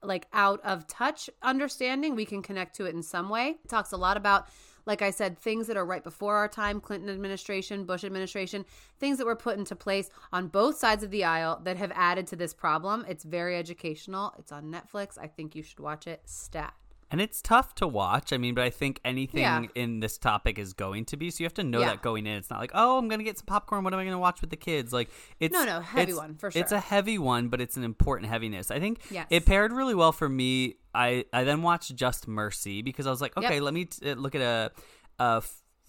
like 0.03 0.27
out 0.33 0.59
of 0.63 0.87
touch 0.87 1.29
understanding, 1.41 2.15
we 2.15 2.25
can 2.25 2.41
connect 2.41 2.75
to 2.77 2.85
it 2.85 2.95
in 2.95 3.03
some 3.03 3.29
way. 3.29 3.57
It 3.63 3.69
talks 3.69 3.91
a 3.91 3.97
lot 3.97 4.17
about, 4.17 4.47
like 4.85 5.01
I 5.01 5.11
said, 5.11 5.37
things 5.37 5.67
that 5.67 5.77
are 5.77 5.85
right 5.85 6.03
before 6.03 6.37
our 6.37 6.47
time, 6.47 6.81
Clinton 6.81 7.09
administration, 7.09 7.85
Bush 7.85 8.03
administration, 8.03 8.65
things 8.99 9.17
that 9.17 9.27
were 9.27 9.35
put 9.35 9.57
into 9.57 9.75
place 9.75 10.09
on 10.33 10.47
both 10.47 10.77
sides 10.77 11.03
of 11.03 11.11
the 11.11 11.23
aisle 11.23 11.61
that 11.63 11.77
have 11.77 11.91
added 11.93 12.27
to 12.27 12.35
this 12.35 12.53
problem. 12.53 13.05
It's 13.07 13.23
very 13.23 13.55
educational. 13.57 14.33
It's 14.39 14.51
on 14.51 14.71
Netflix. 14.71 15.17
I 15.19 15.27
think 15.27 15.55
you 15.55 15.63
should 15.63 15.79
watch 15.79 16.07
it. 16.07 16.21
Stat. 16.25 16.73
And 17.11 17.19
it's 17.21 17.41
tough 17.41 17.75
to 17.75 17.87
watch. 17.87 18.31
I 18.31 18.37
mean, 18.37 18.55
but 18.55 18.63
I 18.63 18.69
think 18.69 19.01
anything 19.03 19.41
Yeah. 19.41 19.63
in 19.75 19.99
this 19.99 20.17
topic 20.17 20.57
is 20.57 20.71
going 20.73 21.03
to 21.05 21.17
be. 21.17 21.29
So 21.29 21.41
you 21.41 21.45
have 21.45 21.53
to 21.55 21.63
know 21.63 21.81
Yeah. 21.81 21.87
that 21.87 22.01
going 22.01 22.25
in. 22.25 22.37
It's 22.37 22.49
not 22.49 22.59
like, 22.59 22.71
oh, 22.73 22.97
I'm 22.97 23.09
going 23.09 23.19
to 23.19 23.25
get 23.25 23.37
some 23.37 23.45
popcorn. 23.45 23.83
What 23.83 23.93
am 23.93 23.99
I 23.99 24.03
going 24.03 24.13
to 24.15 24.17
watch 24.19 24.39
with 24.41 24.49
the 24.49 24.55
kids? 24.55 24.93
Like, 24.93 25.09
it's 25.39 25.51
No, 25.53 25.65
no, 25.65 25.81
heavy 25.81 26.13
one, 26.13 26.35
for 26.35 26.49
sure. 26.49 26.61
It's 26.61 26.71
a 26.71 26.79
heavy 26.79 27.17
one, 27.17 27.49
but 27.49 27.59
it's 27.59 27.75
an 27.75 27.83
important 27.83 28.29
heaviness. 28.31 28.71
I 28.71 28.79
think 28.79 28.99
Yes. 29.11 29.27
it 29.29 29.45
paired 29.45 29.73
really 29.73 29.93
well 29.93 30.13
for 30.13 30.29
me. 30.29 30.77
I 30.95 31.25
I 31.33 31.43
then 31.43 31.61
watched 31.61 31.93
Just 31.95 32.27
Mercy 32.27 32.81
because 32.81 33.05
I 33.07 33.09
was 33.11 33.21
like, 33.21 33.35
okay, 33.37 33.55
Yep. 33.55 33.63
let 33.63 33.73
me 33.73 33.85
t- 33.85 34.09
uh, 34.11 34.15
look 34.15 34.33
at 34.35 34.41
a 34.41 34.71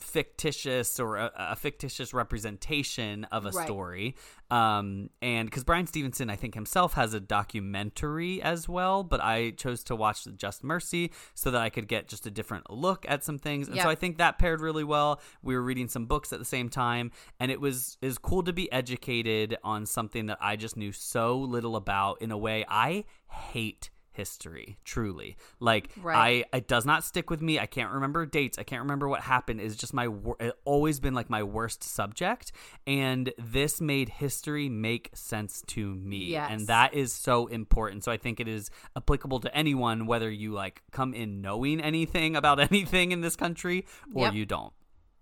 fictitious 0.02 0.98
or 1.00 1.16
a, 1.16 1.30
a 1.36 1.56
fictitious 1.56 2.12
representation 2.12 3.24
of 3.24 3.46
a 3.46 3.50
Right. 3.50 3.66
story. 3.66 4.16
Um 4.50 5.08
and 5.22 5.48
because 5.48 5.64
bryan 5.64 5.86
stevenson 5.86 6.28
i 6.28 6.36
think 6.36 6.54
himself 6.54 6.92
has 6.94 7.14
a 7.14 7.20
documentary 7.20 8.42
as 8.42 8.68
well 8.68 9.02
but 9.02 9.18
i 9.22 9.50
chose 9.52 9.82
to 9.84 9.96
watch 9.96 10.26
just 10.36 10.62
mercy 10.62 11.10
so 11.34 11.50
that 11.50 11.62
i 11.62 11.70
could 11.70 11.88
get 11.88 12.06
just 12.06 12.26
a 12.26 12.30
different 12.30 12.70
look 12.70 13.06
at 13.08 13.24
some 13.24 13.38
things. 13.38 13.68
And 13.68 13.76
so 13.84 13.88
i 13.88 13.94
think 13.94 14.18
that 14.18 14.38
paired 14.38 14.60
really 14.60 14.84
well. 14.84 15.20
We 15.42 15.54
were 15.54 15.62
reading 15.62 15.88
some 15.88 16.04
books 16.06 16.32
at 16.34 16.38
the 16.38 16.44
same 16.44 16.68
time 16.68 17.12
and 17.40 17.50
it 17.50 17.60
was 17.60 17.96
is 18.02 18.18
cool 18.18 18.42
to 18.42 18.52
be 18.52 18.70
educated 18.70 19.56
on 19.64 19.86
something 19.86 20.26
that 20.26 20.38
i 20.40 20.56
just 20.56 20.76
knew 20.76 20.92
so 20.92 21.38
little 21.38 21.76
about 21.76 22.20
in 22.20 22.30
a 22.30 22.36
way 22.38 22.64
i 22.68 23.04
hate 23.30 23.88
history 24.12 24.76
truly 24.84 25.36
like 25.60 25.90
Right. 26.02 26.44
i 26.52 26.56
it 26.56 26.68
does 26.68 26.84
not 26.84 27.04
stick 27.04 27.30
with 27.30 27.40
me 27.42 27.58
i 27.58 27.66
can't 27.66 27.90
remember 27.92 28.26
dates 28.26 28.58
i 28.58 28.62
can't 28.62 28.82
remember 28.82 29.08
what 29.08 29.20
happened 29.22 29.60
it's 29.60 29.74
just 29.76 29.94
my 29.94 30.08
it 30.40 30.54
always 30.64 31.00
been 31.00 31.14
like 31.14 31.30
my 31.30 31.42
worst 31.42 31.82
subject 31.82 32.52
and 32.86 33.32
this 33.38 33.80
made 33.80 34.08
history 34.08 34.68
make 34.68 35.10
sense 35.14 35.62
to 35.68 35.94
me 35.94 36.26
Yes. 36.26 36.48
and 36.52 36.66
that 36.68 36.94
is 36.94 37.12
so 37.12 37.46
important 37.46 38.04
so 38.04 38.12
i 38.12 38.16
think 38.16 38.38
it 38.40 38.48
is 38.48 38.70
applicable 38.96 39.40
to 39.40 39.56
anyone 39.56 40.06
whether 40.06 40.30
you 40.30 40.52
like 40.52 40.82
come 40.92 41.14
in 41.14 41.40
knowing 41.40 41.80
anything 41.80 42.36
about 42.36 42.60
anything 42.70 43.12
in 43.12 43.20
this 43.22 43.36
country 43.36 43.86
or 44.14 44.26
Yep. 44.26 44.34
you 44.34 44.46
don't 44.46 44.72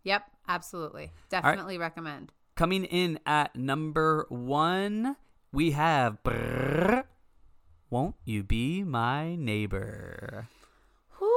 Yep, 0.02 0.22
absolutely. 0.48 1.12
Definitely 1.28 1.76
recommend. 1.76 2.32
coming 2.56 2.84
in 2.84 3.18
at 3.26 3.54
number 3.54 4.26
one 4.30 5.14
we 5.52 5.72
have 5.72 6.22
brrr, 6.24 7.04
won't 7.90 8.14
you 8.24 8.42
be 8.42 8.82
my 8.82 9.34
neighbor 9.36 10.48
Whoo, 11.20 11.28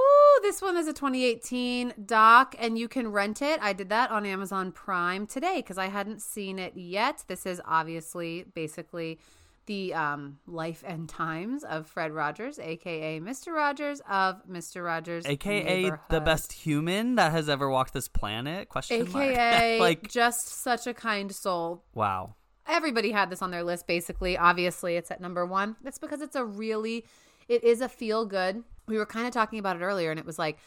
this 0.41 0.61
one 0.61 0.77
is 0.77 0.87
a 0.87 0.93
2018 0.93 1.93
doc, 2.05 2.55
and 2.57 2.77
you 2.77 2.87
can 2.87 3.11
rent 3.11 3.41
it. 3.41 3.59
I 3.61 3.73
did 3.73 3.89
that 3.89 4.11
on 4.11 4.25
Amazon 4.25 4.71
Prime 4.71 5.27
today 5.27 5.57
because 5.57 5.77
I 5.77 5.87
hadn't 5.87 6.21
seen 6.21 6.57
it 6.57 6.77
yet. 6.77 7.25
This 7.27 7.45
is 7.45 7.61
obviously 7.65 8.45
basically 8.53 9.19
the 9.65 9.93
um, 9.93 10.39
life 10.47 10.83
and 10.85 11.07
times 11.07 11.63
of 11.63 11.87
Fred 11.87 12.11
Rogers, 12.11 12.59
aka 12.59 13.19
Mr. 13.19 13.53
Rogers 13.53 14.01
of 14.09 14.45
Mr. 14.49 14.83
Rogers, 14.83 15.25
aka 15.25 15.91
the 16.09 16.21
best 16.21 16.53
human 16.53 17.15
that 17.15 17.31
has 17.31 17.49
ever 17.49 17.69
walked 17.69 17.93
this 17.93 18.07
planet 18.07 18.69
question 18.69 19.11
mark. 19.11 19.25
aka 19.31 19.79
like 19.79 20.09
just 20.09 20.47
such 20.47 20.87
a 20.87 20.93
kind 20.93 21.33
soul. 21.33 21.83
wow 21.93 22.35
everybody 22.67 23.11
had 23.11 23.29
this 23.29 23.41
on 23.41 23.51
their 23.51 23.63
list 23.63 23.87
basically 23.87 24.37
obviously 24.37 24.95
it's 24.95 25.11
at 25.11 25.21
number 25.21 25.45
one 25.45 25.75
it's 25.85 25.97
because 25.97 26.21
it's 26.21 26.35
a 26.35 26.43
really 26.45 27.05
it 27.47 27.63
is 27.63 27.81
a 27.81 27.89
feel 27.89 28.25
good 28.25 28.63
we 28.87 28.97
were 28.97 29.05
kind 29.05 29.27
of 29.27 29.33
talking 29.33 29.59
about 29.59 29.75
it 29.75 29.81
earlier 29.81 30.11
and 30.11 30.19
it 30.19 30.25
was 30.25 30.39
like 30.39 30.57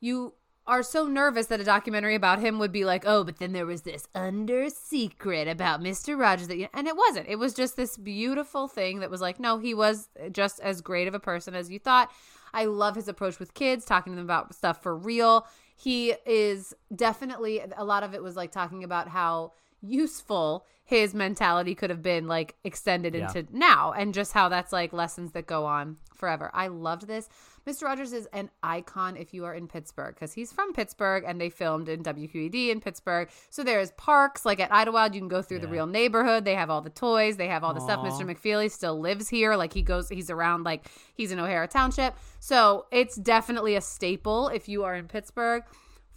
you 0.00 0.34
are 0.66 0.82
so 0.82 1.06
nervous 1.06 1.46
that 1.46 1.60
a 1.60 1.64
documentary 1.64 2.14
about 2.14 2.40
him 2.40 2.58
would 2.58 2.72
be 2.72 2.84
like, 2.84 3.04
oh, 3.06 3.22
but 3.22 3.38
then 3.38 3.52
there 3.52 3.66
was 3.66 3.82
this 3.82 4.08
under 4.14 4.68
secret 4.68 5.46
about 5.46 5.80
Mr. 5.80 6.18
Rogers 6.18 6.48
that, 6.48 6.56
you 6.56 6.66
and 6.74 6.88
it 6.88 6.96
wasn't. 6.96 7.28
It 7.28 7.38
was 7.38 7.54
just 7.54 7.76
this 7.76 7.96
beautiful 7.96 8.66
thing 8.66 9.00
that 9.00 9.10
was 9.10 9.20
like, 9.20 9.38
no, 9.38 9.58
he 9.58 9.74
was 9.74 10.08
just 10.32 10.58
as 10.60 10.80
great 10.80 11.06
of 11.06 11.14
a 11.14 11.20
person 11.20 11.54
as 11.54 11.70
you 11.70 11.78
thought. 11.78 12.10
I 12.52 12.64
love 12.64 12.96
his 12.96 13.06
approach 13.06 13.38
with 13.38 13.54
kids, 13.54 13.84
talking 13.84 14.12
to 14.12 14.16
them 14.16 14.24
about 14.24 14.54
stuff 14.54 14.82
for 14.82 14.96
real. 14.96 15.46
He 15.76 16.14
is 16.24 16.74
definitely 16.94 17.62
a 17.76 17.84
lot 17.84 18.02
of 18.02 18.14
it 18.14 18.22
was 18.22 18.34
like 18.34 18.50
talking 18.50 18.82
about 18.82 19.08
how 19.08 19.52
useful 19.88 20.64
his 20.84 21.14
mentality 21.14 21.74
could 21.74 21.90
have 21.90 22.02
been 22.02 22.28
like 22.28 22.54
extended 22.62 23.12
Yeah. 23.14 23.26
into 23.26 23.44
now 23.50 23.92
and 23.92 24.14
just 24.14 24.32
how 24.32 24.48
that's 24.48 24.72
like 24.72 24.92
lessons 24.92 25.32
that 25.32 25.44
go 25.46 25.64
on 25.66 25.96
forever. 26.14 26.48
I 26.54 26.68
loved 26.68 27.08
this. 27.08 27.28
Mr. 27.66 27.82
Rogers 27.82 28.12
is 28.12 28.28
an 28.32 28.48
icon 28.62 29.16
if 29.16 29.34
you 29.34 29.44
are 29.44 29.52
in 29.52 29.66
Pittsburgh 29.66 30.14
because 30.14 30.32
he's 30.32 30.52
from 30.52 30.72
Pittsburgh 30.72 31.24
and 31.26 31.40
they 31.40 31.50
filmed 31.50 31.88
in 31.88 32.04
WQED 32.04 32.68
in 32.70 32.80
Pittsburgh. 32.80 33.28
So 33.50 33.64
there's 33.64 33.90
parks 33.92 34.44
like 34.46 34.60
at 34.60 34.72
Idlewild, 34.72 35.12
you 35.16 35.20
can 35.20 35.28
go 35.28 35.42
through 35.42 35.58
the 35.58 35.66
real 35.68 35.88
neighborhood. 35.88 36.44
They 36.44 36.54
have 36.54 36.70
all 36.70 36.80
the 36.80 36.90
toys, 36.90 37.36
they 37.36 37.48
have 37.48 37.64
all 37.64 37.74
the 37.74 37.80
stuff. 37.80 38.04
Mr. 38.06 38.22
McFeely 38.24 38.70
still 38.70 39.00
lives 39.00 39.28
here. 39.28 39.56
Like 39.56 39.72
he 39.72 39.82
goes, 39.82 40.08
he's 40.08 40.30
around, 40.30 40.62
like 40.62 40.86
he's 41.14 41.32
in 41.32 41.40
O'Hara 41.40 41.66
Township. 41.66 42.14
So 42.38 42.86
it's 42.92 43.16
definitely 43.16 43.74
a 43.74 43.80
staple 43.80 44.46
if 44.48 44.68
you 44.68 44.84
are 44.84 44.94
in 44.94 45.08
Pittsburgh. 45.08 45.64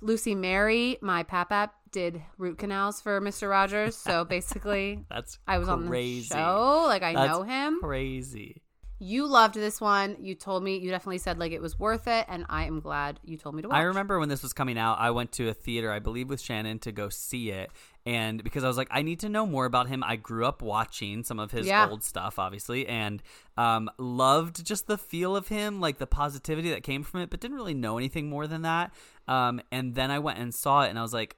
Lucy 0.01 0.35
Mary, 0.35 0.97
my 1.01 1.23
papap, 1.23 1.71
did 1.91 2.21
root 2.37 2.57
canals 2.59 3.01
for 3.01 3.19
Mr. 3.19 3.49
Rogers. 3.49 3.95
So 3.95 4.23
basically, 4.29 5.05
That's 5.09 5.39
I 5.47 5.57
was 5.57 5.67
crazy. 5.67 5.81
on 5.83 5.89
the 5.89 6.23
show. 6.23 6.83
Like 6.87 7.03
I 7.03 7.13
That's 7.13 7.37
know 7.37 7.43
him. 7.43 7.79
Crazy. 7.81 8.61
You 9.01 9.27
loved 9.27 9.55
this 9.55 9.79
one. 9.79 10.17
You 10.19 10.35
told 10.35 10.61
me 10.61 10.77
you 10.77 10.89
definitely 10.91 11.19
said 11.19 11.39
like 11.39 11.53
it 11.53 11.61
was 11.61 11.79
worth 11.79 12.05
it, 12.07 12.25
and 12.27 12.45
I 12.49 12.65
am 12.65 12.81
glad 12.81 13.19
you 13.23 13.37
told 13.37 13.55
me 13.55 13.61
to 13.61 13.69
watch. 13.69 13.77
I 13.77 13.83
remember 13.83 14.19
when 14.19 14.27
this 14.27 14.43
was 14.43 14.51
coming 14.51 14.77
out, 14.77 14.99
I 14.99 15.11
went 15.11 15.31
to 15.33 15.47
a 15.47 15.53
theater, 15.53 15.89
I 15.89 15.99
believe 15.99 16.27
with 16.27 16.41
Shannon 16.41 16.79
to 16.79 16.91
go 16.91 17.07
see 17.07 17.49
it. 17.51 17.71
And 18.05 18.43
because 18.43 18.63
I 18.65 18.67
was 18.67 18.75
like, 18.75 18.87
I 18.91 19.01
need 19.01 19.19
to 19.21 19.29
know 19.29 19.45
more 19.45 19.65
about 19.65 19.87
him. 19.87 20.03
I 20.03 20.15
grew 20.17 20.45
up 20.45 20.61
watching 20.61 21.23
some 21.23 21.39
of 21.39 21.51
his 21.51 21.67
Yeah. 21.67 21.87
old 21.89 22.03
stuff, 22.03 22.39
obviously, 22.39 22.87
and 22.87 23.21
um, 23.55 23.89
loved 23.97 24.65
just 24.65 24.87
the 24.87 24.97
feel 24.97 25.35
of 25.35 25.47
him, 25.47 25.79
like 25.79 25.97
the 25.97 26.07
positivity 26.07 26.69
that 26.71 26.83
came 26.83 27.03
from 27.03 27.21
it, 27.21 27.29
but 27.29 27.39
didn't 27.39 27.55
really 27.55 27.73
know 27.73 27.97
anything 27.97 28.29
more 28.29 28.47
than 28.47 28.63
that. 28.63 28.91
Um, 29.29 29.61
and 29.71 29.95
then 29.95 30.11
I 30.11 30.19
went 30.19 30.39
and 30.39 30.53
saw 30.53 30.81
it, 30.81 30.89
and 30.89 30.99
I 30.99 31.01
was 31.03 31.13
like, 31.13 31.37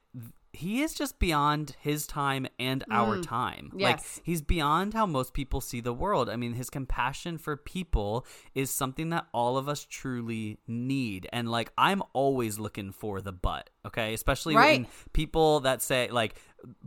he 0.54 0.82
is 0.82 0.92
just 0.92 1.18
beyond 1.18 1.76
his 1.80 2.06
time 2.06 2.46
and 2.58 2.84
our 2.90 3.22
time. 3.22 3.70
Like 3.74 4.00
he's 4.22 4.42
beyond 4.42 4.92
how 4.92 5.06
most 5.06 5.32
people 5.32 5.62
see 5.62 5.80
the 5.80 5.94
world. 5.94 6.28
I 6.28 6.36
mean, 6.36 6.52
his 6.52 6.68
compassion 6.68 7.38
for 7.38 7.56
people 7.56 8.26
is 8.54 8.70
something 8.70 9.08
that 9.10 9.26
all 9.32 9.56
of 9.56 9.66
us 9.66 9.86
truly 9.88 10.58
need. 10.66 11.26
And 11.32 11.50
like 11.50 11.72
I'm 11.78 12.02
always 12.12 12.58
looking 12.58 12.92
for 12.92 13.22
the 13.22 13.32
but, 13.32 13.70
okay? 13.86 14.12
Especially 14.12 14.54
Right. 14.54 14.80
in 14.80 14.86
people 15.14 15.60
that 15.60 15.80
say 15.80 16.10
like 16.10 16.34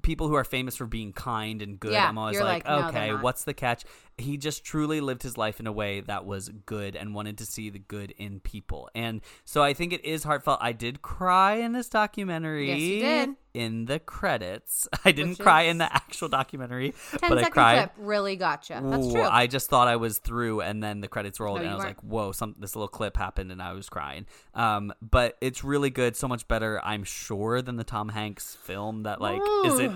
people 0.01 0.28
who 0.28 0.36
are 0.36 0.43
famous 0.43 0.76
for 0.76 0.86
being 0.86 1.13
kind 1.13 1.61
and 1.61 1.80
good. 1.80 1.91
Yeah, 1.93 2.07
I'm 2.07 2.17
always 2.17 2.39
like, 2.39 2.65
like, 2.67 2.82
no, 2.82 2.88
okay, 2.89 3.13
what's 3.13 3.43
the 3.43 3.53
catch? 3.53 3.84
He 4.17 4.38
just 4.38 4.63
truly 4.63 5.01
lived 5.01 5.23
his 5.23 5.38
life 5.38 5.59
in 5.59 5.67
a 5.67 5.73
way 5.73 5.99
that 6.01 6.26
was 6.26 6.47
good 6.47 6.95
and 6.95 7.13
wanted 7.13 7.38
to 7.39 7.45
see 7.45 7.69
the 7.69 7.80
good 7.80 8.11
in 8.17 8.39
people. 8.39 8.89
And 8.95 9.21
so 9.43 9.61
I 9.61 9.73
think 9.73 9.91
it 9.91 10.05
is 10.05 10.23
heartfelt. 10.23 10.59
I 10.61 10.71
did 10.71 11.01
cry 11.01 11.55
in 11.55 11.73
this 11.73 11.89
documentary. 11.89 12.69
Yes, 12.69 12.80
you 12.80 12.99
did. 13.01 13.30
In 13.53 13.86
the 13.86 13.99
credits. 13.99 14.88
I 15.05 15.11
didn't 15.11 15.32
Which 15.32 15.39
cry 15.39 15.63
in 15.63 15.78
the 15.80 15.93
actual 15.93 16.30
documentary, 16.30 16.93
10 17.17 17.19
but 17.30 17.38
I 17.39 17.49
cried. 17.49 17.78
clip 17.78 17.91
really 17.97 18.36
gotcha. 18.38 18.82
That's 18.84 19.07
Ooh, 19.07 19.11
true. 19.13 19.21
I 19.23 19.47
just 19.47 19.69
thought 19.69 19.88
I 19.89 19.95
was 19.97 20.17
through, 20.17 20.61
and 20.61 20.82
then 20.84 21.01
the 21.01 21.07
credits 21.09 21.39
rolled, 21.39 21.59
No, 21.59 21.63
and 21.63 21.71
I 21.71 21.76
was 21.76 21.84
weren't. 21.86 21.97
like, 22.03 22.09
"Whoa!" 22.11 22.32
Some 22.34 22.55
this 22.59 22.76
little 22.76 22.88
clip 22.89 23.15
happened, 23.17 23.51
and 23.53 23.61
I 23.61 23.71
was 23.73 23.88
crying. 23.89 24.26
Um, 24.53 24.93
but 25.01 25.38
it's 25.41 25.63
really 25.63 25.89
good, 25.89 26.15
so 26.17 26.28
much 26.28 26.47
better, 26.49 26.82
I'm 26.84 27.03
sure, 27.05 27.61
than 27.61 27.78
the 27.78 27.84
Tom 27.86 28.09
Hanks 28.09 28.55
film. 28.55 29.03
That 29.03 29.21
like 29.21 29.41
is 29.66 29.80
it? 29.80 29.91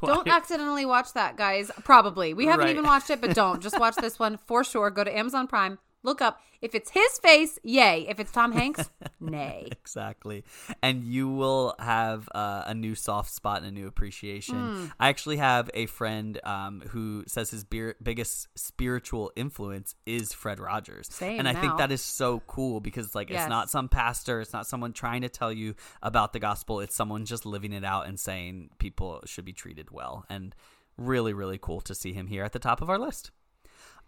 don't 0.04 0.28
accidentally 0.28 0.84
watch 0.86 1.12
that, 1.14 1.36
guys. 1.36 1.70
Probably. 1.84 2.34
We 2.34 2.46
haven't 2.46 2.66
Right. 2.66 2.70
even 2.72 2.84
watched 2.84 3.10
it, 3.10 3.20
but 3.20 3.34
don't. 3.34 3.62
Just 3.62 3.78
watch 3.80 3.96
this 3.96 4.18
one 4.18 4.38
for 4.46 4.64
sure. 4.64 4.90
Go 4.90 5.04
to 5.04 5.16
Amazon 5.16 5.46
Prime. 5.46 5.78
Look 6.02 6.20
up. 6.20 6.40
If 6.60 6.74
it's 6.74 6.90
his 6.90 7.18
face, 7.18 7.58
yay. 7.64 8.06
If 8.08 8.20
it's 8.20 8.30
Tom 8.32 8.52
Hanks, 8.52 8.88
nay. 9.20 9.68
exactly 9.70 10.44
and 10.82 11.04
you 11.04 11.28
will 11.28 11.74
have 11.78 12.28
uh, 12.34 12.64
a 12.66 12.74
new 12.74 12.94
soft 12.94 13.30
spot 13.32 13.58
and 13.58 13.66
a 13.66 13.70
new 13.70 13.86
appreciation 13.86 14.56
Hmm. 14.56 14.86
i 14.98 15.08
actually 15.08 15.36
have 15.36 15.70
a 15.74 15.86
friend 15.86 16.40
um, 16.44 16.82
who 16.88 17.22
says 17.28 17.50
his 17.50 17.62
beer- 17.62 17.94
biggest 18.02 18.48
spiritual 18.56 19.30
influence 19.36 19.94
is 20.06 20.32
fred 20.32 20.58
rogers 20.58 21.06
Same 21.12 21.38
and 21.38 21.48
i 21.48 21.54
think 21.54 21.76
that 21.78 21.92
is 21.92 22.02
so 22.02 22.40
cool 22.48 22.80
because 22.80 23.14
like 23.14 23.30
Yes. 23.30 23.42
it's 23.42 23.48
not 23.50 23.70
some 23.70 23.88
pastor 23.88 24.40
it's 24.40 24.52
not 24.52 24.66
someone 24.66 24.92
trying 24.92 25.22
to 25.22 25.28
tell 25.28 25.52
you 25.52 25.74
about 26.02 26.32
the 26.32 26.40
gospel 26.40 26.80
it's 26.80 26.96
someone 26.96 27.24
just 27.24 27.46
living 27.46 27.72
it 27.72 27.84
out 27.84 28.06
and 28.08 28.18
saying 28.18 28.70
people 28.78 29.20
should 29.24 29.44
be 29.44 29.52
treated 29.52 29.90
well 29.92 30.24
and 30.28 30.54
really 30.96 31.32
really 31.32 31.58
cool 31.58 31.80
to 31.82 31.94
see 31.94 32.12
him 32.12 32.26
here 32.26 32.42
at 32.42 32.52
the 32.52 32.58
top 32.58 32.82
of 32.82 32.90
our 32.90 32.98
list 32.98 33.30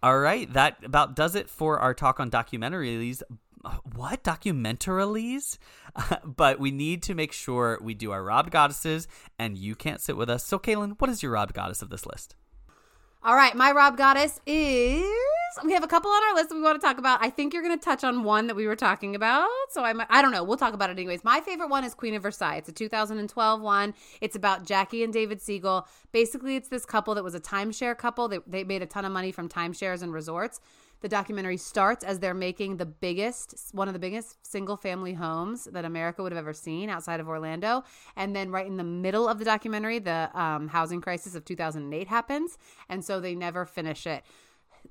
all 0.05 0.19
right, 0.19 0.53
that 0.53 0.85
about 0.85 1.17
does 1.17 1.35
it 1.35 1.49
for 1.49 1.79
our 1.79 1.95
talk 1.95 2.21
on 2.21 2.31
documentaries. 2.31 3.23
What 3.95 4.23
documentaries? 4.23 5.57
but 6.25 6.61
we 6.61 6.71
need 6.71 7.03
to 7.05 7.15
make 7.15 7.33
sure 7.33 7.79
we 7.81 7.95
do 7.95 8.13
our 8.13 8.23
robbed 8.23 8.51
goddesses, 8.51 9.09
and 9.39 9.57
you 9.57 9.75
can't 9.75 10.03
sit 10.03 10.15
with 10.15 10.29
us. 10.29 10.45
So, 10.45 10.59
Kaylin, 10.59 11.01
what 11.01 11.09
is 11.09 11.23
your 11.23 11.33
robbed 11.33 11.55
goddess 11.55 11.81
of 11.81 11.89
this 11.89 12.05
list? 12.05 12.35
All 13.23 13.35
right, 13.35 13.55
my 13.55 13.73
robbed 13.73 13.97
Goddess 13.97 14.39
is. 14.45 15.34
We 15.63 15.73
have 15.73 15.85
a 15.85 15.89
couple 15.89 16.11
on 16.11 16.23
our 16.25 16.35
list 16.35 16.49
that 16.49 16.55
we 16.57 16.63
want 16.63 16.81
to 16.81 16.85
talk 16.85 16.99
about. 16.99 17.23
I 17.23 17.31
think 17.31 17.53
you're 17.53 17.63
going 17.63 17.79
to 17.79 17.85
touch 17.85 18.03
on 18.03 18.25
one 18.25 18.49
that 18.49 18.57
we 18.57 18.67
were 18.67 18.77
talking 18.77 19.15
about. 19.15 19.49
So 19.71 19.85
I'm, 19.85 20.03
I 20.09 20.23
don't 20.23 20.33
know. 20.33 20.43
We'll 20.43 20.57
talk 20.57 20.75
about 20.75 20.91
it 20.91 20.99
anyways. 20.99 21.23
My 21.23 21.41
favorite 21.41 21.69
one 21.69 21.85
is 21.85 21.95
Queen 21.95 22.15
of 22.15 22.23
Versailles. 22.23 22.57
It's 22.57 22.69
a 22.69 22.73
2012 22.73 23.61
one. 23.61 23.95
It's 24.21 24.35
about 24.35 24.65
Jackie 24.65 25.05
and 25.05 25.13
David 25.13 25.41
Siegel. 25.41 25.87
Basically, 26.13 26.57
it's 26.57 26.69
this 26.69 26.85
couple 26.85 27.15
that 27.15 27.23
was 27.23 27.35
a 27.35 27.41
timeshare 27.41 27.97
couple. 27.97 28.29
They, 28.29 28.39
they 28.47 28.65
made 28.65 28.83
a 28.83 28.87
ton 28.87 29.05
of 29.05 29.13
money 29.13 29.31
from 29.31 29.49
timeshares 29.49 30.03
and 30.03 30.13
resorts. 30.13 30.61
The 31.05 31.09
documentary 31.11 31.59
starts 31.59 32.03
as 32.03 32.19
they're 32.19 32.33
making 32.33 32.79
the 32.79 32.87
biggest, 32.87 33.55
one 33.73 33.89
of 33.89 33.93
the 33.93 34.01
biggest 34.01 34.39
single 34.47 34.79
family 34.79 35.13
homes 35.13 35.65
that 35.71 35.85
America 35.85 36.23
would 36.23 36.33
have 36.33 36.39
ever 36.39 36.55
seen 36.55 36.89
outside 36.89 37.21
of 37.21 37.29
Orlando. 37.29 37.85
And 38.17 38.35
then, 38.35 38.51
right 38.51 38.67
in 38.67 38.79
the 38.79 38.85
middle 38.85 39.29
of 39.29 39.39
the 39.39 39.45
documentary, 39.45 39.99
the 39.99 40.31
um, 40.33 40.69
housing 40.69 41.03
crisis 41.03 41.35
of 41.35 41.45
2008 41.45 42.09
happens. 42.09 42.57
And 42.89 43.05
so 43.05 43.21
they 43.21 43.35
never 43.35 43.67
finish 43.67 44.07
it. 44.07 44.25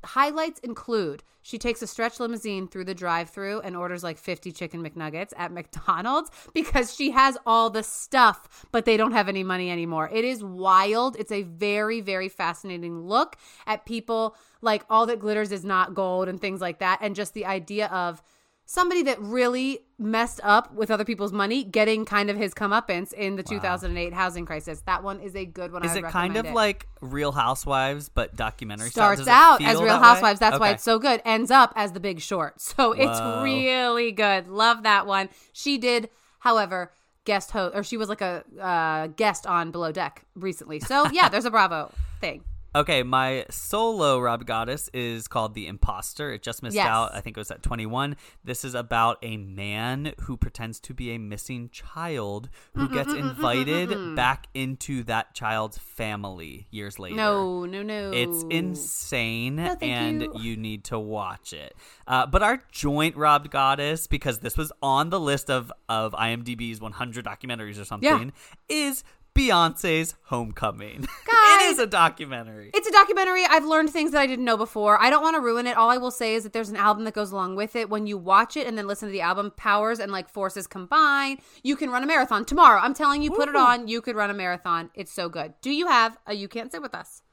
Highlights 0.04 0.60
include 0.60 1.24
she 1.44 1.58
takes 1.58 1.82
a 1.82 1.88
stretch 1.88 2.20
limousine 2.20 2.68
through 2.68 2.86
the 2.86 2.96
drive 2.96 3.30
through 3.30 3.60
and 3.62 3.76
orders 3.76 4.04
like 4.04 4.18
50 4.18 4.52
chicken 4.54 4.82
McNuggets 4.82 5.34
at 5.38 5.52
McDonald's 5.52 6.32
because 6.54 6.96
she 6.96 7.12
has 7.12 7.38
all 7.46 7.70
the 7.70 7.84
stuff, 7.84 8.66
but 8.72 8.86
they 8.86 8.98
don't 8.98 9.12
have 9.12 9.30
any 9.30 9.44
money 9.44 9.70
anymore. 9.70 10.10
It 10.12 10.26
is 10.26 10.44
wild. 10.44 11.18
It's 11.20 11.32
a 11.32 11.44
very, 11.44 12.02
very 12.02 12.30
fascinating 12.30 13.02
look 13.02 13.36
at 13.68 13.86
people 13.86 14.36
like 14.62 14.86
all 14.90 15.06
that 15.08 15.20
glitters 15.20 15.52
is 15.52 15.66
not 15.66 15.94
gold 15.94 16.30
and 16.30 16.40
things 16.40 16.62
like 16.62 16.80
that. 16.80 17.00
And 17.02 17.14
just 17.14 17.34
the 17.34 17.46
idea 17.46 17.88
of 17.88 18.24
somebody 18.66 19.04
that 19.04 19.20
really 19.22 19.80
messed 19.98 20.40
up 20.44 20.74
with 20.74 20.92
other 20.92 21.06
people's 21.06 21.32
money 21.32 21.64
getting 21.64 22.06
kind 22.06 22.30
of 22.30 22.38
his 22.38 22.54
comeuppance 22.54 23.14
in 23.14 23.36
the 23.36 23.44
2008 23.44 24.14
housing 24.14 24.46
crisis. 24.46 24.82
That 24.86 25.04
one 25.04 25.20
is 25.20 25.36
a 25.36 25.46
good 25.46 25.72
one. 25.72 25.86
Is 25.86 25.96
it 25.96 26.04
kind 26.06 26.36
of 26.36 26.46
it 26.46 26.54
like 26.54 26.88
Real 27.02 27.32
Housewives, 27.32 28.10
but 28.10 28.36
documentary? 28.36 28.90
starts 28.90 29.28
out 29.28 29.62
as 29.62 29.76
Real 29.76 29.88
that 29.88 30.02
way? 30.02 30.08
Housewives. 30.08 30.40
That's 30.40 30.60
why 30.60 30.72
it's 30.72 30.84
so 30.84 31.00
good. 31.00 31.22
Ends 31.26 31.52
up 31.52 31.74
as 31.76 31.92
The 31.94 32.00
Big 32.00 32.20
Short. 32.20 32.56
So 32.74 32.92
it's 32.94 33.20
really 33.44 34.12
good. 34.12 34.48
Love 34.48 34.82
that 34.82 35.06
one. 35.06 35.30
She 35.52 35.78
did, 35.78 36.10
however, 36.40 36.92
guest 37.24 37.52
host, 37.52 37.76
or 37.76 37.84
she 37.84 37.98
was 37.98 38.10
like 38.10 38.22
a 38.22 38.44
uh, 38.60 39.08
guest 39.08 39.46
on 39.46 39.70
Below 39.70 39.92
Deck 39.92 40.26
recently. 40.34 40.80
So 40.80 41.08
yeah, 41.12 41.30
there's 41.30 41.46
a 41.46 41.52
Bravo 41.52 41.92
thing. 42.20 42.44
Okay, 42.76 43.04
my 43.04 43.46
solo 43.52 44.20
robbed 44.20 44.48
Goddess 44.48 44.90
is 44.94 45.28
called 45.28 45.54
The 45.54 45.68
Imposter. 45.68 46.32
It 46.34 46.42
just 46.42 46.64
missed 46.64 46.76
Yes. 46.76 46.88
out. 46.88 47.14
I 47.14 47.22
think 47.22 47.38
it 47.38 47.40
was 47.40 47.52
at 47.52 47.62
21. 47.62 48.16
This 48.44 48.66
is 48.66 48.74
about 48.74 49.20
a 49.22 49.38
man 49.38 50.14
who 50.22 50.38
pretends 50.38 50.80
to 50.82 50.94
be 50.94 51.12
a 51.12 51.20
missing 51.20 51.70
child 51.72 52.50
who 52.74 52.90
gets 52.90 53.14
invited 53.14 54.16
back 54.16 54.48
into 54.56 55.04
that 55.04 55.36
child's 55.36 55.78
family 55.78 56.66
years 56.72 56.98
later. 56.98 57.16
No, 57.16 57.66
no, 57.66 57.84
no. 57.84 58.12
It's 58.12 58.44
insane, 58.50 59.58
thank 59.58 59.84
and 59.84 60.22
you. 60.22 60.34
you. 60.36 60.58
need 60.58 60.84
to 60.86 60.98
watch 60.98 61.54
it. 61.54 61.76
Uh, 62.08 62.26
but 62.26 62.42
our 62.42 62.64
joint 62.72 63.16
robbed 63.16 63.52
goddess, 63.52 64.08
because 64.08 64.40
this 64.40 64.58
was 64.58 64.72
on 64.82 65.10
the 65.10 65.20
list 65.20 65.50
of 65.50 65.72
of 65.90 66.14
IMDb's 66.14 66.82
100 66.82 67.24
documentaries 67.26 67.80
or 67.80 67.86
something, 67.86 68.32
is 68.68 69.04
Beyonce's 69.36 70.16
Homecoming. 70.24 71.04
it 71.04 71.10
Guys, 71.30 71.72
is 71.72 71.80
a 71.80 71.88
documentary. 71.88 72.70
It's 72.74 72.88
a 72.88 72.92
documentary. 72.92 73.44
I've 73.46 73.66
learned 73.66 73.90
things 73.90 74.12
that 74.12 74.22
I 74.22 74.28
didn't 74.28 74.46
know 74.46 74.58
before. 74.58 75.02
I 75.02 75.10
don't 75.10 75.24
want 75.24 75.36
to 75.36 75.42
ruin 75.42 75.66
it. 75.66 75.76
All 75.76 75.90
I 75.90 75.98
will 75.98 76.12
say 76.12 76.36
is 76.36 76.44
that 76.44 76.54
there's 76.54 76.70
an 76.70 76.76
album 76.76 77.04
that 77.06 77.14
goes 77.14 77.32
along 77.32 77.56
with 77.56 77.76
it. 77.76 77.90
When 77.90 78.06
you 78.06 78.18
watch 78.18 78.56
it 78.56 78.68
and 78.68 78.78
then 78.78 78.88
listen 78.88 79.08
to 79.10 79.12
the 79.12 79.22
album, 79.22 79.52
powers 79.58 80.00
and 80.00 80.12
like 80.12 80.30
forces 80.30 80.68
combine, 80.68 81.40
you 81.64 81.76
can 81.76 81.90
run 81.90 82.04
a 82.04 82.08
marathon 82.08 82.46
tomorrow. 82.46 82.80
I'm 82.80 82.94
telling 82.94 83.24
you, 83.24 83.32
put 83.32 83.50
it 83.50 83.56
on. 83.56 83.88
You 83.88 84.02
could 84.02 84.16
run 84.16 84.30
a 84.30 84.34
marathon. 84.36 84.92
It's 84.94 85.12
so 85.12 85.30
good. 85.30 85.54
Do 85.62 85.72
you 85.72 85.88
have 85.88 86.18
a 86.28 86.34
You 86.34 86.48
Can't 86.48 86.72
Sit 86.72 86.82
With 86.82 86.94
Us? 86.94 87.24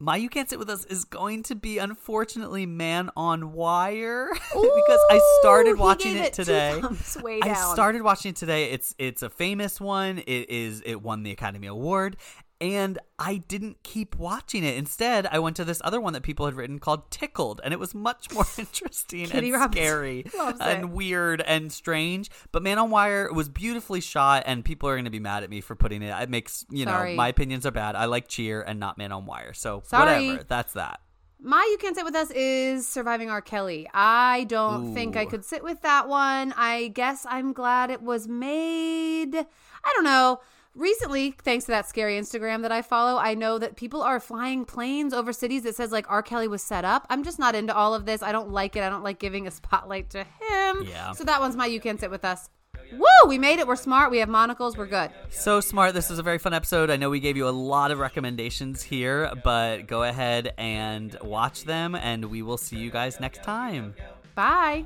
My 0.00 0.16
You 0.16 0.28
Can't 0.28 0.50
Sit 0.50 0.58
With 0.58 0.68
Us 0.68 0.84
is 0.86 1.04
going 1.04 1.44
to 1.44 1.54
be, 1.54 1.78
unfortunately, 1.78 2.66
Man 2.66 3.10
on 3.16 3.52
Wire. 3.52 4.28
because 4.32 5.00
I 5.08 5.20
started 5.40 5.72
Ooh, 5.72 5.76
watching 5.76 6.16
it, 6.16 6.26
it 6.26 6.32
today. 6.32 6.82
I 7.42 7.72
started 7.72 8.02
watching 8.02 8.30
it 8.30 8.36
today. 8.36 8.72
It's 8.72 8.94
it's 8.98 9.22
a 9.22 9.30
famous 9.30 9.80
one. 9.80 10.18
It 10.18 10.50
is 10.50 10.82
it 10.84 11.00
won 11.00 11.22
the 11.22 11.30
Academy 11.30 11.68
Award. 11.68 12.16
And 12.60 12.98
I 13.18 13.38
didn't 13.48 13.82
keep 13.82 14.16
watching 14.16 14.64
it. 14.64 14.76
Instead, 14.76 15.26
I 15.26 15.38
went 15.38 15.56
to 15.56 15.64
this 15.64 15.80
other 15.84 16.00
one 16.00 16.12
that 16.14 16.22
people 16.22 16.46
had 16.46 16.54
written 16.54 16.78
called 16.78 17.10
Tickled, 17.10 17.60
and 17.64 17.74
it 17.74 17.80
was 17.80 17.94
much 17.94 18.32
more 18.32 18.46
interesting 18.58 19.30
and 19.32 19.52
Robinson 19.52 19.72
scary 19.72 20.24
and 20.60 20.84
it. 20.84 20.90
weird 20.90 21.40
and 21.42 21.72
strange. 21.72 22.30
But 22.52 22.62
Man 22.62 22.78
on 22.78 22.90
Wire 22.90 23.30
was 23.32 23.48
beautifully 23.48 24.00
shot, 24.00 24.44
and 24.46 24.64
people 24.64 24.88
are 24.88 24.94
going 24.94 25.04
to 25.04 25.10
be 25.10 25.20
mad 25.20 25.42
at 25.42 25.50
me 25.50 25.60
for 25.60 25.74
putting 25.74 26.02
it. 26.02 26.14
It 26.22 26.30
makes 26.30 26.64
you 26.70 26.84
Sorry. 26.84 27.10
know 27.10 27.16
my 27.16 27.28
opinions 27.28 27.66
are 27.66 27.70
bad. 27.72 27.96
I 27.96 28.06
like 28.06 28.28
Cheer 28.28 28.62
and 28.62 28.78
not 28.80 28.98
Man 28.98 29.12
on 29.12 29.26
Wire, 29.26 29.52
so 29.52 29.82
Sorry. 29.86 30.28
whatever. 30.28 30.44
That's 30.48 30.72
that. 30.74 31.00
My 31.40 31.66
You 31.72 31.76
Can't 31.76 31.94
Sit 31.94 32.06
With 32.06 32.14
Us 32.14 32.30
is 32.30 32.88
Surviving 32.88 33.28
R. 33.28 33.42
Kelly. 33.42 33.86
I 33.92 34.44
don't 34.48 34.94
think 34.94 35.14
I 35.14 35.26
could 35.26 35.44
sit 35.44 35.62
with 35.62 35.82
that 35.82 36.08
one. 36.08 36.54
I 36.56 36.88
guess 36.94 37.26
I'm 37.28 37.52
glad 37.52 37.90
it 37.90 38.00
was 38.00 38.26
made. 38.26 39.34
I 39.36 39.92
don't 39.94 40.04
know. 40.04 40.40
Recently, 40.74 41.36
thanks 41.42 41.66
to 41.66 41.70
that 41.70 41.88
scary 41.88 42.18
Instagram 42.18 42.62
that 42.62 42.72
I 42.72 42.82
follow, 42.82 43.18
I 43.18 43.34
know 43.34 43.58
that 43.58 43.76
people 43.76 44.02
are 44.02 44.18
flying 44.18 44.64
planes 44.64 45.14
over 45.14 45.32
cities 45.32 45.62
that 45.62 45.76
says 45.76 45.92
like 45.92 46.10
R. 46.10 46.22
Kelly 46.22 46.48
was 46.48 46.62
set 46.62 46.84
up. 46.84 47.06
I'm 47.08 47.22
just 47.22 47.38
not 47.38 47.54
into 47.54 47.74
all 47.74 47.94
of 47.94 48.06
this. 48.06 48.22
I 48.22 48.32
don't 48.32 48.50
like 48.50 48.74
it. 48.74 48.82
I 48.82 48.88
don't 48.88 49.04
like 49.04 49.20
giving 49.20 49.46
a 49.46 49.50
spotlight 49.52 50.10
to 50.10 50.24
him. 50.24 50.86
Yeah. 50.88 51.12
So 51.12 51.22
that 51.24 51.40
one's 51.40 51.54
my 51.54 51.66
You 51.66 51.80
Can't 51.80 52.00
Sit 52.00 52.10
With 52.10 52.24
Us. 52.24 52.50
Woo! 52.92 53.28
We 53.28 53.38
made 53.38 53.60
it. 53.60 53.66
We're 53.66 53.76
smart. 53.76 54.10
We 54.10 54.18
have 54.18 54.28
monocles. 54.28 54.76
We're 54.76 54.86
good. 54.86 55.10
So 55.30 55.60
smart. 55.60 55.94
This 55.94 56.10
is 56.10 56.18
a 56.18 56.22
very 56.22 56.38
fun 56.38 56.52
episode. 56.54 56.90
I 56.90 56.96
know 56.96 57.08
we 57.08 57.20
gave 57.20 57.36
you 57.36 57.48
a 57.48 57.50
lot 57.50 57.90
of 57.90 57.98
recommendations 57.98 58.82
here, 58.82 59.32
but 59.42 59.86
go 59.86 60.02
ahead 60.02 60.54
and 60.58 61.16
watch 61.22 61.64
them, 61.64 61.94
and 61.94 62.26
we 62.26 62.42
will 62.42 62.58
see 62.58 62.76
you 62.76 62.90
guys 62.90 63.20
next 63.20 63.42
time. 63.42 63.94
Bye. 64.34 64.84